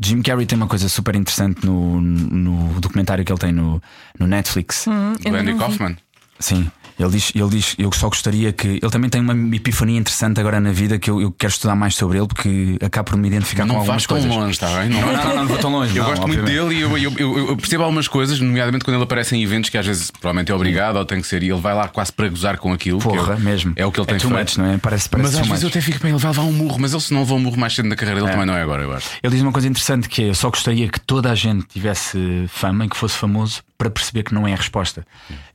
Jim 0.00 0.22
Carrey 0.22 0.46
tem 0.46 0.56
uma 0.56 0.66
coisa 0.66 0.88
super 0.88 1.14
interessante 1.14 1.64
no, 1.64 2.00
no 2.00 2.80
documentário 2.80 3.22
que 3.24 3.30
ele 3.30 3.38
tem 3.38 3.52
no, 3.52 3.80
no 4.18 4.26
Netflix. 4.26 4.86
Do 4.86 5.36
Andy 5.36 5.54
Kaufman. 5.54 5.96
Sim. 6.40 6.68
Ele 6.98 7.10
diz, 7.10 7.32
ele 7.34 7.48
diz, 7.48 7.74
eu 7.78 7.90
só 7.92 8.08
gostaria 8.08 8.52
que. 8.52 8.68
Ele 8.68 8.90
também 8.90 9.10
tem 9.10 9.20
uma 9.20 9.34
epifania 9.56 9.98
interessante 9.98 10.38
agora 10.38 10.60
na 10.60 10.70
vida 10.70 10.98
que 10.98 11.10
eu, 11.10 11.20
eu 11.20 11.32
quero 11.32 11.52
estudar 11.52 11.74
mais 11.74 11.96
sobre 11.96 12.18
ele 12.18 12.28
porque 12.28 12.76
acabo 12.80 13.10
por 13.10 13.18
me 13.18 13.26
identificar 13.26 13.62
com 13.64 13.68
Não 13.68 13.76
algumas 13.80 14.04
vais 14.04 14.06
tão 14.06 14.16
coisas. 14.30 14.36
longe, 14.36 14.52
está 14.52 14.68
bem? 14.80 14.88
Não, 14.90 15.00
Não, 15.00 15.12
não, 15.12 15.24
não, 15.24 15.34
não 15.36 15.46
vou 15.48 15.58
tão 15.58 15.70
longe. 15.72 15.96
Eu 15.96 16.04
não, 16.04 16.10
gosto 16.10 16.26
muito 16.28 16.40
obviamente. 16.42 16.68
dele 16.68 16.78
e 16.78 16.82
eu, 16.82 16.96
eu, 16.98 17.12
eu- 17.18 17.48
eu 17.48 17.56
percebo 17.56 17.82
algumas 17.82 18.06
coisas, 18.06 18.38
nomeadamente 18.38 18.84
quando 18.84 18.94
ele 18.96 19.04
aparece 19.04 19.34
em 19.34 19.42
eventos 19.42 19.70
que 19.70 19.76
às 19.78 19.84
vezes 19.86 20.10
provavelmente 20.10 20.52
é 20.52 20.54
obrigado 20.54 20.96
ou 20.96 21.04
tem 21.04 21.20
que 21.20 21.26
ser, 21.26 21.42
e 21.42 21.50
ele 21.50 21.60
vai 21.60 21.74
lá 21.74 21.88
quase 21.88 22.12
para 22.12 22.28
gozar 22.28 22.58
com 22.58 22.72
aquilo. 22.72 22.98
que 23.00 23.04
Porra, 23.08 23.34
é, 23.34 23.38
mesmo. 23.38 23.72
É 23.76 23.84
o 23.84 23.90
que 23.90 23.98
ele 23.98 24.06
tem 24.06 24.18
too 24.18 24.30
feito. 24.30 24.40
much, 24.50 24.56
não 24.58 24.66
é? 24.72 24.78
Parece, 24.78 25.08
parece 25.08 25.30
Mas 25.32 25.40
às 25.40 25.46
vezes 25.48 25.62
eu 25.64 25.68
até 25.70 25.80
fico 25.80 25.98
bem, 26.00 26.12
ele 26.12 26.18
vai 26.20 26.30
levar 26.30 26.42
um 26.44 26.52
murro, 26.52 26.78
mas 26.78 26.92
ele 26.92 27.02
se 27.02 27.12
não 27.12 27.20
levou 27.22 27.38
um 27.38 27.40
murro 27.40 27.58
mais 27.58 27.74
cedo 27.74 27.88
na 27.88 27.96
carreira 27.96 28.20
dele 28.20 28.30
também 28.32 28.46
não 28.46 28.54
é 28.56 28.62
agora, 28.62 28.82
eu 28.84 28.92
acho. 28.92 29.08
Ele 29.22 29.32
diz 29.34 29.42
uma 29.42 29.52
coisa 29.52 29.66
interessante 29.66 30.08
que 30.08 30.22
é: 30.22 30.28
eu 30.30 30.34
só 30.34 30.48
gostaria 30.48 30.88
que 30.88 31.00
toda 31.00 31.30
a 31.30 31.34
gente 31.34 31.66
tivesse 31.66 32.44
fama 32.48 32.86
e 32.86 32.88
que 32.88 32.96
fosse 32.96 33.16
famoso 33.16 33.62
para 33.76 33.90
perceber 33.90 34.22
que 34.22 34.32
não 34.32 34.46
é 34.46 34.52
a 34.52 34.56
resposta. 34.56 35.04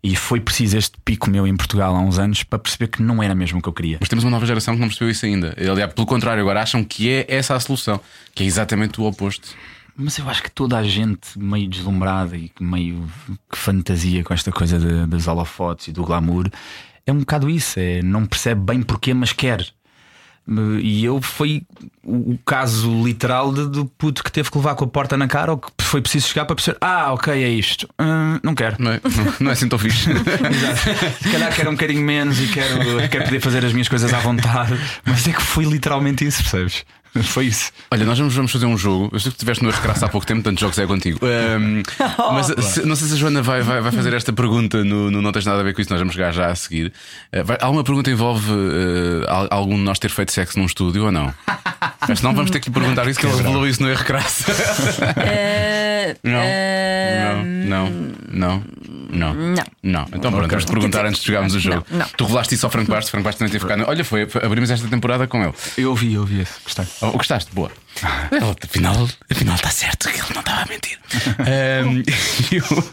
E 0.03 0.15
foi 0.15 0.39
preciso 0.41 0.77
este 0.77 0.97
pico 1.05 1.28
meu 1.29 1.47
em 1.47 1.55
Portugal 1.55 1.95
há 1.95 1.99
uns 1.99 2.17
anos 2.19 2.43
para 2.43 2.59
perceber 2.59 2.87
que 2.87 3.01
não 3.01 3.21
era 3.23 3.33
mesmo 3.35 3.59
o 3.59 3.61
que 3.61 3.69
eu 3.69 3.73
queria. 3.73 3.97
Mas 3.99 4.09
temos 4.09 4.23
uma 4.25 4.31
nova 4.31 4.45
geração 4.45 4.73
que 4.75 4.81
não 4.81 4.87
percebeu 4.87 5.09
isso 5.11 5.25
ainda. 5.25 5.55
Aliás, 5.57 5.93
pelo 5.93 6.07
contrário, 6.07 6.41
agora 6.41 6.61
acham 6.61 6.83
que 6.83 7.09
é 7.09 7.25
essa 7.27 7.55
a 7.55 7.59
solução, 7.59 7.99
que 8.33 8.43
é 8.43 8.45
exatamente 8.45 8.99
o 8.99 9.05
oposto. 9.05 9.49
Mas 9.95 10.17
eu 10.17 10.29
acho 10.29 10.41
que 10.43 10.51
toda 10.51 10.77
a 10.77 10.83
gente 10.83 11.37
meio 11.37 11.67
deslumbrada 11.69 12.37
e 12.37 12.49
meio 12.59 13.05
que 13.51 13.57
fantasia 13.57 14.23
com 14.23 14.33
esta 14.33 14.51
coisa 14.51 14.79
de- 14.79 15.05
das 15.07 15.27
holofotes 15.27 15.89
e 15.89 15.91
do 15.91 16.03
glamour 16.03 16.49
é 17.05 17.11
um 17.11 17.19
bocado 17.19 17.49
isso, 17.49 17.79
é 17.79 18.01
não 18.01 18.25
percebe 18.25 18.61
bem 18.61 18.81
porquê, 18.81 19.13
mas 19.13 19.33
quer. 19.33 19.65
E 20.81 21.05
eu 21.05 21.21
foi 21.21 21.61
o 22.03 22.37
caso 22.43 23.03
literal 23.03 23.53
de- 23.53 23.67
do 23.69 23.85
puto 23.85 24.23
que 24.23 24.31
teve 24.31 24.49
que 24.49 24.57
levar 24.57 24.73
com 24.73 24.83
a 24.83 24.87
porta 24.87 25.15
na 25.15 25.27
cara 25.27 25.51
ou 25.51 25.57
que 25.59 25.69
foi 25.81 26.01
preciso 26.01 26.27
chegar 26.27 26.45
para 26.45 26.55
perceber: 26.55 26.77
ah, 26.81 27.13
ok, 27.13 27.31
é 27.31 27.49
isto, 27.49 27.87
Hum, 27.99 28.39
não 28.41 28.55
quero. 28.55 28.77
Não 28.79 28.91
é, 28.93 28.99
não, 29.03 29.33
não 29.41 29.49
é 29.51 29.53
assim 29.53 29.69
tão 29.69 29.77
fixe. 29.77 30.09
Exato. 30.09 31.23
Se 31.23 31.29
calhar 31.31 31.53
quero 31.55 31.69
um 31.69 31.73
bocadinho 31.73 32.01
menos 32.01 32.39
e 32.41 32.47
quero, 32.47 33.07
quero 33.09 33.25
poder 33.25 33.39
fazer 33.41 33.63
as 33.65 33.73
minhas 33.73 33.87
coisas 33.87 34.11
à 34.13 34.19
vontade, 34.19 34.75
mas 35.05 35.27
é 35.27 35.31
que 35.33 35.41
foi 35.41 35.65
literalmente 35.65 36.25
isso, 36.25 36.41
percebes? 36.41 36.83
Foi 37.23 37.45
isso. 37.47 37.71
Olha, 37.91 38.05
nós 38.05 38.17
vamos, 38.19 38.35
vamos 38.35 38.51
fazer 38.51 38.65
um 38.65 38.77
jogo. 38.77 39.09
Eu 39.11 39.19
sei 39.19 39.31
que 39.31 39.37
estiveste 39.37 39.63
no 39.63 39.71
Recraça 39.71 40.05
há 40.05 40.09
pouco 40.09 40.25
tempo, 40.27 40.43
tantos 40.43 40.61
jogos 40.61 40.77
é 40.77 40.85
contigo. 40.85 41.19
Ahm, 41.25 41.81
mas 42.33 42.47
se- 42.65 42.85
não 42.85 42.95
sei 42.95 43.07
se 43.07 43.13
a 43.15 43.17
Joana 43.17 43.41
vai, 43.41 43.61
vai, 43.61 43.81
vai 43.81 43.91
fazer 43.91 44.13
esta 44.13 44.31
pergunta 44.31 44.83
no, 44.83 45.09
no 45.09 45.21
Não 45.21 45.31
Tens 45.31 45.45
Nada 45.45 45.59
a 45.59 45.63
Ver 45.63 45.73
com 45.73 45.81
isso, 45.81 45.89
nós 45.89 45.99
vamos 45.99 46.13
chegar 46.13 46.31
já 46.31 46.47
a 46.51 46.55
seguir. 46.55 46.93
Vai- 47.45 47.57
alguma 47.61 47.83
pergunta 47.83 48.09
envolve 48.11 48.51
al- 49.27 49.47
algum 49.51 49.75
de 49.75 49.81
nós 49.83 49.97
ter 49.99 50.09
feito 50.09 50.31
sexo 50.31 50.59
num 50.59 50.65
estúdio 50.65 51.05
ou 51.05 51.11
não? 51.11 51.33
Mas 52.07 52.21
não 52.21 52.33
vamos 52.33 52.49
ter 52.51 52.59
que 52.59 52.69
lhe 52.69 52.73
perguntar 52.73 53.07
isso, 53.07 53.19
que 53.19 53.25
ele 53.25 53.35
revelou 53.35 53.67
isso 53.67 53.83
no 53.83 53.93
Recraça. 53.93 54.51
Eh, 55.17 56.15
Não, 56.23 56.39
eh, 56.41 57.43
não, 57.67 57.89
não, 58.31 58.63
não, 59.09 59.33
Não. 59.33 59.63
não. 59.83 60.05
Então 60.13 60.31
pronto, 60.31 60.47
vamos 60.49 60.65
perguntar 60.65 61.05
antes 61.05 61.21
de 61.21 61.27
jogarmos 61.27 61.55
o 61.55 61.59
jogo. 61.59 61.85
não. 61.89 62.05
Tu 62.15 62.23
revelaste 62.23 62.55
isso 62.55 62.65
ao 62.65 62.71
Franco 62.71 62.91
Bastos, 62.91 63.09
Franco 63.09 63.23
Bastos 63.25 63.39
também 63.39 63.51
teve 63.51 63.61
ficado. 63.63 63.87
Olha, 63.89 64.03
foi, 64.05 64.27
foi- 64.27 64.43
abrimos 64.45 64.69
esta 64.71 64.87
temporada 64.87 65.27
com 65.27 65.43
ele. 65.43 65.53
Eu 65.77 65.89
ouvi, 65.91 66.13
eu 66.13 66.21
ouvi 66.21 66.41
esse, 66.41 66.53
gostei. 66.63 66.85
Oh, 67.01 67.11
gostaste? 67.11 67.49
Boa. 67.53 67.71
Ele, 68.31 68.55
afinal, 68.63 69.09
afinal 69.29 69.55
está 69.55 69.69
certo 69.69 70.09
que 70.09 70.19
ele 70.19 70.27
não 70.33 70.39
estava 70.41 70.61
a 70.61 70.65
mentir. 70.67 70.97
Ahm, 71.39 72.03
e 72.51 72.59
o, 72.59 72.83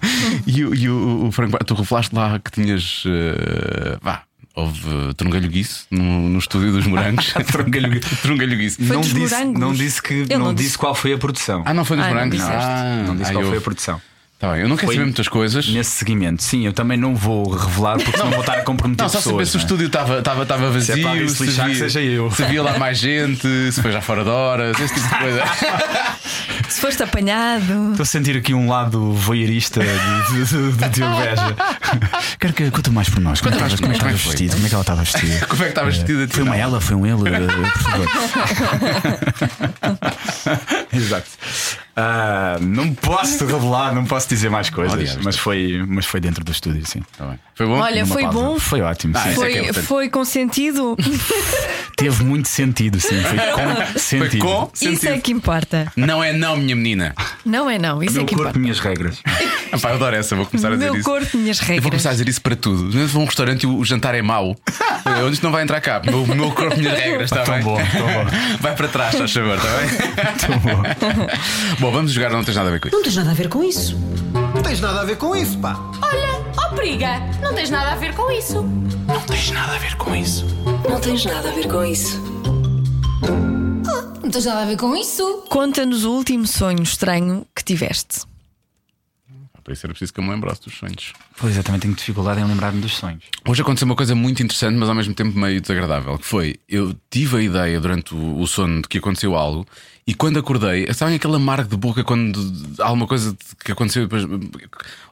e 0.47 0.64
o, 0.64 0.75
e 0.75 0.89
o, 0.89 1.27
o 1.27 1.33
Franco 1.33 1.53
Bastos, 1.53 1.67
tu 1.69 1.75
revelaste 1.75 2.14
lá 2.14 2.39
que 2.39 2.51
tinhas. 2.51 3.05
eh, 3.07 3.99
vá. 4.01 4.23
Houve 4.55 5.12
trungalhoguice 5.19 5.81
no, 5.91 6.31
no 6.31 6.39
estúdio 6.39 6.73
dos 6.73 6.87
morangos. 6.87 7.27
Foi 7.29 7.62
não 7.62 9.01
dos 9.03 9.12
disse, 9.12 9.35
morangos. 9.35 9.61
não 9.61 9.73
disse 9.75 10.03
que 10.03 10.27
não 10.31 10.39
não 10.47 10.55
disse 10.55 10.69
disse. 10.69 10.79
qual 10.79 10.95
foi 10.95 11.12
a 11.12 11.19
produção. 11.19 11.62
Ah, 11.67 11.75
não 11.75 11.85
foi 11.85 11.99
nos 11.99 12.07
Ah, 12.07 12.09
não 12.09 12.14
morangos? 12.14 12.39
disseste. 12.39 12.57
Ah, 12.64 13.05
não 13.07 13.17
disse 13.17 13.31
ah, 13.31 13.33
qual 13.35 13.43
eu- 13.45 13.49
foi 13.51 13.59
a 13.59 13.61
produção. 13.61 14.01
Tá 14.39 14.53
bem, 14.53 14.61
eu 14.62 14.68
não 14.68 14.76
quero 14.76 14.89
Foi 14.89 14.97
saber 14.97 15.05
muitas 15.07 15.28
coisas. 15.28 15.66
Nesse 15.66 15.93
seguimento, 15.93 16.43
sim, 16.43 16.66
eu 16.66 16.72
também 16.74 16.99
não 16.99 17.16
vou 17.16 17.49
revelar 17.49 17.97
porque 17.97 18.11
senão 18.18 18.30
vou 18.32 18.41
estar 18.41 18.59
a 18.59 18.62
comprometer 18.62 19.03
Não, 19.05 19.09
só 19.09 19.18
saber 19.18 19.39
pessoas. 19.39 19.49
se 19.49 19.57
o 19.57 19.59
não 19.59 19.62
é? 19.62 19.64
estúdio 19.64 19.87
estava 19.87 20.18
estava- 20.18 20.43
estava 20.43 20.70
vazio, 20.70 20.95
Se 20.95 21.01
é 21.01 21.03
para 21.03 21.28
se 21.28 21.43
lixar, 21.47 21.64
que 21.66 21.70
havia- 21.72 21.89
seja 21.89 22.01
eu. 22.03 22.30
se 22.30 22.43
havia 22.45 22.62
lá 22.62 22.76
mais 22.78 22.99
gente, 22.99 23.72
se 23.72 23.80
foi 23.80 23.93
já 23.93 24.03
fora 24.03 24.22
de 24.24 24.28
horas, 24.28 24.78
esse 24.78 24.93
tipo 24.95 25.09
de 25.09 25.14
coisa. 25.18 25.43
Se 26.68 26.80
foste 26.80 27.01
apanhado. 27.03 27.91
Estou 27.93 28.03
a 28.03 28.07
sentir 28.07 28.37
aqui 28.37 28.53
um 28.53 28.68
lado 28.68 29.12
voyeurista 29.12 29.80
de, 29.80 29.87
de, 29.89 30.45
de, 30.45 30.72
de 30.72 30.89
Diogo 30.91 31.16
Beja. 31.16 31.57
Quero 32.41 32.53
que 32.53 32.70
conta 32.72 32.91
mais 32.91 33.09
por 33.09 33.20
nós. 33.20 33.41
Como 33.41 33.55
é 33.55 33.57
que 33.57 33.62
Conta 33.62 33.74
estavas- 33.74 33.80
como 33.80 33.93
é 33.93 33.97
que 33.97 34.05
mais, 34.05 34.16
estavas 34.16 34.16
como 34.16 34.16
é 34.16 34.16
que 34.16 34.18
foi? 34.18 34.32
vestido? 34.32 34.55
Como 34.55 34.66
é 34.66 34.68
que 34.68 34.74
ela 34.74 34.82
estava 34.82 35.03
vestida? 35.03 35.47
Como 35.47 35.62
é 35.62 35.64
que 35.66 35.70
estava 35.70 35.91
vestida? 35.91 36.28
Foi 36.28 36.43
uma 36.43 36.57
ela, 36.57 36.80
foi 36.80 36.97
um 36.97 37.07
ele, 37.07 37.28
eh, 37.34 37.47
por 37.72 37.82
favor. 37.82 38.07
Exato. 40.93 41.26
Ah, 41.99 42.59
não 42.61 42.93
posso 42.95 43.47
revelar, 43.47 43.95
não 43.95 44.05
posso 44.05 44.29
dizer 44.29 44.51
mais 44.51 44.69
coisas, 44.69 45.17
mas 45.17 45.37
foi, 45.39 45.83
mas 45.89 46.05
foi 46.05 46.21
dentro 46.21 46.45
do 46.45 46.53
estúdio, 46.53 46.85
sim. 46.87 47.01
Tá 47.17 47.25
bem. 47.27 47.39
Foi 47.55 47.67
bom? 47.67 47.79
Olha, 47.79 48.03
Numa 48.03 48.13
foi 48.13 48.23
pausa. 48.25 48.39
bom. 48.39 48.59
Foi 48.59 48.81
ótimo. 48.83 49.15
Ah, 49.17 49.21
sim. 49.23 49.29
é 49.31 49.33
que 49.33 49.33
é 49.33 49.35
Foi, 49.35 49.53
importante. 49.61 49.87
foi 49.87 50.09
com 50.11 50.25
sentido. 50.27 50.95
Teve 51.97 52.23
muito 52.25 52.47
sentido, 52.49 53.01
sim. 53.01 53.19
Foi 53.23 53.39
com 53.39 53.99
sentido. 53.99 54.45
com 54.45 54.71
Isso 54.75 54.85
é 54.89 54.97
sentido. 54.97 55.23
que 55.23 55.33
importa. 55.33 55.91
Não 55.97 56.23
é 56.23 56.35
não, 56.35 56.55
minha 56.59 56.77
menina. 56.77 57.15
Não 57.43 57.71
é 57.71 57.79
não, 57.79 58.03
isso 58.03 58.13
Meu 58.13 58.25
é 58.25 58.27
que 58.27 58.35
corpo, 58.35 58.43
importa. 58.51 58.59
minhas 58.59 58.79
regras. 58.81 59.23
Ah, 59.73 59.79
pá, 59.81 59.89
eu 59.91 59.97
adoro 59.97 60.15
essa, 60.15 60.37
vou 60.37 60.47
começar 60.47 60.69
a 60.69 60.75
dizer 60.77 60.85
Meu 60.85 60.95
isso. 60.95 61.05
corpo, 61.05 61.37
minhas 61.37 61.59
Eu 61.59 61.67
vou 61.67 61.75
regras. 61.75 61.91
começar 61.91 62.09
a 62.11 62.13
dizer 62.13 62.29
isso 62.29 62.41
para 62.41 62.55
tudo. 62.55 62.93
Se 62.93 63.05
vou 63.07 63.21
a 63.21 63.25
um 63.25 63.27
restaurante 63.27 63.65
e 63.65 63.67
o, 63.67 63.85
jantar 63.85 64.15
é 64.15 64.23
mau, 64.23 64.55
onde 65.25 65.33
isto 65.35 65.43
não 65.43 65.51
vai 65.51 65.65
entrar 65.65 65.81
cá. 65.81 66.01
O 66.07 66.25
meu 66.35 66.53
corpo, 66.53 66.79
minhas 66.79 66.97
regras, 66.97 67.25
está 67.33 67.43
Tão 67.43 67.55
bem? 67.55 67.65
bom, 67.65 67.77
tão 67.77 68.07
bom. 68.07 68.25
Vai 68.61 68.77
para 68.77 68.87
trás, 68.87 69.17
faz 69.17 69.33
favor, 69.33 69.57
está 69.57 69.69
bem? 69.77 70.69
bom, 71.81 71.86
vamos 71.91 72.12
jogar, 72.12 72.30
não 72.30 72.45
tens 72.45 72.57
nada 72.57 72.68
a 72.68 72.72
ver 72.72 72.80
com 72.80 72.89
isso. 72.89 72.97
Não 72.97 73.03
tens 73.03 73.16
nada 73.16 73.30
a 73.30 73.34
ver 73.34 73.49
com 73.49 73.64
isso. 73.64 73.97
Não 74.55 74.62
tens 74.62 74.80
nada 74.80 75.01
a 75.01 75.05
ver 75.05 75.16
com 75.16 75.37
isso, 75.37 75.59
pá. 75.59 75.78
Olha, 76.03 76.45
ó 76.57 76.74
briga, 76.74 77.20
não 77.43 77.55
tens 77.55 77.70
nada 77.70 77.93
a 77.93 77.97
ver 77.97 78.14
com 78.14 78.30
isso. 78.30 78.62
Não 79.07 79.20
tens 79.20 79.51
nada 79.51 79.74
a 79.74 79.78
ver 79.78 79.97
com 79.97 80.14
isso. 80.14 80.45
Não 80.89 81.01
tens 81.01 81.24
nada 81.24 81.49
a 81.49 81.53
ver 81.53 81.68
com 81.68 81.84
isso. 81.84 82.20
Não 84.22 84.30
tens 84.30 84.45
nada 84.45 84.62
a 84.62 84.64
ver 84.64 84.76
com 84.76 84.97
isso. 84.97 85.45
Conta-nos 85.49 86.05
o 86.05 86.12
último 86.12 86.47
sonho 86.47 86.82
estranho 86.82 87.47
que 87.55 87.62
tiveste. 87.62 88.22
Para 89.67 89.73
isso 89.73 89.85
era 89.85 89.93
preciso 89.93 90.14
que 90.14 90.21
eu 90.21 90.25
me 90.25 90.31
lembrasse 90.31 90.62
dos 90.62 90.75
sonhos. 90.75 91.12
Pois 91.37 91.57
eu 91.57 91.64
também 91.64 91.81
tenho 91.81 91.93
dificuldade 91.93 92.41
em 92.41 92.45
lembrar-me 92.45 92.81
dos 92.81 92.95
sonhos. 92.95 93.25
Hoje 93.45 93.62
aconteceu 93.62 93.85
uma 93.85 93.97
coisa 93.97 94.14
muito 94.14 94.41
interessante, 94.41 94.77
mas 94.77 94.89
ao 94.89 94.95
mesmo 94.95 95.12
tempo 95.12 95.37
meio 95.37 95.61
desagradável. 95.61 96.17
Que 96.19 96.25
foi, 96.25 96.55
eu 96.69 96.95
tive 97.11 97.39
a 97.39 97.41
ideia 97.41 97.81
durante 97.81 98.14
o, 98.14 98.47
sono 98.47 98.83
de 98.83 98.89
que 98.89 98.99
aconteceu 98.99 99.35
algo, 99.35 99.67
e 100.07 100.14
quando 100.14 100.39
acordei, 100.39 100.87
sabem 100.95 101.17
aquele 101.17 101.35
amargo 101.35 101.69
de 101.69 101.77
boca 101.77 102.05
quando 102.05 102.41
há 102.79 102.87
alguma 102.87 103.09
coisa 103.09 103.37
que 103.64 103.73
aconteceu 103.73 104.05
depois, 104.05 104.23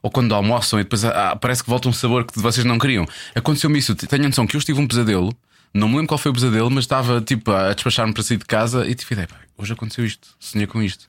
ou 0.00 0.09
quando 0.09 0.32
almoçam 0.32 0.78
e 0.78 0.84
depois 0.84 1.05
ah, 1.05 1.34
parece 1.34 1.64
que 1.64 1.68
volta 1.68 1.88
um 1.88 1.92
sabor 1.92 2.24
que 2.24 2.38
vocês 2.38 2.64
não 2.64 2.78
queriam. 2.78 3.05
Aconteceu-me 3.34 3.76
isso, 3.76 3.92
tenho 3.96 4.22
a 4.22 4.28
noção 4.28 4.46
que 4.46 4.55
eu 4.55 4.61
estive 4.61 4.80
um 4.80 4.86
pesadelo. 4.86 5.36
Não 5.74 5.88
me 5.88 5.94
lembro 5.96 6.06
qual 6.08 6.18
foi 6.18 6.30
o 6.30 6.34
pesadelo, 6.34 6.70
mas 6.70 6.84
estava 6.84 7.20
tipo 7.20 7.50
a 7.50 7.72
despachar-me 7.74 8.14
para 8.14 8.22
sair 8.22 8.36
de 8.36 8.44
casa 8.44 8.86
e 8.86 8.94
tive 8.94 9.14
ideia, 9.14 9.26
pá, 9.26 9.36
hoje 9.58 9.72
aconteceu 9.72 10.04
isto, 10.04 10.28
sonhei 10.38 10.68
com 10.68 10.80
isto, 10.80 11.06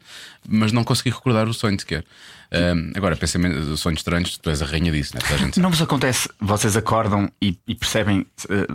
mas 0.50 0.72
não 0.72 0.84
consegui 0.84 1.12
recordar 1.12 1.48
o 1.48 1.54
sonho 1.54 1.80
sequer. 1.80 2.04
Ahm, 2.52 2.92
agora, 2.96 3.16
pensamento, 3.16 3.78
sonhos 3.78 4.00
estranhos, 4.00 4.38
tu 4.38 4.50
és 4.50 4.62
a 4.62 4.66
rainha 4.66 4.92
disso, 4.92 5.14
né? 5.16 5.22
Toda 5.22 5.36
a 5.36 5.38
gente. 5.38 5.60
Não 5.60 5.70
vos 5.70 5.82
acontece, 5.82 6.28
vocês 6.40 6.76
acordam 6.76 7.30
e, 7.42 7.56
e 7.68 7.76
percebem, 7.76 8.26
eh, 8.50 8.66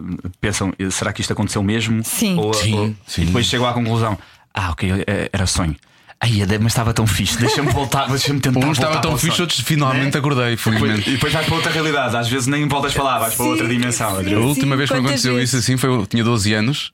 pensam, 0.41 0.73
será 0.91 1.13
que 1.13 1.21
isto 1.23 1.33
aconteceu 1.33 1.63
mesmo? 1.63 2.05
Sim. 2.05 2.37
Ou, 2.37 2.55
Sim, 2.55 2.75
ou- 2.75 2.95
sim. 3.07 3.23
E 3.23 3.27
depois 3.27 3.47
chegam 3.47 3.67
à 3.67 3.73
conclusão: 3.73 4.17
ah, 4.55 4.71
ok, 4.71 4.91
eh, 5.07 5.31
era 5.33 5.47
sonho. 5.47 5.75
Ai, 6.23 6.43
mas 6.61 6.73
estava 6.73 6.93
tão 6.93 7.07
fixe, 7.07 7.39
deixa-me 7.39 7.73
voltar, 7.73 8.07
deixa-me 8.09 8.41
tentar. 8.41 8.61
Um 8.67 8.73
estava 8.73 8.99
tão 9.01 9.17
fixe, 9.17 9.41
outros 9.41 9.61
finalmente 9.61 10.19
acordei, 10.19 10.53
E 10.53 10.57
depois, 10.57 10.77
felizmente. 10.79 11.09
e 11.09 11.13
depois 11.15 11.33
vais 11.33 11.47
para 11.47 11.55
outra 11.55 11.73
realidade, 11.73 12.15
às 12.15 12.29
vezes 12.29 12.47
nem 12.47 12.69
voltas 12.69 12.93
para 12.93 13.05
lá, 13.05 13.19
vais 13.19 13.35
para 13.35 13.45
Sim, 13.47 13.51
outra 13.53 13.67
dimensão. 13.69 14.09
A 14.19 14.39
última 14.41 14.77
vez 14.77 14.91
que 14.91 14.97
me 14.97 15.01
aconteceu 15.07 15.35
vezes? 15.37 15.49
isso 15.55 15.57
assim 15.57 15.79
foi 15.79 15.89
eu 15.89 16.07
tinha 16.07 16.23
12 16.23 16.53
anos 16.53 16.93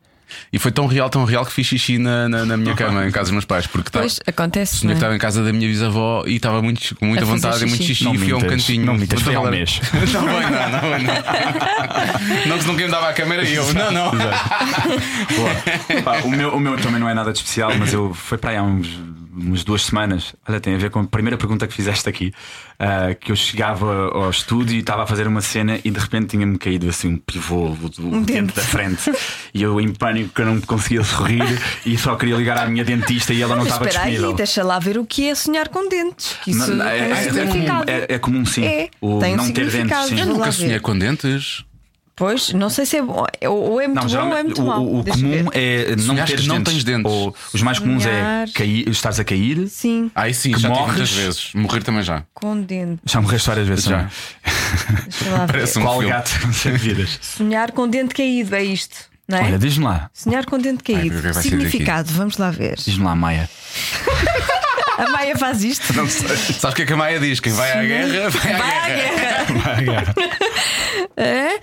e 0.53 0.59
foi 0.61 0.71
tão 0.71 0.87
real, 0.87 1.09
tão 1.11 1.25
real 1.25 1.45
que 1.45 1.53
fiz 1.53 1.67
xixi 1.67 1.99
na, 1.99 2.29
na, 2.29 2.45
na 2.45 2.57
minha 2.57 2.75
cama, 2.77 3.05
em 3.07 3.11
casa 3.11 3.25
dos 3.25 3.33
meus 3.33 3.45
pais, 3.45 3.67
porque 3.67 3.89
estava- 3.89 4.05
Pois, 4.05 4.21
acontece. 4.27 4.77
sonhei 4.77 4.81
que 4.81 4.87
não 4.87 4.93
é? 4.93 4.95
estava 4.95 5.17
em 5.17 5.19
casa 5.19 5.43
da 5.43 5.53
minha 5.53 5.67
bisavó 5.69 6.23
e 6.25 6.37
estava 6.37 6.63
muito, 6.63 6.95
com 6.95 7.07
muita 7.07 7.25
vontade 7.25 7.65
e 7.65 7.67
muito 7.67 7.83
xixi. 7.83 8.05
Não 8.05 8.15
e 8.15 8.19
fui 8.19 8.31
a 8.33 8.37
um 8.37 8.41
cantinho. 8.41 8.85
não 8.87 8.95
mintas, 8.95 9.23
foi 9.23 9.35
há 9.35 9.41
um 9.41 9.51
mês. 9.51 9.81
Não 10.13 10.23
não, 10.23 10.31
não 10.31 10.99
não. 11.01 12.47
Não, 12.47 12.57
que 12.57 12.63
se 12.63 12.69
não 12.69 12.77
quem 12.77 12.87
me 12.87 12.93
dava 12.93 13.09
a 13.09 13.13
câmera 13.13 13.43
e 13.45 13.55
eu. 13.55 13.73
Não, 13.75 13.91
não. 13.91 14.11
Boa. 15.37 16.03
Pá, 16.05 16.19
o, 16.25 16.31
meu, 16.31 16.55
o 16.55 16.61
meu 16.61 16.77
também 16.77 17.01
não 17.01 17.09
é 17.09 17.15
nada 17.15 17.33
de 17.33 17.39
especial, 17.39 17.73
mas 17.77 17.93
eu 17.93 18.13
foi 18.15 18.39
para 18.39 18.51
aí 18.51 18.57
há 18.57 18.63
uns 18.63 18.89
umas 19.37 19.63
duas 19.65 19.83
semanas. 19.85 20.35
Olha, 20.49 20.59
tem 20.61 20.75
a 20.75 20.79
ver 20.79 20.91
com 20.91 21.01
a 21.01 21.05
primeira 21.05 21.37
pergunta 21.37 21.67
que 21.67 21.75
fizeste 21.75 22.09
aqui. 22.09 22.33
ah, 22.79 23.15
que 23.15 23.31
eu 23.33 23.37
chegava 23.37 24.09
ao 24.09 24.31
estúdio 24.31 24.75
e 24.77 24.81
estava 24.81 25.03
a 25.03 25.07
fazer 25.07 25.27
uma 25.27 25.41
cena 25.41 25.79
e 25.85 25.91
de 25.91 25.99
repente 25.99 26.29
tinha-me 26.29 26.57
caído 26.59 26.89
assim 26.89 27.09
um 27.15 27.17
pivô 27.19 27.69
do, 27.71 27.89
do 27.89 28.11
dente 28.21 28.33
dente. 28.33 28.55
da 28.55 28.63
frente. 28.63 29.13
e 29.53 29.63
eu 29.63 29.81
em 29.81 29.93
pânico 29.93 30.31
que 30.35 30.41
eu 30.43 30.47
não 30.47 30.61
conseguia 30.61 31.03
sorrir 31.05 31.43
e 31.85 31.97
só 31.99 32.17
queria 32.17 32.37
ligar 32.37 32.59
à 32.59 32.67
minha 32.67 32.85
dentista 32.85 33.33
e 33.33 33.41
ela 33.43 33.55
não 33.57 33.65
Mas 33.65 33.73
estava 33.73 33.87
espera 33.89 34.05
disponível. 34.05 34.31
aí, 34.31 34.37
deixa 34.37 34.63
lá 34.65 34.79
ver 34.79 34.99
o 34.99 35.05
que 35.07 35.29
é 35.29 35.35
sonhar 35.35 35.69
com 35.69 35.89
dentes. 35.89 36.37
Que 36.43 36.51
isso 36.51 36.75
Não, 36.75 36.85
é, 36.87 36.89
um 36.89 37.05
é- 37.05 37.11
é 37.11 37.23
significado. 37.25 37.85
comum, 37.87 37.97
é- 37.99 38.15
é 38.15 38.19
comum, 38.19 38.45
sim. 38.47 38.65
É, 38.65 38.89
O 39.01 39.19
tem 39.19 39.35
um 39.35 39.37
não 39.37 39.53
ter 39.53 39.71
dentes, 39.71 39.99
sim. 40.09 40.21
Eu 40.21 40.27
nunca 40.27 40.51
sonhei 40.53 40.81
com 40.81 40.99
dentes. 40.99 41.65
Pois, 42.19 42.51
não 42.55 42.71
sei 42.71 42.87
se 42.87 42.97
é 42.97 43.03
bom. 43.03 43.27
Ou 43.47 43.79
é 43.79 43.87
muito 43.87 44.09
Não, 44.09 44.21
bom 44.23 44.31
ou 44.31 44.37
é 44.39 44.43
muito 44.43 44.63
o, 44.63 44.67
mau. 44.67 44.83
o- 44.83 45.01
o 45.01 45.03
Deixa 45.03 45.21
comum 45.21 45.51
ver. 45.51 45.51
é 45.53 45.97
não 45.97 46.15
ter 46.25 46.37
que 46.41 46.47
não 46.49 46.57
dentes. 46.57 46.73
tens 46.73 46.85
dentes. 46.85 47.13
Ou, 47.13 47.37
os 47.53 47.61
mais 47.61 47.79
comuns 47.79 48.05
Sonhar. 48.05 48.49
é 48.49 48.53
cair, 48.53 48.89
estares 48.89 49.21
a 49.21 49.25
cair. 49.25 49.69
Sim, 49.69 50.11
Ai 50.15 50.33
sim, 50.33 50.53
Que 50.53 50.59
já 50.61 50.71
morres. 50.71 50.87
muitas 50.87 51.11
vezes. 51.13 51.51
Morrer 51.55 51.83
também 51.83 52.03
já. 52.03 52.23
com 52.33 52.59
dentes. 52.59 53.13
Já 53.13 53.21
morreste 53.21 53.47
várias 53.49 53.69
vezes 53.69 53.85
Já. 53.85 54.09
ver. 54.09 55.47
Parece 55.47 55.79
um 55.79 55.83
Qual 55.83 55.99
filme. 55.99 56.09
gato 56.15 56.41
com 56.41 56.53
sete 56.55 56.79
vidas? 56.79 57.19
Sonhar 57.21 57.71
com 57.73 57.87
dente 57.87 58.15
caído, 58.15 58.55
é 58.57 58.65
isto. 58.65 58.97
Não 59.29 59.37
é? 59.39 59.43
Olha, 59.43 59.59
diz-me 59.59 59.85
lá. 59.85 60.09
Sonhar 60.15 60.47
com 60.47 60.59
dente 60.59 60.83
caído. 60.85 61.19
é 61.19 61.21
vai 61.21 61.33
daqui? 61.35 61.49
Significado, 61.51 62.11
vamos 62.13 62.39
lá 62.39 62.51
ver. 62.51 62.77
Diz-me 62.77 63.05
lá, 63.05 63.15
Maia. 63.15 63.51
A 64.97 65.11
Maia 65.11 65.37
faz 65.37 65.63
isto. 65.63 65.93
Sabes 65.93 66.23
o 66.65 66.73
que 66.75 66.81
é 66.83 66.87
que 66.87 66.93
a 66.95 66.97
Maia 66.97 67.21
diz? 67.21 67.39
Quem 67.41 67.53
vai 67.53 67.71
à 67.73 67.85
guerra, 67.85 68.31
vai 68.31 68.53
à 68.55 68.57
Vai 68.57 68.79
à 68.79 68.87
guerra. 68.87 69.83
guerra. 69.83 70.15
É? 71.19 71.61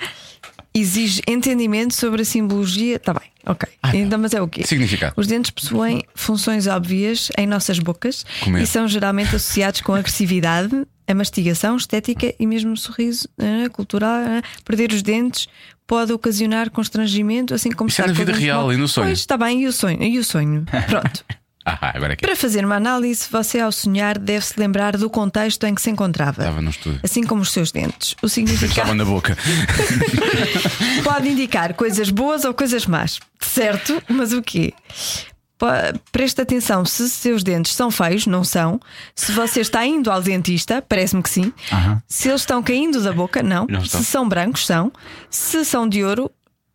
Exige 0.76 1.22
entendimento 1.28 1.94
sobre 1.94 2.24
a 2.24 2.26
simbologia. 2.26 2.96
Está 2.96 3.14
bem, 3.14 3.30
ok. 3.46 3.70
Então, 3.94 4.18
mas 4.18 4.34
é 4.34 4.42
o 4.42 4.48
quê? 4.48 4.64
Significado. 4.66 5.14
Os 5.16 5.28
dentes 5.28 5.52
possuem 5.52 6.04
funções 6.16 6.66
óbvias 6.66 7.30
em 7.38 7.46
nossas 7.46 7.78
bocas 7.80 8.26
Comer. 8.44 8.64
e 8.64 8.68
são 8.68 8.88
geralmente 8.88 9.36
associados 9.36 9.82
com 9.82 9.94
agressividade, 9.94 10.86
a 11.08 11.14
mastigação, 11.14 11.76
estética 11.78 12.34
e 12.40 12.48
mesmo 12.48 12.74
o 12.74 12.78
sorriso 12.78 13.28
eh, 13.38 13.70
cultural. 13.70 14.16
eh. 14.22 14.42
Perder 14.66 14.92
os 14.94 15.04
dentes 15.04 15.48
pode 15.86 16.12
ocasionar 16.14 16.72
constrangimento, 16.72 17.54
assim 17.54 17.70
como 17.70 17.90
Isso 17.90 18.02
é 18.02 18.08
na 18.08 18.14
vida 18.14 18.32
real 18.34 18.62
mal- 18.64 18.74
e 18.74 18.78
no 18.78 18.88
sonho. 18.88 19.08
Pois, 19.08 19.20
está 19.20 19.38
bem, 19.38 19.62
e 19.64 19.68
o 19.68 19.74
sonho? 19.74 20.02
E 20.02 20.18
o 20.18 20.24
sonho? 20.24 20.66
Pronto. 20.88 21.24
Ah, 21.66 21.94
Para 22.20 22.36
fazer 22.36 22.66
uma 22.66 22.76
análise, 22.76 23.28
você 23.32 23.60
ao 23.60 23.72
sonhar 23.72 24.18
deve-se 24.18 24.60
lembrar 24.60 24.98
do 24.98 25.10
contexto 25.10 25.66
em 25.66 25.74
que 25.74 25.82
se 25.82 25.90
encontrava. 25.90 26.42
estava 26.42 26.62
no 26.62 26.70
estúdio. 26.70 27.00
Assim 27.04 27.24
como 27.24 27.42
os 27.42 27.52
seus 27.52 27.72
dentes. 27.72 28.12
O 28.22 28.26
Estava 28.26 28.30
significado 28.30 28.94
na 28.94 29.06
boca. 29.06 29.38
pode 31.04 31.30
indicar 31.30 31.74
coisas 31.74 32.10
boas 32.10 32.44
ou 32.44 32.54
coisas 32.54 32.86
más. 32.86 33.20
Certo? 33.40 34.02
Mas 34.10 34.34
o 34.34 34.42
quê? 34.42 34.74
Preste 36.12 36.42
atenção 36.42 36.84
se 36.84 37.10
seus 37.10 37.42
dentes 37.44 37.74
são 37.74 37.90
feios, 37.90 38.28
não 38.28 38.44
são. 38.44 38.80
Se 39.16 39.32
você 39.32 39.62
está 39.62 39.86
indo 39.86 40.12
ao 40.12 40.22
dentista, 40.22 40.82
parece-me 40.82 41.24
que 41.24 41.30
sim. 41.30 41.54
Se 42.08 42.28
eles 42.28 42.42
estão 42.42 42.62
caindo 42.62 43.02
da 43.02 43.14
boca, 43.14 43.42
não. 43.42 43.66
Não 43.70 43.86
se 43.86 44.04
são 44.04 44.28
brancos, 44.28 44.66
são. 44.66 44.92
Se 45.30 45.64
são 45.64 45.88
de 45.88 46.04
ouro, 46.04 46.30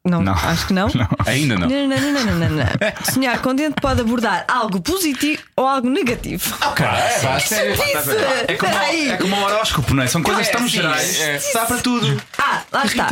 não, 0.08 0.22
Não. 0.22 0.32
acho 0.34 0.66
que 0.66 0.72
não. 0.74 0.88
Ainda 1.26 1.56
não. 1.58 1.68
Não, 1.68 1.86
não, 1.88 1.96
não, 2.00 2.12
não, 2.12 2.24
não, 2.24 2.34
não, 2.38 2.48
não. 2.56 2.64
Sonhar 3.12 3.40
com 3.40 3.54
dente 3.54 3.80
pode 3.80 4.00
abordar 4.00 4.44
algo 4.48 4.80
positivo 4.80 5.42
ou 5.56 5.66
algo 5.66 5.88
negativo. 5.88 6.56
Pá, 6.58 7.40
sério. 7.40 7.74
Isso! 7.74 8.10
É 8.48 8.54
como, 8.54 8.72
é 8.74 9.16
como 9.16 9.36
o 9.36 9.44
horóscopo, 9.44 9.94
não 9.94 10.02
é? 10.02 10.06
São 10.06 10.22
coisas 10.22 10.48
É, 10.48 10.50
tão 10.50 10.62
sim, 10.62 10.68
gerais. 10.68 11.20
é. 11.20 11.36
Está 11.36 11.66
para 11.66 11.78
tudo. 11.78 12.20
Ah, 12.38 12.62
lá 12.72 12.84
está. 12.84 13.08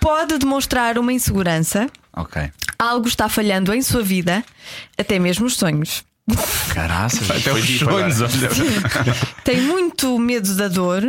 Pode 0.00 0.38
demonstrar 0.38 0.98
uma 0.98 1.12
insegurança, 1.12 1.88
Ok. 2.16 2.50
algo 2.78 3.08
está 3.08 3.28
falhando 3.28 3.72
em 3.74 3.82
sua 3.82 4.02
vida, 4.02 4.44
até 4.96 5.18
mesmo 5.18 5.46
os 5.46 5.56
sonhos. 5.56 6.04
Caraças. 6.74 7.30
Até 7.30 7.52
os 7.52 7.78
sonhos, 7.78 8.20
olha. 8.20 8.28
Tem 9.44 9.60
muito 9.60 10.18
medo 10.18 10.54
da 10.56 10.68
dor. 10.68 11.02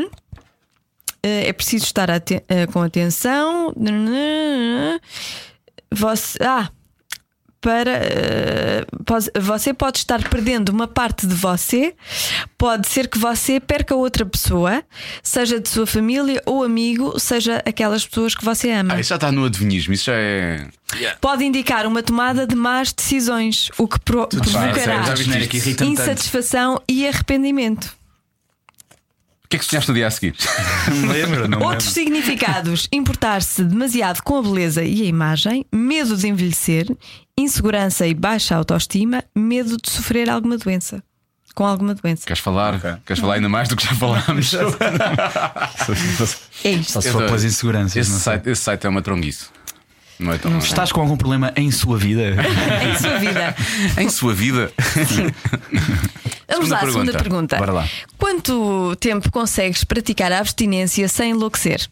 eh, 1.22 1.50
É 1.50 1.54
preciso 1.54 1.84
estar 1.86 2.10
aten- 2.10 2.42
eh, 2.48 2.66
com 2.68 2.82
atenção. 2.82 3.74
Você, 6.00 6.38
ah, 6.44 6.70
para 7.62 7.92
pos- 9.06 9.30
você 9.40 9.74
pode 9.74 9.98
estar 9.98 10.24
perdendo 10.30 10.70
uma 10.70 10.88
parte 10.88 11.28
de 11.28 11.36
você. 11.36 11.94
Pode 12.58 12.88
ser 12.88 13.08
que 13.10 13.18
você 13.18 13.60
perca 13.60 13.94
outra 13.96 14.26
pessoa, 14.26 14.82
seja 15.22 15.60
de 15.60 15.68
sua 15.68 15.86
família 15.86 16.42
ou 16.46 16.64
amigo, 16.64 17.20
seja 17.20 17.62
aquelas 17.66 18.06
pessoas 18.06 18.34
que 18.34 18.46
você 18.46 18.72
ama. 18.72 18.94
Ah, 18.94 19.00
isso 19.00 19.10
já 19.10 19.16
está 19.16 19.32
no 19.32 19.44
adivinhismo. 19.46 19.94
Isso 19.94 20.06
já 20.06 20.14
é. 20.16 20.68
Pode 21.20 21.44
indicar 21.44 21.86
uma 21.86 22.02
tomada 22.02 22.48
de 22.48 22.56
más 22.56 22.94
decisões, 22.94 23.70
o 23.78 23.88
que 23.88 24.00
pro- 24.00 24.28
provocará 24.52 25.04
insatisfação 25.92 26.82
e 26.88 27.06
arrependimento. 27.08 27.99
O 29.50 29.52
que 29.52 29.56
é 29.56 29.60
que 29.60 29.66
sonhaste 29.66 29.90
no 29.90 29.96
dia 29.96 30.06
a 30.06 30.12
seguir? 30.12 30.36
Não 30.94 31.10
lembro, 31.12 31.48
não 31.48 31.58
Outros 31.58 31.96
lembro. 31.96 32.22
significados: 32.22 32.88
importar-se 32.92 33.64
demasiado 33.64 34.22
com 34.22 34.38
a 34.38 34.44
beleza 34.44 34.84
e 34.84 35.02
a 35.02 35.06
imagem, 35.06 35.66
medo 35.74 36.16
de 36.16 36.28
envelhecer, 36.28 36.86
insegurança 37.36 38.06
e 38.06 38.14
baixa 38.14 38.56
autoestima, 38.56 39.24
medo 39.36 39.76
de 39.82 39.90
sofrer 39.90 40.30
alguma 40.30 40.56
doença. 40.56 41.02
Com 41.56 41.66
alguma 41.66 41.96
doença. 41.96 42.28
Queres 42.28 42.44
falar? 42.44 42.76
Ok. 42.76 42.94
Queres 43.08 43.20
falar 43.20 43.34
ainda 43.34 43.50
mais 43.50 43.68
do 43.68 43.76
que 43.76 43.84
já 43.88 43.96
falámos? 43.96 44.54
É 46.64 46.72
isto. 46.72 46.92
Só 46.92 47.02
se 47.02 47.12
for 47.12 47.26
pelas 47.26 47.44
inseguranças. 47.44 47.96
Esse 47.96 48.20
site, 48.20 48.50
esse 48.50 48.62
site 48.62 48.86
é 48.86 48.90
uma 48.90 49.02
tronguice. 49.02 49.46
Não 50.20 50.34
é 50.34 50.38
tão. 50.38 50.58
Estás 50.60 50.92
com 50.92 51.00
algum 51.02 51.16
problema 51.16 51.54
em 51.56 51.72
sua 51.72 51.98
vida? 51.98 52.36
Em 52.84 52.98
sua 53.00 53.18
vida. 53.20 53.56
Em 53.98 54.10
sua 54.10 54.34
vida. 54.34 54.74
Vamos 56.50 56.68
Segunda 56.68 56.76
lá, 56.76 56.80
segunda 56.82 57.12
pergunta. 57.12 57.18
pergunta. 57.24 57.58
Bora 57.58 57.72
lá. 57.72 57.90
Quanto 58.18 58.96
tempo 59.00 59.32
consegues 59.32 59.84
praticar 59.84 60.32
a 60.32 60.40
abstinência 60.40 61.08
sem 61.08 61.32
enlouquecer? 61.32 61.88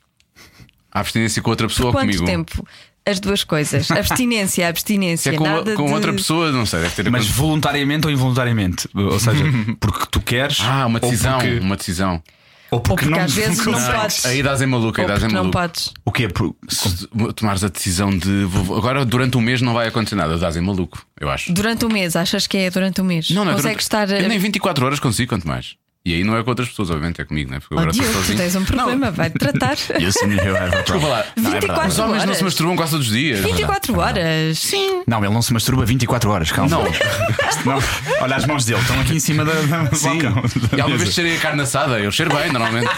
A 0.91 0.99
abstinência 0.99 1.41
com 1.41 1.49
outra 1.51 1.67
pessoa 1.67 1.88
ou 1.88 1.93
Quanto 1.93 2.05
comigo? 2.07 2.25
tempo? 2.25 2.67
As 3.05 3.19
duas 3.21 3.43
coisas. 3.43 3.89
Abstinência, 3.91 4.63
Se 4.63 4.69
abstinência. 4.69 5.30
é 5.30 5.34
com, 5.36 5.43
nada 5.45 5.75
com 5.75 5.86
de... 5.86 5.93
outra 5.93 6.11
pessoa, 6.11 6.51
não 6.51 6.65
sei, 6.65 6.82
deve 6.82 6.95
ter 6.95 7.03
Mas 7.03 7.21
acontecido. 7.21 7.38
voluntariamente 7.41 8.07
ou 8.07 8.11
involuntariamente? 8.11 8.89
Ou 8.93 9.19
seja, 9.19 9.43
porque 9.80 10.05
tu 10.11 10.19
queres. 10.19 10.59
Ah, 10.61 10.86
uma 10.88 10.99
decisão. 10.99 11.38
porque- 11.39 11.59
Uma 11.59 11.78
decisão. 11.78 12.21
Ou 12.70 12.80
porque, 12.80 12.91
Ou 13.05 13.09
porque 13.09 13.09
não, 13.20 13.26
às 13.26 13.34
vezes 13.34 13.65
não 13.65 13.74
consegues. 13.74 13.95
podes. 14.01 14.26
Aí 14.26 14.43
dás 14.43 14.61
em 14.61 14.65
maluco, 14.65 14.99
aí 14.99 15.03
Ou 15.05 15.07
dás 15.07 15.20
em 15.24 15.28
porque 15.28 15.36
não 15.43 15.51
podes. 15.51 15.93
O 16.05 16.11
quê? 16.11 16.28
Por- 16.28 16.55
Se 16.70 17.07
tomares 17.36 17.63
a 17.63 17.68
decisão 17.70 18.09
de 18.09 18.45
agora 18.78 19.05
durante 19.05 19.38
um 19.38 19.41
mês 19.41 19.61
não 19.61 19.74
vai 19.74 19.88
acontecer 19.88 20.15
nada, 20.15 20.38
dás 20.38 20.57
em 20.57 20.61
maluco, 20.61 21.05
eu 21.20 21.30
acho. 21.30 21.51
Durante 21.53 21.86
um 21.86 21.89
mês, 21.89 22.15
achas 22.15 22.45
que 22.47 22.57
é 22.57 22.70
durante 22.70 22.99
um 23.01 23.05
mês? 23.05 23.30
Não, 23.30 23.45
não 23.45 23.53
é 23.53 23.55
durante... 23.55 23.80
estar. 23.80 24.09
Eu 24.11 24.28
nem 24.28 24.38
24 24.39 24.86
horas 24.86 24.99
consigo, 24.99 25.30
quanto 25.30 25.47
mais. 25.47 25.76
E 26.08 26.14
aí 26.14 26.24
não 26.24 26.38
é 26.38 26.41
com 26.43 26.49
outras 26.51 26.70
pessoas, 26.70 26.89
obviamente, 26.89 27.20
é 27.20 27.26
comigo, 27.26 27.51
né? 27.51 27.60
Porque 27.60 27.76
Oh, 27.76 27.80
agora 27.80 27.91
estou 27.91 28.05
Diogo, 28.05 28.20
tu 28.20 28.22
sozinho. 28.28 28.38
tens 28.39 28.55
um 28.55 28.64
problema, 28.64 29.12
vai-te 29.12 29.38
tratar. 29.38 29.76
You 29.99 30.10
see 30.14 30.26
me 30.26 30.36
here, 30.36 30.51
I 30.51 30.58
have 30.58 30.76
a 30.78 30.84
problem. 30.84 31.10
lá. 31.12 31.26
Não, 31.36 31.51
é 31.51 31.60
24 31.60 31.68
verdade. 31.68 31.89
Os 31.89 31.99
homens 31.99 32.14
não 32.16 32.22
horas. 32.22 32.38
se 32.38 32.43
masturbam 32.45 32.76
quase 32.78 32.91
todos 32.93 33.08
os 33.08 33.14
dias. 33.14 33.39
24 33.41 33.99
horas. 33.99 34.58
Sim. 34.58 35.03
Não, 35.05 35.22
ele 35.26 35.34
não 35.34 35.41
se 35.41 35.51
masturba 35.51 35.84
24 35.86 36.30
horas, 36.32 36.49
calma. 36.49 36.70
Não. 36.78 36.84
Não. 37.66 37.84
Olha 38.22 38.36
as 38.38 38.45
mãos 38.45 38.64
dele, 38.64 38.80
estão 38.80 38.97
aqui 39.01 39.16
em 39.16 39.20
cima 39.20 39.43
da, 39.43 39.51
da 39.51 39.93
Sim. 39.95 40.20
balcão. 40.24 40.43
E 40.78 40.80
alguma 40.80 40.97
vez 40.97 41.14
cheirei 41.14 41.36
a 41.36 41.39
carne 41.41 41.62
assada, 41.64 41.99
eu 41.99 42.10
cheiro 42.10 42.34
bem, 42.34 42.53
normalmente. 42.53 42.89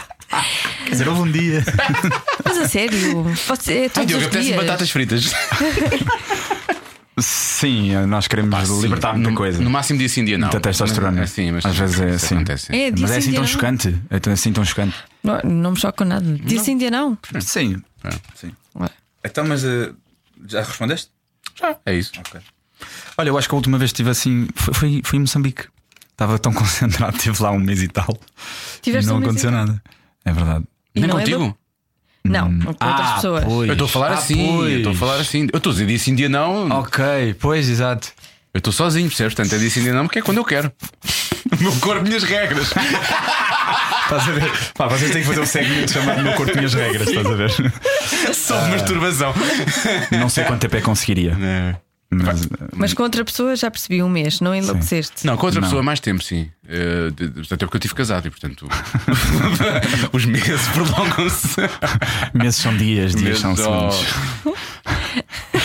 Quer 0.86 0.91
dizer, 0.91 1.07
houve 1.10 1.22
um 1.22 1.32
dia. 1.32 1.64
Mas 2.45 2.57
a 2.60 2.68
sério, 2.68 3.24
você 3.47 3.74
é 3.74 3.82
Ai, 3.86 3.89
todos 3.89 4.07
Diogo, 4.07 4.22
os 4.26 4.28
apetece 4.28 4.53
batatas 4.53 4.91
fritas. 4.91 5.32
Sim, 7.22 7.93
nós 8.07 8.28
queremos 8.28 8.70
libertar 8.82 9.13
muita 9.13 9.30
no, 9.32 9.36
coisa. 9.36 9.61
No 9.61 9.70
máximo 9.70 9.99
dia 9.99 10.09
sim, 10.09 10.24
dia 10.26 10.38
não. 10.38 10.47
Muita 10.47 10.59
testosterona. 10.59 11.22
É, 11.22 11.26
sim, 11.26 11.51
mas 11.51 11.65
Às 11.65 11.78
vezes 11.78 11.99
é 11.99 12.09
assim. 12.11 12.36
acontece. 12.36 12.76
É, 12.76 12.91
Mas 12.91 13.01
é 13.03 13.07
sim, 13.13 13.20
assim 13.20 13.32
tão 13.34 13.41
não. 13.41 13.47
chocante. 13.47 14.01
É 14.09 14.20
tão- 14.20 14.34
assim 14.34 14.53
tão 14.53 14.65
chocante. 14.65 14.95
Não, 15.24 15.39
não 15.43 15.72
me 15.72 15.80
choca 15.80 16.03
nada. 16.05 16.26
Dia 16.43 16.59
sim, 16.59 16.78
dia 16.78 16.91
não. 16.91 17.17
Sim. 17.41 17.82
É. 18.03 18.09
Sim. 18.36 18.51
Ué. 18.80 18.89
Então, 19.26 19.45
mas 19.45 19.63
eh, 19.63 19.91
já 20.47 20.61
respondeste? 20.61 21.09
Já, 21.59 21.76
é 21.86 21.93
isso. 21.95 22.11
Ok. 22.20 22.39
Olha, 23.17 23.30
eu 23.30 23.38
acho 23.38 23.49
que 23.49 23.53
a 23.53 23.57
última 23.57 23.78
vez 23.78 23.91
que 23.91 23.95
estive 23.95 24.09
assim 24.09 24.47
foi, 24.55 24.74
foi, 24.74 25.01
foi 25.03 25.17
em 25.17 25.22
Moçambique. 25.22 25.65
Estava 26.11 26.39
tão 26.39 26.51
concentrado, 26.53 27.15
estive 27.17 27.41
lá 27.43 27.51
um 27.51 27.59
mês 27.59 27.82
e 27.84 27.88
tal. 27.88 28.17
Tiveste 28.82 29.07
e 29.07 29.11
não 29.13 29.20
um 29.20 29.24
aconteceu 29.24 29.51
nada. 29.51 29.82
É 30.24 30.32
verdade. 30.32 30.65
E 30.95 31.01
Nem 31.01 31.09
é 31.09 31.13
contigo? 31.13 31.57
Não, 32.30 32.59
com 32.59 32.67
outras 32.69 33.09
Ah, 33.09 33.13
pessoas. 33.15 33.43
pois. 33.43 33.67
Eu 33.67 33.73
estou 33.73 33.86
a 33.86 33.89
falar 33.89 34.11
Ah, 34.11 34.13
assim, 34.13 34.47
eu 34.47 34.53
pois. 34.57 34.73
estou 34.77 34.91
a 34.91 34.95
falar 34.95 35.15
assim. 35.15 35.47
Eu 35.51 35.57
estou 35.57 35.69
a 35.71 35.73
dizer 35.73 35.86
dia 35.88 35.99
sim, 35.99 36.15
dia 36.15 36.30
não. 36.30 36.69
Ok, 36.69 37.36
pois, 37.39 37.67
exato. 37.69 38.09
Eu 38.53 38.59
estou 38.59 38.71
sozinho, 38.73 39.07
percebes? 39.07 39.34
Portanto, 39.34 39.53
é 39.55 39.57
dia 39.59 39.69
sim, 39.69 39.82
dia 39.82 39.93
não, 39.93 40.05
porque 40.05 40.19
é 40.19 40.21
quando 40.21 40.38
eu 40.38 40.45
quero. 40.45 40.71
O 41.51 41.63
meu 41.63 41.71
corpo, 41.77 42.03
minhas 42.03 42.21
regras. 42.23 42.67
Estás 42.67 44.27
a 44.27 44.32
ver? 44.32 44.51
Pá, 44.75 44.88
vocês 44.88 45.11
têm 45.11 45.21
que 45.21 45.27
fazer 45.27 45.41
um 45.41 45.45
segmento 45.45 45.91
chamado 45.91 46.21
Meu 46.21 46.34
Corpo 46.34 46.55
Minhas 46.55 46.73
Regras, 46.73 47.07
estás 47.07 47.25
a 47.25 47.34
ver? 47.34 47.51
Só 48.34 48.59
de 48.65 48.69
masturbação. 48.71 49.34
Não 50.11 50.30
sei 50.30 50.43
quanto 50.43 50.61
tempo 50.61 50.75
é 50.75 50.80
que 50.80 50.86
conseguiria. 50.86 51.36
Mas, 52.12 52.47
Mas 52.76 52.93
com 52.93 53.03
outra 53.03 53.24
pessoa 53.24 53.55
já 53.55 53.70
percebi 53.70 54.01
um 54.01 54.10
mês, 54.10 54.41
não 54.41 54.55
enlouqueceste. 54.55 55.28
Não, 55.28 55.38
com 55.38 55.45
outra 55.45 55.62
Não. 55.62 55.68
pessoa 55.68 55.84
mais 55.84 55.99
tempo, 55.99 56.24
sim. 56.24 56.49
De- 57.16 57.41
Até 57.53 57.66
porque 57.66 57.78
eu 57.78 57.82
tive 57.82 57.93
casado 57.93 58.28
e, 58.28 58.32
portanto, 58.32 58.68
os 60.12 60.26
meses 60.26 60.68
prolongam-se. 60.74 61.55
meses 62.34 62.55
são 62.62 62.76
dias, 62.76 63.12
dias 63.14 63.24
Meses, 63.24 63.39
são 63.41 63.55
segundos. 63.55 64.05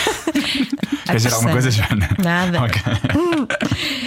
Quer 1.07 1.17
dizer 1.17 1.33
alguma 1.33 1.53
coisa, 1.53 1.71
Joana? 1.71 2.09
Nada. 2.23 2.63
Ok. 2.63 2.81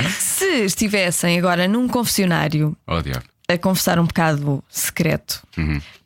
Se 0.09 0.37
Se 0.47 0.63
estivessem 0.65 1.37
agora 1.37 1.67
num 1.67 1.87
confessionário 1.87 2.75
Oh, 2.87 3.01
a 3.51 3.57
confessar 3.57 3.99
um 3.99 4.05
pecado 4.05 4.63
secreto 4.69 5.41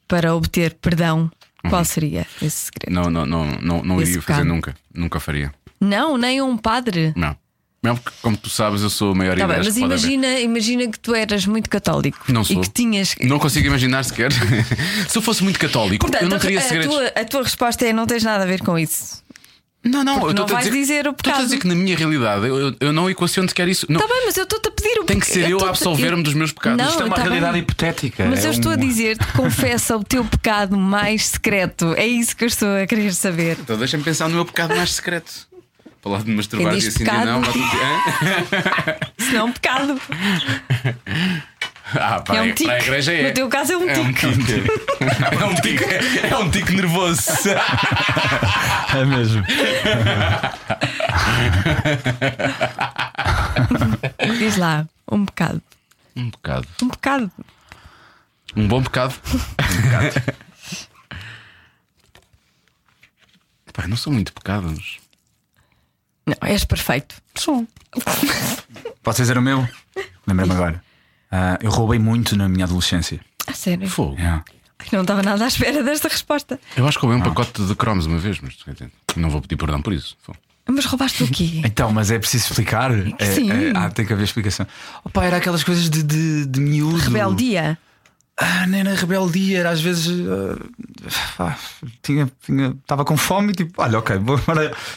para 0.07 0.35
obter 0.35 0.75
perdão, 0.81 1.31
qual 1.69 1.85
seria 1.85 2.25
esse 2.41 2.65
segredo? 2.71 2.93
Não, 2.93 3.09
não, 3.09 3.25
não, 3.25 3.45
não, 3.61 3.83
não 3.83 4.01
iria 4.01 4.21
fazer 4.21 4.43
nunca. 4.43 4.75
Nunca 4.93 5.19
faria. 5.19 5.53
Não, 5.81 6.17
nem 6.17 6.41
um 6.41 6.55
padre. 6.55 7.11
Não. 7.15 7.35
Mesmo 7.83 7.97
porque, 7.99 8.15
como 8.21 8.37
tu 8.37 8.47
sabes, 8.47 8.83
eu 8.83 8.91
sou 8.91 9.11
a 9.11 9.15
maior 9.15 9.35
Tá 9.35 9.47
bem, 9.47 9.57
mas 9.57 9.73
que 9.73 9.79
pode 9.79 9.93
haver. 9.95 10.05
imagina, 10.11 10.39
imagina 10.39 10.87
que 10.87 10.99
tu 10.99 11.15
eras 11.15 11.47
muito 11.47 11.67
católico 11.67 12.19
Não 12.31 12.43
sou. 12.43 12.57
e 12.57 12.61
que 12.61 12.69
tinhas. 12.69 13.15
Não 13.21 13.39
consigo 13.39 13.65
imaginar 13.65 14.03
sequer. 14.05 14.29
Se 15.09 15.17
eu 15.17 15.21
fosse 15.21 15.43
muito 15.43 15.57
católico, 15.59 16.05
Portanto, 16.05 16.21
eu 16.21 16.29
não 16.29 16.37
teria 16.37 16.59
a, 16.59 16.61
segredos. 16.61 16.93
tua, 16.95 17.07
a 17.07 17.25
tua 17.25 17.41
resposta 17.43 17.83
é: 17.87 17.91
não 17.91 18.05
tens 18.05 18.23
nada 18.23 18.43
a 18.43 18.45
ver 18.47 18.61
com 18.61 18.77
isso. 18.77 19.23
Não, 19.83 20.03
não, 20.03 20.19
Porque 20.19 20.29
eu 20.29 20.33
não 20.35 20.43
estou 20.43 20.57
a 20.57 20.61
vais 20.61 20.71
dizer 20.71 21.07
o 21.07 21.09
estou 21.09 21.09
a 21.09 21.13
pecado. 21.15 21.43
dizer 21.43 21.57
que 21.57 21.67
na 21.67 21.73
minha 21.73 21.97
realidade 21.97 22.45
eu, 22.47 22.55
eu, 22.55 22.75
eu 22.79 22.93
não 22.93 23.09
equaciono 23.09 23.49
sequer 23.49 23.67
isso. 23.67 23.87
Está 23.91 24.07
bem, 24.07 24.21
mas 24.27 24.37
eu 24.37 24.43
estou-te 24.43 24.67
a 24.69 24.71
pedir 24.71 24.99
o 24.99 25.03
tem 25.05 25.19
que 25.19 25.25
ser 25.25 25.39
eu 25.49 25.57
estou-te- 25.57 25.65
a 25.65 25.69
absolver-me 25.69 26.21
dos 26.21 26.35
meus 26.35 26.51
pecados. 26.51 26.77
Não, 26.77 26.87
Isto 26.91 27.01
é 27.01 27.05
uma 27.05 27.15
tá 27.15 27.23
realidade 27.23 27.53
bem. 27.53 27.61
hipotética. 27.63 28.25
Mas 28.29 28.45
é 28.45 28.47
eu 28.47 28.51
estou 28.51 28.71
a 28.73 28.75
um- 28.75 28.77
dizer-te, 28.77 29.25
confessa 29.33 29.97
o 29.97 30.03
teu 30.03 30.23
pecado 30.23 30.77
mais 30.77 31.25
secreto. 31.29 31.95
É 31.97 32.05
isso 32.05 32.37
que 32.37 32.43
eu 32.43 32.47
estou 32.47 32.69
a 32.77 32.85
querer 32.85 33.11
saber. 33.11 33.57
Então 33.59 33.75
deixa-me 33.75 34.03
pensar 34.03 34.29
no 34.29 34.35
meu 34.35 34.45
pecado 34.45 34.75
mais 34.75 34.93
secreto. 34.93 35.49
Falar 36.01 36.23
de 36.23 36.31
masturbar 36.31 36.73
e 36.73 36.77
assim 36.77 36.99
pecado? 36.99 37.25
não. 37.25 37.41
Se 39.19 39.31
não, 39.33 39.51
pecado. 39.51 40.01
Ah, 41.93 42.21
para, 42.21 42.37
É 42.37 42.41
um 42.41 42.53
tique. 42.53 42.63
para 42.65 42.73
a 42.75 42.79
igreja 42.79 43.13
é. 43.13 43.27
No 43.27 43.33
teu 43.33 43.49
caso 43.49 43.73
é 43.73 43.77
um 43.77 43.87
é 43.89 43.99
um 43.99 44.13
tique. 44.13 44.35
tique. 44.45 44.63
É 45.41 45.45
um 45.45 45.55
tique, 45.55 45.83
é 46.33 46.37
um 46.37 46.49
tique 46.49 46.73
nervoso. 46.75 47.21
É 48.93 49.05
mesmo. 49.05 49.41
Diz 54.39 54.57
lá, 54.57 54.87
um 55.09 55.25
pecado. 55.25 55.61
Um 56.15 56.29
bocado. 56.29 56.67
Um 56.81 56.89
pecado. 56.89 57.31
Um 58.55 58.67
bom 58.67 58.81
bocado. 58.81 59.13
Pá, 63.73 63.87
não 63.87 63.95
são 63.95 64.11
muito 64.11 64.33
pecados. 64.33 64.99
Não, 66.41 66.47
és 66.49 66.63
perfeito. 66.65 67.15
Sou. 67.35 67.67
Posso 69.03 69.21
dizer 69.21 69.37
o 69.37 69.41
meu? 69.41 69.67
Lembra-me 70.27 70.51
agora. 70.53 70.83
Ah, 71.31 71.57
eu 71.61 71.69
roubei 71.71 71.99
muito 71.99 72.35
na 72.35 72.47
minha 72.47 72.65
adolescência. 72.65 73.19
A 73.47 73.53
sério. 73.53 73.89
Fogo. 73.89 74.15
Yeah. 74.15 74.43
Não 74.91 75.01
estava 75.01 75.21
nada 75.21 75.43
à 75.43 75.47
espera 75.47 75.83
desta 75.83 76.07
resposta. 76.07 76.59
Eu 76.75 76.87
acho 76.87 76.99
que 76.99 77.05
roubei 77.05 77.21
um 77.21 77.23
pacote 77.23 77.63
de 77.63 77.75
cromos 77.75 78.05
uma 78.05 78.17
vez, 78.17 78.39
mas 78.41 78.55
quer 78.55 78.73
dizer, 78.73 78.91
não 79.15 79.29
vou 79.29 79.41
pedir 79.41 79.55
perdão 79.55 79.81
por 79.81 79.93
isso. 79.93 80.17
Fogo. 80.21 80.37
Mas 80.67 80.85
roubaste 80.85 81.23
o 81.23 81.27
quê? 81.27 81.61
Então, 81.65 81.91
mas 81.91 82.11
é 82.11 82.19
preciso 82.19 82.45
explicar? 82.47 82.91
É- 83.19 83.25
Sim. 83.25 83.51
é- 83.51 83.73
ah, 83.75 83.89
tem 83.89 84.05
que 84.05 84.13
haver 84.13 84.23
explicação. 84.23 84.65
Opa, 85.03 85.23
era 85.25 85.37
aquelas 85.37 85.63
coisas 85.63 85.89
de, 85.89 86.03
de, 86.03 86.45
de 86.45 86.59
miúdo. 86.59 86.97
Rebeldia. 86.97 87.77
Ah, 88.43 88.65
nem 88.65 88.83
na 88.83 88.93
rebeldia, 88.95 89.59
era 89.59 89.69
às 89.69 89.79
vezes. 89.81 90.09
ah, 90.27 90.57
ah, 91.39 91.55
tinha, 92.01 92.27
tinha, 92.43 92.75
estava 92.81 93.05
com 93.05 93.15
fome 93.15 93.51
e 93.51 93.55
tipo, 93.55 93.81
olha, 93.81 93.99
ok, 93.99 94.17
vou. 94.17 94.39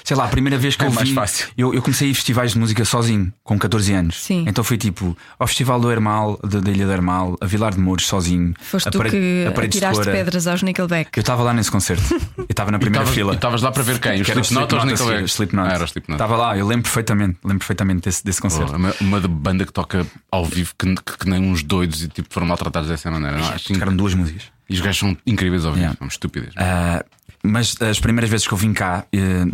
Sei 0.02 0.16
lá, 0.16 0.24
a 0.24 0.28
primeira 0.28 0.56
vez 0.58 0.76
que 0.76 0.84
É 0.84 0.86
eu 0.88 0.92
mais 0.92 1.08
vi. 1.08 1.14
fácil. 1.14 1.48
Eu, 1.56 1.74
eu 1.74 1.82
comecei 1.82 2.08
a 2.08 2.10
ir 2.10 2.12
a 2.12 2.14
festivais 2.14 2.52
de 2.52 2.58
música 2.58 2.84
sozinho, 2.84 3.32
com 3.42 3.58
14 3.58 3.92
anos. 3.92 4.22
Sim. 4.22 4.44
Então 4.48 4.64
fui 4.64 4.78
tipo 4.78 5.16
ao 5.38 5.46
Festival 5.46 5.78
do 5.80 5.90
Hermal, 5.90 6.38
da, 6.42 6.60
da 6.60 6.70
Ilha 6.70 6.86
do 6.86 6.92
Hermal, 6.92 7.36
a 7.40 7.46
Vilar 7.46 7.74
de 7.74 7.80
Mouros, 7.80 8.06
sozinho. 8.06 8.54
Foste 8.60 8.88
a 8.88 8.90
tu 8.90 8.98
parede- 8.98 9.16
que 9.16 9.84
a 9.84 9.90
escura. 9.90 10.12
pedras 10.12 10.46
aos 10.46 10.62
Nickelback. 10.62 11.10
Eu 11.16 11.20
estava 11.20 11.42
lá 11.42 11.52
nesse 11.52 11.70
concerto. 11.70 12.02
Eu 12.38 12.46
estava 12.50 12.70
na 12.70 12.78
primeira 12.78 13.02
Estavas- 13.04 13.14
fila. 13.14 13.34
Estavas 13.34 13.62
lá 13.62 13.72
para 13.72 13.82
ver 13.82 13.98
quem? 13.98 14.20
Os 14.20 14.28
Slipknot 14.28 14.74
ou 14.74 14.80
os 14.80 14.84
Nickelback? 14.86 15.24
Slipknot. 15.28 15.68
Ah, 15.68 15.72
era 15.74 15.82
o 15.82 15.86
Slipknot. 15.86 16.14
Estava 16.14 16.36
lá, 16.36 16.56
eu 16.56 16.66
lembro 16.66 16.84
perfeitamente, 16.84 17.38
lembro 17.42 17.58
perfeitamente 17.58 18.02
desse, 18.02 18.24
desse 18.24 18.40
concerto. 18.40 18.72
Oh, 18.72 18.76
uma, 18.76 18.94
uma 19.00 19.20
banda 19.20 19.64
que 19.66 19.72
toca 19.72 20.06
ao 20.30 20.44
vivo 20.44 20.72
que, 20.78 20.94
que, 20.94 21.18
que 21.18 21.28
nem 21.28 21.42
uns 21.50 21.62
doidos 21.62 22.02
e 22.04 22.08
tipo 22.08 22.28
foram 22.32 22.46
maltratados 22.46 22.88
dessa 22.88 23.10
maneira. 23.10 23.33
Acho 23.40 23.66
que- 23.66 23.72
Tocaram 23.74 23.96
duas 23.96 24.14
músicas. 24.14 24.42
E 24.68 24.74
os 24.74 24.80
gajos 24.80 24.98
são 24.98 25.16
incríveis 25.26 25.64
ao 25.64 25.72
vivo, 25.72 25.80
Yeah. 25.82 25.98
são 25.98 26.08
estúpidos. 26.08 26.54
Ah, 26.56 27.04
mas 27.42 27.76
as 27.82 28.00
primeiras 28.00 28.30
vezes 28.30 28.46
que 28.46 28.54
eu 28.54 28.58
vim 28.58 28.72
cá, 28.72 29.04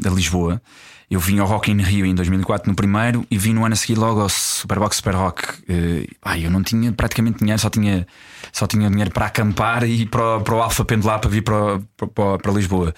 a 0.06 0.08
Lisboa, 0.10 0.62
eu 1.10 1.18
vim 1.18 1.40
ao 1.40 1.46
Rock 1.48 1.72
in 1.72 1.82
Rio 1.82 2.06
em 2.06 2.14
2004 2.14 2.70
no 2.70 2.76
primeiro 2.76 3.26
e 3.28 3.36
vim 3.36 3.52
no 3.52 3.64
ano 3.64 3.72
a 3.72 3.76
seguir 3.76 3.98
logo 3.98 4.20
ao 4.20 4.28
Superbox 4.28 4.96
Super 4.98 5.14
Rock. 5.16 5.42
Eh, 5.68 6.06
ah, 6.22 6.38
eu 6.38 6.48
não 6.50 6.62
tinha 6.62 6.92
praticamente 6.92 7.38
dinheiro, 7.40 7.60
só 7.60 7.68
tinha, 7.68 8.06
só 8.52 8.66
tinha 8.66 8.88
dinheiro 8.90 9.10
para 9.10 9.26
acampar 9.26 9.84
e 9.84 10.06
para, 10.06 10.38
o- 10.38 10.40
para 10.42 10.54
o 10.54 10.62
Alfa 10.62 10.84
pendular 10.84 11.18
para 11.20 11.30
vir 11.30 11.42
para, 11.42 11.80
para, 12.14 12.38
para 12.38 12.52
Lisboa. 12.52 12.94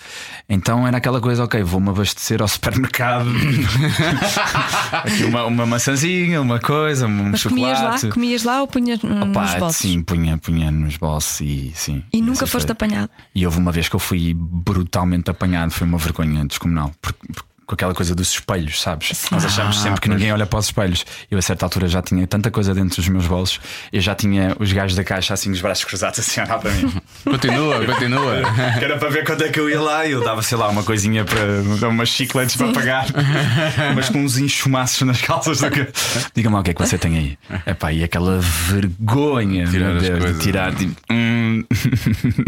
Então 0.48 0.86
era 0.86 0.96
aquela 0.98 1.20
coisa, 1.20 1.44
ok, 1.44 1.62
vou-me 1.62 1.90
abastecer 1.90 2.40
ao 2.42 2.48
supermercado. 2.48 3.28
Aqui 4.92 5.24
uma, 5.24 5.44
uma 5.44 5.66
maçãzinha, 5.66 6.40
uma 6.40 6.58
coisa, 6.58 7.06
um 7.06 7.30
Mas 7.30 7.42
comias 7.42 7.70
lá? 7.70 7.76
chocolate. 7.96 8.08
Comias 8.08 8.42
lá 8.44 8.60
ou 8.60 8.66
punhas 8.66 9.00
Opa, 9.02 9.14
nos 9.42 9.54
bolsos? 9.54 9.76
Sim, 9.76 10.02
punha, 10.02 10.38
punha 10.38 10.70
nos 10.70 10.96
bolsos 10.96 11.40
e 11.40 11.72
sim. 11.74 12.02
E 12.12 12.20
nunca 12.20 12.46
foste 12.46 12.66
coisas. 12.66 12.70
apanhado. 12.70 13.10
E 13.34 13.44
houve 13.46 13.58
uma 13.58 13.72
vez 13.72 13.88
que 13.88 13.96
eu 13.96 14.00
fui 14.00 14.34
brutalmente 14.36 15.30
apanhado, 15.30 15.70
foi 15.72 15.86
uma 15.86 15.98
vergonha 15.98 16.44
descomunal. 16.44 16.92
Porque, 17.00 17.18
porque- 17.32 17.51
com 17.72 17.74
aquela 17.74 17.94
coisa 17.94 18.14
dos 18.14 18.30
espelhos, 18.32 18.80
sabes? 18.82 19.24
Nós 19.30 19.44
achamos 19.46 19.80
sempre 19.80 20.00
que 20.00 20.08
ninguém 20.10 20.30
olha 20.30 20.44
para 20.46 20.58
os 20.58 20.66
espelhos. 20.66 21.06
Eu, 21.30 21.38
a 21.38 21.42
certa 21.42 21.64
altura, 21.64 21.88
já 21.88 22.02
tinha 22.02 22.26
tanta 22.26 22.50
coisa 22.50 22.74
dentro 22.74 22.96
dos 22.96 23.08
meus 23.08 23.26
bolsos, 23.26 23.60
eu 23.90 24.00
já 24.00 24.14
tinha 24.14 24.54
os 24.60 24.70
gajos 24.72 24.94
da 24.94 25.02
caixa 25.02 25.32
assim, 25.32 25.50
os 25.50 25.60
braços 25.62 25.84
cruzados, 25.84 26.18
assim, 26.20 26.40
a 26.40 26.44
olhar 26.44 26.58
para 26.58 26.70
mim. 26.70 26.92
Continua, 27.24 27.84
continua. 27.86 28.42
que 28.78 28.84
era 28.84 28.98
para 28.98 29.08
ver 29.08 29.24
quando 29.24 29.42
é 29.44 29.48
que 29.48 29.58
eu 29.58 29.70
ia 29.70 29.80
lá. 29.80 30.04
E 30.06 30.10
eu 30.12 30.22
dava, 30.22 30.42
sei 30.42 30.58
lá, 30.58 30.68
uma 30.68 30.82
coisinha 30.82 31.24
para. 31.24 31.88
umas 31.88 32.08
chicletes 32.08 32.56
para 32.56 32.72
pagar, 32.72 33.06
mas 33.94 34.08
com 34.10 34.22
uns 34.22 34.36
enxumaços 34.38 35.06
nas 35.06 35.20
calças. 35.22 35.60
do 35.60 35.70
que- 35.70 35.88
Diga-me 36.34 36.54
lá 36.54 36.60
o 36.60 36.64
que 36.64 36.72
é 36.72 36.74
que 36.74 36.80
você 36.84 36.98
tem 36.98 37.16
aí. 37.16 37.38
Epá, 37.66 37.92
e 37.92 38.02
aquela 38.04 38.38
vergonha 38.40 39.66
Tirar 39.66 39.98
Deus, 39.98 40.18
coisas. 40.18 40.36
de 40.38 40.42
tirar. 40.42 40.74
Tipo, 40.74 40.94
hum. 41.10 41.64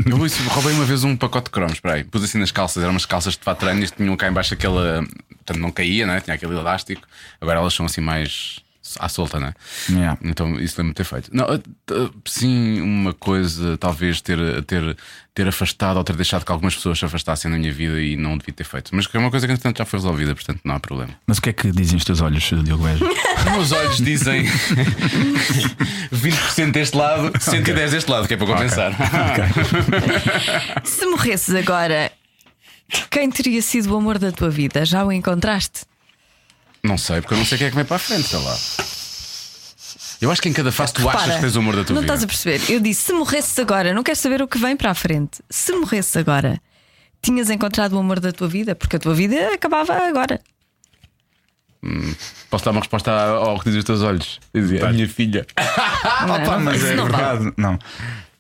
Eu 0.07 0.27
isso, 0.27 0.43
roubei 0.49 0.73
uma 0.75 0.85
vez 0.85 1.05
um 1.05 1.17
pacote 1.17 1.45
de 1.47 1.51
cromos, 1.51 1.75
espera 1.75 1.95
aí. 1.95 2.05
Pus 2.05 2.25
assim 2.25 2.39
nas 2.39 2.51
calças, 2.51 2.83
eram 2.83 2.93
umas 2.93 3.07
calças 3.07 3.35
de 3.35 3.39
de 3.39 3.85
e 3.85 3.91
tinham 3.91 4.17
cá 4.17 4.29
embaixo 4.29 4.55
aquela. 4.55 5.05
Portanto, 5.29 5.59
não 5.59 5.71
caía, 5.71 6.07
né? 6.07 6.21
tinha 6.21 6.35
aquele 6.35 6.55
elástico. 6.55 7.03
Agora 7.41 7.61
elas 7.61 7.75
são 7.75 7.87
assim 7.87 8.01
mais 8.01 8.65
à 8.99 9.09
solta, 9.09 9.41
né? 9.41 9.55
Yeah. 9.89 10.19
Então 10.23 10.61
isso 10.61 10.75
lembro-me 10.79 10.91
de 10.91 10.95
ter 10.95 11.05
feito. 11.05 11.31
Não, 11.33 11.47
eh, 11.47 11.61
eh, 11.91 12.11
sim, 12.27 12.81
uma 12.81 13.15
coisa, 13.15 13.79
talvez 13.79 14.21
ter, 14.21 14.39
ter, 14.65 14.97
ter 15.35 15.49
afastado 15.49 15.97
ou 15.97 16.05
ter 16.05 16.15
deixado 16.15 16.45
que 16.45 16.53
algumas 16.53 16.75
pessoas 16.75 16.99
se 16.99 17.05
afastassem 17.05 17.51
da 17.51 17.57
minha 17.57 17.73
vida 17.73 18.01
e 18.01 18.17
não 18.17 18.37
devia 18.37 18.53
ter 18.53 18.65
feito. 18.65 18.91
Mas 18.95 19.07
que 19.07 19.17
é 19.17 19.21
uma 19.21 19.31
coisa 19.31 19.47
que 19.47 19.53
entretanto 19.53 19.79
já 19.79 19.85
foi 19.85 19.99
resolvida, 19.99 20.35
portanto 20.35 20.61
não 20.65 20.75
há 20.75 20.81
problema. 20.81 21.15
Mas 21.27 21.39
o 21.39 21.43
que 21.43 21.51
é 21.51 21.53
que 21.53 21.71
dizem 21.73 21.97
os 21.97 22.05
teus 22.05 22.21
olhos, 22.21 22.43
Diogo 22.43 22.85
Beja? 22.85 23.05
Os 23.05 23.45
meus 23.45 23.73
olhos 23.73 23.97
dizem 23.99 24.45
20% 26.13 26.73
deste 26.73 26.97
lado, 26.97 27.33
110 27.41 27.91
deste 27.91 28.11
lado, 28.11 28.29
que 28.29 28.35
é 28.35 28.37
para 28.37 28.47
compensar. 28.47 28.93
Se 30.85 31.07
morresses 31.07 31.55
agora, 31.55 32.13
quem 33.11 33.31
teria 33.31 33.61
sido 33.63 33.93
o 33.93 33.97
amor 33.97 34.19
da 34.19 34.31
tua 34.33 34.51
vida? 34.51 34.85
Já 34.85 35.05
o 35.05 35.13
encontraste? 35.13 35.83
Não 36.83 36.99
sei, 36.99 37.21
porque 37.21 37.35
eu 37.35 37.39
não 37.39 37.45
sei 37.45 37.59
quem 37.59 37.67
é 37.67 37.71
que 37.71 37.77
vem 37.77 37.85
para 37.85 37.97
a 37.97 37.99
frente, 37.99 38.25
sei 38.29 38.39
lá. 38.39 38.57
Eu 40.21 40.31
acho 40.31 40.41
que 40.41 40.49
em 40.49 40.53
cada 40.53 40.71
fase 40.73 40.93
tu 40.93 41.07
achas 41.09 41.21
Repara, 41.23 41.35
que 41.37 41.41
tens 41.43 41.57
o 41.57 41.59
amor 41.59 41.77
da 41.77 41.85
tua 41.85 41.95
não 41.95 42.03
vida. 42.03 42.15
estás 42.15 42.25
a 42.25 42.27
perceber. 42.27 42.73
Eu 42.73 42.81
disse: 42.81 43.03
se 43.05 43.13
morresses 43.13 43.59
agora, 43.59 43.93
não 43.93 44.03
quero 44.03 44.17
saber 44.17 44.41
o 44.43 44.49
que 44.49 44.59
vem 44.59 44.77
para 44.77 44.91
a 44.91 44.95
frente. 44.95 45.41
Se 45.51 45.73
morresses 45.73 46.17
agora, 46.17 46.61
tinhas 47.23 47.51
encontrado 47.51 47.95
o 47.95 47.99
amor 47.99 48.21
da 48.21 48.33
tua 48.33 48.49
vida? 48.49 48.75
Porque 48.75 48.97
a 48.97 48.99
tua 48.99 49.15
vida 49.15 49.53
acabava 49.53 49.95
agora. 50.07 50.41
Posso 52.49 52.65
dar 52.65 52.71
uma 52.71 52.81
resposta 52.81 53.11
ao 53.13 53.59
que 53.59 53.65
dizem 53.67 53.81
os 53.81 53.85
teus 53.85 54.01
olhos? 54.03 54.41
Dizia, 54.55 54.87
a 54.87 54.93
minha 54.93 55.07
filha. 55.09 55.47
Não, 56.27 56.35
Opa, 56.37 56.53
não, 56.53 56.61
mas 56.61 56.83
é 56.85 56.95
não 56.95 57.07
vale. 57.09 57.39
verdade. 57.39 57.55
Não. 57.59 57.79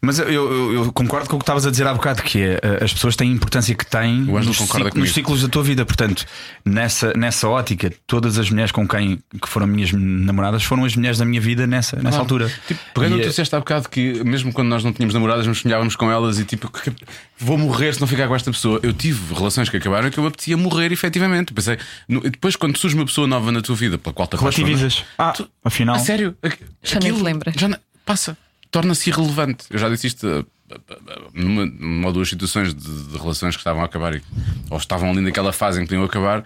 Mas 0.04 0.18
eu, 0.18 0.28
eu- 0.28 0.72
eu 0.74 0.92
concordo 0.92 1.28
com 1.28 1.36
o 1.36 1.38
que 1.38 1.42
estavas 1.42 1.66
a 1.66 1.70
dizer 1.70 1.86
há 1.86 1.94
bocado, 1.94 2.22
que 2.22 2.38
é 2.40 2.60
eh, 2.62 2.84
as 2.84 2.92
pessoas 2.92 3.16
têm 3.16 3.30
a 3.30 3.34
importância 3.34 3.74
que 3.74 3.86
têm 3.86 4.28
nos, 4.46 4.58
nos 4.94 5.12
ciclos 5.12 5.42
da 5.42 5.48
tua 5.48 5.62
vida. 5.62 5.84
Portanto, 5.84 6.24
nessa, 6.64 7.12
nessa 7.14 7.48
ótica, 7.48 7.92
todas 8.06 8.38
as 8.38 8.50
mulheres 8.50 8.70
com 8.72 8.86
quem 8.86 9.18
que 9.40 9.48
foram 9.48 9.66
minhas 9.66 9.92
namoradas 9.92 10.62
foram 10.62 10.84
as 10.84 10.94
mulheres 10.96 11.18
da 11.18 11.24
minha 11.24 11.40
vida 11.40 11.66
nessa, 11.66 11.96
nessa 12.02 12.18
altura. 12.18 12.52
Tipo, 12.68 12.80
pegando 12.94 13.12
o 13.12 13.16
E, 13.16 13.18
que 13.18 13.22
tu 13.24 13.26
eh, 13.26 13.30
disseste 13.30 13.54
há 13.54 13.58
bocado 13.58 13.88
que 13.88 14.22
mesmo 14.24 14.52
quando 14.52 14.68
nós 14.68 14.84
não 14.84 14.92
tínhamos 14.92 15.14
namoradas, 15.14 15.46
nos 15.46 15.58
sonhávamos 15.60 15.96
com 15.96 16.10
elas 16.10 16.38
e 16.38 16.44
tipo, 16.44 16.70
que- 16.70 16.92
vou 17.38 17.56
morrer 17.58 17.94
se 17.94 18.00
não 18.00 18.06
ficar 18.06 18.28
com 18.28 18.34
esta 18.36 18.50
pessoa. 18.50 18.80
Eu 18.82 18.92
tive 18.92 19.34
relações 19.34 19.68
que 19.68 19.76
acabaram 19.76 20.10
que 20.10 20.18
eu 20.18 20.26
apetecia 20.26 20.56
morrer 20.56 20.92
efetivamente. 20.92 21.52
Pensei, 21.52 21.78
no- 22.08 22.20
depois, 22.20 22.56
quando 22.56 22.76
surge 22.78 22.94
uma 22.96 23.04
pessoa 23.06 23.26
nova 23.26 23.50
na 23.50 23.60
tua 23.62 23.74
vida 23.76 23.98
pela 23.98 24.12
qual 24.14 24.28
te 24.28 24.36
Relativizas. 24.36 25.04
Ah, 25.18 25.32
tu- 25.32 25.48
afinal. 25.64 25.96
A 25.96 25.98
sério? 25.98 26.36
Aqu- 26.42 26.56
Já 26.82 27.00
nem 27.00 27.12
te 27.14 27.22
lembras. 27.22 27.54
Já 27.56 27.68
não- 27.68 27.78
passa, 28.04 28.36
torna-se 28.74 29.08
irrelevante. 29.10 29.64
Eu 29.70 29.78
já 29.78 29.88
disse 29.88 30.08
isto 30.08 30.26
uh, 30.26 30.40
uh, 30.74 31.30
numa, 31.32 31.64
numa 31.66 32.06
ou 32.08 32.12
duas 32.12 32.28
situações 32.28 32.74
de, 32.74 33.04
de 33.10 33.16
relações 33.16 33.54
que 33.54 33.60
estavam 33.60 33.82
a 33.82 33.84
acabar 33.86 34.20
ou 34.68 34.76
estavam 34.76 35.10
ali 35.10 35.20
naquela 35.20 35.52
fase 35.52 35.78
em 35.80 35.82
que 35.84 35.88
podiam 35.90 36.04
acabar. 36.04 36.44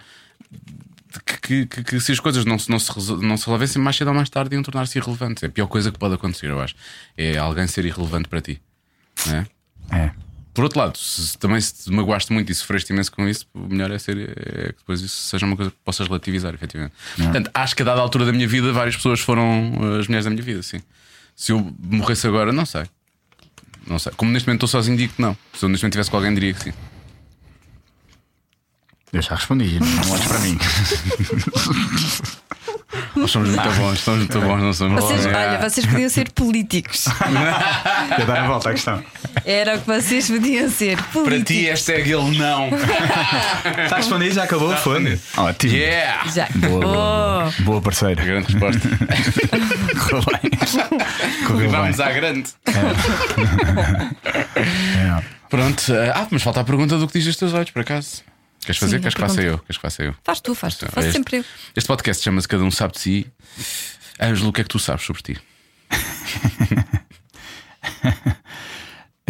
Que, 1.41 1.65
que- 1.65 1.83
que- 1.83 1.99
se 1.99 2.11
as 2.11 2.19
coisas 2.19 2.45
não, 2.45 2.59
se- 2.59 2.69
não, 2.69 2.77
se, 2.77 2.89
não 3.13 3.35
se 3.35 3.45
resolvessem 3.45 3.81
mais 3.81 3.95
cedo 3.95 4.09
ou 4.09 4.13
mais 4.13 4.29
tarde 4.29 4.53
iam 4.55 4.61
tornar-se 4.61 4.97
irrelevantes. 4.99 5.41
É 5.41 5.47
a 5.47 5.49
pior 5.49 5.65
coisa 5.67 5.91
que 5.91 5.97
pode 5.97 6.13
acontecer, 6.13 6.47
eu 6.51 6.61
acho. 6.61 6.75
É 7.17 7.35
alguém 7.37 7.65
ser 7.65 7.83
irrelevante 7.83 8.29
para 8.29 8.39
ti. 8.41 8.61
É? 9.27 9.45
É. 9.97 10.11
Por 10.53 10.63
outro 10.65 10.77
lado, 10.79 10.97
se 10.99 11.35
também 11.39 11.59
se 11.61 11.85
te 11.85 11.91
magoaste 11.91 12.31
muito 12.31 12.51
e 12.51 12.55
sofreste 12.55 12.93
imenso 12.93 13.11
com 13.11 13.27
isso, 13.27 13.47
o 13.55 13.59
melhor 13.67 13.89
é 13.91 13.97
ser 13.97 14.17
é 14.19 14.67
que 14.73 14.79
depois 14.79 15.01
isso 15.01 15.15
seja 15.23 15.45
uma 15.47 15.55
coisa 15.55 15.71
que 15.71 15.77
possas 15.83 16.05
relativizar, 16.07 16.53
efetivamente. 16.53 16.93
Portanto, 17.15 17.49
acho 17.53 17.75
que 17.75 17.81
a 17.81 17.85
dada 17.85 18.01
altura 18.01 18.25
da 18.25 18.31
minha 18.31 18.47
vida, 18.47 18.71
várias 18.71 18.95
pessoas 18.95 19.19
foram 19.19 19.71
uh, 19.79 19.99
as 19.99 20.07
mulheres 20.07 20.25
da 20.25 20.29
minha 20.31 20.43
vida, 20.43 20.61
sim. 20.61 20.79
Se 21.39 21.53
eu 21.53 21.73
morresse 21.79 22.27
agora, 22.27 22.51
não 22.51 22.65
sei. 22.65 22.83
Não 23.87 23.97
sei. 23.97 24.11
Como 24.17 24.29
neste 24.29 24.45
momento 24.45 24.65
estou 24.65 24.67
sozinho, 24.67 24.97
digo 24.97 25.13
que 25.13 25.21
não. 25.21 25.37
Se 25.53 25.63
eu 25.63 25.69
neste 25.69 25.85
momento 25.85 25.93
tivesse 25.93 26.11
com 26.11 26.17
alguém, 26.17 26.33
diria 26.33 26.53
que 26.53 26.65
sim. 26.65 26.73
Eu 29.13 29.21
já 29.21 29.35
respondi, 29.35 29.79
não 29.79 30.11
olhes 30.11 30.27
para 30.27 30.39
mim. 30.39 30.59
Nós 33.15 33.29
somos 33.31 33.49
muito 33.49 33.69
bons, 33.71 33.99
somos 33.99 34.19
muito 34.21 34.39
bons, 34.41 34.61
não 34.61 34.73
somos 34.73 35.03
Vocês, 35.03 35.25
bons. 35.25 35.35
olha, 35.35 35.69
vocês 35.69 35.85
podiam 35.85 36.09
ser 36.09 36.31
políticos. 36.31 37.05
Quer 38.15 38.25
dar 38.25 38.43
a 38.43 38.47
volta 38.47 38.69
à 38.69 38.73
questão. 38.73 39.03
Era 39.45 39.75
o 39.75 39.79
que 39.81 39.85
vocês 39.87 40.27
podiam 40.29 40.69
ser. 40.69 40.97
Para 40.97 41.21
Políticos. 41.21 41.45
ti, 41.55 41.65
hashtag 41.69 42.11
ele 42.11 42.37
não. 42.37 42.69
Está 43.83 43.97
respondido, 43.97 44.33
já 44.33 44.43
acabou? 44.43 44.75
Foi. 44.77 45.19
Ótimo. 45.37 45.73
Yeah! 45.73 46.29
Já. 46.31 46.47
Boa, 46.55 46.81
boa, 46.81 47.53
Oh, 47.59 47.63
boa 47.63 47.81
parceira. 47.81 48.23
Grande 48.23 48.53
resposta. 48.53 48.81
Correu 50.09 50.23
bem. 50.41 51.65
E 51.65 51.67
vamos 51.67 51.99
à 51.99 52.11
grande. 52.11 52.49
É. 54.27 55.23
Pronto. 55.49 55.93
eh, 55.93 56.11
Ah, 56.15 56.27
mas 56.31 56.41
falta 56.43 56.61
a 56.61 56.63
pergunta 56.63 56.97
do 56.97 57.07
que 57.07 57.17
diz 57.19 57.27
os 57.27 57.35
teus 57.35 57.53
olhos, 57.53 57.71
por 57.71 57.81
acaso. 57.81 58.23
Queres 58.69 58.79
fazer? 58.79 58.97
Sim, 58.97 59.01
Queres 59.01 59.15
que 59.15 59.21
faça 59.21 59.41
eu? 59.41 59.57
Queres 59.59 59.77
que 59.77 59.81
faça 59.81 60.03
eu? 60.03 60.15
faz 60.23 60.39
tu, 60.41 60.53
faz 60.53 60.75
tu. 60.75 60.85
Este- 60.85 60.93
Faço 60.95 61.11
sempre 61.11 61.37
eu. 61.37 61.45
Este 61.75 61.87
podcast 61.87 62.23
chama-se 62.23 62.47
Cada 62.47 62.63
um 62.63 62.69
sabe 62.71 62.93
de 62.93 62.99
si. 62.99 63.27
Ângelo, 64.21 64.49
o 64.49 64.53
que 64.53 64.61
é 64.61 64.63
que 64.63 64.69
tu 64.69 64.77
sabes 64.79 65.05
sobre 65.05 65.21
ti? 65.23 65.37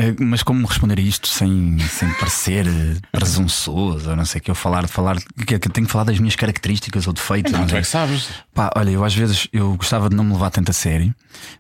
Eh, 0.01 0.15
Mas 0.17 0.43
como 0.43 0.65
responder 0.65 0.97
a 0.97 1.01
isto 1.01 1.27
sem, 1.27 1.77
sem 1.79 2.09
parecer 2.13 2.65
eh, 2.65 2.95
presunçoso 3.11 4.09
ou 4.09 4.15
não 4.15 4.23
sei 4.23 4.39
o 4.39 4.41
que 4.41 4.49
eu 4.49 4.55
falar, 4.55 4.87
falar 4.87 5.17
que, 5.45 5.59
que 5.59 5.69
tenho 5.69 5.85
que 5.85 5.91
falar 5.91 6.05
das 6.05 6.17
minhas 6.19 6.37
características 6.37 7.05
ou 7.05 7.11
defeitos. 7.11 7.51
Não, 7.51 7.59
não 7.59 7.67
tu 7.67 7.71
é 7.75 7.75
sei. 7.75 7.81
que 7.81 7.87
sabes. 7.89 8.29
Pá, 8.53 8.69
olha, 8.77 8.91
eu 8.91 9.03
às 9.03 9.13
vezes 9.13 9.49
eu 9.51 9.75
gostava 9.75 10.09
de 10.09 10.15
não 10.15 10.23
me 10.23 10.31
levar 10.31 10.51
tanto 10.51 10.69
a 10.71 10.73
sério. 10.73 11.13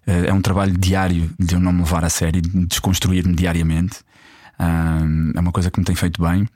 Eh, 0.07 0.27
É 0.27 0.33
um 0.33 0.41
trabalho 0.41 0.71
diário 0.77 1.29
de 1.37 1.53
eu 1.55 1.59
não 1.59 1.73
me 1.73 1.79
levar 1.79 2.05
a 2.05 2.09
sério, 2.09 2.41
de 2.41 2.65
desconstruir-me 2.65 3.35
diariamente. 3.35 3.97
Ah, 4.57 4.99
é 5.35 5.39
uma 5.41 5.51
coisa 5.51 5.69
que 5.69 5.77
me 5.79 5.85
tem 5.85 5.95
feito 5.95 6.21
bem. 6.21 6.47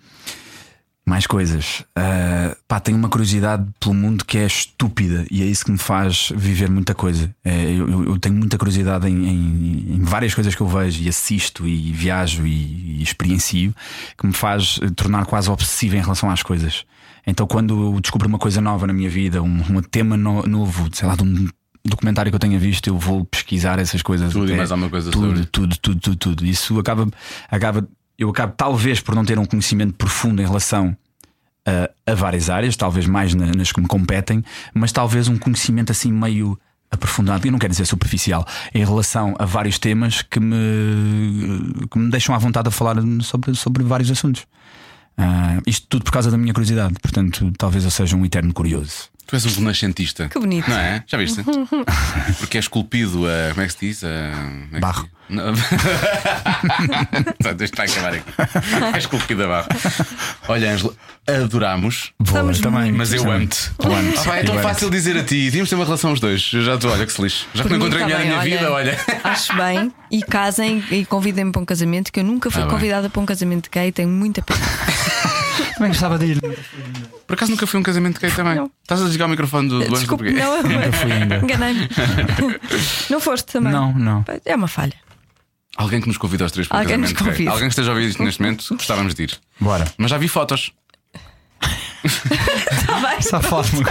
Mais 1.05 1.27
coisas. 1.27 1.83
Ah, 1.95 2.55
pá, 2.65 2.79
tenho 2.79 2.97
uma 2.97 3.09
curiosidade 3.09 3.65
pelo 3.77 3.93
mundo 3.93 4.23
que 4.23 4.37
é 4.37 4.45
estúpida 4.45 5.25
e 5.29 5.41
é 5.43 5.45
isso 5.45 5.65
que 5.65 5.71
me 5.71 5.77
faz 5.77 6.31
viver 6.33 6.69
muita 6.69 6.95
coisa. 6.95 7.33
É, 7.43 7.71
eu, 7.73 8.05
eu- 8.05 8.17
tenho 8.19 8.35
muita 8.35 8.57
curiosidade 8.57 9.07
em, 9.09 9.27
em- 9.27 9.95
em 9.95 9.99
várias 10.01 10.33
coisas 10.33 10.55
que 10.55 10.61
eu 10.61 10.67
vejo 10.67 11.03
e 11.03 11.09
assisto 11.09 11.67
e 11.67 11.91
viajo 11.91 12.47
e, 12.47 12.99
e 12.99 13.03
experiencio 13.03 13.75
que 14.17 14.25
me 14.25 14.31
faz 14.33 14.79
tornar 14.95 15.25
quase 15.25 15.49
obsessivo 15.49 15.97
em 15.97 16.01
relação 16.01 16.29
às 16.31 16.41
coisas. 16.41 16.85
Então, 17.27 17.45
quando 17.47 17.93
eu 17.95 17.99
descubro 17.99 18.27
uma 18.27 18.39
coisa 18.39 18.61
nova 18.61 18.87
na 18.87 18.93
minha 18.93 19.09
vida, 19.09 19.41
um, 19.41 19.61
um 19.77 19.81
tema 19.81 20.15
no- 20.15 20.43
novo, 20.43 20.89
sei 20.93 21.05
lá, 21.07 21.15
de 21.15 21.23
um 21.23 21.49
documentário 21.85 22.31
que 22.31 22.35
eu 22.35 22.39
tenha 22.39 22.57
visto, 22.57 22.87
eu 22.87 22.97
vou 22.97 23.25
pesquisar 23.25 23.77
essas 23.77 24.01
coisas. 24.01 24.31
Tudo 24.31 24.45
e 24.45 24.49
até- 24.51 24.55
mais 24.57 24.71
alguma 24.71 24.89
coisa 24.89 25.11
tudo, 25.11 25.27
sobre. 25.27 25.45
tudo, 25.47 25.77
tudo, 25.77 25.99
tudo, 25.99 26.15
tudo. 26.17 26.45
Isso 26.45 26.79
acaba, 26.79 27.07
acaba, 27.51 27.85
eu 28.17 28.29
acabo 28.29 28.53
talvez 28.55 28.99
por 28.99 29.15
não 29.15 29.25
ter 29.25 29.37
um 29.39 29.45
conhecimento 29.45 29.93
profundo 29.93 30.41
em 30.41 30.45
relação 30.45 30.95
a, 31.65 32.11
a 32.11 32.15
várias 32.15 32.49
áreas, 32.49 32.75
talvez 32.75 33.05
mais 33.07 33.33
na- 33.33 33.47
nas 33.47 33.71
que 33.71 33.79
me 33.81 33.87
competem, 33.87 34.43
mas 34.73 34.91
talvez 34.91 35.27
um 35.27 35.37
conhecimento 35.37 35.91
assim 35.91 36.11
meio 36.11 36.59
aprofundado, 36.91 37.47
eu 37.47 37.51
não 37.51 37.57
quero 37.57 37.71
dizer 37.71 37.85
superficial, 37.85 38.45
em 38.73 38.85
relação 38.85 39.33
a 39.39 39.45
vários 39.45 39.79
temas 39.79 40.21
que 40.21 40.39
me, 40.39 41.85
que 41.89 41.97
me 41.97 42.09
deixam 42.11 42.35
à 42.35 42.37
vontade 42.37 42.67
a 42.67 42.71
falar 42.71 42.95
sobre, 43.21 43.55
sobre 43.55 43.83
vários 43.83 44.11
assuntos. 44.11 44.45
Ah, 45.17 45.59
isto 45.65 45.85
tudo 45.87 46.03
por 46.03 46.11
causa 46.11 46.29
da 46.31 46.37
minha 46.37 46.53
curiosidade, 46.53 46.95
portanto, 47.01 47.51
talvez 47.57 47.83
eu 47.83 47.91
seja 47.91 48.15
um 48.15 48.25
eterno 48.25 48.53
curioso. 48.53 49.09
Tu 49.25 49.35
és 49.35 49.45
um 49.45 49.59
renascentista. 49.61 50.27
Que 50.27 50.37
bonito. 50.39 50.69
Não 50.69 50.77
é? 50.77 51.03
Já 51.07 51.17
viste? 51.17 51.41
Porque 52.39 52.57
é 52.57 52.59
esculpido 52.59 53.25
a. 53.25 53.49
Como 53.51 53.61
é 53.61 53.67
que 53.67 53.73
se 53.73 53.79
diz? 53.79 54.03
A, 54.03 54.07
é 54.07 54.67
que 54.73 54.79
Barro. 54.79 55.07
Só, 57.41 57.53
Deixa-te 57.53 57.81
acabar 57.81 58.13
aqui. 58.15 58.23
É 58.93 58.97
esculpido 58.97 59.43
a 59.43 59.47
barro. 59.47 59.67
Olha, 60.47 60.71
Ângelo, 60.73 60.95
adorámos. 61.27 62.11
Estamos 62.23 62.59
também. 62.59 62.91
Mas 62.91 63.13
eu 63.13 63.29
amo-te. 63.29 63.71
Eu. 63.79 63.91
Ah, 63.93 64.23
pá, 64.25 64.37
é 64.37 64.43
tão 64.43 64.55
Eu 64.55 64.61
fácil 64.61 64.89
dizer 64.89 65.17
a 65.17 65.23
ti. 65.23 65.45
Devíamos 65.45 65.69
ter 65.69 65.75
uma 65.75 65.85
relação 65.85 66.11
os 66.11 66.19
dois. 66.19 66.51
Eu 66.53 66.63
já 66.63 66.75
estou, 66.75 66.91
olha 66.91 67.05
que 67.05 67.13
se 67.13 67.21
lixe. 67.21 67.45
Já 67.53 67.63
que 67.63 67.69
não 67.69 67.77
encontrei 67.77 67.99
tá 68.01 68.05
mulher 68.05 68.19
na 68.19 68.25
minha 68.25 68.39
bem, 68.41 68.57
vida, 68.57 68.71
olha. 68.71 68.99
Acho 69.23 69.55
bem. 69.55 69.91
E 70.11 70.21
casem 70.21 70.83
e 70.91 71.05
convidem-me 71.05 71.51
para 71.51 71.61
um 71.61 71.65
casamento, 71.65 72.11
que 72.11 72.19
eu 72.19 72.23
nunca 72.23 72.51
fui 72.51 72.61
Ah, 72.61 72.65
bem. 72.65 72.73
convidada 72.75 73.09
para 73.09 73.21
um 73.21 73.25
casamento 73.25 73.69
gay, 73.71 73.91
tenho 73.91 74.09
muita 74.09 74.41
pena. 74.41 74.59
Também 75.75 75.89
gostava 75.89 76.19
de 76.19 76.25
ir. 76.25 76.39
Por 77.25 77.33
acaso 77.33 77.51
nunca 77.51 77.65
fui 77.65 77.77
a 77.77 77.79
um 77.79 77.83
casamento 77.83 78.19
gay 78.19 78.29
também. 78.31 78.55
Não. 78.55 78.69
Estás 78.83 79.01
a 79.01 79.05
desligar 79.05 79.27
o 79.27 79.31
microfone 79.31 79.69
do, 79.69 79.79
do 79.79 79.89
Desculpe, 79.95 80.31
não, 80.31 80.61
Nunca 80.61 80.91
fui 80.91 81.11
ainda. 81.11 81.37
enganei-me. 81.43 81.89
Não 83.09 83.19
foste 83.19 83.51
também? 83.51 83.71
Não, 83.71 83.91
não. 83.93 84.23
É 84.45 84.55
uma 84.55 84.67
falha. 84.67 84.93
Alguém 85.75 85.99
que 86.01 86.07
nos 86.07 86.17
convida 86.17 86.43
aos 86.45 86.51
três 86.51 86.67
para 86.67 86.79
Alguém 86.79 86.97
nos 86.97 87.13
convida. 87.13 87.49
Alguém 87.51 87.67
que 87.67 87.71
esteja 87.73 87.89
a 87.91 87.93
ouvir 87.93 88.07
isto 88.09 88.21
neste 88.23 88.41
momento, 88.41 88.65
gostávamos 88.75 89.15
de 89.15 89.23
ir. 89.23 89.39
Bora. 89.59 89.85
Mas 89.97 90.11
já 90.11 90.17
vi 90.17 90.27
fotos. 90.27 90.71
Está 92.03 92.99
bem. 93.09 93.21
Só 93.21 93.41
fala-me. 93.41 93.83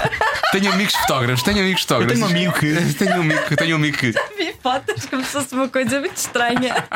Tenho 0.53 0.73
amigos 0.73 0.95
fotógrafos, 0.95 1.43
tenho 1.43 1.59
amigos 1.61 1.83
fotógrafos. 1.83 2.15
tenho 2.21 2.27
um 2.27 2.31
amigo 2.31 2.53
que- 2.53 2.95
Tenho 2.95 3.17
um 3.17 3.21
amigo 3.23 3.43
que. 3.49 3.57
Tenho 3.57 3.73
um 3.77 3.79
amigo 3.79 3.97
que. 3.99 4.13
Vi 4.37 4.55
fotos 4.63 5.07
como 5.07 5.25
se 5.25 5.31
fosse 5.31 5.55
uma 5.55 5.69
coisa 5.69 5.99
muito 5.99 6.17
estranha. 6.17 6.75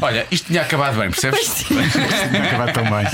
Olha, 0.00 0.26
isto 0.30 0.46
tinha 0.48 0.62
acabado 0.62 0.98
bem, 0.98 1.10
percebes? 1.10 1.64
Acabar 2.46 2.72
tão 2.72 2.84
bem. 2.84 3.06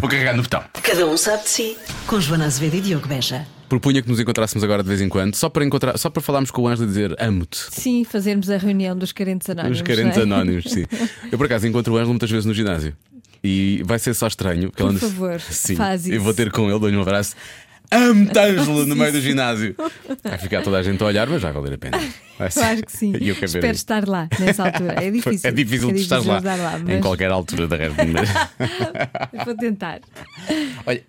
Vou 0.00 0.08
carregar 0.08 0.36
no 0.36 0.42
botão. 0.42 0.62
Cada 0.82 1.06
um 1.06 1.16
sabe 1.16 1.42
de 1.44 1.48
si. 1.48 1.76
Com 2.06 2.20
Joana 2.20 2.46
Azevedo 2.46 2.76
e 2.76 2.80
Diogo 2.80 3.08
Beja. 3.08 3.44
Propunha 3.68 4.00
que 4.02 4.08
nos 4.08 4.20
encontrássemos 4.20 4.62
agora 4.62 4.82
de 4.82 4.88
vez 4.88 5.00
em 5.00 5.08
quando, 5.08 5.34
só 5.34 5.48
para, 5.48 5.64
encontrar, 5.64 5.98
só 5.98 6.08
para 6.10 6.22
falarmos 6.22 6.50
com 6.50 6.62
o 6.62 6.68
Ângelo 6.68 6.84
e 6.84 6.88
dizer 6.88 7.16
amo-te. 7.18 7.58
Sim, 7.72 8.04
fazermos 8.04 8.50
a 8.50 8.56
reunião 8.56 8.96
dos 8.96 9.10
carentes 9.10 9.48
anónimos. 9.50 9.78
Os 9.78 9.82
carentes 9.82 10.16
não 10.26 10.36
é? 10.36 10.40
anónimos, 10.40 10.64
sim. 10.70 10.84
Eu 11.32 11.38
por 11.38 11.46
acaso 11.46 11.66
encontro 11.66 11.92
o 11.92 11.96
Ângelo 11.96 12.10
muitas 12.10 12.30
vezes 12.30 12.44
no 12.46 12.54
ginásio. 12.54 12.94
E 13.42 13.82
vai 13.84 13.98
ser 13.98 14.14
só 14.14 14.26
estranho. 14.26 14.70
porque 14.70 14.82
Por 14.82 14.98
favor, 14.98 15.40
sim, 15.40 15.76
faz 15.76 16.06
Eu 16.06 16.14
isso. 16.14 16.24
vou 16.24 16.32
ter 16.32 16.50
com 16.50 16.70
ele, 16.70 16.78
dou-lhe 16.78 16.96
um 16.96 17.02
abraço. 17.02 17.34
Amo-te, 17.90 18.52
no 18.86 18.96
meio 18.96 19.12
do 19.12 19.20
ginásio. 19.20 19.74
Vai 20.22 20.38
ficar 20.38 20.62
toda 20.62 20.78
a 20.78 20.82
gente 20.82 21.02
a 21.02 21.06
olhar, 21.06 21.28
mas 21.28 21.40
vai 21.42 21.52
valer 21.52 21.74
a 21.74 21.78
pena. 21.78 21.98
Vai 22.38 22.50
ser- 22.50 22.60
Claro 22.60 22.86
que 22.86 22.92
sim. 22.92 23.12
Eu 23.20 23.34
Espero 23.34 23.72
estar 23.72 24.08
lá 24.08 24.28
nessa 24.40 24.64
altura. 24.66 24.94
É 25.04 25.10
difícil. 25.12 25.48
É 25.48 25.52
difícil 25.52 25.92
de 25.92 26.00
estar 26.00 26.24
lá, 26.24 26.38
estar 26.38 26.80
em 26.80 26.84
mas 26.84 27.00
qualquer 27.00 27.30
altura 27.30 27.68
da 27.68 27.76
rede. 27.76 27.94
eu 29.32 29.44
Vou 29.44 29.56
tentar. 29.56 30.00
Olha, 30.86 31.02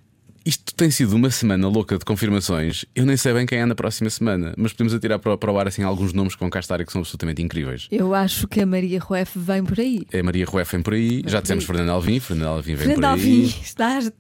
isto 0.46 0.76
tem 0.76 0.92
sido 0.92 1.16
uma 1.16 1.32
semana 1.32 1.68
louca 1.68 1.98
de 1.98 2.06
confirmações. 2.06 2.86
Eu 2.96 3.06
nem 3.06 3.18
sei 3.18 3.34
bem 3.34 3.46
quem 3.46 3.60
é 3.60 3.66
na 3.66 3.74
próxima 3.74 4.10
semana, 4.12 4.54
mas 4.56 4.72
podemos 4.74 4.94
atirar 4.94 5.18
para, 5.18 5.36
para 5.38 5.52
o 5.52 5.58
ar 5.58 5.68
assim 5.68 5.82
alguns 5.82 6.14
nomes 6.14 6.36
que 6.36 6.40
vão 6.40 6.50
cá 6.50 6.60
estar 6.60 6.80
e 6.80 6.86
que 6.86 6.92
são 6.92 7.02
absolutamente 7.02 7.42
incríveis. 7.42 7.88
Eu 7.92 8.14
acho 8.14 8.48
que 8.48 8.62
a 8.62 8.66
Maria 8.66 9.00
Rueff 9.00 9.40
vem 9.40 9.64
por 9.64 9.80
aí. 9.80 10.06
É 10.12 10.22
Maria 10.22 10.46
Rueff 10.46 10.72
vem 10.72 10.84
por 10.84 10.94
aí, 10.94 11.24
já 11.26 11.42
dissemos 11.42 11.64
Fernando 11.64 11.90
Alvim, 11.90 12.20
Fernando 12.20 12.50
Alvim 12.50 12.76
vem 12.76 12.88
Fernando 12.88 13.02
por 13.02 13.06
Alvim, 13.06 13.42
aí. 13.42 13.56
estás. 13.64 14.12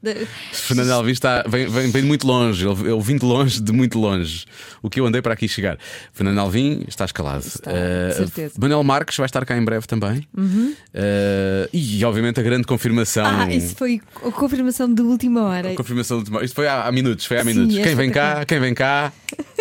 Fernando 0.51 0.91
Alvim 0.91 1.11
está, 1.11 1.43
vem, 1.47 1.67
vem, 1.67 1.91
vem 1.91 2.01
de 2.01 2.07
muito 2.07 2.25
longe, 2.25 2.67
ele, 2.67 2.91
ele 2.91 3.01
vim 3.01 3.17
de 3.17 3.25
longe, 3.25 3.61
de 3.61 3.71
muito 3.71 3.99
longe. 3.99 4.45
O 4.81 4.89
que 4.89 4.99
eu 4.99 5.05
andei 5.05 5.21
para 5.21 5.33
aqui 5.33 5.47
chegar. 5.47 5.77
Fernando 6.11 6.39
Alvim 6.39 6.83
está 6.87 7.05
escalado. 7.05 7.45
Está, 7.45 7.71
de 7.71 8.15
certeza. 8.15 8.55
Uhum. 8.55 8.61
Manuel 8.61 8.83
Marques 8.83 9.17
vai 9.17 9.25
estar 9.25 9.45
cá 9.45 9.55
em 9.55 9.63
breve 9.63 9.85
também. 9.85 10.27
Eh, 10.93 11.69
e 11.71 12.03
obviamente 12.03 12.39
a 12.39 12.43
grande 12.43 12.65
confirmação. 12.65 13.25
Ah, 13.25 13.53
isso 13.53 13.75
foi 13.75 14.01
a 14.25 14.31
confirmação 14.31 14.91
de 14.91 15.01
última 15.01 15.43
hora. 15.43 15.71
A 15.71 15.75
confirmação 15.75 16.14
de... 16.23 16.45
Isto 16.45 16.55
foi 16.55 16.67
há, 16.67 16.85
há 16.85 16.91
minutos, 16.91 17.25
foi 17.25 17.37
há 17.37 17.43
Sim, 17.43 17.47
minutos. 17.53 17.77
é 17.77 17.83
Quem 17.83 17.95
vem 17.95 18.11
cá, 18.11 18.45
quem 18.45 18.59
vem 18.59 18.73
cá? 18.73 19.11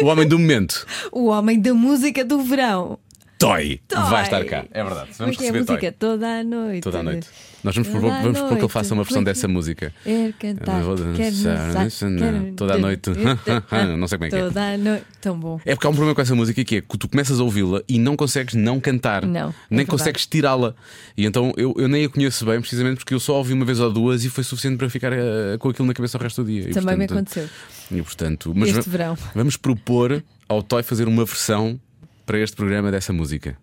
O 0.03 0.07
homem 0.07 0.27
do 0.27 0.39
momento. 0.39 0.87
O 1.13 1.27
homem 1.27 1.61
da 1.61 1.73
música 1.73 2.25
do 2.25 2.43
verão. 2.43 2.99
Toy, 3.39 3.81
Toy. 3.89 3.99
vai 4.11 4.23
estar 4.23 4.45
cá. 4.45 4.65
É 4.71 4.83
verdade. 4.85 5.07
Como 5.17 5.19
Vamos 5.19 5.37
é 5.37 5.39
que 5.39 5.45
é 5.45 5.49
a 5.49 5.53
receber 5.53 5.59
música? 5.73 5.93
Toy. 5.93 5.93
Toda 6.11 6.27
a 6.41 6.45
noite. 6.45 6.81
Toda 6.83 6.99
a 6.99 7.03
noite. 7.03 7.29
Nós 7.65 7.75
vamos 7.75 7.89
propor, 7.91 8.11
vamos 8.11 8.39
propor 8.39 8.57
que 8.59 8.63
ele 8.63 8.69
faça 8.73 8.95
uma 8.95 9.03
versão 9.05 9.23
é 9.23 9.25
dessa 9.25 9.47
é? 9.47 9.49
música. 9.49 9.93
Quer 10.05 10.33
cantar, 10.35 10.83
vou 10.83 10.97
quer 11.15 11.33
dançar, 11.33 11.89
quer- 12.19 12.53
toda 12.57 12.75
a 12.75 12.79
noite. 12.79 13.11
Não 13.99 14.07
sei 14.07 14.19
como 14.19 14.27
é 14.27 14.31
que 14.31 14.37
é. 14.37 14.39
Toda 14.41 14.61
a 14.75 14.77
noite. 14.79 15.05
Tão 15.21 15.39
bom. 15.39 15.61
É 15.65 15.75
porque 15.75 15.87
há 15.87 15.91
um 15.91 15.95
problema 15.95 16.15
com 16.15 16.21
essa 16.21 16.35
música 16.35 16.63
que 16.65 16.77
é 16.77 16.81
que 16.83 16.99
tu 16.99 17.09
começas 17.09 17.41
a 17.41 17.43
ouvi-la 17.43 17.81
e 17.89 17.99
não 17.99 18.17
consegues 18.17 18.55
não 18.55 18.79
cantar. 18.79 19.25
Não, 19.27 19.49
é 19.49 19.53
nem 19.71 19.79
verdade. 19.79 19.87
consegues 19.91 20.27
tirá-la. 20.27 20.75
E 21.17 21.25
então 21.25 21.53
eu, 21.57 21.75
eu 21.79 21.89
nem 21.89 22.05
a 22.05 22.09
conheço 22.09 22.45
bem, 22.45 22.61
precisamente 22.61 22.99
porque 22.99 23.15
eu 23.15 23.21
só 23.21 23.35
a 23.35 23.39
ouvi 23.39 23.53
uma 23.55 23.65
vez 23.65 23.81
ou 23.81 23.91
duas 23.91 24.25
e 24.25 24.29
foi 24.31 24.45
suficiente 24.45 24.77
para 24.77 24.91
ficar 24.91 25.13
eh, 25.13 25.57
com 25.59 25.71
aquilo 25.71 25.89
na 25.89 25.95
cabeça 25.95 26.19
o 26.19 26.21
resto 26.21 26.45
do 26.45 26.51
dia. 26.51 26.69
E, 26.69 26.73
Também 26.73 26.97
me 26.97 27.07
portanto, 27.07 27.31
aconteceu. 27.39 27.49
E 27.91 28.03
portanto, 28.03 28.53
mas 28.55 28.69
Este 28.69 28.91
va- 28.91 28.91
verão. 28.99 29.19
vamos 29.35 29.57
propor 29.57 30.23
ao 30.49 30.63
Toy 30.63 30.83
fazer 30.83 31.09
uma 31.09 31.25
versão 31.25 31.81
para 32.27 32.39
este 32.39 32.57
programa 32.57 32.91
dessa 32.91 33.13
música. 33.13 33.57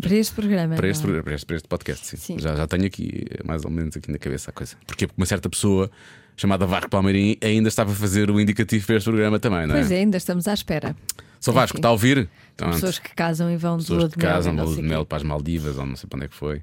Para 0.00 0.14
este 0.14 0.34
programa. 0.34 0.76
Para 0.76 0.88
este, 0.88 1.00
é? 1.00 1.02
programa, 1.02 1.24
para 1.24 1.34
este, 1.34 1.46
para 1.46 1.56
este 1.56 1.68
podcast, 1.68 2.06
sim. 2.06 2.16
Sim. 2.16 2.38
Já, 2.38 2.54
já 2.54 2.66
tenho 2.66 2.86
aqui, 2.86 3.24
mais 3.44 3.64
ou 3.64 3.70
menos, 3.70 3.96
aqui 3.96 4.10
na 4.12 4.18
cabeça 4.18 4.50
a 4.50 4.52
coisa. 4.52 4.76
Porque 4.86 5.08
uma 5.16 5.26
certa 5.26 5.48
pessoa 5.50 5.90
chamada 6.36 6.66
Vasco 6.66 6.88
Palmeirim 6.88 7.36
ainda 7.42 7.68
estava 7.68 7.90
a 7.90 7.94
fazer 7.94 8.30
o 8.30 8.40
indicativo 8.40 8.86
para 8.86 8.96
este 8.96 9.10
programa 9.10 9.40
também, 9.40 9.66
não 9.66 9.74
é? 9.74 9.78
Pois 9.80 9.90
é, 9.90 9.96
ainda 9.96 10.16
estamos 10.16 10.46
à 10.46 10.54
espera. 10.54 10.94
Sou 11.40 11.52
Vasco, 11.54 11.76
Enfim. 11.76 11.80
está 11.80 11.88
a 11.88 11.92
ouvir? 11.92 12.28
Então, 12.54 12.70
Pessoas 12.70 12.98
que 12.98 13.14
casam 13.14 13.50
e 13.50 13.56
vão 13.56 13.76
de 13.76 13.84
pessoas 13.84 14.00
lua 14.02 14.10
que 14.10 14.18
de 14.18 14.24
mel. 14.24 14.34
casam 14.34 14.66
sei 14.66 14.76
de 14.76 14.82
mel 14.82 15.06
para 15.06 15.18
as 15.18 15.22
Maldivas 15.24 15.78
ou 15.78 15.86
não 15.86 15.96
sei 15.96 16.08
para 16.08 16.16
onde 16.16 16.26
é 16.26 16.28
que 16.28 16.34
foi. 16.34 16.62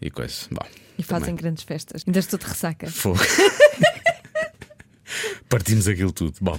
E 0.00 0.10
coisa. 0.10 0.34
Bom, 0.50 0.66
E 0.98 1.02
fazem 1.02 1.20
também. 1.28 1.36
grandes 1.36 1.64
festas. 1.64 2.02
Ainda 2.06 2.18
estou 2.18 2.38
de 2.38 2.46
ressaca. 2.46 2.90
Fogo. 2.90 3.18
Partimos 5.48 5.88
aquilo 5.88 6.12
tudo. 6.12 6.34
Bom, 6.40 6.58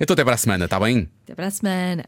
então 0.00 0.14
até 0.14 0.24
para 0.24 0.34
a 0.34 0.38
semana, 0.38 0.64
está 0.64 0.80
bem? 0.80 1.08
Até 1.24 1.34
para 1.34 1.46
a 1.48 1.50
semana. 1.50 2.04